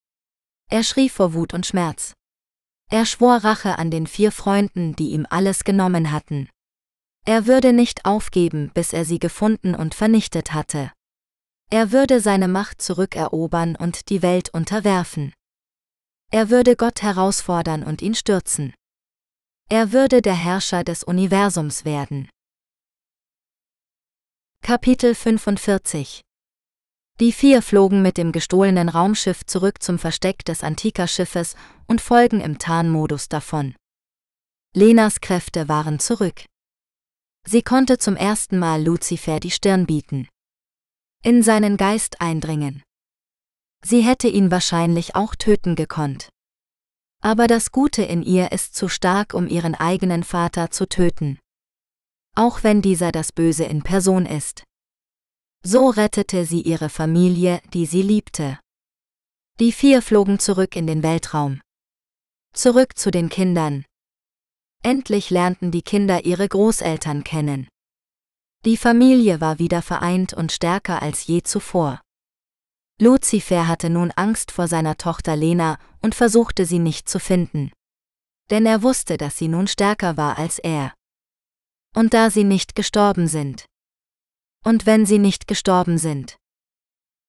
Er 0.69 0.83
schrie 0.83 1.09
vor 1.09 1.35
Wut 1.35 1.53
und 1.55 1.67
Schmerz. 1.67 2.15
Er 2.91 3.07
schwor 3.07 3.37
Rache 3.45 3.79
an 3.79 3.91
den 3.91 4.07
vier 4.07 4.33
Freunden, 4.33 4.97
die 4.97 5.11
ihm 5.11 5.27
alles 5.31 5.65
genommen 5.65 6.11
hatten. 6.11 6.49
Er 7.25 7.47
würde 7.47 7.73
nicht 7.73 8.05
aufgeben, 8.05 8.71
bis 8.75 8.93
er 8.93 9.05
sie 9.05 9.19
gefunden 9.19 9.75
und 9.75 9.95
vernichtet 9.95 10.53
hatte. 10.53 10.91
Er 11.71 11.93
würde 11.93 12.21
seine 12.21 12.49
Macht 12.49 12.83
zurückerobern 12.83 13.77
und 13.77 14.09
die 14.09 14.23
Welt 14.23 14.49
unterwerfen. 14.53 15.33
Er 16.33 16.51
würde 16.51 16.75
Gott 16.75 17.03
herausfordern 17.03 17.85
und 17.85 18.03
ihn 18.03 18.15
stürzen. 18.15 18.75
Er 19.73 19.93
würde 19.93 20.21
der 20.21 20.35
Herrscher 20.35 20.83
des 20.83 21.05
Universums 21.05 21.85
werden. 21.85 22.29
Kapitel 24.63 25.15
45 25.15 26.23
Die 27.21 27.31
vier 27.31 27.63
flogen 27.63 28.03
mit 28.03 28.19
dem 28.19 28.33
gestohlenen 28.33 28.89
Raumschiff 28.89 29.47
zurück 29.47 29.81
zum 29.81 30.01
Versteck 30.01 30.45
des 30.45 30.65
Antika-Schiffes 30.65 31.55
und 31.87 32.01
folgen 32.01 32.41
im 32.41 32.59
Tarnmodus 32.59 33.29
davon. 33.29 33.77
Lenas 34.75 35.21
Kräfte 35.21 35.69
waren 35.69 36.01
zurück. 36.01 36.45
Sie 37.47 37.63
konnte 37.63 37.99
zum 37.99 38.17
ersten 38.17 38.59
Mal 38.59 38.83
Luzifer 38.83 39.39
die 39.39 39.53
Stirn 39.53 39.87
bieten 39.87 40.27
in 41.23 41.45
seinen 41.45 41.77
Geist 41.77 42.21
eindringen. 42.21 42.83
Sie 43.85 44.01
hätte 44.01 44.27
ihn 44.27 44.51
wahrscheinlich 44.51 45.15
auch 45.15 45.37
töten 45.37 45.77
gekonnt. 45.77 46.29
Aber 47.23 47.47
das 47.47 47.71
Gute 47.71 48.03
in 48.03 48.23
ihr 48.23 48.53
ist 48.53 48.75
zu 48.75 48.89
stark, 48.89 49.35
um 49.35 49.47
ihren 49.47 49.75
eigenen 49.75 50.25
Vater 50.25 50.71
zu 50.71 50.89
töten. 50.89 51.39
Auch 52.35 52.63
wenn 52.63 52.81
dieser 52.81 53.13
das 53.13 53.33
Böse 53.33 53.65
in 53.65 53.83
Person 53.83 54.25
ist. 54.25 54.65
So 55.63 55.91
rettete 55.91 56.47
sie 56.47 56.63
ihre 56.63 56.89
Familie, 56.89 57.61
die 57.75 57.85
sie 57.85 58.03
liebte. 58.03 58.59
Die 59.59 59.73
vier 59.73 60.01
flogen 60.01 60.39
zurück 60.39 60.75
in 60.77 60.87
den 60.87 61.03
Weltraum. 61.03 61.61
Zurück 62.55 62.97
zu 62.97 63.11
den 63.11 63.29
Kindern. 63.29 63.85
Endlich 64.83 65.29
lernten 65.29 65.71
die 65.71 65.83
Kinder 65.83 66.25
ihre 66.25 66.49
Großeltern 66.49 67.23
kennen. 67.25 67.69
Die 68.65 68.79
Familie 68.79 69.43
war 69.43 69.59
wieder 69.59 69.83
vereint 69.83 70.33
und 70.33 70.53
stärker 70.53 71.03
als 71.03 71.27
je 71.27 71.43
zuvor. 71.43 72.01
Luzifer 73.01 73.67
hatte 73.67 73.91
nun 73.91 74.13
Angst 74.13 74.53
vor 74.53 74.69
seiner 74.69 74.97
Tochter 74.97 75.35
Lena 75.35 75.79
und 76.03 76.15
versuchte 76.15 76.67
sie 76.67 76.79
nicht 76.79 77.09
zu 77.09 77.19
finden. 77.19 77.73
Denn 78.51 78.67
er 78.67 78.83
wusste, 78.83 79.17
dass 79.17 79.39
sie 79.39 79.49
nun 79.49 79.67
stärker 79.67 80.17
war 80.17 80.39
als 80.39 80.59
er. 80.59 80.93
Und 81.95 82.15
da 82.15 82.31
sie 82.31 82.45
nicht 82.45 82.75
gestorben 82.75 83.27
sind. 83.27 83.65
Und 84.65 84.87
wenn 84.87 85.07
sie 85.07 85.19
nicht 85.19 85.49
gestorben 85.49 85.99
sind. 85.99 86.37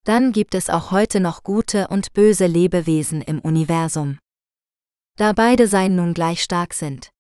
Dann 0.04 0.34
gibt 0.34 0.56
es 0.56 0.70
auch 0.70 0.92
heute 0.92 1.20
noch 1.20 1.44
gute 1.44 1.88
und 1.88 2.14
böse 2.14 2.48
Lebewesen 2.48 3.22
im 3.22 3.40
Universum. 3.40 4.20
Da 5.18 5.32
beide 5.32 5.68
Sein 5.68 5.96
nun 5.96 6.14
gleich 6.14 6.44
stark 6.44 6.74
sind. 6.74 7.12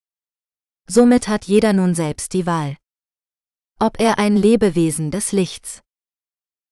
Somit 0.87 1.27
hat 1.27 1.45
jeder 1.45 1.73
nun 1.73 1.95
selbst 1.95 2.33
die 2.33 2.45
Wahl 2.45 2.75
ob 3.81 3.99
er 3.99 4.19
ein 4.19 4.37
Lebewesen 4.37 5.09
des 5.09 5.31
Lichts 5.31 5.81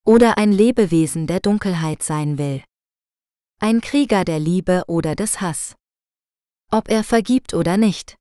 oder 0.06 0.38
ein 0.38 0.52
Lebewesen 0.52 1.28
der 1.28 1.40
Dunkelheit 1.40 2.04
sein 2.04 2.38
will. 2.38 2.64
Ein 3.60 3.82
Krieger 3.82 4.24
der 4.24 4.40
Liebe 4.40 4.84
oder 4.88 5.16
des 5.16 5.42
Hass. 5.42 5.76
Ob 6.72 6.90
er 6.90 7.04
vergibt 7.04 7.54
oder 7.54 7.78
nicht. 7.78 8.16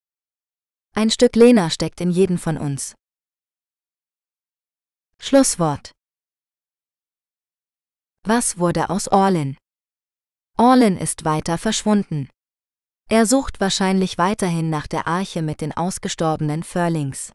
Ein 0.95 1.11
Stück 1.11 1.37
Lena 1.37 1.71
steckt 1.71 2.01
in 2.01 2.11
jedem 2.11 2.39
von 2.39 2.57
uns. 2.57 2.95
Schlusswort. 5.21 5.93
Was 8.25 8.59
wurde 8.59 8.91
aus 8.91 9.09
Orlin? 9.09 9.57
Orlin 10.57 10.97
ist 10.97 11.25
weiter 11.25 11.57
verschwunden. 11.57 12.29
Er 13.09 13.27
sucht 13.27 13.61
wahrscheinlich 13.61 14.19
weiterhin 14.19 14.71
nach 14.71 14.87
der 14.87 15.07
Arche 15.07 15.41
mit 15.41 15.61
den 15.61 15.75
ausgestorbenen 15.77 16.63
Furlings. 16.63 17.33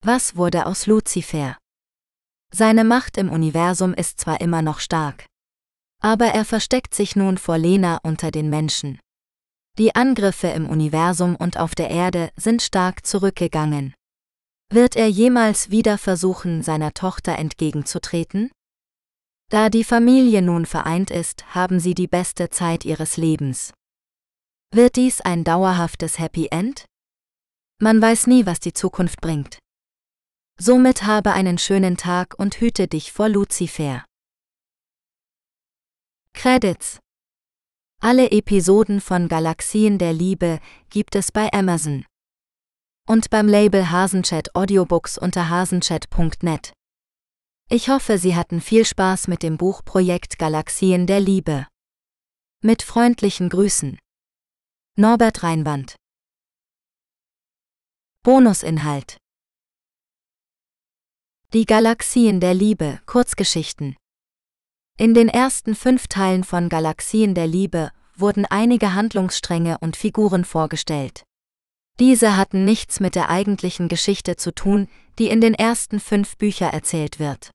Was 0.00 0.36
wurde 0.36 0.66
aus 0.66 0.86
Luzifer? 0.86 1.56
Seine 2.58 2.84
Macht 2.84 3.18
im 3.18 3.28
Universum 3.28 3.92
ist 3.92 4.18
zwar 4.18 4.40
immer 4.40 4.62
noch 4.62 4.80
stark. 4.80 5.26
Aber 6.00 6.28
er 6.28 6.46
versteckt 6.46 6.94
sich 6.94 7.14
nun 7.14 7.36
vor 7.36 7.58
Lena 7.58 7.98
unter 8.02 8.30
den 8.30 8.48
Menschen. 8.48 8.98
Die 9.76 9.94
Angriffe 9.94 10.46
im 10.46 10.66
Universum 10.66 11.36
und 11.36 11.58
auf 11.58 11.74
der 11.74 11.90
Erde 11.90 12.30
sind 12.34 12.62
stark 12.62 13.04
zurückgegangen. 13.04 13.92
Wird 14.72 14.96
er 14.96 15.06
jemals 15.06 15.68
wieder 15.68 15.98
versuchen, 15.98 16.62
seiner 16.62 16.94
Tochter 16.94 17.36
entgegenzutreten? 17.36 18.50
Da 19.50 19.68
die 19.68 19.84
Familie 19.84 20.40
nun 20.40 20.64
vereint 20.64 21.10
ist, 21.10 21.54
haben 21.54 21.78
sie 21.78 21.92
die 21.92 22.08
beste 22.08 22.48
Zeit 22.48 22.86
ihres 22.86 23.18
Lebens. 23.18 23.74
Wird 24.72 24.96
dies 24.96 25.20
ein 25.20 25.44
dauerhaftes 25.44 26.18
Happy 26.18 26.48
End? 26.50 26.86
Man 27.82 28.00
weiß 28.00 28.28
nie, 28.28 28.46
was 28.46 28.60
die 28.60 28.72
Zukunft 28.72 29.20
bringt. 29.20 29.58
Somit 30.58 31.02
habe 31.02 31.34
einen 31.34 31.58
schönen 31.58 31.98
Tag 31.98 32.34
und 32.38 32.60
hüte 32.60 32.88
dich 32.88 33.12
vor 33.12 33.28
Luzifer. 33.28 34.06
Credits 36.32 36.98
Alle 38.00 38.30
Episoden 38.30 39.02
von 39.02 39.28
Galaxien 39.28 39.98
der 39.98 40.14
Liebe 40.14 40.60
gibt 40.88 41.14
es 41.14 41.30
bei 41.30 41.52
Amazon. 41.52 42.06
Und 43.06 43.28
beim 43.28 43.48
Label 43.48 43.90
Hasenchat 43.90 44.54
Audiobooks 44.54 45.18
unter 45.18 45.50
hasenchat.net. 45.50 46.72
Ich 47.68 47.90
hoffe, 47.90 48.16
Sie 48.16 48.34
hatten 48.34 48.62
viel 48.62 48.86
Spaß 48.86 49.28
mit 49.28 49.42
dem 49.42 49.58
Buchprojekt 49.58 50.38
Galaxien 50.38 51.06
der 51.06 51.20
Liebe. 51.20 51.66
Mit 52.62 52.82
freundlichen 52.82 53.50
Grüßen. 53.50 53.98
Norbert 54.96 55.42
Reinwand. 55.42 55.96
Bonusinhalt 58.22 59.18
die 61.56 61.64
Galaxien 61.64 62.38
der 62.38 62.52
Liebe, 62.52 63.00
Kurzgeschichten. 63.06 63.96
In 64.98 65.14
den 65.14 65.30
ersten 65.30 65.74
fünf 65.74 66.06
Teilen 66.06 66.44
von 66.44 66.68
Galaxien 66.68 67.34
der 67.34 67.46
Liebe 67.46 67.92
wurden 68.14 68.44
einige 68.44 68.92
Handlungsstränge 68.92 69.78
und 69.78 69.96
Figuren 69.96 70.44
vorgestellt. 70.44 71.24
Diese 71.98 72.36
hatten 72.36 72.66
nichts 72.66 73.00
mit 73.00 73.14
der 73.14 73.30
eigentlichen 73.30 73.88
Geschichte 73.88 74.36
zu 74.36 74.54
tun, 74.54 74.86
die 75.18 75.28
in 75.30 75.40
den 75.40 75.54
ersten 75.54 75.98
fünf 75.98 76.36
Büchern 76.36 76.74
erzählt 76.74 77.18
wird. 77.18 77.52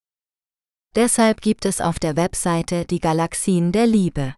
Deshalb 0.95 1.39
gibt 1.39 1.65
es 1.65 1.79
auf 1.79 1.99
der 1.99 2.15
Webseite 2.15 2.85
die 2.85 3.01
Galaxien 3.01 3.71
der 3.71 3.85
Liebe. 3.85 4.33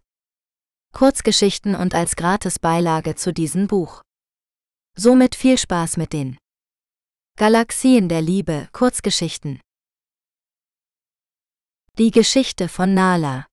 Kurzgeschichten 0.92 1.74
und 1.74 1.94
als 1.94 2.16
Gratisbeilage 2.16 3.14
zu 3.14 3.32
diesem 3.32 3.66
Buch. 3.66 4.02
Somit 4.94 5.34
viel 5.34 5.56
Spaß 5.56 5.96
mit 5.96 6.12
den 6.12 6.36
Galaxien 7.36 8.08
der 8.08 8.22
Liebe, 8.22 8.68
Kurzgeschichten. 8.70 9.58
Die 11.98 12.12
Geschichte 12.12 12.68
von 12.68 12.94
Nala. 12.94 13.48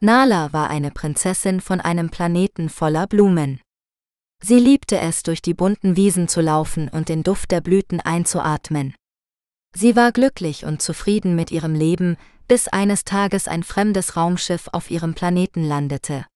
Nala 0.00 0.52
war 0.52 0.70
eine 0.70 0.90
Prinzessin 0.90 1.60
von 1.60 1.80
einem 1.80 2.10
Planeten 2.10 2.68
voller 2.68 3.06
Blumen. 3.06 3.60
Sie 4.42 4.58
liebte 4.58 4.98
es, 4.98 5.22
durch 5.22 5.40
die 5.40 5.54
bunten 5.54 5.94
Wiesen 5.94 6.26
zu 6.26 6.40
laufen 6.40 6.88
und 6.88 7.08
den 7.08 7.22
Duft 7.22 7.52
der 7.52 7.60
Blüten 7.60 8.00
einzuatmen. 8.00 8.96
Sie 9.72 9.94
war 9.94 10.10
glücklich 10.10 10.64
und 10.64 10.82
zufrieden 10.82 11.36
mit 11.36 11.52
ihrem 11.52 11.76
Leben, 11.76 12.16
bis 12.48 12.66
eines 12.66 13.04
Tages 13.04 13.46
ein 13.46 13.62
fremdes 13.62 14.16
Raumschiff 14.16 14.68
auf 14.72 14.90
ihrem 14.90 15.14
Planeten 15.14 15.62
landete. 15.62 16.26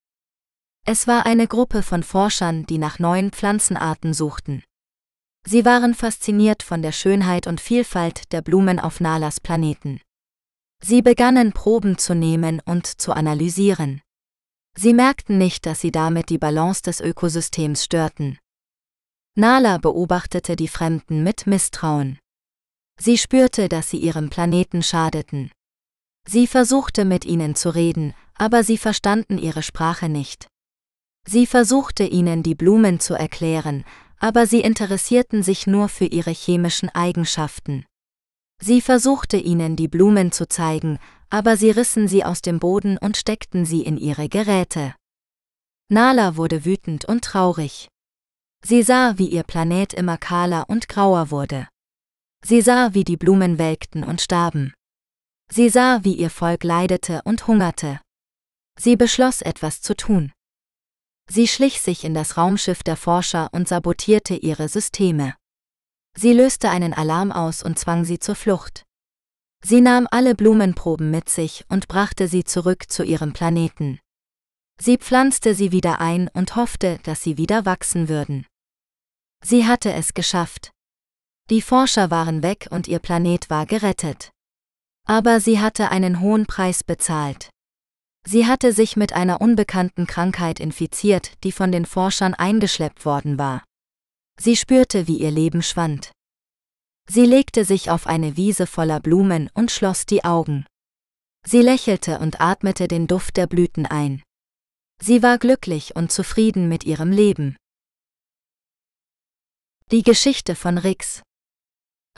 Es 0.87 1.09
war 1.09 1.27
eine 1.27 1.49
Gruppe 1.49 1.83
von 1.83 2.05
Forschern, 2.05 2.65
die 2.65 2.79
nach 2.79 3.01
neuen 3.01 3.33
Pflanzenarten 3.33 4.15
suchten. 4.15 4.63
Sie 5.47 5.65
waren 5.65 5.95
fasziniert 5.95 6.63
von 6.63 6.81
der 6.81 6.93
Schönheit 6.93 7.47
und 7.47 7.61
Vielfalt 7.61 8.33
der 8.33 8.41
Blumen 8.41 8.79
auf 8.79 9.01
Nalas 9.01 9.41
Planeten. 9.41 10.01
Sie 10.83 11.03
begannen 11.03 11.53
Proben 11.53 11.99
zu 11.99 12.15
nehmen 12.15 12.61
und 12.65 12.87
zu 12.87 13.13
analysieren. 13.13 14.01
Sie 14.77 14.95
merkten 14.95 15.39
nicht, 15.39 15.67
dass 15.67 15.81
sie 15.81 15.93
damit 15.93 16.31
die 16.31 16.39
Balance 16.39 16.83
des 16.83 17.01
Ökosystems 17.01 17.85
störten. 17.85 18.39
Nala 19.37 19.79
beobachtete 19.79 20.57
die 20.57 20.69
Fremden 20.69 21.23
mit 21.23 21.47
Misstrauen. 21.47 22.19
Sie 22.99 23.19
spürte, 23.19 23.69
dass 23.69 23.91
sie 23.91 23.99
ihrem 23.99 24.31
Planeten 24.31 24.83
schadeten. 24.83 25.51
Sie 26.27 26.47
versuchte 26.47 27.05
mit 27.05 27.25
ihnen 27.25 27.55
zu 27.55 27.75
reden, 27.75 28.15
aber 28.35 28.65
sie 28.65 28.79
verstanden 28.79 29.39
ihre 29.39 29.63
Sprache 29.63 30.09
nicht. 30.09 30.47
Sie 31.27 31.47
versuchte 31.47 32.05
ihnen 32.05 32.43
die 32.43 32.55
Blumen 32.55 33.01
zu 33.01 33.15
erklären, 33.15 33.85
aber 34.25 34.47
sie 34.47 34.63
interessierten 34.63 35.43
sich 35.43 35.67
nur 35.67 35.91
für 35.91 36.07
ihre 36.07 36.31
chemischen 36.31 36.89
Eigenschaften. 36.89 37.85
Sie 38.59 38.81
versuchte 38.81 39.37
ihnen 39.37 39.77
die 39.77 39.87
Blumen 39.87 40.33
zu 40.33 40.49
zeigen, 40.49 40.99
aber 41.29 41.59
sie 41.59 41.71
rissen 41.71 42.09
sie 42.09 42.25
aus 42.25 42.41
dem 42.41 42.59
Boden 42.59 42.97
und 42.97 43.19
steckten 43.19 43.67
sie 43.67 43.83
in 43.83 43.99
ihre 43.99 44.31
Geräte. 44.31 44.95
Nala 45.91 46.37
wurde 46.37 46.65
wütend 46.65 47.05
und 47.05 47.23
traurig. 47.23 47.91
Sie 48.65 48.83
sah, 48.83 49.19
wie 49.19 49.29
ihr 49.29 49.43
Planet 49.43 49.93
immer 49.93 50.17
kahler 50.17 50.71
und 50.71 50.89
grauer 50.89 51.31
wurde. 51.31 51.69
Sie 52.43 52.63
sah, 52.63 52.95
wie 52.95 53.05
die 53.05 53.19
Blumen 53.19 53.59
welkten 53.59 54.05
und 54.05 54.23
starben. 54.23 54.73
Sie 55.51 55.69
sah, 55.69 56.03
wie 56.03 56.15
ihr 56.15 56.31
Volk 56.31 56.65
leidete 56.65 57.21
und 57.27 57.47
hungerte. 57.47 58.01
Sie 58.81 58.97
beschloss 58.97 59.43
etwas 59.43 59.83
zu 59.83 59.95
tun. 59.95 60.33
Sie 61.29 61.49
schlich 61.49 61.81
sich 61.81 62.05
in 62.05 62.15
das 62.15 62.37
Raumschiff 62.37 62.83
der 62.83 62.97
Forscher 62.97 63.49
und 63.53 63.69
sabotierte 63.69 64.35
ihre 64.35 64.69
Systeme. 64.69 65.35
Sie 66.17 66.33
löste 66.33 66.71
einen 66.71 66.93
Alarm 66.93 67.33
aus 67.33 67.63
und 67.63 67.79
zwang 67.79 68.05
sie 68.05 68.19
zur 68.19 68.35
Flucht. 68.35 68.85
Sie 69.63 69.81
nahm 69.81 70.07
alle 70.11 70.35
Blumenproben 70.35 71.11
mit 71.11 71.29
sich 71.29 71.65
und 71.69 71.89
brachte 71.89 72.29
sie 72.29 72.45
zurück 72.45 72.91
zu 72.91 73.03
ihrem 73.03 73.33
Planeten. 73.33 73.99
Sie 74.79 74.99
pflanzte 74.99 75.55
sie 75.55 75.73
wieder 75.73 76.01
ein 76.01 76.29
und 76.35 76.57
hoffte, 76.57 76.99
dass 77.05 77.23
sie 77.23 77.39
wieder 77.39 77.65
wachsen 77.65 78.09
würden. 78.09 78.47
Sie 79.43 79.67
hatte 79.67 79.93
es 79.93 80.15
geschafft. 80.15 80.73
Die 81.51 81.63
Forscher 81.63 82.11
waren 82.11 82.43
weg 82.43 82.69
und 82.71 82.89
ihr 82.89 82.99
Planet 82.99 83.51
war 83.51 83.67
gerettet. 83.67 84.31
Aber 85.07 85.41
sie 85.41 85.61
hatte 85.61 85.91
einen 85.91 86.21
hohen 86.21 86.47
Preis 86.47 86.83
bezahlt. 86.83 87.51
Sie 88.27 88.47
hatte 88.47 88.73
sich 88.73 88.97
mit 88.97 89.13
einer 89.13 89.41
unbekannten 89.41 90.07
Krankheit 90.07 90.59
infiziert, 90.59 91.33
die 91.45 91.53
von 91.53 91.71
den 91.71 91.85
Forschern 91.85 92.35
eingeschleppt 92.35 93.05
worden 93.05 93.39
war. 93.39 93.63
Sie 94.41 94.57
spürte, 94.57 95.07
wie 95.07 95.19
ihr 95.19 95.31
Leben 95.31 95.63
schwand. 95.63 96.13
Sie 97.09 97.27
legte 97.27 97.65
sich 97.65 97.91
auf 97.91 98.07
eine 98.07 98.37
Wiese 98.37 98.67
voller 98.67 99.01
Blumen 99.01 99.51
und 99.53 99.71
schloss 99.71 100.07
die 100.07 100.25
Augen. 100.25 100.65
Sie 101.47 101.61
lächelte 101.61 102.19
und 102.19 102.41
atmete 102.41 102.89
den 102.89 103.07
Duft 103.07 103.37
der 103.37 103.47
Blüten 103.47 103.85
ein. 103.85 104.23
Sie 105.03 105.23
war 105.23 105.39
glücklich 105.39 105.95
und 105.95 106.11
zufrieden 106.11 106.69
mit 106.69 106.85
ihrem 106.85 107.11
Leben. 107.11 107.57
Die 109.91 110.03
Geschichte 110.03 110.55
von 110.55 110.79
Rix 110.79 111.23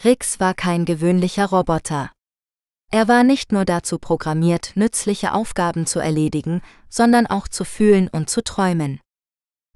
Rix 0.05 0.39
war 0.39 0.55
kein 0.55 0.85
gewöhnlicher 0.85 1.47
Roboter. 1.47 2.12
Er 2.93 3.09
war 3.09 3.25
nicht 3.25 3.53
nur 3.53 3.65
dazu 3.65 3.99
programmiert, 3.99 4.73
nützliche 4.75 5.33
Aufgaben 5.33 5.87
zu 5.87 5.99
erledigen, 5.99 6.63
sondern 6.89 7.27
auch 7.27 7.49
zu 7.49 7.65
fühlen 7.65 8.09
und 8.09 8.31
zu 8.31 8.43
träumen. 8.43 9.01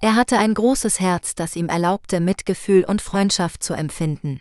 Er 0.01 0.15
hatte 0.15 0.39
ein 0.39 0.55
großes 0.55 1.01
Herz, 1.01 1.35
das 1.35 1.57
ihm 1.57 1.69
erlaubte, 1.69 2.21
Mitgefühl 2.21 2.85
und 2.85 3.03
Freundschaft 3.03 3.63
zu 3.63 3.75
empfinden. 3.75 4.41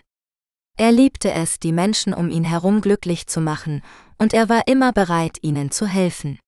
Er 0.78 0.94
liebte 0.94 1.32
es, 1.32 1.60
die 1.60 1.74
Menschen 1.74 2.14
um 2.14 2.30
ihn 2.30 2.46
herum 2.46 2.80
glücklich 2.80 3.28
zu 3.28 3.42
machen, 3.42 3.82
und 4.18 4.34
er 4.34 4.48
war 4.48 4.68
immer 4.68 4.94
bereit, 4.94 5.38
ihnen 5.42 5.72
zu 5.72 5.86
helfen. 5.86 6.40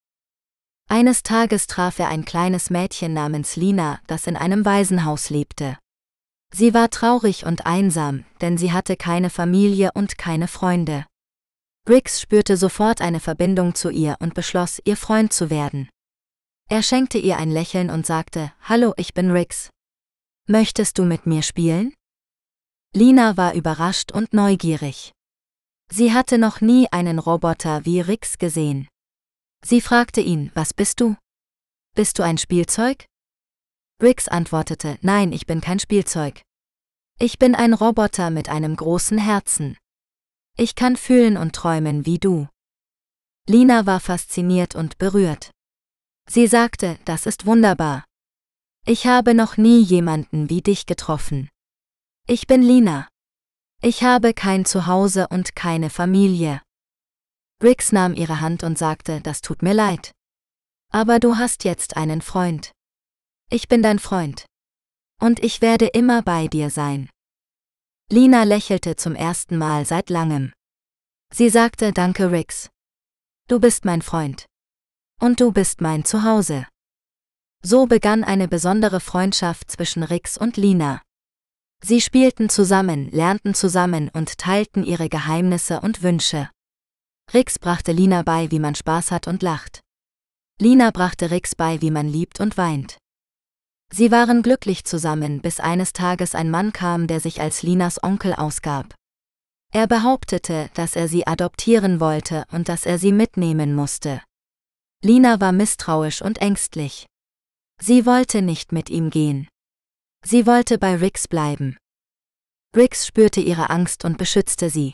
Eines 0.87 1.23
Tages 1.23 1.67
traf 1.67 1.99
er 1.99 2.07
ein 2.07 2.23
kleines 2.23 2.69
Mädchen 2.69 3.13
namens 3.13 3.57
Lina, 3.57 3.99
das 4.07 4.27
in 4.27 4.37
einem 4.37 4.63
Waisenhaus 4.63 5.29
lebte. 5.29 5.77
Sie 6.53 6.73
war 6.73 6.89
traurig 6.89 7.45
und 7.45 7.65
einsam, 7.65 8.25
denn 8.39 8.57
sie 8.57 8.71
hatte 8.71 8.95
keine 8.95 9.29
Familie 9.29 9.91
und 9.93 10.17
keine 10.17 10.47
Freunde. 10.47 11.05
Briggs 11.85 12.21
spürte 12.21 12.57
sofort 12.57 13.01
eine 13.01 13.19
Verbindung 13.19 13.73
zu 13.73 13.89
ihr 13.89 14.15
und 14.19 14.33
beschloss, 14.33 14.79
ihr 14.85 14.97
Freund 14.97 15.33
zu 15.33 15.49
werden. 15.49 15.89
Er 16.69 16.83
schenkte 16.83 17.17
ihr 17.17 17.37
ein 17.37 17.51
Lächeln 17.51 17.89
und 17.89 18.05
sagte, 18.05 18.53
Hallo, 18.61 18.93
ich 18.97 19.13
bin 19.13 19.31
Rix. 19.31 19.69
Möchtest 20.47 20.97
du 20.97 21.05
mit 21.05 21.25
mir 21.25 21.41
spielen? 21.41 21.93
Lina 22.93 23.35
war 23.35 23.55
überrascht 23.55 24.11
und 24.11 24.33
neugierig. 24.33 25.11
Sie 25.91 26.13
hatte 26.13 26.37
noch 26.37 26.61
nie 26.61 26.87
einen 26.91 27.19
Roboter 27.19 27.83
wie 27.85 27.99
Rix 27.99 28.37
gesehen. 28.37 28.87
Sie 29.63 29.81
fragte 29.81 30.21
ihn, 30.21 30.51
was 30.53 30.73
bist 30.73 31.01
du? 31.01 31.15
Bist 31.95 32.17
du 32.19 32.23
ein 32.23 32.37
Spielzeug? 32.37 33.05
Rix 34.01 34.27
antwortete, 34.27 34.97
nein, 35.01 35.31
ich 35.31 35.45
bin 35.45 35.61
kein 35.61 35.79
Spielzeug. 35.79 36.41
Ich 37.19 37.37
bin 37.37 37.55
ein 37.55 37.73
Roboter 37.73 38.29
mit 38.29 38.49
einem 38.49 38.75
großen 38.75 39.17
Herzen. 39.17 39.77
Ich 40.57 40.75
kann 40.75 40.95
fühlen 40.95 41.37
und 41.37 41.53
träumen 41.53 42.05
wie 42.05 42.19
du. 42.19 42.47
Lina 43.47 43.85
war 43.85 43.99
fasziniert 43.99 44.75
und 44.75 44.97
berührt. 44.97 45.51
Sie 46.29 46.47
sagte, 46.47 46.99
das 47.05 47.25
ist 47.25 47.45
wunderbar. 47.45 48.05
Ich 48.85 49.07
habe 49.07 49.33
noch 49.33 49.57
nie 49.57 49.81
jemanden 49.81 50.49
wie 50.49 50.61
dich 50.61 50.85
getroffen. 50.85 51.49
Ich 52.27 52.47
bin 52.47 52.61
Lina. 52.61 53.07
Ich 53.81 54.03
habe 54.03 54.33
kein 54.33 54.65
Zuhause 54.65 55.27
und 55.29 55.55
keine 55.55 55.89
Familie. 55.89 56.61
Briggs 57.59 57.91
nahm 57.91 58.13
ihre 58.13 58.41
Hand 58.41 58.63
und 58.63 58.77
sagte, 58.77 59.21
das 59.21 59.41
tut 59.41 59.61
mir 59.61 59.73
leid. 59.73 60.11
Aber 60.91 61.19
du 61.19 61.37
hast 61.37 61.63
jetzt 61.63 61.95
einen 61.95 62.21
Freund. 62.21 62.71
Ich 63.49 63.67
bin 63.67 63.81
dein 63.81 63.99
Freund. 63.99 64.45
Und 65.19 65.43
ich 65.43 65.61
werde 65.61 65.87
immer 65.87 66.21
bei 66.21 66.47
dir 66.47 66.69
sein. 66.69 67.09
Lina 68.11 68.43
lächelte 68.43 68.97
zum 68.97 69.15
ersten 69.15 69.57
Mal 69.57 69.85
seit 69.85 70.09
langem. 70.09 70.51
Sie 71.33 71.47
sagte 71.47 71.93
Danke, 71.93 72.29
Rix. 72.29 72.69
Du 73.47 73.61
bist 73.61 73.85
mein 73.85 74.01
Freund. 74.01 74.47
Und 75.21 75.39
du 75.39 75.53
bist 75.53 75.79
mein 75.79 76.03
Zuhause. 76.03 76.67
So 77.63 77.85
begann 77.85 78.25
eine 78.25 78.49
besondere 78.49 78.99
Freundschaft 78.99 79.71
zwischen 79.71 80.03
Rix 80.03 80.37
und 80.37 80.57
Lina. 80.57 81.01
Sie 81.81 82.01
spielten 82.01 82.49
zusammen, 82.49 83.09
lernten 83.11 83.53
zusammen 83.53 84.09
und 84.09 84.37
teilten 84.37 84.83
ihre 84.83 85.07
Geheimnisse 85.07 85.79
und 85.79 86.03
Wünsche. 86.03 86.49
Rix 87.33 87.59
brachte 87.59 87.93
Lina 87.93 88.23
bei, 88.23 88.51
wie 88.51 88.59
man 88.59 88.75
Spaß 88.75 89.11
hat 89.11 89.29
und 89.29 89.41
lacht. 89.41 89.79
Lina 90.59 90.91
brachte 90.91 91.31
Rix 91.31 91.55
bei, 91.55 91.81
wie 91.81 91.91
man 91.91 92.09
liebt 92.09 92.41
und 92.41 92.57
weint. 92.57 92.97
Sie 93.93 94.09
waren 94.09 94.41
glücklich 94.41 94.85
zusammen, 94.85 95.41
bis 95.41 95.59
eines 95.59 95.91
Tages 95.91 96.33
ein 96.33 96.49
Mann 96.49 96.71
kam, 96.71 97.07
der 97.07 97.19
sich 97.19 97.41
als 97.41 97.61
Linas 97.61 98.01
Onkel 98.01 98.33
ausgab. 98.33 98.95
Er 99.73 99.87
behauptete, 99.87 100.69
dass 100.73 100.95
er 100.95 101.07
sie 101.07 101.27
adoptieren 101.27 101.99
wollte 101.99 102.45
und 102.51 102.69
dass 102.69 102.85
er 102.85 102.97
sie 102.97 103.11
mitnehmen 103.11 103.75
musste. 103.75 104.21
Lina 105.03 105.41
war 105.41 105.51
misstrauisch 105.51 106.21
und 106.21 106.39
ängstlich. 106.39 107.05
Sie 107.81 108.05
wollte 108.05 108.41
nicht 108.41 108.71
mit 108.71 108.89
ihm 108.89 109.09
gehen. 109.09 109.47
Sie 110.23 110.45
wollte 110.45 110.77
bei 110.77 110.95
Rix 110.95 111.27
bleiben. 111.27 111.77
Rix 112.75 113.07
spürte 113.07 113.41
ihre 113.41 113.69
Angst 113.69 114.05
und 114.05 114.17
beschützte 114.17 114.69
sie. 114.69 114.93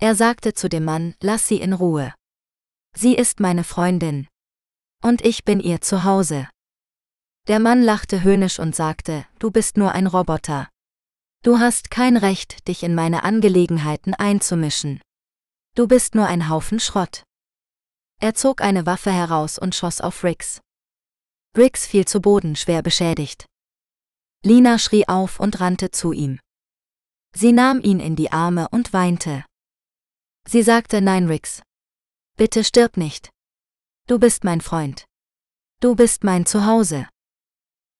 Er 0.00 0.14
sagte 0.14 0.54
zu 0.54 0.68
dem 0.68 0.84
Mann, 0.84 1.14
lass 1.20 1.46
sie 1.46 1.60
in 1.60 1.72
Ruhe. 1.72 2.14
Sie 2.96 3.14
ist 3.14 3.40
meine 3.40 3.64
Freundin. 3.64 4.26
Und 5.02 5.24
ich 5.24 5.44
bin 5.44 5.60
ihr 5.60 5.80
Zuhause. 5.80 6.48
Der 7.48 7.60
Mann 7.60 7.82
lachte 7.82 8.22
höhnisch 8.22 8.58
und 8.58 8.76
sagte, 8.76 9.26
du 9.38 9.50
bist 9.50 9.78
nur 9.78 9.92
ein 9.92 10.06
Roboter. 10.06 10.68
Du 11.42 11.58
hast 11.58 11.90
kein 11.90 12.18
Recht, 12.18 12.68
dich 12.68 12.82
in 12.82 12.94
meine 12.94 13.22
Angelegenheiten 13.22 14.12
einzumischen. 14.12 15.00
Du 15.74 15.88
bist 15.88 16.14
nur 16.14 16.26
ein 16.26 16.50
Haufen 16.50 16.78
Schrott. 16.78 17.22
Er 18.20 18.34
zog 18.34 18.60
eine 18.60 18.84
Waffe 18.84 19.10
heraus 19.10 19.58
und 19.58 19.74
schoss 19.74 20.02
auf 20.02 20.24
Rix. 20.24 20.60
Rix 21.56 21.86
fiel 21.86 22.04
zu 22.04 22.20
Boden 22.20 22.54
schwer 22.54 22.82
beschädigt. 22.82 23.46
Lina 24.44 24.78
schrie 24.78 25.08
auf 25.08 25.40
und 25.40 25.58
rannte 25.58 25.90
zu 25.90 26.12
ihm. 26.12 26.40
Sie 27.34 27.52
nahm 27.52 27.80
ihn 27.80 27.98
in 27.98 28.14
die 28.14 28.30
Arme 28.30 28.68
und 28.68 28.92
weinte. 28.92 29.46
Sie 30.46 30.62
sagte 30.62 31.00
Nein, 31.00 31.28
Rix. 31.28 31.62
Bitte 32.36 32.62
stirb 32.62 32.98
nicht. 32.98 33.30
Du 34.06 34.18
bist 34.18 34.44
mein 34.44 34.60
Freund. 34.60 35.06
Du 35.80 35.94
bist 35.96 36.24
mein 36.24 36.44
Zuhause. 36.44 37.08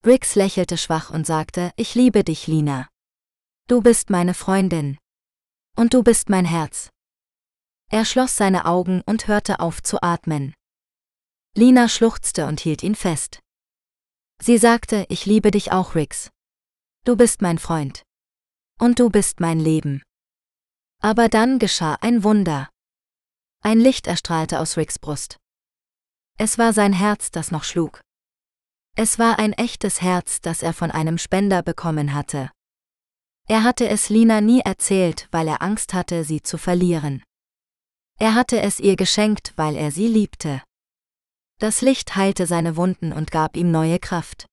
Briggs 0.02 0.36
lächelte 0.36 0.78
schwach 0.78 1.10
und 1.10 1.26
sagte, 1.26 1.72
ich 1.76 1.94
liebe 1.94 2.22
dich, 2.22 2.46
Lina. 2.46 2.88
Du 3.66 3.82
bist 3.82 4.10
meine 4.10 4.34
Freundin. 4.34 4.96
Und 5.76 5.92
du 5.92 6.02
bist 6.02 6.28
mein 6.28 6.44
Herz. 6.44 6.90
Er 7.90 8.04
schloss 8.04 8.36
seine 8.36 8.64
Augen 8.66 9.02
und 9.06 9.26
hörte 9.28 9.60
auf 9.60 9.82
zu 9.82 10.02
atmen. 10.02 10.54
Lina 11.54 11.88
schluchzte 11.88 12.46
und 12.46 12.60
hielt 12.60 12.82
ihn 12.82 12.94
fest. 12.94 13.40
Sie 14.40 14.58
sagte, 14.58 15.06
ich 15.08 15.26
liebe 15.26 15.50
dich 15.50 15.72
auch, 15.72 15.94
Rix. 15.94 16.30
Du 17.04 17.16
bist 17.16 17.42
mein 17.42 17.58
Freund. 17.58 18.02
Und 18.78 19.00
du 19.00 19.10
bist 19.10 19.40
mein 19.40 19.58
Leben. 19.58 20.02
Aber 21.02 21.28
dann 21.28 21.58
geschah 21.58 21.94
ein 22.00 22.22
Wunder. 22.22 22.68
Ein 23.62 23.80
Licht 23.80 24.06
erstrahlte 24.06 24.60
aus 24.60 24.76
Ricks 24.76 24.98
Brust. 24.98 25.36
Es 26.38 26.58
war 26.58 26.72
sein 26.72 26.92
Herz, 26.92 27.32
das 27.32 27.50
noch 27.50 27.64
schlug. 27.64 28.00
Es 29.00 29.16
war 29.16 29.38
ein 29.38 29.52
echtes 29.52 30.02
Herz, 30.02 30.40
das 30.40 30.60
er 30.60 30.72
von 30.72 30.90
einem 30.90 31.18
Spender 31.18 31.62
bekommen 31.62 32.14
hatte. 32.14 32.50
Er 33.46 33.62
hatte 33.62 33.88
es 33.88 34.08
Lina 34.08 34.40
nie 34.40 34.58
erzählt, 34.58 35.28
weil 35.30 35.46
er 35.46 35.62
Angst 35.62 35.94
hatte, 35.94 36.24
sie 36.24 36.42
zu 36.42 36.58
verlieren. 36.58 37.22
Er 38.18 38.34
hatte 38.34 38.60
es 38.60 38.80
ihr 38.80 38.96
geschenkt, 38.96 39.52
weil 39.54 39.76
er 39.76 39.92
sie 39.92 40.08
liebte. 40.08 40.64
Das 41.60 41.80
Licht 41.80 42.16
heilte 42.16 42.48
seine 42.48 42.74
Wunden 42.74 43.12
und 43.12 43.30
gab 43.30 43.56
ihm 43.56 43.70
neue 43.70 44.00
Kraft. 44.00 44.46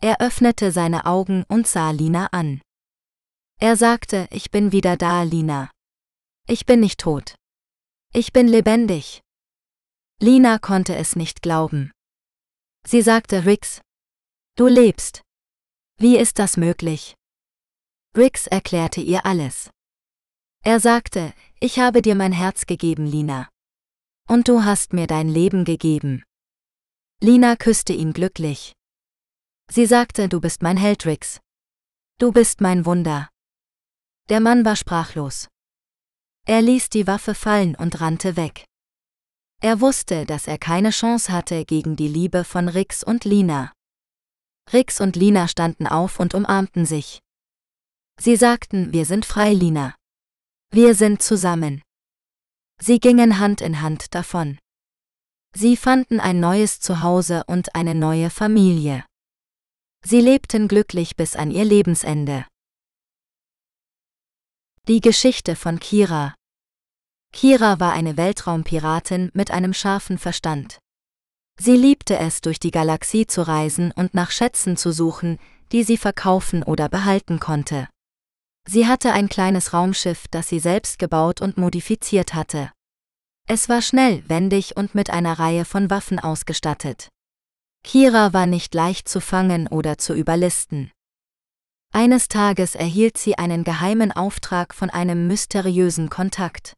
Er 0.00 0.22
öffnete 0.22 0.72
seine 0.72 1.04
Augen 1.04 1.44
und 1.46 1.66
sah 1.66 1.90
Lina 1.90 2.28
an. 2.32 2.62
Er 3.58 3.76
sagte, 3.76 4.26
ich 4.30 4.50
bin 4.50 4.72
wieder 4.72 4.96
da, 4.96 5.22
Lina. 5.22 5.70
Ich 6.48 6.64
bin 6.64 6.80
nicht 6.80 6.98
tot. 6.98 7.34
Ich 8.14 8.32
bin 8.32 8.48
lebendig. 8.48 9.20
Lina 10.18 10.58
konnte 10.58 10.96
es 10.96 11.14
nicht 11.14 11.42
glauben. 11.42 11.92
Sie 12.86 13.02
sagte 13.02 13.44
Rix. 13.44 13.80
Du 14.56 14.66
lebst. 14.66 15.22
Wie 15.98 16.16
ist 16.16 16.38
das 16.38 16.56
möglich? 16.56 17.14
Rix 18.16 18.46
erklärte 18.46 19.00
ihr 19.00 19.24
alles. 19.26 19.70
Er 20.62 20.80
sagte, 20.80 21.32
ich 21.60 21.78
habe 21.78 22.02
dir 22.02 22.14
mein 22.14 22.32
Herz 22.32 22.66
gegeben, 22.66 23.06
Lina. 23.06 23.48
Und 24.28 24.48
du 24.48 24.64
hast 24.64 24.92
mir 24.92 25.06
dein 25.06 25.28
Leben 25.28 25.64
gegeben. 25.64 26.22
Lina 27.20 27.56
küsste 27.56 27.92
ihn 27.92 28.12
glücklich. 28.12 28.72
Sie 29.70 29.86
sagte, 29.86 30.28
du 30.28 30.40
bist 30.40 30.62
mein 30.62 30.76
Held, 30.76 31.06
Rix. 31.06 31.40
Du 32.18 32.32
bist 32.32 32.60
mein 32.60 32.86
Wunder. 32.86 33.28
Der 34.28 34.40
Mann 34.40 34.64
war 34.64 34.76
sprachlos. 34.76 35.48
Er 36.46 36.62
ließ 36.62 36.88
die 36.88 37.06
Waffe 37.06 37.34
fallen 37.34 37.74
und 37.76 38.00
rannte 38.00 38.36
weg. 38.36 38.64
Er 39.62 39.82
wusste, 39.82 40.24
dass 40.24 40.46
er 40.46 40.56
keine 40.56 40.88
Chance 40.88 41.30
hatte 41.30 41.66
gegen 41.66 41.94
die 41.94 42.08
Liebe 42.08 42.44
von 42.44 42.68
Rix 42.68 43.04
und 43.04 43.26
Lina. 43.26 43.72
Rix 44.72 45.02
und 45.02 45.16
Lina 45.16 45.48
standen 45.48 45.86
auf 45.86 46.18
und 46.18 46.32
umarmten 46.32 46.86
sich. 46.86 47.20
Sie 48.18 48.36
sagten, 48.36 48.94
wir 48.94 49.04
sind 49.04 49.26
frei, 49.26 49.52
Lina. 49.52 49.94
Wir 50.72 50.94
sind 50.94 51.22
zusammen. 51.22 51.82
Sie 52.80 53.00
gingen 53.00 53.38
Hand 53.38 53.60
in 53.60 53.82
Hand 53.82 54.14
davon. 54.14 54.58
Sie 55.54 55.76
fanden 55.76 56.20
ein 56.20 56.40
neues 56.40 56.80
Zuhause 56.80 57.44
und 57.46 57.74
eine 57.74 57.94
neue 57.94 58.30
Familie. 58.30 59.04
Sie 60.02 60.20
lebten 60.20 60.68
glücklich 60.68 61.16
bis 61.16 61.36
an 61.36 61.50
ihr 61.50 61.66
Lebensende. 61.66 62.46
Die 64.88 65.02
Geschichte 65.02 65.54
von 65.54 65.78
Kira 65.80 66.34
Kira 67.32 67.80
war 67.80 67.92
eine 67.92 68.16
Weltraumpiratin 68.16 69.30
mit 69.34 69.50
einem 69.50 69.72
scharfen 69.72 70.18
Verstand. 70.18 70.78
Sie 71.58 71.76
liebte 71.76 72.18
es, 72.18 72.40
durch 72.40 72.58
die 72.58 72.70
Galaxie 72.70 73.26
zu 73.26 73.46
reisen 73.46 73.92
und 73.92 74.14
nach 74.14 74.30
Schätzen 74.30 74.76
zu 74.76 74.92
suchen, 74.92 75.38
die 75.72 75.84
sie 75.84 75.96
verkaufen 75.96 76.62
oder 76.62 76.88
behalten 76.88 77.38
konnte. 77.38 77.88
Sie 78.66 78.86
hatte 78.86 79.12
ein 79.12 79.28
kleines 79.28 79.72
Raumschiff, 79.72 80.26
das 80.30 80.48
sie 80.48 80.58
selbst 80.58 80.98
gebaut 80.98 81.40
und 81.40 81.58
modifiziert 81.58 82.34
hatte. 82.34 82.72
Es 83.46 83.68
war 83.68 83.82
schnell, 83.82 84.22
wendig 84.28 84.76
und 84.76 84.94
mit 84.94 85.10
einer 85.10 85.38
Reihe 85.38 85.64
von 85.64 85.90
Waffen 85.90 86.18
ausgestattet. 86.18 87.08
Kira 87.82 88.32
war 88.32 88.46
nicht 88.46 88.74
leicht 88.74 89.08
zu 89.08 89.20
fangen 89.20 89.66
oder 89.66 89.98
zu 89.98 90.14
überlisten. 90.14 90.90
Eines 91.92 92.28
Tages 92.28 92.74
erhielt 92.74 93.18
sie 93.18 93.38
einen 93.38 93.64
geheimen 93.64 94.12
Auftrag 94.12 94.74
von 94.74 94.90
einem 94.90 95.26
mysteriösen 95.26 96.08
Kontakt. 96.08 96.74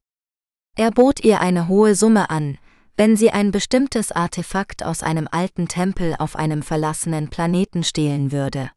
Er 0.77 0.91
bot 0.91 1.21
ihr 1.23 1.41
eine 1.41 1.69
hohe 1.69 1.95
Summe 1.95 2.31
an, 2.31 2.59
wenn 2.97 3.17
sie 3.17 3.31
ein 3.31 3.51
bestimmtes 3.51 4.11
Artefakt 4.11 4.83
aus 4.83 5.03
einem 5.03 5.29
alten 5.31 5.69
Tempel 5.69 6.15
auf 6.19 6.37
einem 6.37 6.63
verlassenen 6.63 7.29
Planeten 7.29 7.85
stehlen 7.85 8.33
würde. 8.33 8.71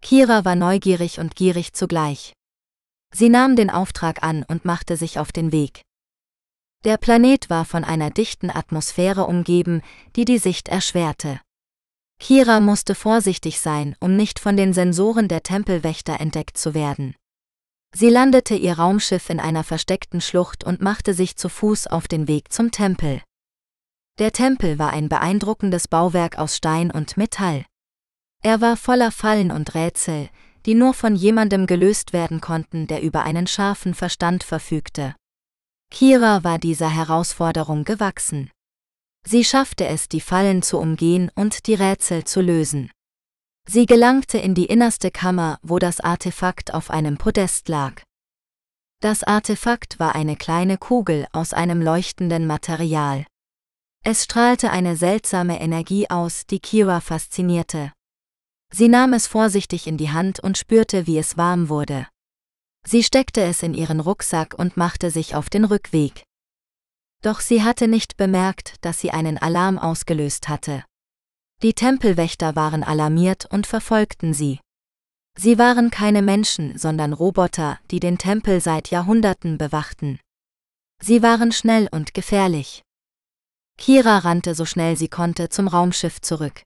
Kira 0.00 0.44
war 0.44 0.56
neugierig 0.56 1.20
und 1.20 1.36
gierig 1.36 1.74
zugleich. 1.74 2.32
Sie 3.14 3.28
nahm 3.28 3.56
den 3.56 3.70
Auftrag 3.70 4.22
an 4.22 4.44
und 4.48 4.64
machte 4.64 4.96
sich 4.96 5.18
auf 5.18 5.32
den 5.32 5.52
Weg. 5.52 5.82
Der 6.84 6.96
Planet 6.96 7.48
war 7.50 7.64
von 7.64 7.84
einer 7.84 8.10
dichten 8.10 8.50
Atmosphäre 8.50 9.26
umgeben, 9.26 9.82
die 10.16 10.24
die 10.24 10.38
Sicht 10.38 10.68
erschwerte. 10.68 11.40
Kira 12.18 12.58
musste 12.58 12.96
vorsichtig 12.96 13.60
sein, 13.60 13.94
um 14.00 14.16
nicht 14.16 14.40
von 14.40 14.56
den 14.56 14.72
Sensoren 14.72 15.28
der 15.28 15.44
Tempelwächter 15.44 16.20
entdeckt 16.20 16.58
zu 16.58 16.74
werden. 16.74 17.14
Sie 17.94 18.08
landete 18.08 18.54
ihr 18.54 18.78
Raumschiff 18.78 19.28
in 19.28 19.38
einer 19.38 19.64
versteckten 19.64 20.20
Schlucht 20.20 20.64
und 20.64 20.80
machte 20.80 21.12
sich 21.12 21.36
zu 21.36 21.48
Fuß 21.48 21.86
auf 21.88 22.08
den 22.08 22.26
Weg 22.26 22.52
zum 22.52 22.70
Tempel. 22.70 23.22
Der 24.18 24.32
Tempel 24.32 24.78
war 24.78 24.92
ein 24.92 25.08
beeindruckendes 25.08 25.88
Bauwerk 25.88 26.38
aus 26.38 26.56
Stein 26.56 26.90
und 26.90 27.16
Metall. 27.16 27.64
Er 28.42 28.60
war 28.60 28.76
voller 28.76 29.12
Fallen 29.12 29.50
und 29.50 29.74
Rätsel, 29.74 30.28
die 30.66 30.74
nur 30.74 30.94
von 30.94 31.16
jemandem 31.16 31.66
gelöst 31.66 32.12
werden 32.12 32.40
konnten, 32.40 32.86
der 32.86 33.02
über 33.02 33.22
einen 33.24 33.46
scharfen 33.46 33.94
Verstand 33.94 34.42
verfügte. 34.42 35.14
Kira 35.90 36.42
war 36.44 36.58
dieser 36.58 36.88
Herausforderung 36.88 37.84
gewachsen. 37.84 38.50
Sie 39.26 39.44
schaffte 39.44 39.86
es, 39.86 40.08
die 40.08 40.20
Fallen 40.20 40.62
zu 40.62 40.78
umgehen 40.78 41.30
und 41.34 41.66
die 41.66 41.74
Rätsel 41.74 42.24
zu 42.24 42.40
lösen. 42.40 42.90
Sie 43.68 43.86
gelangte 43.86 44.38
in 44.38 44.54
die 44.54 44.66
innerste 44.66 45.10
Kammer, 45.10 45.58
wo 45.62 45.78
das 45.78 46.00
Artefakt 46.00 46.74
auf 46.74 46.90
einem 46.90 47.16
Podest 47.16 47.68
lag. 47.68 48.02
Das 49.00 49.24
Artefakt 49.24 49.98
war 49.98 50.14
eine 50.14 50.36
kleine 50.36 50.78
Kugel 50.78 51.26
aus 51.32 51.52
einem 51.52 51.80
leuchtenden 51.80 52.46
Material. 52.46 53.26
Es 54.04 54.24
strahlte 54.24 54.70
eine 54.70 54.96
seltsame 54.96 55.60
Energie 55.60 56.10
aus, 56.10 56.46
die 56.46 56.60
Kira 56.60 57.00
faszinierte. 57.00 57.92
Sie 58.72 58.88
nahm 58.88 59.12
es 59.12 59.26
vorsichtig 59.26 59.86
in 59.86 59.96
die 59.96 60.10
Hand 60.10 60.40
und 60.40 60.58
spürte, 60.58 61.06
wie 61.06 61.18
es 61.18 61.36
warm 61.36 61.68
wurde. 61.68 62.08
Sie 62.84 63.02
steckte 63.02 63.42
es 63.42 63.62
in 63.62 63.74
ihren 63.74 64.00
Rucksack 64.00 64.54
und 64.58 64.76
machte 64.76 65.10
sich 65.10 65.36
auf 65.36 65.50
den 65.50 65.64
Rückweg. 65.64 66.24
Doch 67.22 67.40
sie 67.40 67.62
hatte 67.62 67.86
nicht 67.86 68.16
bemerkt, 68.16 68.74
dass 68.80 68.98
sie 68.98 69.12
einen 69.12 69.38
Alarm 69.38 69.78
ausgelöst 69.78 70.48
hatte. 70.48 70.84
Die 71.62 71.74
Tempelwächter 71.74 72.56
waren 72.56 72.82
alarmiert 72.82 73.46
und 73.50 73.68
verfolgten 73.68 74.34
sie. 74.34 74.58
Sie 75.38 75.58
waren 75.58 75.90
keine 75.90 76.20
Menschen, 76.20 76.76
sondern 76.76 77.12
Roboter, 77.12 77.78
die 77.90 78.00
den 78.00 78.18
Tempel 78.18 78.60
seit 78.60 78.90
Jahrhunderten 78.90 79.58
bewachten. 79.58 80.18
Sie 81.00 81.22
waren 81.22 81.52
schnell 81.52 81.88
und 81.90 82.14
gefährlich. 82.14 82.82
Kira 83.78 84.18
rannte 84.18 84.54
so 84.54 84.64
schnell 84.64 84.96
sie 84.96 85.08
konnte 85.08 85.48
zum 85.48 85.68
Raumschiff 85.68 86.20
zurück. 86.20 86.62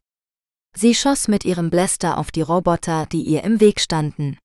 Sie 0.74 0.94
schoss 0.94 1.28
mit 1.28 1.44
ihrem 1.44 1.70
Bläster 1.70 2.18
auf 2.18 2.31
die 2.31 2.43
Roboter, 2.43 3.06
die 3.06 3.23
ihr 3.23 3.44
im 3.44 3.60
Weg 3.60 3.81
standen. 3.81 4.39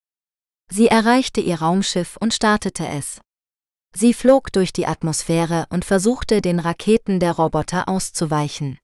Sie 0.69 0.87
erreichte 0.87 1.41
ihr 1.41 1.59
Raumschiff 1.61 2.17
und 2.17 2.33
startete 2.33 2.87
es. 2.87 3.19
Sie 3.93 4.13
flog 4.13 4.53
durch 4.53 4.71
die 4.71 4.87
Atmosphäre 4.87 5.65
und 5.69 5.83
versuchte 5.83 6.41
den 6.41 6.59
Raketen 6.59 7.19
der 7.19 7.33
Roboter 7.33 7.89
auszuweichen. 7.89 8.77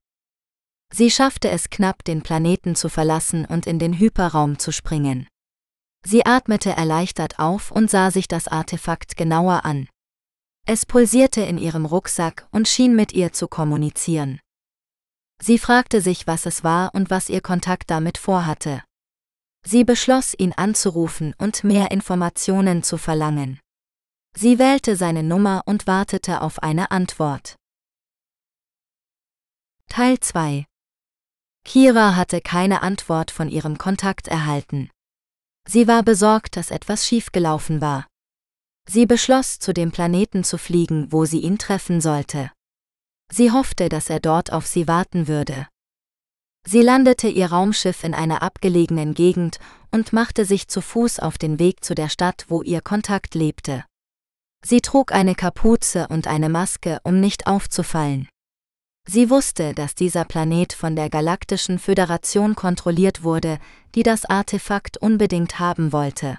Sie 0.92 1.10
schaffte 1.10 1.50
es 1.50 1.70
knapp, 1.70 2.04
den 2.04 2.22
Planeten 2.22 2.74
zu 2.74 2.88
verlassen 2.88 3.44
und 3.44 3.66
in 3.66 3.78
den 3.78 3.98
Hyperraum 3.98 4.58
zu 4.58 4.72
springen. 4.72 5.28
Sie 6.04 6.24
atmete 6.24 6.70
erleichtert 6.70 7.38
auf 7.38 7.70
und 7.70 7.90
sah 7.90 8.10
sich 8.10 8.28
das 8.28 8.48
Artefakt 8.48 9.16
genauer 9.16 9.64
an. 9.64 9.88
Es 10.66 10.86
pulsierte 10.86 11.42
in 11.42 11.58
ihrem 11.58 11.86
Rucksack 11.86 12.46
und 12.50 12.68
schien 12.68 12.94
mit 12.94 13.12
ihr 13.12 13.32
zu 13.32 13.48
kommunizieren. 13.48 14.40
Sie 15.40 15.58
fragte 15.58 16.00
sich, 16.00 16.26
was 16.26 16.46
es 16.46 16.64
war 16.64 16.94
und 16.94 17.10
was 17.10 17.28
ihr 17.28 17.40
Kontakt 17.40 17.90
damit 17.90 18.18
vorhatte. 18.18 18.82
Sie 19.64 19.84
beschloss, 19.84 20.34
ihn 20.36 20.52
anzurufen 20.52 21.34
und 21.38 21.64
mehr 21.64 21.90
Informationen 21.90 22.82
zu 22.82 22.96
verlangen. 22.96 23.60
Sie 24.36 24.58
wählte 24.58 24.96
seine 24.96 25.22
Nummer 25.22 25.62
und 25.66 25.86
wartete 25.86 26.42
auf 26.42 26.62
eine 26.62 26.90
Antwort. 26.90 27.56
Teil 29.88 30.20
2 30.20 30.67
Kira 31.68 32.16
hatte 32.16 32.40
keine 32.40 32.80
Antwort 32.80 33.30
von 33.30 33.50
ihrem 33.50 33.76
Kontakt 33.76 34.26
erhalten. 34.26 34.88
Sie 35.68 35.86
war 35.86 36.02
besorgt, 36.02 36.56
dass 36.56 36.70
etwas 36.70 37.06
schiefgelaufen 37.06 37.82
war. 37.82 38.06
Sie 38.88 39.04
beschloss, 39.04 39.58
zu 39.58 39.74
dem 39.74 39.92
Planeten 39.92 40.44
zu 40.44 40.56
fliegen, 40.56 41.12
wo 41.12 41.26
sie 41.26 41.40
ihn 41.40 41.58
treffen 41.58 42.00
sollte. 42.00 42.50
Sie 43.30 43.52
hoffte, 43.52 43.90
dass 43.90 44.08
er 44.08 44.18
dort 44.18 44.50
auf 44.50 44.66
sie 44.66 44.88
warten 44.88 45.28
würde. 45.28 45.68
Sie 46.66 46.80
landete 46.80 47.28
ihr 47.28 47.52
Raumschiff 47.52 48.02
in 48.02 48.14
einer 48.14 48.40
abgelegenen 48.40 49.12
Gegend 49.12 49.58
und 49.90 50.14
machte 50.14 50.46
sich 50.46 50.68
zu 50.68 50.80
Fuß 50.80 51.18
auf 51.18 51.36
den 51.36 51.58
Weg 51.58 51.84
zu 51.84 51.94
der 51.94 52.08
Stadt, 52.08 52.46
wo 52.48 52.62
ihr 52.62 52.80
Kontakt 52.80 53.34
lebte. 53.34 53.84
Sie 54.64 54.80
trug 54.80 55.12
eine 55.12 55.34
Kapuze 55.34 56.08
und 56.08 56.28
eine 56.28 56.48
Maske, 56.48 56.98
um 57.04 57.20
nicht 57.20 57.46
aufzufallen. 57.46 58.26
Sie 59.10 59.30
wusste, 59.30 59.72
dass 59.72 59.94
dieser 59.94 60.26
Planet 60.26 60.74
von 60.74 60.94
der 60.94 61.08
Galaktischen 61.08 61.78
Föderation 61.78 62.54
kontrolliert 62.54 63.22
wurde, 63.22 63.58
die 63.94 64.02
das 64.02 64.26
Artefakt 64.26 64.98
unbedingt 64.98 65.58
haben 65.58 65.92
wollte. 65.92 66.38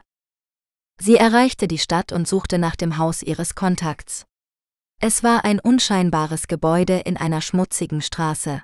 Sie 1.01 1.15
erreichte 1.15 1.67
die 1.67 1.79
Stadt 1.79 2.11
und 2.11 2.27
suchte 2.27 2.59
nach 2.59 2.75
dem 2.75 2.99
Haus 2.99 3.23
ihres 3.23 3.55
Kontakts. 3.55 4.25
Es 5.01 5.23
war 5.23 5.45
ein 5.45 5.59
unscheinbares 5.59 6.47
Gebäude 6.47 6.99
in 6.99 7.17
einer 7.17 7.41
schmutzigen 7.41 8.03
Straße. 8.03 8.61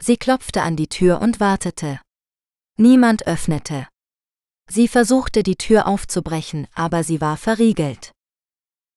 Sie 0.00 0.16
klopfte 0.16 0.62
an 0.62 0.76
die 0.76 0.88
Tür 0.88 1.20
und 1.20 1.38
wartete. 1.38 2.00
Niemand 2.78 3.26
öffnete. 3.26 3.88
Sie 4.70 4.88
versuchte 4.88 5.42
die 5.42 5.56
Tür 5.56 5.86
aufzubrechen, 5.86 6.66
aber 6.74 7.04
sie 7.04 7.20
war 7.20 7.36
verriegelt. 7.36 8.12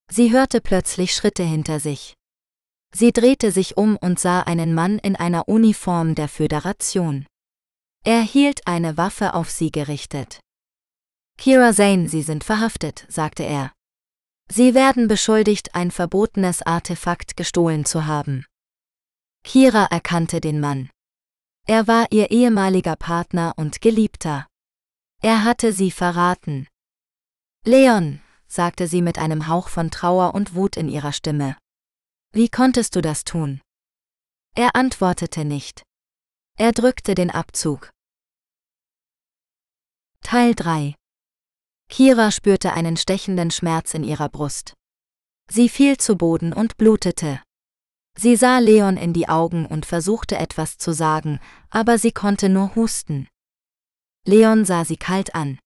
Sie 0.10 0.32
hörte 0.32 0.62
plötzlich 0.62 1.14
Schritte 1.14 1.44
hinter 1.44 1.82
sich. 1.82 2.14
Sie 2.94 3.12
drehte 3.12 3.52
sich 3.52 3.78
um 3.78 3.98
und 3.98 4.20
sah 4.20 4.42
einen 4.42 4.74
Mann 4.74 5.00
in 5.00 5.16
einer 5.16 5.48
Uniform 5.48 6.16
der 6.16 6.28
Föderation. 6.28 7.26
Er 8.04 8.22
hielt 8.22 8.68
eine 8.68 8.98
Waffe 8.98 9.34
auf 9.34 9.50
sie 9.50 9.72
gerichtet. 9.72 10.40
Kira 11.38 11.74
Zane, 11.74 12.10
Sie 12.10 12.22
sind 12.22 12.44
verhaftet, 12.44 13.06
sagte 13.10 13.44
er. 13.44 13.72
Sie 14.50 14.74
werden 14.74 15.08
beschuldigt, 15.08 15.76
ein 15.76 15.92
verbotenes 15.92 16.62
Artefakt 16.62 17.38
gestohlen 17.38 17.86
zu 17.86 18.06
haben. 18.06 18.46
Kira 19.44 19.86
erkannte 19.86 20.42
den 20.42 20.60
Mann. 20.60 20.90
Er 21.68 21.88
war 21.88 22.08
ihr 22.12 22.32
ehemaliger 22.32 22.96
Partner 22.96 23.54
und 23.56 23.82
Geliebter. 23.82 24.48
Er 25.22 25.44
hatte 25.44 25.72
sie 25.72 25.92
verraten. 25.92 26.68
Leon, 27.64 28.20
sagte 28.48 28.88
sie 28.88 29.02
mit 29.02 29.18
einem 29.20 29.48
Hauch 29.48 29.70
von 29.70 29.92
Trauer 29.92 30.34
und 30.34 30.56
Wut 30.56 30.76
in 30.76 30.90
ihrer 30.90 31.14
Stimme. 31.14 31.56
Wie 32.34 32.48
konntest 32.48 32.96
du 32.96 33.02
das 33.02 33.26
tun? 33.26 33.60
Er 34.56 34.76
antwortete 34.78 35.44
nicht. 35.44 35.84
Er 36.58 36.72
drückte 36.72 37.14
den 37.14 37.30
Abzug. 37.30 37.92
Teil 40.22 40.56
3 40.56 40.96
Kira 41.90 42.32
spürte 42.32 42.72
einen 42.72 42.96
stechenden 42.96 43.52
Schmerz 43.52 43.94
in 43.94 44.06
ihrer 44.06 44.30
Brust. 44.30 44.76
Sie 45.50 45.68
fiel 45.68 45.98
zu 45.98 46.16
Boden 46.16 46.54
und 46.54 46.78
blutete. 46.78 47.42
Sie 48.18 48.38
sah 48.38 48.60
Leon 48.60 48.96
in 48.96 49.12
die 49.12 49.28
Augen 49.28 49.66
und 49.66 49.86
versuchte 49.86 50.38
etwas 50.38 50.78
zu 50.78 50.94
sagen, 50.94 51.42
aber 51.70 51.98
sie 51.98 52.14
konnte 52.14 52.48
nur 52.48 52.76
husten. 52.76 53.28
Leon 54.26 54.64
sah 54.64 54.86
sie 54.86 54.96
kalt 54.96 55.36
an. 55.36 55.60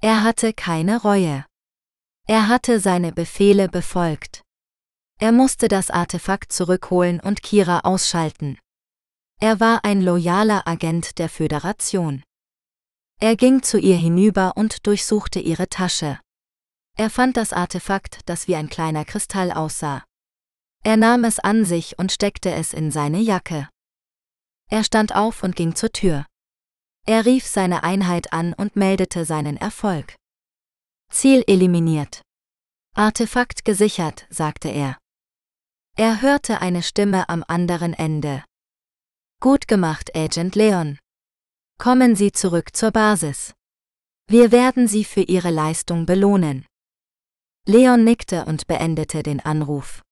Er 0.00 0.22
hatte 0.22 0.52
keine 0.52 1.02
Reue. 1.02 1.44
Er 2.28 2.46
hatte 2.46 2.78
seine 2.78 3.12
Befehle 3.12 3.68
befolgt. 3.68 4.42
Er 5.20 5.32
musste 5.32 5.66
das 5.66 5.90
Artefakt 5.90 6.52
zurückholen 6.52 7.18
und 7.18 7.42
Kira 7.42 7.80
ausschalten. 7.80 8.58
Er 9.40 9.58
war 9.58 9.84
ein 9.84 10.00
loyaler 10.00 10.66
Agent 10.66 11.18
der 11.18 11.28
Föderation. 11.28 12.22
Er 13.20 13.34
ging 13.34 13.62
zu 13.64 13.78
ihr 13.78 13.96
hinüber 13.96 14.52
und 14.56 14.86
durchsuchte 14.86 15.40
ihre 15.40 15.68
Tasche. 15.68 16.20
Er 16.96 17.10
fand 17.10 17.36
das 17.36 17.52
Artefakt, 17.52 18.20
das 18.26 18.46
wie 18.46 18.54
ein 18.54 18.68
kleiner 18.68 19.04
Kristall 19.04 19.50
aussah. 19.50 20.04
Er 20.84 20.96
nahm 20.96 21.24
es 21.24 21.40
an 21.40 21.64
sich 21.64 21.98
und 21.98 22.12
steckte 22.12 22.52
es 22.52 22.72
in 22.72 22.92
seine 22.92 23.18
Jacke. 23.18 23.68
Er 24.70 24.84
stand 24.84 25.16
auf 25.16 25.42
und 25.42 25.56
ging 25.56 25.74
zur 25.74 25.90
Tür. 25.90 26.26
Er 27.06 27.24
rief 27.24 27.44
seine 27.44 27.82
Einheit 27.82 28.32
an 28.32 28.52
und 28.52 28.76
meldete 28.76 29.24
seinen 29.24 29.56
Erfolg. 29.56 30.14
Ziel 31.10 31.42
eliminiert. 31.46 32.22
Artefakt 32.94 33.64
gesichert, 33.64 34.26
sagte 34.30 34.68
er. 34.68 34.98
Er 36.00 36.22
hörte 36.22 36.60
eine 36.60 36.84
Stimme 36.84 37.28
am 37.28 37.44
anderen 37.48 37.92
Ende. 37.92 38.44
Gut 39.40 39.66
gemacht, 39.66 40.14
Agent 40.14 40.54
Leon. 40.54 41.00
Kommen 41.76 42.14
Sie 42.14 42.30
zurück 42.30 42.76
zur 42.76 42.92
Basis. 42.92 43.52
Wir 44.28 44.52
werden 44.52 44.86
Sie 44.86 45.02
für 45.02 45.22
Ihre 45.22 45.50
Leistung 45.50 46.06
belohnen. 46.06 46.64
Leon 47.66 48.04
nickte 48.04 48.44
und 48.44 48.68
beendete 48.68 49.24
den 49.24 49.40
Anruf. 49.40 50.04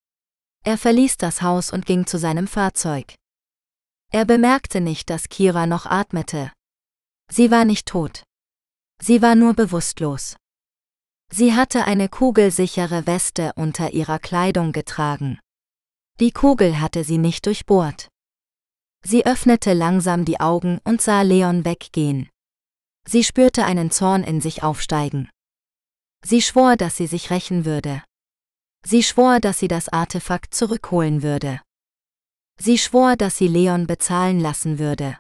Er 0.65 0.77
verließ 0.77 1.19
das 1.19 1.41
Haus 1.41 1.73
und 1.73 1.87
ging 1.87 2.05
zu 2.05 2.19
seinem 2.19 2.49
Fahrzeug. 2.49 3.15
Er 4.11 4.25
bemerkte 4.25 4.81
nicht, 4.81 5.09
dass 5.09 5.29
Kira 5.29 5.69
noch 5.69 5.87
atmete. 5.87 6.51
Sie 7.31 7.53
war 7.53 7.65
nicht 7.65 7.87
tot. 7.87 8.25
Sie 9.01 9.23
war 9.23 9.37
nur 9.37 9.55
bewusstlos. 9.55 10.37
Sie 11.33 11.55
hatte 11.55 11.85
eine 11.85 12.09
kugelsichere 12.09 13.07
Weste 13.07 13.53
unter 13.55 13.93
ihrer 13.93 14.19
Kleidung 14.19 14.73
getragen. 14.73 15.39
Die 16.19 16.33
Kugel 16.33 16.81
hatte 16.81 17.05
sie 17.05 17.19
nicht 17.19 17.45
durchbohrt. 17.45 18.09
Sie 19.03 19.27
öffnete 19.27 19.75
langsam 19.75 20.25
die 20.25 20.41
Augen 20.41 20.81
und 20.85 21.03
sah 21.03 21.23
Leon 21.23 21.65
weggehen. 21.65 22.31
Sie 23.07 23.23
spürte 23.23 23.65
einen 23.65 23.91
Zorn 23.91 24.25
in 24.25 24.41
sich 24.41 24.63
aufsteigen. 24.63 25.31
Sie 26.25 26.41
schwor, 26.41 26.77
dass 26.77 26.97
sie 26.97 27.07
sich 27.07 27.31
rächen 27.31 27.65
würde. 27.65 28.03
Sie 28.83 29.03
schwor, 29.03 29.41
dass 29.41 29.59
sie 29.59 29.69
das 29.69 29.89
Artefakt 29.91 30.55
zurückholen 30.55 31.23
würde. 31.23 31.61
Sie 32.59 32.79
schwor, 32.79 33.17
dass 33.17 33.37
sie 33.37 33.49
Leon 33.49 33.87
bezahlen 33.87 34.41
lassen 34.41 34.79
würde. 34.79 35.19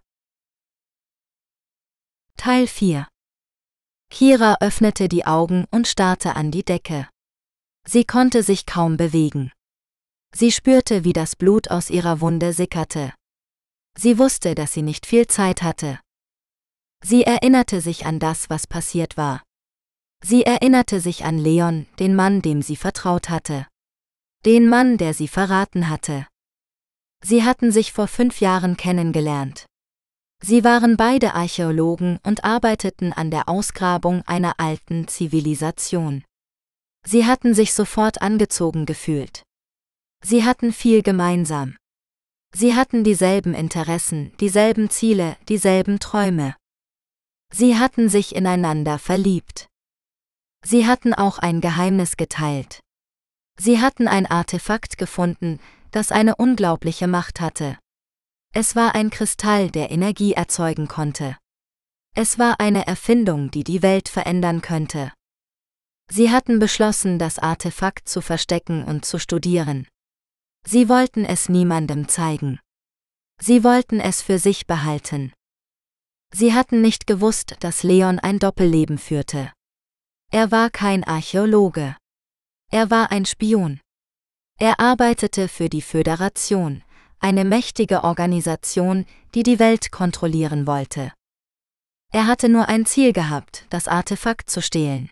Teil 2.36 2.66
4 2.66 3.06
Kira 4.10 4.56
öffnete 4.60 5.08
die 5.08 5.26
Augen 5.26 5.66
und 5.70 5.86
starrte 5.86 6.36
an 6.36 6.50
die 6.50 6.64
Decke. 6.64 7.08
Sie 7.86 8.04
konnte 8.04 8.42
sich 8.42 8.66
kaum 8.66 8.96
bewegen. 8.96 9.52
Sie 10.38 10.52
spürte, 10.52 11.02
wie 11.02 11.14
das 11.14 11.34
Blut 11.34 11.70
aus 11.70 11.88
ihrer 11.88 12.20
Wunde 12.20 12.52
sickerte. 12.52 13.14
Sie 13.96 14.18
wusste, 14.18 14.54
dass 14.54 14.74
sie 14.74 14.82
nicht 14.82 15.06
viel 15.06 15.26
Zeit 15.28 15.62
hatte. 15.62 15.98
Sie 17.02 17.22
erinnerte 17.22 17.80
sich 17.80 18.04
an 18.04 18.18
das, 18.18 18.50
was 18.50 18.66
passiert 18.66 19.16
war. 19.16 19.42
Sie 20.22 20.44
erinnerte 20.44 21.00
sich 21.00 21.24
an 21.24 21.38
Leon, 21.38 21.86
den 21.98 22.14
Mann, 22.14 22.42
dem 22.42 22.60
sie 22.60 22.76
vertraut 22.76 23.30
hatte. 23.30 23.66
Den 24.44 24.68
Mann, 24.68 24.98
der 24.98 25.14
sie 25.14 25.26
verraten 25.26 25.88
hatte. 25.88 26.26
Sie 27.24 27.42
hatten 27.42 27.72
sich 27.72 27.94
vor 27.94 28.06
fünf 28.06 28.40
Jahren 28.42 28.76
kennengelernt. 28.76 29.64
Sie 30.42 30.64
waren 30.64 30.98
beide 30.98 31.32
Archäologen 31.32 32.18
und 32.24 32.44
arbeiteten 32.44 33.14
an 33.14 33.30
der 33.30 33.48
Ausgrabung 33.48 34.20
einer 34.26 34.60
alten 34.60 35.08
Zivilisation. 35.08 36.24
Sie 37.06 37.24
hatten 37.24 37.54
sich 37.54 37.72
sofort 37.72 38.20
angezogen 38.20 38.84
gefühlt. 38.84 39.45
Sie 40.28 40.42
hatten 40.42 40.72
viel 40.72 41.02
gemeinsam. 41.02 41.76
Sie 42.52 42.74
hatten 42.74 43.04
dieselben 43.04 43.54
Interessen, 43.54 44.36
dieselben 44.38 44.90
Ziele, 44.90 45.36
dieselben 45.48 46.00
Träume. 46.00 46.56
Sie 47.52 47.78
hatten 47.78 48.08
sich 48.08 48.34
ineinander 48.34 48.98
verliebt. 48.98 49.68
Sie 50.64 50.84
hatten 50.84 51.14
auch 51.14 51.38
ein 51.38 51.60
Geheimnis 51.60 52.16
geteilt. 52.16 52.80
Sie 53.56 53.80
hatten 53.80 54.08
ein 54.08 54.26
Artefakt 54.26 54.98
gefunden, 54.98 55.60
das 55.92 56.10
eine 56.10 56.34
unglaubliche 56.34 57.06
Macht 57.06 57.40
hatte. 57.40 57.78
Es 58.52 58.74
war 58.74 58.96
ein 58.96 59.10
Kristall, 59.10 59.70
der 59.70 59.92
Energie 59.92 60.32
erzeugen 60.32 60.88
konnte. 60.88 61.36
Es 62.16 62.36
war 62.36 62.58
eine 62.58 62.84
Erfindung, 62.88 63.52
die 63.52 63.62
die 63.62 63.80
Welt 63.80 64.08
verändern 64.08 64.60
könnte. 64.60 65.12
Sie 66.10 66.32
hatten 66.32 66.58
beschlossen, 66.58 67.20
das 67.20 67.38
Artefakt 67.38 68.08
zu 68.08 68.20
verstecken 68.20 68.82
und 68.82 69.04
zu 69.04 69.20
studieren. 69.20 69.86
Sie 70.68 70.88
wollten 70.88 71.24
es 71.24 71.48
niemandem 71.48 72.08
zeigen. 72.08 72.58
Sie 73.40 73.62
wollten 73.62 74.00
es 74.00 74.20
für 74.20 74.38
sich 74.38 74.66
behalten. 74.66 75.32
Sie 76.32 76.54
hatten 76.54 76.82
nicht 76.82 77.06
gewusst, 77.06 77.56
dass 77.60 77.84
Leon 77.84 78.18
ein 78.18 78.40
Doppelleben 78.40 78.98
führte. 78.98 79.52
Er 80.32 80.50
war 80.50 80.70
kein 80.70 81.04
Archäologe. 81.04 81.96
Er 82.72 82.90
war 82.90 83.12
ein 83.12 83.26
Spion. 83.26 83.80
Er 84.58 84.80
arbeitete 84.80 85.48
für 85.48 85.68
die 85.68 85.82
Föderation, 85.82 86.82
eine 87.20 87.44
mächtige 87.44 88.02
Organisation, 88.02 89.06
die 89.34 89.44
die 89.44 89.60
Welt 89.60 89.92
kontrollieren 89.92 90.66
wollte. 90.66 91.12
Er 92.12 92.26
hatte 92.26 92.48
nur 92.48 92.68
ein 92.68 92.86
Ziel 92.86 93.12
gehabt, 93.12 93.66
das 93.70 93.86
Artefakt 93.86 94.50
zu 94.50 94.60
stehlen. 94.60 95.10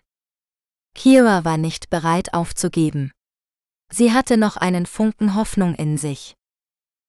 Kira 0.95 1.45
war 1.45 1.57
nicht 1.57 1.89
bereit 1.89 2.33
aufzugeben. 2.33 3.11
Sie 3.91 4.11
hatte 4.13 4.37
noch 4.37 4.57
einen 4.57 4.85
Funken 4.85 5.35
Hoffnung 5.35 5.75
in 5.75 5.97
sich. 5.97 6.35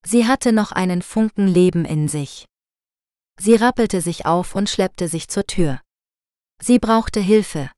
Sie 0.05 0.27
hatte 0.27 0.51
noch 0.51 0.71
einen 0.71 1.01
Funken 1.01 1.47
Leben 1.47 1.85
in 1.85 2.07
sich. 2.07 2.45
Sie 3.39 3.55
rappelte 3.55 4.01
sich 4.01 4.25
auf 4.25 4.55
und 4.55 4.69
schleppte 4.69 5.07
sich 5.07 5.27
zur 5.27 5.45
Tür. 5.45 5.81
Sie 6.61 6.79
brauchte 6.79 7.19
Hilfe. 7.19 7.71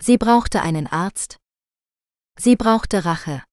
Sie 0.00 0.18
brauchte 0.18 0.60
einen 0.62 0.86
Arzt. 0.86 1.36
Sie 2.38 2.56
brauchte 2.56 3.04
Rache. 3.04 3.44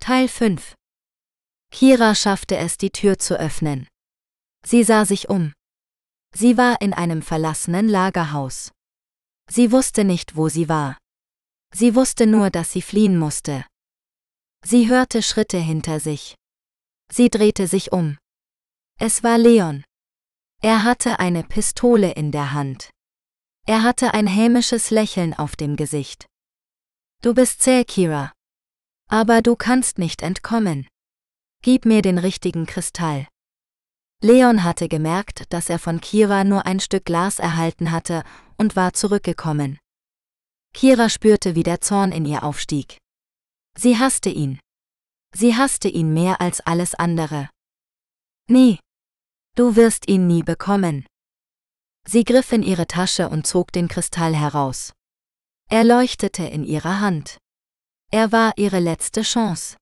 Teil 0.00 0.28
5 0.28 0.74
Kira 1.70 2.14
schaffte 2.14 2.56
es, 2.56 2.76
die 2.78 2.90
Tür 2.90 3.18
zu 3.18 3.38
öffnen. 3.38 3.88
Sie 4.64 4.84
sah 4.84 5.04
sich 5.04 5.28
um. 5.28 5.52
Sie 6.32 6.56
war 6.56 6.80
in 6.80 6.94
einem 6.94 7.20
verlassenen 7.20 7.88
Lagerhaus. 7.88 8.70
Sie 9.50 9.72
wusste 9.72 10.04
nicht, 10.04 10.36
wo 10.36 10.48
sie 10.48 10.68
war. 10.68 10.96
Sie 11.76 11.96
wusste 11.96 12.28
nur, 12.28 12.50
dass 12.50 12.70
sie 12.70 12.82
fliehen 12.82 13.18
musste. 13.18 13.66
Sie 14.64 14.88
hörte 14.88 15.22
Schritte 15.22 15.58
hinter 15.58 15.98
sich. 15.98 16.36
Sie 17.10 17.28
drehte 17.28 17.66
sich 17.66 17.90
um. 17.90 18.16
Es 18.98 19.24
war 19.24 19.38
Leon. 19.38 19.84
Er 20.62 20.84
hatte 20.84 21.18
eine 21.18 21.42
Pistole 21.42 22.12
in 22.12 22.30
der 22.30 22.52
Hand. 22.52 22.90
Er 23.66 23.82
hatte 23.82 24.14
ein 24.14 24.28
hämisches 24.28 24.90
Lächeln 24.90 25.34
auf 25.34 25.56
dem 25.56 25.74
Gesicht. 25.74 26.26
Du 27.22 27.34
bist 27.34 27.60
zäh, 27.60 27.84
Kira. 27.84 28.32
Aber 29.08 29.42
du 29.42 29.56
kannst 29.56 29.98
nicht 29.98 30.22
entkommen. 30.22 30.86
Gib 31.62 31.86
mir 31.86 32.02
den 32.02 32.18
richtigen 32.18 32.66
Kristall. 32.66 33.26
Leon 34.22 34.62
hatte 34.62 34.88
gemerkt, 34.88 35.52
dass 35.52 35.68
er 35.68 35.78
von 35.78 36.00
Kira 36.00 36.44
nur 36.44 36.66
ein 36.66 36.78
Stück 36.78 37.04
Glas 37.04 37.38
erhalten 37.38 37.90
hatte 37.90 38.22
und 38.56 38.76
war 38.76 38.92
zurückgekommen. 38.92 39.78
Kira 40.74 41.08
spürte, 41.08 41.54
wie 41.54 41.62
der 41.62 41.80
Zorn 41.80 42.12
in 42.12 42.26
ihr 42.26 42.42
aufstieg. 42.42 42.98
Sie 43.78 43.96
hasste 43.98 44.28
ihn. 44.28 44.60
Sie 45.32 45.56
hasste 45.56 45.88
ihn 45.88 46.12
mehr 46.12 46.40
als 46.40 46.60
alles 46.60 46.94
andere. 46.94 47.48
Nie. 48.48 48.78
Du 49.56 49.76
wirst 49.76 50.08
ihn 50.08 50.26
nie 50.26 50.42
bekommen. 50.42 51.06
Sie 52.06 52.24
griff 52.24 52.52
in 52.52 52.62
ihre 52.62 52.86
Tasche 52.86 53.28
und 53.28 53.46
zog 53.46 53.72
den 53.72 53.88
Kristall 53.88 54.34
heraus. 54.34 54.92
Er 55.70 55.84
leuchtete 55.84 56.44
in 56.44 56.64
ihrer 56.64 57.00
Hand. 57.00 57.38
Er 58.10 58.32
war 58.32 58.52
ihre 58.56 58.80
letzte 58.80 59.22
Chance. 59.22 59.76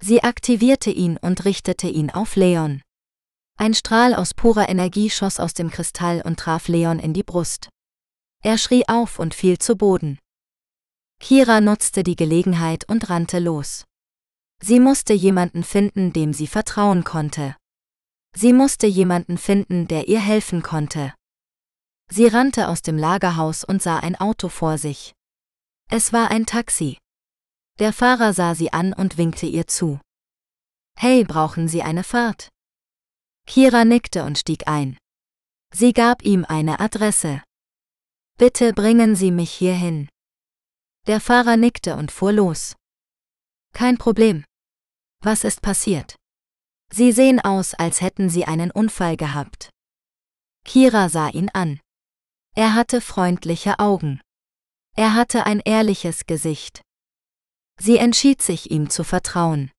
Sie 0.00 0.22
aktivierte 0.22 0.90
ihn 0.90 1.16
und 1.16 1.44
richtete 1.44 1.88
ihn 1.88 2.10
auf 2.10 2.36
Leon. 2.36 2.82
Ein 3.56 3.74
Strahl 3.74 4.14
aus 4.14 4.34
purer 4.34 4.68
Energie 4.68 5.10
schoss 5.10 5.38
aus 5.38 5.54
dem 5.54 5.70
Kristall 5.70 6.22
und 6.22 6.38
traf 6.40 6.68
Leon 6.68 6.98
in 6.98 7.14
die 7.14 7.22
Brust. 7.22 7.68
Er 8.42 8.58
schrie 8.58 8.84
auf 8.88 9.18
und 9.18 9.34
fiel 9.34 9.58
zu 9.58 9.76
Boden. 9.76 10.18
Kira 11.20 11.60
nutzte 11.60 12.02
die 12.02 12.16
Gelegenheit 12.16 12.88
und 12.88 13.08
rannte 13.08 13.38
los. 13.38 13.84
Sie 14.60 14.80
musste 14.80 15.12
jemanden 15.12 15.62
finden, 15.62 16.12
dem 16.12 16.32
sie 16.32 16.48
vertrauen 16.48 17.04
konnte. 17.04 17.56
Sie 18.34 18.52
musste 18.52 18.88
jemanden 18.88 19.38
finden, 19.38 19.86
der 19.86 20.08
ihr 20.08 20.20
helfen 20.20 20.62
konnte. 20.62 21.14
Sie 22.10 22.26
rannte 22.26 22.68
aus 22.68 22.82
dem 22.82 22.98
Lagerhaus 22.98 23.62
und 23.62 23.80
sah 23.80 23.98
ein 23.98 24.16
Auto 24.16 24.48
vor 24.48 24.76
sich. 24.78 25.12
Es 25.88 26.12
war 26.12 26.30
ein 26.30 26.46
Taxi. 26.46 26.98
Der 27.78 27.92
Fahrer 27.92 28.32
sah 28.32 28.54
sie 28.54 28.72
an 28.72 28.92
und 28.92 29.18
winkte 29.18 29.46
ihr 29.46 29.66
zu. 29.66 30.00
Hey, 30.96 31.24
brauchen 31.24 31.68
Sie 31.68 31.82
eine 31.82 32.04
Fahrt? 32.04 32.48
Kira 33.46 33.84
nickte 33.84 34.24
und 34.24 34.38
stieg 34.38 34.68
ein. 34.68 34.98
Sie 35.74 35.92
gab 35.92 36.22
ihm 36.22 36.44
eine 36.44 36.80
Adresse. 36.80 37.42
Bitte 38.38 38.72
bringen 38.72 39.14
Sie 39.14 39.30
mich 39.30 39.52
hierhin. 39.52 40.08
Der 41.06 41.20
Fahrer 41.20 41.56
nickte 41.56 41.96
und 41.96 42.12
fuhr 42.12 42.32
los. 42.32 42.76
Kein 43.72 43.98
Problem. 43.98 44.44
Was 45.20 45.44
ist 45.44 45.62
passiert? 45.62 46.16
Sie 46.92 47.12
sehen 47.12 47.40
aus, 47.40 47.74
als 47.74 48.00
hätten 48.00 48.28
Sie 48.28 48.44
einen 48.44 48.70
Unfall 48.70 49.16
gehabt. 49.16 49.70
Kira 50.64 51.08
sah 51.08 51.28
ihn 51.28 51.48
an. 51.50 51.80
Er 52.54 52.74
hatte 52.74 53.00
freundliche 53.00 53.78
Augen. 53.78 54.20
Er 54.94 55.14
hatte 55.14 55.46
ein 55.46 55.60
ehrliches 55.60 56.26
Gesicht. 56.26 56.82
Sie 57.80 57.96
entschied 57.96 58.42
sich, 58.42 58.70
ihm 58.70 58.90
zu 58.90 59.04
vertrauen. 59.04 59.70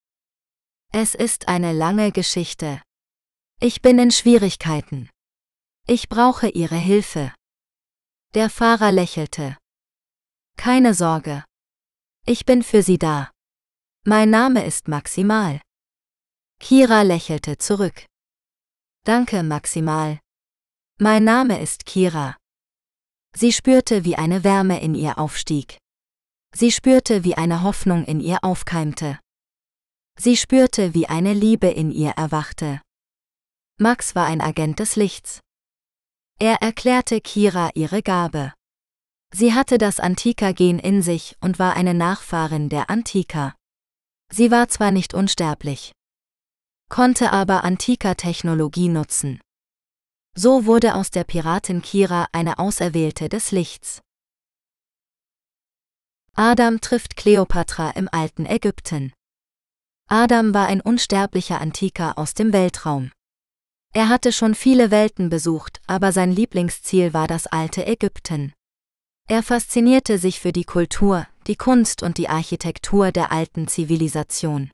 Es 0.91 1.13
ist 1.13 1.47
eine 1.47 1.71
lange 1.71 2.11
Geschichte. 2.11 2.81
Ich 3.59 3.81
bin 3.81 3.99
in 3.99 4.11
Schwierigkeiten. 4.11 5.09
Ich 5.87 6.09
brauche 6.09 6.49
Ihre 6.49 6.75
Hilfe. 6.75 7.33
Der 8.33 8.49
Fahrer 8.49 8.91
lächelte. 8.91 9.57
Keine 10.57 10.95
Sorge. 10.95 11.43
Ich 12.25 12.45
bin 12.45 12.63
für 12.63 12.81
Sie 12.81 12.97
da. 12.97 13.29
Mein 14.05 14.31
Name 14.31 14.65
ist 14.65 14.87
Maximal. 14.87 15.61
Kira 16.59 17.03
lächelte 17.03 17.59
zurück. 17.59 18.07
Danke, 19.05 19.43
Maximal. 19.43 20.19
Mein 20.99 21.25
Name 21.25 21.61
ist 21.61 21.85
Kira. 21.85 22.35
Sie 23.35 23.53
spürte, 23.53 24.03
wie 24.03 24.15
eine 24.15 24.43
Wärme 24.43 24.81
in 24.81 24.95
ihr 24.95 25.19
aufstieg. 25.19 25.77
Sie 26.55 26.71
spürte, 26.71 27.23
wie 27.23 27.35
eine 27.35 27.61
Hoffnung 27.61 28.03
in 28.03 28.19
ihr 28.19 28.43
aufkeimte. 28.43 29.19
Sie 30.17 30.37
spürte, 30.37 30.95
wie 30.95 31.05
eine 31.05 31.33
Liebe 31.33 31.67
in 31.67 31.91
ihr 31.91 32.13
erwachte. 32.17 32.81
Max 33.77 34.15
war 34.15 34.25
ein 34.25 34.41
Agent 34.41 34.79
des 34.79 34.95
Lichts. 34.95 35.42
Er 36.39 36.61
erklärte 36.61 37.21
Kira 37.21 37.69
ihre 37.75 38.01
Gabe. 38.01 38.53
Sie 39.33 39.53
hatte 39.53 39.77
das 39.77 39.99
Antika-Gen 39.99 40.79
in 40.79 41.01
sich 41.01 41.35
und 41.41 41.57
war 41.57 41.75
eine 41.75 41.93
Nachfahrin 41.93 42.69
der 42.69 42.89
Antika. 42.89 43.55
Sie 44.31 44.51
war 44.51 44.67
zwar 44.67 44.91
nicht 44.91 45.13
unsterblich, 45.13 45.91
konnte 46.89 47.31
aber 47.31 47.63
Antika-Technologie 47.63 48.89
nutzen. 48.89 49.41
So 50.35 50.65
wurde 50.65 50.95
aus 50.95 51.11
der 51.11 51.23
Piratin 51.23 51.81
Kira 51.81 52.27
eine 52.31 52.59
Auserwählte 52.59 53.29
des 53.29 53.51
Lichts. 53.51 54.01
Adam 56.35 56.81
trifft 56.81 57.15
Kleopatra 57.15 57.91
im 57.91 58.09
alten 58.11 58.47
Ägypten. 58.47 59.13
Adam 60.09 60.53
war 60.53 60.67
ein 60.67 60.81
unsterblicher 60.81 61.61
Antiker 61.61 62.17
aus 62.17 62.33
dem 62.33 62.53
Weltraum. 62.53 63.11
Er 63.95 64.09
hatte 64.09 64.31
schon 64.31 64.55
viele 64.55 64.89
Welten 64.89 65.29
besucht, 65.29 65.79
aber 65.85 66.11
sein 66.11 66.31
Lieblingsziel 66.31 67.13
war 67.13 67.27
das 67.27 67.45
alte 67.45 67.85
Ägypten. 67.85 68.51
Er 69.29 69.43
faszinierte 69.43 70.17
sich 70.17 70.39
für 70.39 70.51
die 70.51 70.63
Kultur, 70.63 71.27
die 71.45 71.55
Kunst 71.55 72.01
und 72.01 72.17
die 72.17 72.27
Architektur 72.27 73.11
der 73.11 73.31
alten 73.31 73.67
Zivilisation. 73.67 74.71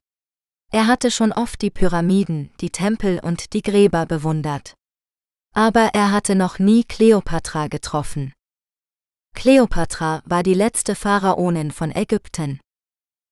Er 0.72 0.88
hatte 0.88 1.12
schon 1.12 1.34
oft 1.34 1.62
die 1.62 1.70
Pyramiden, 1.70 2.52
die 2.62 2.70
Tempel 2.70 3.20
und 3.20 3.54
die 3.54 3.62
Gräber 3.62 4.06
bewundert. 4.06 4.76
Aber 5.54 5.90
er 5.94 6.12
hatte 6.12 6.36
noch 6.36 6.58
nie 6.58 6.84
Kleopatra 6.84 7.68
getroffen. 7.68 8.34
Kleopatra 9.36 10.22
war 10.26 10.44
die 10.44 10.54
letzte 10.54 10.96
Pharaonin 10.96 11.72
von 11.72 11.91
Ägypten. 11.91 12.60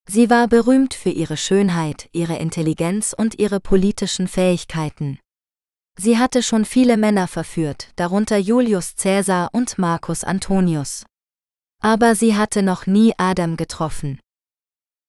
Sie 0.10 0.30
war 0.30 0.48
berühmt 0.48 0.94
für 0.94 1.10
ihre 1.10 1.38
Schönheit, 1.38 2.10
ihre 2.12 2.38
Intelligenz 2.38 3.14
und 3.18 3.40
ihre 3.40 3.60
politischen 3.60 4.28
Fähigkeiten. 4.28 5.20
Sie 6.00 6.20
hatte 6.20 6.44
schon 6.44 6.64
viele 6.64 6.96
Männer 6.96 7.28
verführt, 7.28 7.92
darunter 7.96 8.38
Julius 8.38 8.96
Caesar 8.96 9.50
und 9.52 9.80
Marcus 9.80 10.24
Antonius. 10.24 11.06
Aber 11.82 12.14
sie 12.14 12.36
hatte 12.36 12.62
noch 12.62 12.86
nie 12.86 13.14
Adam 13.18 13.58
getroffen. 13.58 14.20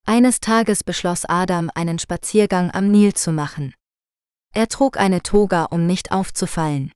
Eines 0.07 0.41
Tages 0.41 0.83
beschloss 0.83 1.27
Adam, 1.27 1.71
einen 1.75 1.99
Spaziergang 1.99 2.71
am 2.71 2.91
Nil 2.91 3.13
zu 3.13 3.33
machen. 3.33 3.75
Er 4.55 4.69
trug 4.69 4.97
eine 4.97 5.23
Toga, 5.23 5.65
um 5.65 5.87
nicht 5.87 6.11
aufzufallen. 6.11 6.91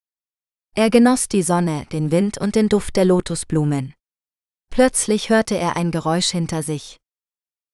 Er 0.75 0.89
genoss 0.89 1.29
die 1.29 1.43
Sonne, 1.43 1.85
den 1.93 2.11
Wind 2.11 2.39
und 2.39 2.55
den 2.55 2.71
Duft 2.71 2.97
der 2.97 3.05
Lotusblumen. 3.05 3.93
Plötzlich 4.71 5.29
hörte 5.29 5.59
er 5.59 5.77
ein 5.77 5.91
Geräusch 5.91 6.31
hinter 6.31 6.63
sich. 6.63 6.97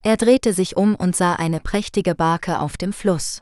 Er 0.03 0.17
drehte 0.17 0.53
sich 0.53 0.77
um 0.77 0.97
und 0.97 1.15
sah 1.15 1.35
eine 1.35 1.61
prächtige 1.61 2.17
Barke 2.17 2.59
auf 2.59 2.77
dem 2.77 2.93
Fluss. 2.93 3.41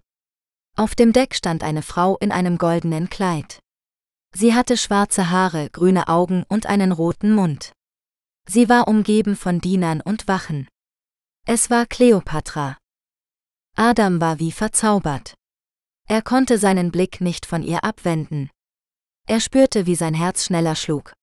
Auf 0.78 0.94
dem 0.94 1.14
Deck 1.14 1.34
stand 1.34 1.62
eine 1.62 1.80
Frau 1.80 2.18
in 2.18 2.30
einem 2.30 2.58
goldenen 2.58 3.08
Kleid. 3.08 3.60
Sie 4.34 4.54
hatte 4.54 4.76
schwarze 4.76 5.30
Haare, 5.30 5.70
grüne 5.70 6.08
Augen 6.08 6.44
und 6.50 6.66
einen 6.66 6.92
roten 6.92 7.34
Mund. 7.34 7.72
Sie 8.46 8.68
war 8.68 8.86
umgeben 8.86 9.36
von 9.36 9.62
Dienern 9.62 10.02
und 10.02 10.28
Wachen. 10.28 10.68
Es 11.46 11.70
war 11.70 11.86
Kleopatra. 11.86 12.76
Adam 13.74 14.20
war 14.20 14.38
wie 14.38 14.52
verzaubert. 14.52 15.34
Er 16.06 16.20
konnte 16.20 16.58
seinen 16.58 16.92
Blick 16.92 17.22
nicht 17.22 17.46
von 17.46 17.62
ihr 17.62 17.82
abwenden. 17.82 18.50
Er 19.26 19.40
spürte, 19.40 19.86
wie 19.86 19.94
sein 19.94 20.14
Herz 20.14 20.44
schneller 20.44 20.76
schlug. 20.76 21.14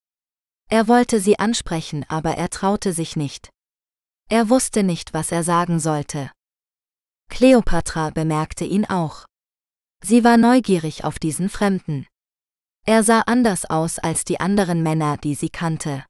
Er 0.70 0.88
wollte 0.88 1.20
sie 1.20 1.38
ansprechen, 1.38 2.06
aber 2.10 2.36
er 2.38 2.50
traute 2.50 2.92
sich 2.92 3.16
nicht. 3.16 3.50
Er 4.30 4.50
wusste 4.50 4.82
nicht, 4.82 5.14
was 5.14 5.32
er 5.32 5.44
sagen 5.44 5.80
sollte. 5.80 6.32
Kleopatra 7.30 8.10
bemerkte 8.10 8.66
ihn 8.66 8.86
auch. 8.86 9.26
Sie 10.06 10.24
war 10.24 10.38
neugierig 10.38 11.06
auf 11.06 11.18
diesen 11.18 11.48
Fremden. 11.48 12.06
Er 12.86 13.04
sah 13.04 13.22
anders 13.22 13.66
aus 13.66 14.00
als 14.00 14.26
die 14.26 14.42
anderen 14.42 14.84
Männer, 14.84 15.18
die 15.18 15.36
sie 15.36 15.50
kannte. 15.50 16.06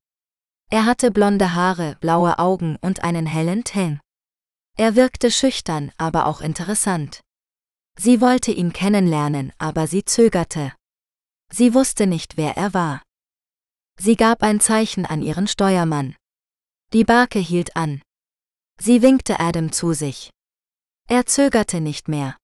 Er 0.72 0.86
hatte 0.86 1.12
blonde 1.12 1.54
Haare, 1.54 1.98
blaue 2.00 2.40
Augen 2.40 2.78
und 2.82 3.04
einen 3.04 3.28
hellen 3.28 3.64
Teint. 3.64 4.00
Er 4.76 4.96
wirkte 4.96 5.30
schüchtern, 5.30 5.92
aber 5.98 6.26
auch 6.26 6.42
interessant. 6.42 7.22
Sie 7.96 8.22
wollte 8.22 8.52
ihn 8.52 8.74
kennenlernen, 8.74 9.54
aber 9.60 9.86
sie 9.86 10.04
zögerte. 10.04 10.74
Sie 11.52 11.76
wusste 11.76 12.08
nicht, 12.08 12.38
wer 12.38 12.58
er 12.58 12.74
war. 12.74 13.04
Sie 14.00 14.16
gab 14.16 14.42
ein 14.42 14.60
Zeichen 14.60 15.06
an 15.06 15.22
ihren 15.22 15.46
Steuermann. 15.46 16.16
Die 16.94 17.04
Barke 17.04 17.38
hielt 17.38 17.76
an. 17.76 18.02
Sie 18.80 19.04
winkte 19.04 19.40
Adam 19.40 19.72
zu 19.72 19.94
sich. 19.94 20.32
Er 21.08 21.28
zögerte 21.28 21.80
nicht 21.80 22.08
mehr. 22.08 22.36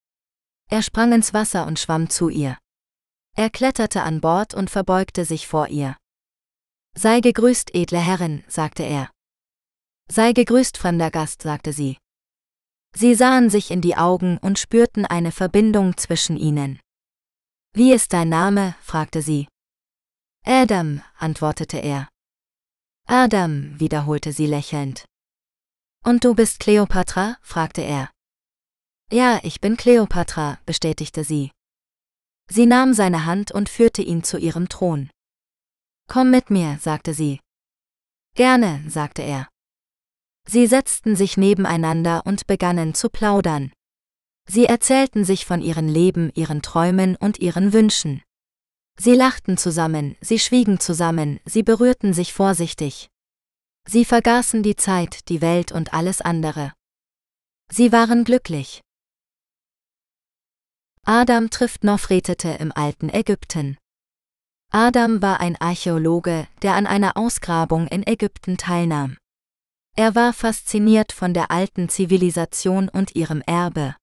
Er 0.70 0.84
sprang 0.84 1.12
ins 1.14 1.34
Wasser 1.34 1.66
und 1.66 1.80
schwamm 1.80 2.10
zu 2.10 2.30
ihr. 2.30 2.58
Er 3.36 3.50
kletterte 3.50 4.04
an 4.04 4.22
Bord 4.22 4.54
und 4.54 4.70
verbeugte 4.70 5.26
sich 5.26 5.48
vor 5.48 5.68
ihr. 5.68 5.98
Sei 6.96 7.22
gegrüßt, 7.22 7.74
edle 7.74 8.00
Herrin, 8.00 8.44
sagte 8.48 8.84
er. 8.84 9.10
Sei 10.12 10.34
gegrüßt, 10.34 10.78
fremder 10.78 11.12
Gast, 11.12 11.42
sagte 11.42 11.74
sie. 11.74 11.98
Sie 12.96 13.16
sahen 13.16 13.50
sich 13.50 13.72
in 13.72 13.82
die 13.82 13.96
Augen 13.96 14.38
und 14.40 14.60
spürten 14.60 15.06
eine 15.06 15.32
Verbindung 15.32 15.98
zwischen 15.98 16.38
ihnen. 16.38 16.80
Wie 17.74 17.94
ist 17.94 18.14
dein 18.14 18.30
Name? 18.30 18.76
fragte 18.82 19.22
sie. 19.22 19.48
Adam, 20.46 21.02
antwortete 21.18 21.78
er. 21.78 22.10
Adam, 23.08 23.80
wiederholte 23.80 24.34
sie 24.34 24.48
lächelnd. 24.48 25.06
Und 26.04 26.24
du 26.24 26.36
bist 26.36 26.60
Kleopatra? 26.60 27.38
fragte 27.42 27.82
er. 27.82 28.10
Ja, 29.12 29.40
ich 29.42 29.60
bin 29.60 29.76
Kleopatra, 29.76 30.60
bestätigte 30.68 31.24
sie. 31.24 31.52
Sie 32.48 32.68
nahm 32.68 32.94
seine 32.94 33.26
Hand 33.26 33.52
und 33.52 33.68
führte 33.68 34.04
ihn 34.04 34.24
zu 34.24 34.38
ihrem 34.38 34.70
Thron. 34.70 35.10
Komm 36.08 36.30
mit 36.30 36.52
mir, 36.52 36.78
sagte 36.80 37.14
sie. 37.16 37.40
Gerne, 38.36 38.84
sagte 38.88 39.24
er. 39.24 39.48
Sie 40.48 40.68
setzten 40.68 41.16
sich 41.16 41.38
nebeneinander 41.38 42.24
und 42.26 42.46
begannen 42.48 42.94
zu 42.94 43.10
plaudern. 43.10 43.72
Sie 44.48 44.66
erzählten 44.66 45.26
sich 45.26 45.46
von 45.46 45.62
ihren 45.62 45.88
Leben, 45.88 46.32
ihren 46.34 46.62
Träumen 46.62 47.16
und 47.16 47.40
ihren 47.40 47.74
Wünschen. 47.74 48.24
Sie 48.98 49.14
lachten 49.14 49.58
zusammen, 49.58 50.18
sie 50.22 50.40
schwiegen 50.40 50.80
zusammen, 50.80 51.40
sie 51.46 51.64
berührten 51.64 52.14
sich 52.14 52.34
vorsichtig. 52.34 53.10
Sie 53.88 54.06
vergaßen 54.06 54.62
die 54.62 54.76
Zeit, 54.76 55.30
die 55.30 55.42
Welt 55.42 55.72
und 55.72 55.94
alles 55.94 56.22
andere. 56.22 56.74
Sie 57.72 57.92
waren 57.92 58.24
glücklich. 58.24 58.82
Adam 61.06 61.50
trifft 61.50 61.84
Nofretete 61.84 62.50
im 62.60 62.72
alten 62.72 63.10
Ägypten. 63.10 63.78
Adam 64.72 65.22
war 65.22 65.40
ein 65.40 65.56
Archäologe, 65.60 66.48
der 66.62 66.76
an 66.76 66.86
einer 66.86 67.18
Ausgrabung 67.18 67.88
in 67.88 68.06
Ägypten 68.06 68.58
teilnahm. 68.58 69.18
Er 69.96 70.14
war 70.14 70.34
fasziniert 70.34 71.12
von 71.12 71.34
der 71.34 71.50
alten 71.50 71.90
Zivilisation 71.90 72.88
und 72.90 73.16
ihrem 73.16 73.42
Erbe. 73.42 73.96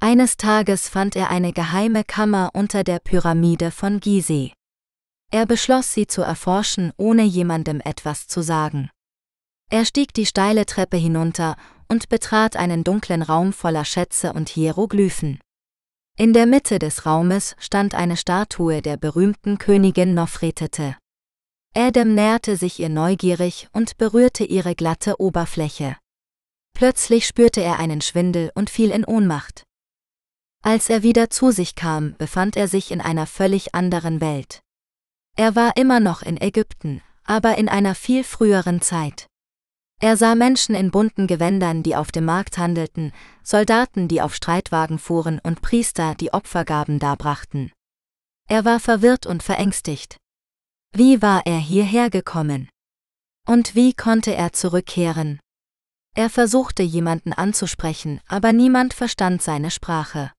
Eines 0.00 0.36
Tages 0.36 0.88
fand 0.88 1.16
er 1.16 1.30
eine 1.30 1.52
geheime 1.52 2.04
Kammer 2.04 2.50
unter 2.54 2.84
der 2.84 3.00
Pyramide 3.00 3.72
von 3.72 3.98
Gizeh. 3.98 4.52
Er 5.32 5.44
beschloss 5.44 5.92
sie 5.92 6.06
zu 6.06 6.22
erforschen, 6.22 6.92
ohne 6.96 7.24
jemandem 7.24 7.80
etwas 7.84 8.28
zu 8.28 8.40
sagen. 8.40 8.90
Er 9.70 9.84
stieg 9.84 10.14
die 10.14 10.24
steile 10.24 10.64
Treppe 10.64 10.96
hinunter 10.96 11.56
und 11.88 12.08
betrat 12.08 12.56
einen 12.56 12.84
dunklen 12.84 13.22
Raum 13.22 13.52
voller 13.52 13.84
Schätze 13.84 14.32
und 14.32 14.48
Hieroglyphen. 14.48 15.40
In 16.20 16.32
der 16.32 16.46
Mitte 16.46 16.80
des 16.80 17.06
Raumes 17.06 17.54
stand 17.60 17.94
eine 17.94 18.16
Statue 18.16 18.82
der 18.82 18.96
berühmten 18.96 19.56
Königin 19.56 20.14
Nofretete. 20.14 20.96
Adam 21.76 22.12
näherte 22.12 22.56
sich 22.56 22.80
ihr 22.80 22.88
neugierig 22.88 23.68
und 23.72 23.98
berührte 23.98 24.42
ihre 24.42 24.74
glatte 24.74 25.20
Oberfläche. 25.20 25.96
Plötzlich 26.74 27.24
spürte 27.24 27.60
er 27.60 27.78
einen 27.78 28.00
Schwindel 28.00 28.50
und 28.56 28.68
fiel 28.68 28.90
in 28.90 29.04
Ohnmacht. 29.04 29.62
Als 30.60 30.90
er 30.90 31.04
wieder 31.04 31.30
zu 31.30 31.52
sich 31.52 31.76
kam, 31.76 32.16
befand 32.16 32.56
er 32.56 32.66
sich 32.66 32.90
in 32.90 33.00
einer 33.00 33.28
völlig 33.28 33.76
anderen 33.76 34.20
Welt. 34.20 34.60
Er 35.36 35.54
war 35.54 35.76
immer 35.76 36.00
noch 36.00 36.22
in 36.22 36.36
Ägypten, 36.40 37.00
aber 37.22 37.58
in 37.58 37.68
einer 37.68 37.94
viel 37.94 38.24
früheren 38.24 38.82
Zeit. 38.82 39.28
Er 40.00 40.16
sah 40.16 40.36
Menschen 40.36 40.76
in 40.76 40.92
bunten 40.92 41.26
Gewändern, 41.26 41.82
die 41.82 41.96
auf 41.96 42.12
dem 42.12 42.24
Markt 42.24 42.56
handelten, 42.56 43.12
Soldaten, 43.42 44.06
die 44.06 44.22
auf 44.22 44.34
Streitwagen 44.34 44.98
fuhren 44.98 45.40
und 45.42 45.60
Priester, 45.60 46.14
die 46.14 46.32
Opfergaben 46.32 47.00
darbrachten. 47.00 47.72
Er 48.48 48.64
war 48.64 48.78
verwirrt 48.78 49.26
und 49.26 49.42
verängstigt. 49.42 50.16
Wie 50.92 51.20
war 51.20 51.44
er 51.46 51.58
hierher 51.58 52.10
gekommen? 52.10 52.68
Und 53.46 53.74
wie 53.74 53.92
konnte 53.92 54.34
er 54.34 54.52
zurückkehren? 54.52 55.40
Er 56.14 56.30
versuchte 56.30 56.82
jemanden 56.82 57.32
anzusprechen, 57.32 58.20
aber 58.26 58.52
niemand 58.52 58.94
verstand 58.94 59.42
seine 59.42 59.70
Sprache. 59.70 60.32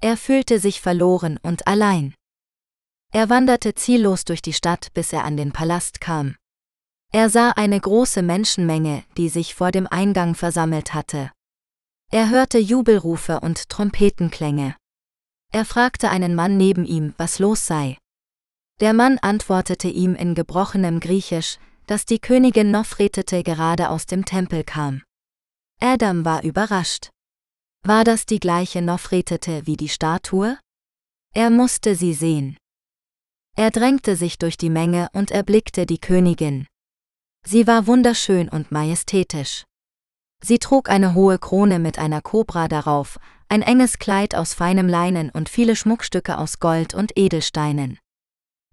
Er 0.00 0.16
fühlte 0.16 0.58
sich 0.58 0.80
verloren 0.80 1.38
und 1.42 1.66
allein. 1.66 2.14
Er 3.12 3.28
wanderte 3.28 3.74
ziellos 3.74 4.24
durch 4.24 4.42
die 4.42 4.52
Stadt, 4.52 4.88
bis 4.94 5.12
er 5.12 5.24
an 5.24 5.36
den 5.36 5.52
Palast 5.52 6.00
kam. 6.00 6.36
Er 7.12 7.28
sah 7.28 7.50
eine 7.50 7.80
große 7.80 8.22
Menschenmenge, 8.22 9.04
die 9.16 9.28
sich 9.28 9.54
vor 9.54 9.72
dem 9.72 9.86
Eingang 9.88 10.34
versammelt 10.36 10.94
hatte. 10.94 11.32
Er 12.12 12.30
hörte 12.30 12.58
Jubelrufe 12.58 13.40
und 13.40 13.68
Trompetenklänge. 13.68 14.76
Er 15.52 15.64
fragte 15.64 16.10
einen 16.10 16.36
Mann 16.36 16.56
neben 16.56 16.84
ihm, 16.84 17.14
was 17.16 17.40
los 17.40 17.66
sei. 17.66 17.98
Der 18.80 18.94
Mann 18.94 19.18
antwortete 19.18 19.88
ihm 19.88 20.14
in 20.14 20.34
gebrochenem 20.34 21.00
Griechisch, 21.00 21.58
dass 21.86 22.06
die 22.06 22.20
Königin 22.20 22.70
Nofretete 22.70 23.42
gerade 23.42 23.90
aus 23.90 24.06
dem 24.06 24.24
Tempel 24.24 24.62
kam. 24.62 25.02
Adam 25.80 26.24
war 26.24 26.44
überrascht. 26.44 27.10
War 27.82 28.04
das 28.04 28.26
die 28.26 28.38
gleiche 28.38 28.82
Nofretete 28.82 29.66
wie 29.66 29.76
die 29.76 29.88
Statue? 29.88 30.58
Er 31.34 31.50
musste 31.50 31.96
sie 31.96 32.14
sehen. 32.14 32.56
Er 33.56 33.70
drängte 33.70 34.14
sich 34.14 34.38
durch 34.38 34.56
die 34.56 34.70
Menge 34.70 35.08
und 35.12 35.32
erblickte 35.32 35.86
die 35.86 35.98
Königin. 35.98 36.66
Sie 37.46 37.66
war 37.66 37.86
wunderschön 37.86 38.48
und 38.48 38.70
majestätisch. 38.70 39.64
Sie 40.42 40.58
trug 40.58 40.88
eine 40.88 41.14
hohe 41.14 41.38
Krone 41.38 41.78
mit 41.78 41.98
einer 41.98 42.22
Kobra 42.22 42.68
darauf, 42.68 43.18
ein 43.48 43.62
enges 43.62 43.98
Kleid 43.98 44.34
aus 44.34 44.54
feinem 44.54 44.88
Leinen 44.88 45.30
und 45.30 45.48
viele 45.48 45.76
Schmuckstücke 45.76 46.38
aus 46.38 46.60
Gold 46.60 46.94
und 46.94 47.12
Edelsteinen. 47.16 47.98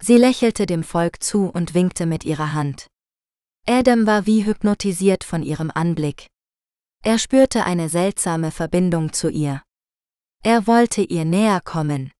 Sie 0.01 0.17
lächelte 0.17 0.65
dem 0.65 0.83
Volk 0.83 1.23
zu 1.23 1.47
und 1.47 1.73
winkte 1.73 2.05
mit 2.05 2.23
ihrer 2.23 2.53
Hand. 2.53 2.87
Adam 3.67 4.05
war 4.05 4.25
wie 4.25 4.45
hypnotisiert 4.45 5.23
von 5.23 5.43
ihrem 5.43 5.71
Anblick. 5.71 6.27
Er 7.03 7.19
spürte 7.19 7.65
eine 7.65 7.89
seltsame 7.89 8.51
Verbindung 8.51 9.13
zu 9.13 9.29
ihr. 9.29 9.63
Er 10.43 10.67
wollte 10.67 11.01
ihr 11.01 11.25
näher 11.25 11.61
kommen. 11.61 12.11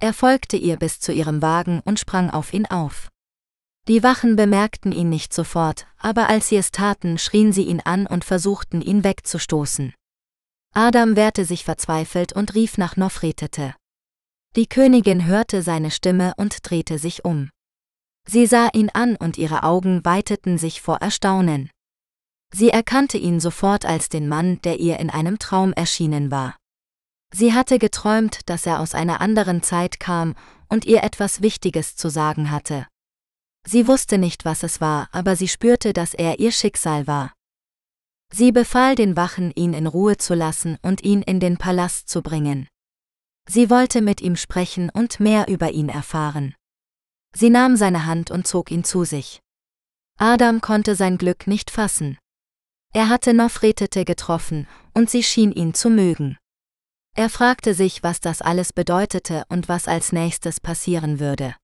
Er 0.00 0.12
folgte 0.12 0.56
ihr 0.56 0.76
bis 0.76 1.00
zu 1.00 1.12
ihrem 1.12 1.42
Wagen 1.42 1.80
und 1.84 2.00
sprang 2.00 2.30
auf 2.30 2.52
ihn 2.52 2.66
auf. 2.66 3.09
Die 3.90 4.04
Wachen 4.04 4.36
bemerkten 4.36 4.92
ihn 4.92 5.08
nicht 5.08 5.34
sofort, 5.34 5.88
aber 5.98 6.28
als 6.28 6.46
sie 6.46 6.56
es 6.56 6.70
taten, 6.70 7.18
schrien 7.18 7.52
sie 7.52 7.64
ihn 7.64 7.80
an 7.80 8.06
und 8.06 8.24
versuchten 8.24 8.82
ihn 8.82 9.02
wegzustoßen. 9.02 9.92
Adam 10.72 11.16
wehrte 11.16 11.44
sich 11.44 11.64
verzweifelt 11.64 12.32
und 12.32 12.54
rief 12.54 12.78
nach 12.78 12.96
Nofretete. 12.96 13.74
Die 14.54 14.68
Königin 14.68 15.26
hörte 15.26 15.62
seine 15.62 15.90
Stimme 15.90 16.34
und 16.36 16.70
drehte 16.70 16.98
sich 16.98 17.24
um. 17.24 17.50
Sie 18.28 18.46
sah 18.46 18.68
ihn 18.72 18.90
an 18.90 19.16
und 19.16 19.38
ihre 19.38 19.64
Augen 19.64 20.04
weiteten 20.04 20.56
sich 20.56 20.80
vor 20.80 20.98
Erstaunen. 20.98 21.68
Sie 22.54 22.68
erkannte 22.68 23.18
ihn 23.18 23.40
sofort 23.40 23.86
als 23.86 24.08
den 24.08 24.28
Mann, 24.28 24.62
der 24.62 24.78
ihr 24.78 25.00
in 25.00 25.10
einem 25.10 25.40
Traum 25.40 25.72
erschienen 25.72 26.30
war. 26.30 26.56
Sie 27.34 27.54
hatte 27.54 27.80
geträumt, 27.80 28.48
dass 28.48 28.66
er 28.66 28.78
aus 28.78 28.94
einer 28.94 29.20
anderen 29.20 29.64
Zeit 29.64 29.98
kam 29.98 30.36
und 30.68 30.84
ihr 30.84 31.02
etwas 31.02 31.42
Wichtiges 31.42 31.96
zu 31.96 32.08
sagen 32.08 32.52
hatte. 32.52 32.86
Sie 33.66 33.86
wusste 33.86 34.18
nicht, 34.18 34.44
was 34.44 34.62
es 34.62 34.80
war, 34.80 35.08
aber 35.12 35.36
sie 35.36 35.48
spürte, 35.48 35.92
dass 35.92 36.14
er 36.14 36.38
ihr 36.38 36.52
Schicksal 36.52 37.06
war. 37.06 37.32
Sie 38.32 38.52
befahl 38.52 38.94
den 38.94 39.16
Wachen, 39.16 39.50
ihn 39.54 39.74
in 39.74 39.86
Ruhe 39.86 40.16
zu 40.16 40.34
lassen 40.34 40.78
und 40.82 41.02
ihn 41.02 41.22
in 41.22 41.40
den 41.40 41.58
Palast 41.58 42.08
zu 42.08 42.22
bringen. 42.22 42.68
Sie 43.48 43.70
wollte 43.70 44.00
mit 44.00 44.20
ihm 44.20 44.36
sprechen 44.36 44.90
und 44.90 45.18
mehr 45.18 45.48
über 45.48 45.72
ihn 45.72 45.88
erfahren. 45.88 46.54
Sie 47.34 47.50
nahm 47.50 47.76
seine 47.76 48.06
Hand 48.06 48.30
und 48.30 48.46
zog 48.46 48.70
ihn 48.70 48.84
zu 48.84 49.04
sich. 49.04 49.40
Adam 50.18 50.60
konnte 50.60 50.94
sein 50.94 51.18
Glück 51.18 51.46
nicht 51.46 51.70
fassen. 51.70 52.18
Er 52.92 53.08
hatte 53.08 53.34
Nofretete 53.34 54.04
getroffen, 54.04 54.66
und 54.94 55.10
sie 55.10 55.22
schien 55.22 55.52
ihn 55.52 55.74
zu 55.74 55.90
mögen. 55.90 56.36
Er 57.16 57.28
fragte 57.28 57.74
sich, 57.74 58.02
was 58.02 58.20
das 58.20 58.42
alles 58.42 58.72
bedeutete 58.72 59.44
und 59.48 59.68
was 59.68 59.88
als 59.88 60.12
nächstes 60.12 60.60
passieren 60.60 61.18
würde. 61.18 61.54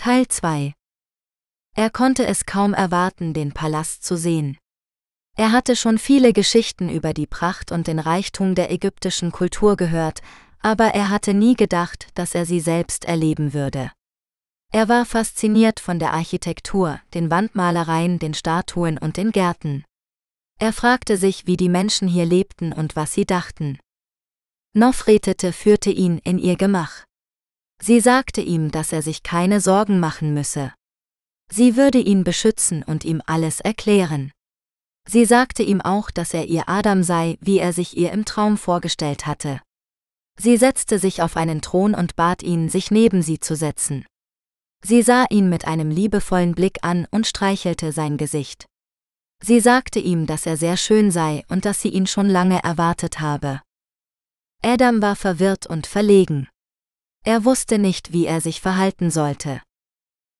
Teil 0.00 0.28
2 0.28 0.74
Er 1.74 1.90
konnte 1.90 2.24
es 2.24 2.46
kaum 2.46 2.72
erwarten, 2.72 3.34
den 3.34 3.50
Palast 3.50 4.04
zu 4.04 4.16
sehen. 4.16 4.56
Er 5.36 5.50
hatte 5.50 5.74
schon 5.74 5.98
viele 5.98 6.32
Geschichten 6.32 6.88
über 6.88 7.12
die 7.12 7.26
Pracht 7.26 7.72
und 7.72 7.88
den 7.88 7.98
Reichtum 7.98 8.54
der 8.54 8.70
ägyptischen 8.70 9.32
Kultur 9.32 9.76
gehört, 9.76 10.20
aber 10.60 10.94
er 10.94 11.10
hatte 11.10 11.34
nie 11.34 11.56
gedacht, 11.56 12.10
dass 12.14 12.36
er 12.36 12.46
sie 12.46 12.60
selbst 12.60 13.06
erleben 13.06 13.54
würde. 13.54 13.90
Er 14.72 14.88
war 14.88 15.04
fasziniert 15.04 15.80
von 15.80 15.98
der 15.98 16.12
Architektur, 16.12 17.00
den 17.12 17.28
Wandmalereien, 17.28 18.20
den 18.20 18.34
Statuen 18.34 18.98
und 18.98 19.16
den 19.16 19.32
Gärten. 19.32 19.84
Er 20.60 20.72
fragte 20.72 21.16
sich, 21.16 21.48
wie 21.48 21.56
die 21.56 21.68
Menschen 21.68 22.06
hier 22.06 22.24
lebten 22.24 22.72
und 22.72 22.94
was 22.94 23.14
sie 23.14 23.26
dachten. 23.26 23.80
Nofretete 24.74 25.52
führte 25.52 25.90
ihn 25.90 26.18
in 26.18 26.38
ihr 26.38 26.56
Gemach. 26.56 27.07
Sie 27.80 28.00
sagte 28.00 28.40
ihm, 28.40 28.70
dass 28.70 28.92
er 28.92 29.02
sich 29.02 29.22
keine 29.22 29.60
Sorgen 29.60 30.00
machen 30.00 30.34
müsse. 30.34 30.72
Sie 31.50 31.76
würde 31.76 31.98
ihn 31.98 32.24
beschützen 32.24 32.82
und 32.82 33.04
ihm 33.04 33.22
alles 33.26 33.60
erklären. 33.60 34.32
Sie 35.08 35.24
sagte 35.24 35.62
ihm 35.62 35.80
auch, 35.80 36.10
dass 36.10 36.34
er 36.34 36.46
ihr 36.46 36.68
Adam 36.68 37.02
sei, 37.02 37.38
wie 37.40 37.58
er 37.58 37.72
sich 37.72 37.96
ihr 37.96 38.12
im 38.12 38.24
Traum 38.24 38.58
vorgestellt 38.58 39.26
hatte. 39.26 39.60
Sie 40.38 40.56
setzte 40.56 40.98
sich 40.98 41.22
auf 41.22 41.36
einen 41.36 41.62
Thron 41.62 41.94
und 41.94 42.14
bat 42.14 42.42
ihn, 42.42 42.68
sich 42.68 42.90
neben 42.90 43.22
sie 43.22 43.40
zu 43.40 43.56
setzen. 43.56 44.04
Sie 44.84 45.02
sah 45.02 45.24
ihn 45.30 45.48
mit 45.48 45.66
einem 45.66 45.90
liebevollen 45.90 46.54
Blick 46.54 46.78
an 46.82 47.06
und 47.10 47.26
streichelte 47.26 47.90
sein 47.92 48.16
Gesicht. 48.16 48.66
Sie 49.42 49.60
sagte 49.60 49.98
ihm, 49.98 50.26
dass 50.26 50.46
er 50.46 50.56
sehr 50.56 50.76
schön 50.76 51.10
sei 51.10 51.44
und 51.48 51.64
dass 51.64 51.80
sie 51.80 51.88
ihn 51.88 52.06
schon 52.06 52.28
lange 52.28 52.62
erwartet 52.62 53.20
habe. 53.20 53.62
Adam 54.62 55.00
war 55.00 55.16
verwirrt 55.16 55.66
und 55.66 55.86
verlegen. 55.86 56.48
Er 57.28 57.44
wusste 57.44 57.78
nicht, 57.78 58.14
wie 58.14 58.24
er 58.24 58.40
sich 58.40 58.62
verhalten 58.62 59.10
sollte. 59.10 59.60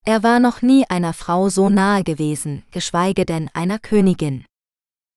Er 0.06 0.23
war 0.23 0.40
noch 0.40 0.62
nie 0.62 0.86
einer 0.89 1.12
Frau 1.12 1.51
so 1.51 1.69
nahe 1.69 2.02
gewesen, 2.02 2.62
geschweige 2.70 3.27
denn 3.27 3.51
einer 3.52 3.78
Königin. 3.78 4.47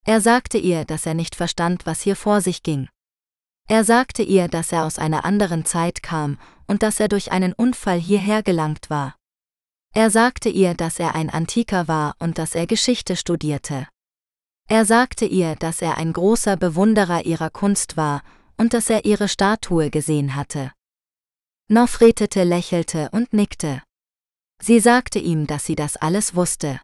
Er 0.06 0.20
sagte 0.20 0.58
ihr, 0.58 0.84
dass 0.84 1.06
er 1.06 1.14
nicht 1.14 1.34
verstand, 1.34 1.86
was 1.86 2.02
hier 2.02 2.18
vor 2.18 2.42
sich 2.42 2.62
ging. 2.64 2.90
Er 3.70 3.86
sagte 3.86 4.22
ihr, 4.22 4.50
dass 4.50 4.74
er 4.74 4.84
aus 4.84 5.00
einer 5.00 5.24
anderen 5.24 5.64
Zeit 5.64 6.04
kam 6.04 6.38
und 6.68 6.84
dass 6.84 7.00
er 7.00 7.08
durch 7.08 7.32
einen 7.32 7.54
Unfall 7.54 8.02
hierher 8.02 8.44
gelangt 8.44 8.90
war. 8.90 9.16
Er 9.94 10.10
sagte 10.10 10.50
ihr, 10.50 10.74
dass 10.74 11.00
er 11.00 11.16
ein 11.16 11.30
Antiker 11.30 11.88
war 11.88 12.18
und 12.20 12.38
dass 12.38 12.54
er 12.54 12.68
Geschichte 12.68 13.16
studierte. 13.16 13.88
Er 14.68 14.84
sagte 14.84 15.24
ihr, 15.24 15.56
dass 15.56 15.82
er 15.82 15.98
ein 15.98 16.12
großer 16.12 16.58
Bewunderer 16.58 17.24
ihrer 17.26 17.50
Kunst 17.50 17.96
war 17.96 18.24
und 18.58 18.74
dass 18.74 18.90
er 18.90 19.06
ihre 19.06 19.30
Statue 19.30 19.90
gesehen 19.90 20.36
hatte. 20.36 20.74
Nofretete 21.74 22.44
lächelte 22.44 23.08
und 23.14 23.32
nickte. 23.32 23.82
Sie 24.62 24.82
sagte 24.82 25.20
ihm, 25.20 25.48
dass 25.48 25.66
sie 25.66 25.76
das 25.76 25.96
alles 25.96 26.36
wusste. 26.36 26.82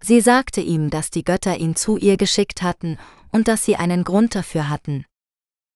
Sie 0.00 0.20
sagte 0.20 0.60
ihm, 0.60 0.88
dass 0.88 1.10
die 1.10 1.24
Götter 1.24 1.56
ihn 1.56 1.74
zu 1.74 1.96
ihr 1.96 2.16
geschickt 2.16 2.62
hatten 2.62 2.96
und 3.32 3.48
dass 3.48 3.64
sie 3.64 3.74
einen 3.74 4.04
Grund 4.04 4.36
dafür 4.36 4.68
hatten. 4.68 5.04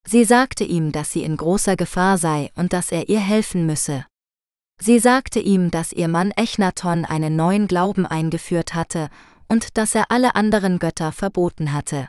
Sie 0.06 0.22
sagte 0.24 0.62
ihm, 0.62 0.92
dass 0.92 1.10
sie 1.10 1.24
in 1.24 1.36
großer 1.36 1.74
Gefahr 1.74 2.16
sei 2.16 2.52
und 2.54 2.72
dass 2.72 2.92
er 2.92 3.08
ihr 3.08 3.18
helfen 3.18 3.66
müsse. 3.66 4.06
Sie 4.80 5.00
sagte 5.00 5.40
ihm, 5.40 5.72
dass 5.72 5.92
ihr 5.92 6.06
Mann 6.06 6.30
Echnaton 6.30 7.04
einen 7.04 7.34
neuen 7.34 7.66
Glauben 7.66 8.06
eingeführt 8.06 8.72
hatte 8.72 9.10
und 9.48 9.76
dass 9.76 9.96
er 9.96 10.12
alle 10.12 10.36
anderen 10.36 10.78
Götter 10.78 11.10
verboten 11.10 11.72
hatte. 11.72 12.08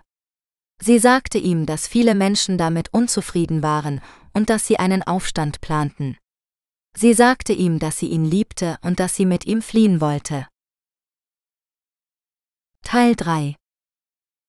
Sie 0.80 1.00
sagte 1.00 1.40
ihm, 1.40 1.66
dass 1.66 1.88
viele 1.88 2.14
Menschen 2.14 2.60
damit 2.60 2.94
unzufrieden 2.94 3.64
waren 3.64 4.00
und 4.34 4.50
dass 4.50 4.68
sie 4.68 4.78
einen 4.78 5.04
Aufstand 5.04 5.62
planten. 5.62 6.18
Sie 6.96 7.14
sagte 7.14 7.54
ihm, 7.54 7.80
dass 7.80 7.98
sie 7.98 8.08
ihn 8.08 8.26
liebte 8.26 8.78
und 8.82 9.00
dass 9.00 9.16
sie 9.16 9.26
mit 9.26 9.46
ihm 9.46 9.62
fliehen 9.62 10.02
wollte. 10.02 10.48
Teil 12.84 13.16
3 13.16 13.56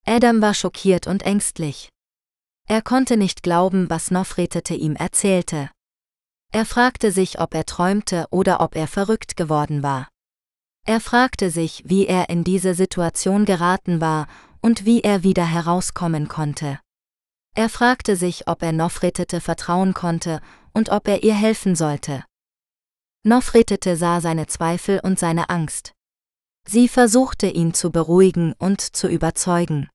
Adam 0.06 0.40
war 0.40 0.54
schockiert 0.54 1.06
und 1.06 1.22
ängstlich. 1.22 1.90
Er 2.66 2.82
konnte 2.82 3.16
nicht 3.16 3.42
glauben, 3.42 3.90
was 3.90 4.10
Nofretete 4.10 4.74
ihm 4.74 4.96
erzählte. 4.96 5.70
Er 6.52 6.64
fragte 6.64 7.12
sich, 7.12 7.38
ob 7.40 7.54
er 7.54 7.66
träumte 7.66 8.26
oder 8.30 8.60
ob 8.60 8.74
er 8.74 8.88
verrückt 8.88 9.36
geworden 9.36 9.82
war. 9.82 10.08
Er 10.86 11.00
fragte 11.00 11.50
sich, 11.50 11.82
wie 11.86 12.06
er 12.06 12.30
in 12.30 12.42
diese 12.42 12.74
Situation 12.74 13.44
geraten 13.44 14.00
war 14.00 14.26
und 14.60 14.84
wie 14.84 15.02
er 15.02 15.22
wieder 15.22 15.46
herauskommen 15.46 16.28
konnte. 16.28 16.80
Er 17.54 17.68
fragte 17.68 18.16
sich, 18.16 18.46
ob 18.46 18.62
er 18.62 18.72
Nofretete 18.72 19.40
vertrauen 19.40 19.94
konnte 19.94 20.40
und 20.72 20.90
ob 20.90 21.08
er 21.08 21.22
ihr 21.22 21.34
helfen 21.34 21.74
sollte. 21.74 22.24
Nofretete 23.24 23.96
sah 23.96 24.20
seine 24.20 24.46
Zweifel 24.46 25.00
und 25.02 25.18
seine 25.18 25.50
Angst. 25.50 25.92
Sie 26.66 26.88
versuchte 26.88 27.48
ihn 27.48 27.74
zu 27.74 27.90
beruhigen 27.90 28.54
und 28.58 28.80
zu 28.80 29.08
überzeugen. 29.08 29.88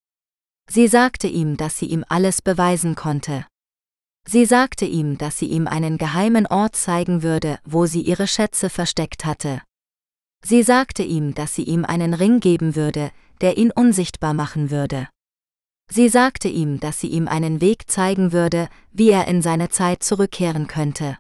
Sie 0.70 0.88
sagte 0.88 1.28
ihm, 1.28 1.58
dass 1.58 1.78
sie 1.78 1.86
ihm 1.86 2.04
alles 2.10 2.42
beweisen 2.42 2.96
konnte. 2.96 3.46
Sie 4.28 4.46
sagte 4.46 4.86
ihm, 4.86 5.18
dass 5.18 5.38
sie 5.38 5.46
ihm 5.46 5.68
einen 5.68 5.98
geheimen 5.98 6.48
Ort 6.48 6.76
zeigen 6.76 7.22
würde, 7.22 7.60
wo 7.64 7.86
sie 7.86 8.02
ihre 8.02 8.28
Schätze 8.28 8.70
versteckt 8.70 9.24
hatte. 9.24 9.62
Sie 10.44 10.64
sagte 10.64 11.04
ihm, 11.04 11.36
dass 11.36 11.56
sie 11.56 11.64
ihm 11.64 11.86
einen 11.86 12.14
Ring 12.14 12.40
geben 12.40 12.76
würde, 12.76 13.12
der 13.42 13.58
ihn 13.58 13.72
unsichtbar 13.72 14.34
machen 14.34 14.72
würde. 14.72 15.08
Sie 15.90 16.10
sagte 16.10 16.48
ihm, 16.48 16.80
dass 16.80 17.00
sie 17.00 17.08
ihm 17.08 17.28
einen 17.28 17.62
Weg 17.62 17.90
zeigen 17.90 18.32
würde, 18.32 18.70
wie 18.92 19.10
er 19.12 19.28
in 19.28 19.42
seine 19.42 19.70
Zeit 19.70 20.04
zurückkehren 20.04 20.68
könnte. 20.68 21.18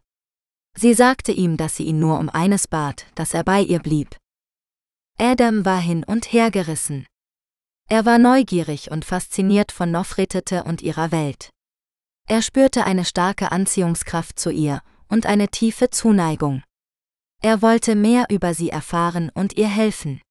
Sie 0.77 0.93
sagte 0.93 1.31
ihm, 1.31 1.55
dass 1.55 1.77
sie 1.77 1.83
ihn 1.83 1.99
nur 1.99 2.19
um 2.19 2.29
eines 2.29 2.67
bat, 2.67 3.05
dass 3.15 3.33
er 3.33 3.43
bei 3.43 3.61
ihr 3.61 3.79
blieb. 3.79 4.17
Adam 5.17 5.63
war 5.63 5.79
hin 5.79 6.03
und 6.03 6.33
her 6.33 6.51
gerissen. 6.51 7.05
Er 7.87 8.05
war 8.05 8.17
neugierig 8.17 8.91
und 8.91 9.05
fasziniert 9.05 9.71
von 9.71 9.91
Nofretete 9.91 10.63
und 10.63 10.81
ihrer 10.81 11.11
Welt. 11.11 11.51
Er 12.27 12.41
spürte 12.41 12.85
eine 12.85 13.05
starke 13.05 13.51
Anziehungskraft 13.51 14.39
zu 14.39 14.49
ihr 14.49 14.81
und 15.07 15.27
eine 15.27 15.47
tiefe 15.47 15.91
Zuneigung. 15.91 16.63
Er 17.41 17.61
wollte 17.61 17.95
mehr 17.95 18.25
über 18.29 18.55
sie 18.55 18.69
erfahren 18.69 19.29
und 19.35 19.55
ihr 19.55 19.67
helfen. 19.67 20.21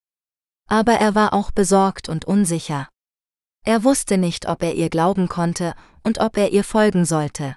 Aber 0.69 0.95
er 0.95 1.15
war 1.15 1.33
auch 1.33 1.53
besorgt 1.53 2.09
und 2.09 2.25
unsicher. 2.25 2.89
Er 3.65 3.83
wusste 3.83 4.19
nicht, 4.19 4.47
ob 4.47 4.63
er 4.63 4.75
ihr 4.75 4.91
glauben 4.91 5.29
konnte 5.29 5.75
und 6.03 6.21
ob 6.21 6.37
er 6.37 6.53
ihr 6.53 6.65
folgen 6.65 7.07
sollte. 7.07 7.57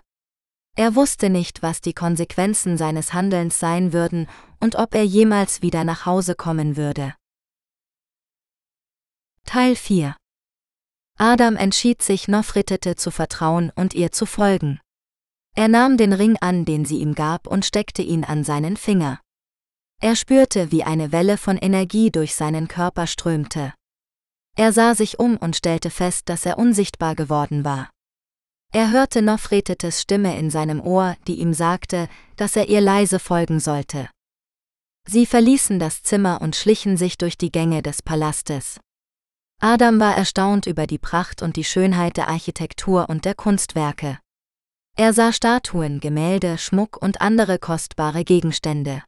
Er 0.76 0.96
wusste 0.96 1.30
nicht, 1.30 1.62
was 1.62 1.82
die 1.82 1.94
Konsequenzen 1.94 2.78
seines 2.78 3.14
Handelns 3.14 3.60
sein 3.60 3.92
würden 3.92 4.28
und 4.60 4.76
ob 4.76 4.96
er 4.96 5.04
jemals 5.04 5.62
wieder 5.62 5.84
nach 5.84 6.06
Hause 6.06 6.36
kommen 6.36 6.78
würde. 6.78 7.14
Teil 9.44 9.76
4 9.76 10.16
Adam 11.18 11.56
entschied 11.56 12.02
sich, 12.02 12.28
Nofretete 12.28 12.96
zu 12.96 13.12
vertrauen 13.12 13.72
und 13.76 13.94
ihr 13.94 14.12
zu 14.12 14.26
folgen. 14.26 14.80
Er 15.56 15.68
nahm 15.68 15.98
den 15.98 16.14
Ring 16.14 16.38
an, 16.40 16.64
den 16.64 16.86
sie 16.86 17.00
ihm 17.00 17.16
gab, 17.16 17.48
und 17.48 17.66
steckte 17.66 18.04
ihn 18.04 18.24
an 18.24 18.44
seinen 18.44 18.78
Finger. 18.78 19.20
Er 20.00 20.16
spürte, 20.16 20.72
wie 20.72 20.84
eine 20.84 21.12
Welle 21.12 21.38
von 21.38 21.58
Energie 21.58 22.12
durch 22.12 22.36
seinen 22.36 22.68
Körper 22.68 23.08
strömte. 23.08 23.74
Er 24.58 24.74
sah 24.74 24.96
sich 24.96 25.20
um 25.20 25.38
und 25.38 25.56
stellte 25.56 25.92
fest, 25.92 26.30
dass 26.30 26.46
er 26.46 26.58
unsichtbar 26.58 27.14
geworden 27.14 27.64
war. 27.64 27.92
Er 28.74 28.92
hörte 28.92 29.22
Nofretetes 29.22 30.02
Stimme 30.02 30.38
in 30.38 30.50
seinem 30.50 30.82
Ohr, 30.82 31.16
die 31.28 31.40
ihm 31.40 31.54
sagte, 31.54 32.10
dass 32.38 32.56
er 32.56 32.68
ihr 32.68 32.82
leise 32.82 33.20
folgen 33.20 33.60
sollte. 33.60 34.10
Sie 35.08 35.28
verließen 35.28 35.78
das 35.78 36.02
Zimmer 36.02 36.42
und 36.42 36.56
schlichen 36.56 36.98
sich 36.98 37.20
durch 37.20 37.38
die 37.38 37.52
Gänge 37.52 37.84
des 37.84 38.02
Palastes. 38.02 38.80
Adam 39.62 40.00
war 40.00 40.18
erstaunt 40.18 40.66
über 40.66 40.88
die 40.88 40.98
Pracht 40.98 41.44
und 41.44 41.56
die 41.56 41.64
Schönheit 41.64 42.18
der 42.18 42.28
Architektur 42.28 43.10
und 43.10 43.26
der 43.26 43.36
Kunstwerke. 43.36 44.20
Er 44.96 45.14
sah 45.14 45.32
Statuen, 45.32 46.00
Gemälde, 46.00 46.58
Schmuck 46.58 46.98
und 47.00 47.22
andere 47.22 47.60
kostbare 47.60 48.24
Gegenstände. 48.24 49.04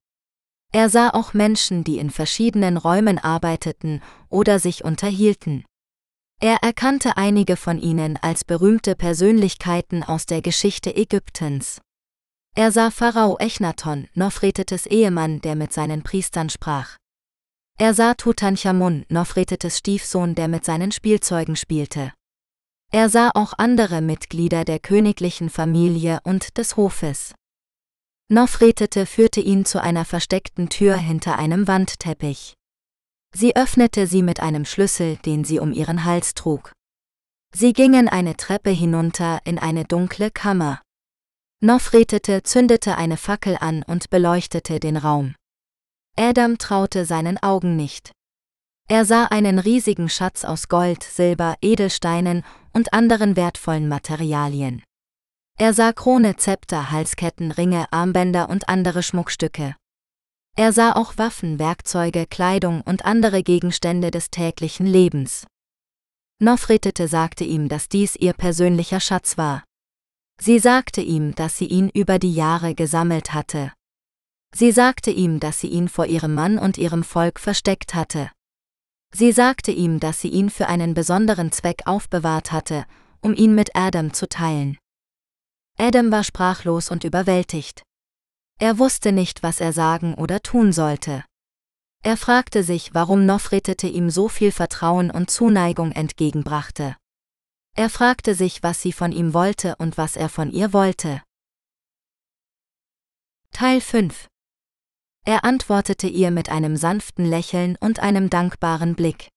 Er 0.71 0.89
sah 0.89 1.09
auch 1.09 1.33
Menschen, 1.33 1.83
die 1.83 1.97
in 1.97 2.11
verschiedenen 2.11 2.77
Räumen 2.77 3.17
arbeiteten 3.17 4.01
oder 4.29 4.59
sich 4.59 4.83
unterhielten. 4.83 5.65
Er 6.39 6.57
erkannte 6.61 7.17
einige 7.17 7.57
von 7.57 7.79
ihnen 7.79 8.17
als 8.17 8.45
berühmte 8.45 8.95
Persönlichkeiten 8.95 10.03
aus 10.03 10.25
der 10.25 10.41
Geschichte 10.41 10.95
Ägyptens. 10.95 11.81
Er 12.55 12.71
sah 12.71 12.91
Pharao 12.91 13.37
Echnaton, 13.39 14.07
Nofretetes 14.13 14.85
Ehemann, 14.85 15.41
der 15.41 15.55
mit 15.55 15.73
seinen 15.73 16.03
Priestern 16.03 16.49
sprach. 16.49 16.97
Er 17.77 17.93
sah 17.93 18.13
Tutanchamun, 18.13 19.05
Nofretetes 19.09 19.79
Stiefsohn, 19.79 20.35
der 20.35 20.47
mit 20.47 20.65
seinen 20.65 20.91
Spielzeugen 20.91 21.55
spielte. 21.55 22.13
Er 22.91 23.09
sah 23.09 23.31
auch 23.33 23.53
andere 23.57 24.01
Mitglieder 24.01 24.65
der 24.65 24.79
königlichen 24.79 25.49
Familie 25.49 26.19
und 26.23 26.57
des 26.57 26.75
Hofes. 26.75 27.33
Nofretete 28.31 29.07
führte 29.07 29.41
ihn 29.41 29.65
zu 29.65 29.81
einer 29.81 30.05
versteckten 30.05 30.69
Tür 30.69 30.95
hinter 30.97 31.39
einem 31.39 31.67
Wandteppich. 31.67 32.53
Sie 33.35 33.55
öffnete 33.55 34.05
sie 34.05 34.21
mit 34.21 34.39
einem 34.39 34.65
Schlüssel, 34.65 35.17
den 35.17 35.43
sie 35.43 35.59
um 35.59 35.73
ihren 35.73 36.05
Hals 36.05 36.35
trug. 36.35 36.71
Sie 37.55 37.73
gingen 37.73 38.07
eine 38.07 38.37
Treppe 38.37 38.69
hinunter 38.69 39.39
in 39.45 39.57
eine 39.57 39.83
dunkle 39.83 40.29
Kammer. 40.29 40.79
Nofretete 41.61 42.43
zündete 42.43 42.97
eine 42.97 43.17
Fackel 43.17 43.57
an 43.59 43.81
und 43.81 44.11
beleuchtete 44.11 44.79
den 44.79 44.97
Raum. 44.97 45.33
Adam 46.15 46.59
traute 46.59 47.05
seinen 47.05 47.37
Augen 47.41 47.75
nicht. 47.75 48.11
Er 48.87 49.05
sah 49.05 49.25
einen 49.25 49.57
riesigen 49.57 50.07
Schatz 50.07 50.45
aus 50.45 50.67
Gold, 50.67 51.01
Silber, 51.03 51.55
Edelsteinen 51.61 52.43
und 52.73 52.93
anderen 52.93 53.35
wertvollen 53.35 53.87
Materialien. 53.87 54.83
Er 55.61 55.73
sah 55.73 55.91
Krone, 55.91 56.37
Zepter, 56.37 56.89
Halsketten, 56.89 57.51
Ringe, 57.51 57.91
Armbänder 57.91 58.47
und 58.47 58.69
andere 58.69 59.03
Schmuckstücke. 59.03 59.75
Er 60.55 60.71
sah 60.71 60.93
auch 60.93 61.17
Waffen, 61.17 61.59
Werkzeuge, 61.59 62.27
Kleidung 62.27 62.79
und 62.79 63.03
andere 63.03 63.43
Gegenstände 63.43 64.09
des 64.09 64.31
täglichen 64.31 64.85
Lebens. 64.85 65.47
Nofretete 66.41 67.09
sagte 67.09 67.43
ihm, 67.43 67.67
dass 67.67 67.89
dies 67.89 68.15
ihr 68.15 68.31
persönlicher 68.31 69.01
Schatz 69.01 69.37
war. 69.37 69.65
Sie 70.39 70.59
sagte 70.59 71.01
ihm, 71.01 71.35
dass 71.35 71.57
sie 71.57 71.67
ihn 71.67 71.89
über 71.89 72.19
die 72.19 72.33
Jahre 72.33 72.73
gesammelt 72.73 73.33
hatte. 73.33 73.73
Sie 74.55 74.71
sagte 74.71 75.11
ihm, 75.11 75.41
dass 75.41 75.59
sie 75.59 75.67
ihn 75.67 75.89
vor 75.89 76.05
ihrem 76.05 76.35
Mann 76.35 76.57
und 76.57 76.77
ihrem 76.77 77.03
Volk 77.03 77.37
versteckt 77.37 77.95
hatte. 77.95 78.31
Sie 79.13 79.33
sagte 79.33 79.71
ihm, 79.71 79.99
dass 79.99 80.21
sie 80.21 80.29
ihn 80.29 80.49
für 80.49 80.67
einen 80.67 80.93
besonderen 80.93 81.51
Zweck 81.51 81.81
aufbewahrt 81.83 82.53
hatte, 82.53 82.85
um 83.19 83.33
ihn 83.33 83.55
mit 83.55 83.75
Adam 83.75 84.13
zu 84.13 84.29
teilen. 84.29 84.77
Adam 85.79 86.11
war 86.11 86.23
sprachlos 86.23 86.91
und 86.91 87.03
überwältigt. 87.03 87.83
Er 88.59 88.77
wusste 88.77 89.11
nicht, 89.11 89.43
was 89.43 89.61
er 89.61 89.73
sagen 89.73 90.13
oder 90.15 90.41
tun 90.41 90.73
sollte. 90.73 91.23
Er 92.03 92.17
fragte 92.17 92.63
sich, 92.63 92.93
warum 92.93 93.25
Nofretete 93.25 93.87
ihm 93.87 94.09
so 94.09 94.27
viel 94.27 94.51
Vertrauen 94.51 95.09
und 95.09 95.31
Zuneigung 95.31 95.91
entgegenbrachte. 95.91 96.97
Er 97.75 97.89
fragte 97.89 98.35
sich, 98.35 98.61
was 98.63 98.81
sie 98.81 98.91
von 98.91 99.11
ihm 99.11 99.33
wollte 99.33 99.75
und 99.77 99.97
was 99.97 100.15
er 100.15 100.29
von 100.29 100.51
ihr 100.51 100.73
wollte. 100.73 101.23
Teil 103.51 103.81
5 103.81 104.27
er 105.25 105.43
antwortete 105.43 106.07
ihr 106.07 106.31
mit 106.31 106.49
einem 106.49 106.75
sanften 106.75 107.23
Lächeln 107.23 107.77
und 107.79 107.99
einem 107.99 108.31
dankbaren 108.31 108.95
Blick. 108.95 109.29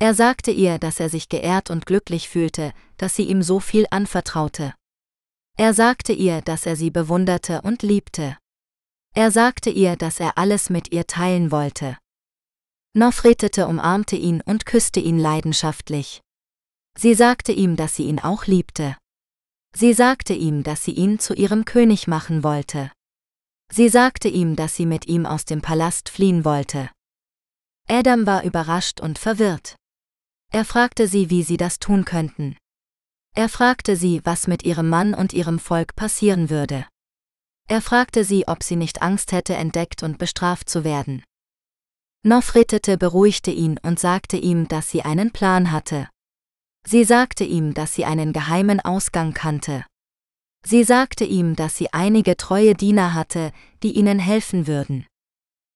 Er 0.00 0.14
sagte 0.14 0.50
ihr, 0.50 0.78
dass 0.78 0.98
er 0.98 1.10
sich 1.10 1.28
geehrt 1.28 1.70
und 1.70 1.86
glücklich 1.86 2.28
fühlte, 2.28 2.72
dass 2.96 3.14
sie 3.14 3.24
ihm 3.24 3.42
so 3.42 3.60
viel 3.60 3.86
anvertraute. 3.90 4.74
Er 5.56 5.74
sagte 5.74 6.12
ihr, 6.12 6.40
dass 6.40 6.66
er 6.66 6.76
sie 6.76 6.90
bewunderte 6.90 7.62
und 7.62 7.82
liebte. 7.82 8.38
Er 9.14 9.30
sagte 9.30 9.70
ihr, 9.70 9.96
dass 9.96 10.20
er 10.20 10.38
alles 10.38 10.70
mit 10.70 10.92
ihr 10.92 11.06
teilen 11.06 11.50
wollte. 11.50 11.98
Nofretete 12.94 13.66
umarmte 13.66 14.16
ihn 14.16 14.40
und 14.42 14.66
küsste 14.66 15.00
ihn 15.00 15.18
leidenschaftlich. 15.18 16.20
Sie 16.96 17.14
sagte 17.14 17.52
ihm, 17.52 17.76
dass 17.76 17.96
sie 17.96 18.04
ihn 18.04 18.18
auch 18.18 18.46
liebte. 18.46 18.96
Sie 19.74 19.94
sagte 19.94 20.34
ihm, 20.34 20.62
dass 20.62 20.84
sie 20.84 20.92
ihn 20.92 21.18
zu 21.18 21.34
ihrem 21.34 21.64
König 21.64 22.06
machen 22.06 22.42
wollte. 22.42 22.90
Sie 23.70 23.88
sagte 23.88 24.28
ihm, 24.28 24.56
dass 24.56 24.76
sie 24.76 24.84
mit 24.84 25.06
ihm 25.06 25.24
aus 25.24 25.46
dem 25.46 25.62
Palast 25.62 26.10
fliehen 26.10 26.44
wollte. 26.44 26.90
Adam 27.88 28.26
war 28.26 28.44
überrascht 28.44 29.00
und 29.00 29.18
verwirrt. 29.18 29.76
Er 30.52 30.66
fragte 30.66 31.08
sie, 31.08 31.30
wie 31.30 31.42
sie 31.42 31.56
das 31.56 31.78
tun 31.78 32.04
könnten. 32.04 32.56
Er 33.34 33.48
fragte 33.48 33.96
sie, 33.96 34.20
was 34.24 34.46
mit 34.46 34.64
ihrem 34.64 34.88
Mann 34.88 35.14
und 35.14 35.32
ihrem 35.32 35.58
Volk 35.58 35.96
passieren 35.96 36.50
würde. 36.50 36.86
Er 37.68 37.80
fragte 37.80 38.24
sie, 38.24 38.46
ob 38.46 38.62
sie 38.62 38.76
nicht 38.76 39.00
Angst 39.00 39.32
hätte, 39.32 39.54
entdeckt 39.54 40.02
und 40.02 40.18
bestraft 40.18 40.68
zu 40.68 40.84
werden. 40.84 41.24
Nofretete 42.24 42.98
beruhigte 42.98 43.50
ihn 43.50 43.78
und 43.82 43.98
sagte 43.98 44.36
ihm, 44.36 44.68
dass 44.68 44.90
sie 44.90 45.02
einen 45.02 45.30
Plan 45.32 45.72
hatte. 45.72 46.08
Sie 46.86 47.04
sagte 47.04 47.44
ihm, 47.44 47.74
dass 47.74 47.94
sie 47.94 48.04
einen 48.04 48.32
geheimen 48.32 48.80
Ausgang 48.80 49.32
kannte. 49.32 49.86
Sie 50.64 50.84
sagte 50.84 51.24
ihm, 51.24 51.56
dass 51.56 51.76
sie 51.76 51.92
einige 51.92 52.36
treue 52.36 52.74
Diener 52.74 53.14
hatte, 53.14 53.52
die 53.82 53.96
ihnen 53.96 54.18
helfen 54.18 54.66
würden. 54.66 55.06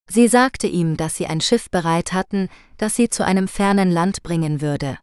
Sie 0.08 0.28
sagte 0.28 0.68
ihm, 0.68 0.96
dass 0.96 1.16
sie 1.16 1.26
ein 1.26 1.40
Schiff 1.40 1.70
bereit 1.70 2.12
hatten, 2.12 2.48
das 2.76 2.94
sie 2.94 3.08
zu 3.08 3.24
einem 3.24 3.48
fernen 3.48 3.90
Land 3.90 4.22
bringen 4.22 4.60
würde. 4.60 4.98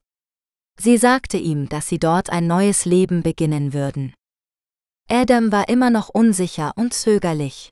Sie 0.79 0.97
sagte 0.97 1.37
ihm, 1.37 1.69
dass 1.69 1.87
sie 1.87 1.99
dort 1.99 2.29
ein 2.29 2.47
neues 2.47 2.85
Leben 2.85 3.23
beginnen 3.23 3.73
würden. 3.73 4.13
Adam 5.09 5.51
war 5.51 5.69
immer 5.69 5.89
noch 5.89 6.09
unsicher 6.09 6.73
und 6.75 6.93
zögerlich. 6.93 7.69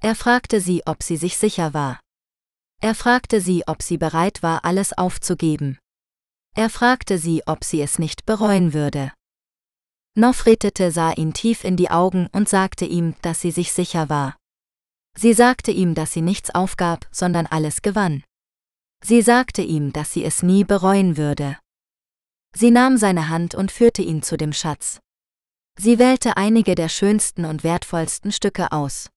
Er 0.00 0.14
fragte 0.14 0.60
sie, 0.60 0.82
ob 0.86 1.02
sie 1.02 1.16
sich 1.16 1.36
sicher 1.36 1.74
war. 1.74 2.00
Er 2.80 2.94
fragte 2.94 3.40
sie, 3.40 3.62
ob 3.66 3.82
sie 3.82 3.96
bereit 3.96 4.42
war, 4.42 4.64
alles 4.64 4.92
aufzugeben. 4.92 5.78
Er 6.54 6.70
fragte 6.70 7.18
sie, 7.18 7.42
ob 7.46 7.64
sie 7.64 7.80
es 7.80 7.98
nicht 7.98 8.26
bereuen 8.26 8.72
würde. 8.72 9.12
Nofretete 10.14 10.90
sah 10.90 11.12
ihn 11.12 11.34
tief 11.34 11.64
in 11.64 11.76
die 11.76 11.90
Augen 11.90 12.28
und 12.32 12.48
sagte 12.48 12.86
ihm, 12.86 13.14
dass 13.20 13.40
sie 13.40 13.50
sich 13.50 13.72
sicher 13.72 14.08
war. 14.08 14.36
Sie 15.14 15.34
sagte 15.34 15.70
ihm, 15.70 15.94
dass 15.94 16.12
sie 16.12 16.22
nichts 16.22 16.54
aufgab, 16.54 17.06
sondern 17.10 17.46
alles 17.46 17.82
gewann. 17.82 18.22
Sie 19.02 19.20
sagte 19.22 19.62
ihm, 19.62 19.92
dass 19.92 20.12
sie 20.12 20.24
es 20.24 20.42
nie 20.42 20.64
bereuen 20.64 21.16
würde. 21.16 21.58
Sie 22.58 22.70
nahm 22.70 22.96
seine 22.96 23.28
Hand 23.28 23.54
und 23.54 23.70
führte 23.70 24.00
ihn 24.00 24.22
zu 24.22 24.38
dem 24.38 24.54
Schatz. 24.54 25.00
Sie 25.78 25.98
wählte 25.98 26.38
einige 26.38 26.74
der 26.74 26.88
schönsten 26.88 27.44
und 27.44 27.64
wertvollsten 27.64 28.32
Stücke 28.32 28.72
aus. 28.72 29.10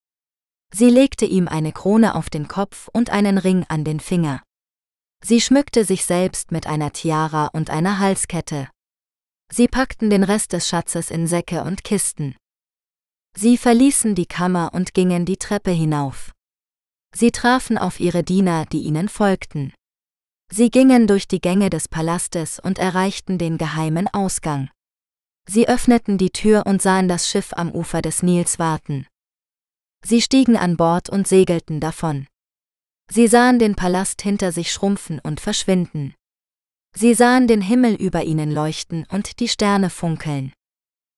Sie 0.74 0.90
legte 0.90 1.26
ihm 1.26 1.48
eine 1.48 1.72
Krone 1.72 2.16
auf 2.16 2.30
den 2.30 2.50
Kopf 2.50 2.90
und 2.92 3.12
einen 3.12 3.38
Ring 3.38 3.66
an 3.70 3.86
den 3.86 4.02
Finger. 4.02 4.44
Sie 5.24 5.40
schmückte 5.40 5.86
sich 5.86 6.04
selbst 6.04 6.52
mit 6.52 6.68
einer 6.68 6.92
Tiara 6.92 7.48
und 7.54 7.70
einer 7.70 8.00
Halskette. 8.00 8.68
Sie 9.50 9.70
packten 9.70 10.10
den 10.10 10.24
Rest 10.24 10.52
des 10.52 10.68
Schatzes 10.68 11.10
in 11.10 11.26
Säcke 11.26 11.64
und 11.64 11.86
Kisten. 11.86 12.36
Sie 13.38 13.58
verließen 13.58 14.16
die 14.16 14.26
Kammer 14.26 14.72
und 14.74 14.94
gingen 14.94 15.26
die 15.26 15.38
Treppe 15.38 15.72
hinauf. 15.72 16.34
Sie 17.16 17.32
trafen 17.32 17.78
auf 17.78 18.02
ihre 18.02 18.22
Diener, 18.22 18.66
die 18.66 18.82
ihnen 18.82 19.08
folgten. 19.08 19.72
Sie 20.52 20.72
gingen 20.72 21.06
durch 21.06 21.28
die 21.28 21.42
Gänge 21.42 21.70
des 21.70 21.88
Palastes 21.88 22.60
und 22.60 22.80
erreichten 22.80 23.38
den 23.38 23.58
geheimen 23.58 24.08
Ausgang. 24.08 24.70
Sie 25.48 25.68
öffneten 25.68 26.18
die 26.18 26.32
Tür 26.32 26.66
und 26.66 26.82
sahen 26.82 27.08
das 27.08 27.30
Schiff 27.30 27.54
am 27.54 27.72
Ufer 27.72 28.02
des 28.02 28.24
Nils 28.24 28.60
warten. 28.60 29.08
Sie 30.04 30.22
stiegen 30.22 30.58
an 30.58 30.78
Bord 30.78 31.10
und 31.10 31.28
segelten 31.28 31.80
davon. 31.80 32.28
Sie 33.12 33.28
sahen 33.28 33.60
den 33.60 33.76
Palast 33.76 34.22
hinter 34.22 34.52
sich 34.52 34.72
schrumpfen 34.72 35.20
und 35.20 35.40
verschwinden. 35.40 36.14
Sie 36.96 37.14
sahen 37.14 37.48
den 37.48 37.62
Himmel 37.62 37.96
über 37.96 38.24
ihnen 38.24 38.52
leuchten 38.52 39.06
und 39.10 39.40
die 39.40 39.48
Sterne 39.48 39.90
funkeln. 39.90 40.54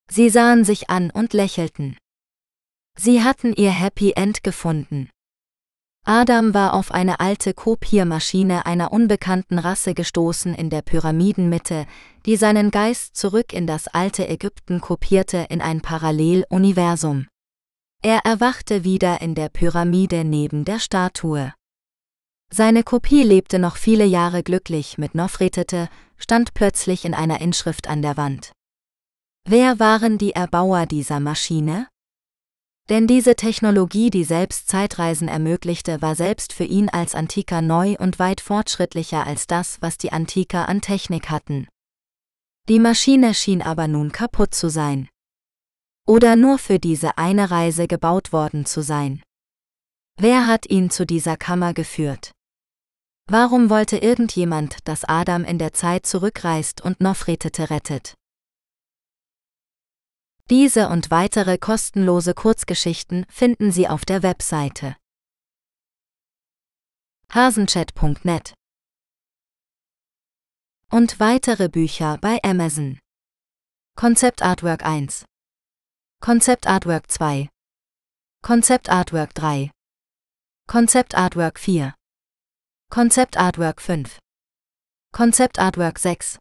Sie 0.10 0.30
sahen 0.30 0.66
sich 0.66 0.90
an 0.90 1.10
und 1.12 1.34
lächelten. 1.34 1.98
Sie 2.98 3.24
hatten 3.24 3.54
ihr 3.54 3.72
Happy 3.72 4.12
End 4.12 4.44
gefunden. 4.44 5.10
Adam 6.04 6.56
war 6.56 6.74
auf 6.74 6.92
eine 6.92 7.20
alte 7.20 7.54
Kopiermaschine 7.54 8.66
einer 8.66 8.92
unbekannten 8.92 9.60
Rasse 9.60 9.94
gestoßen 9.94 10.56
in 10.56 10.72
der 10.72 10.82
Pyramidenmitte, 10.82 11.86
die 12.26 12.38
seinen 12.38 12.72
Geist 12.72 13.16
zurück 13.16 13.54
in 13.54 13.68
das 13.68 13.88
alte 13.88 14.28
Ägypten 14.28 14.82
kopierte 14.82 15.46
in 15.50 15.62
ein 15.62 15.82
Paralleluniversum. 15.82 17.28
Er 18.02 18.26
erwachte 18.26 18.84
wieder 18.84 19.22
in 19.22 19.36
der 19.36 19.50
Pyramide 19.50 20.24
neben 20.24 20.66
der 20.66 20.80
Statue. 20.80 21.54
Seine 22.52 22.84
Kopie 22.84 23.24
lebte 23.24 23.60
noch 23.60 23.78
viele 23.78 24.06
Jahre 24.06 24.42
glücklich 24.42 24.98
mit 24.98 25.14
Nofretete, 25.14 25.88
stand 26.18 26.56
plötzlich 26.56 27.06
in 27.06 27.14
einer 27.14 27.42
Inschrift 27.42 27.88
an 27.88 28.02
der 28.02 28.18
Wand. 28.18 28.54
Wer 29.48 29.80
waren 29.80 30.18
die 30.18 30.34
Erbauer 30.34 30.88
dieser 30.88 31.20
Maschine? 31.20 31.88
Denn 32.90 33.08
diese 33.08 33.36
Technologie, 33.36 34.10
die 34.10 34.24
selbst 34.24 34.68
Zeitreisen 34.68 35.28
ermöglichte, 35.28 36.02
war 36.02 36.16
selbst 36.16 36.52
für 36.52 36.64
ihn 36.64 36.90
als 36.90 37.16
Antiker 37.16 37.62
neu 37.62 37.96
und 37.98 38.20
weit 38.20 38.42
fortschrittlicher 38.42 39.26
als 39.26 39.48
das, 39.48 39.82
was 39.82 39.98
die 39.98 40.12
Antiker 40.12 40.68
an 40.68 40.82
Technik 40.82 41.30
hatten. 41.30 41.68
Die 42.68 42.80
Maschine 42.80 43.34
schien 43.34 43.62
aber 43.62 43.88
nun 43.88 44.12
kaputt 44.12 44.54
zu 44.54 44.70
sein. 44.70 45.10
Oder 46.08 46.36
nur 46.36 46.58
für 46.58 46.80
diese 46.80 47.18
eine 47.18 47.52
Reise 47.52 47.88
gebaut 47.88 48.34
worden 48.34 48.66
zu 48.66 48.82
sein. 48.82 49.24
Wer 50.18 50.48
hat 50.48 50.70
ihn 50.70 50.90
zu 50.90 51.06
dieser 51.06 51.38
Kammer 51.38 51.74
geführt? 51.74 52.32
Warum 53.30 53.70
wollte 53.70 53.98
irgendjemand, 53.98 54.88
dass 54.88 55.06
Adam 55.06 55.46
in 55.46 55.58
der 55.58 55.74
Zeit 55.74 56.06
zurückreist 56.06 56.82
und 56.82 57.00
Nofretete 57.00 57.70
rettet? 57.70 58.16
Diese 60.52 60.90
und 60.90 61.12
weitere 61.12 61.58
kostenlose 61.58 62.34
Kurzgeschichten 62.34 63.26
finden 63.30 63.72
Sie 63.72 63.88
auf 63.88 64.04
der 64.04 64.22
Webseite. 64.22 64.98
Hasenchat.net 67.34 68.54
und 70.92 71.22
weitere 71.22 71.70
Bücher 71.70 72.18
bei 72.18 72.38
Amazon. 72.44 73.00
Konzept 73.96 74.42
Artwork 74.42 74.84
1 74.84 75.24
Konzept 76.20 76.68
Artwork 76.68 77.10
2 77.10 77.48
Konzept 78.42 78.90
Artwork 78.90 79.34
3 79.34 79.72
Konzept 80.68 81.16
Artwork 81.16 81.60
4 81.60 81.96
Konzept 82.90 83.38
Artwork 83.38 83.82
5 83.82 84.20
Konzept 85.14 85.60
Artwork 85.60 85.98
6 85.98 86.40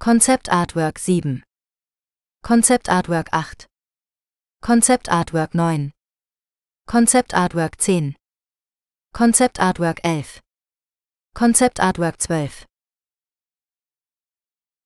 Konzept 0.00 0.48
Artwork 0.48 0.98
7 0.98 1.44
Konzept 2.46 2.90
Artwork 2.90 3.32
8 3.32 3.68
Konzept 4.60 5.08
Artwork 5.08 5.54
9 5.54 5.92
Konzept 6.86 7.32
Artwork 7.32 7.78
10 7.78 8.16
Konzept 9.14 9.60
Artwork 9.60 10.00
11 10.04 10.40
Konzept 11.32 11.80
Artwork 11.80 12.18
12 12.18 12.66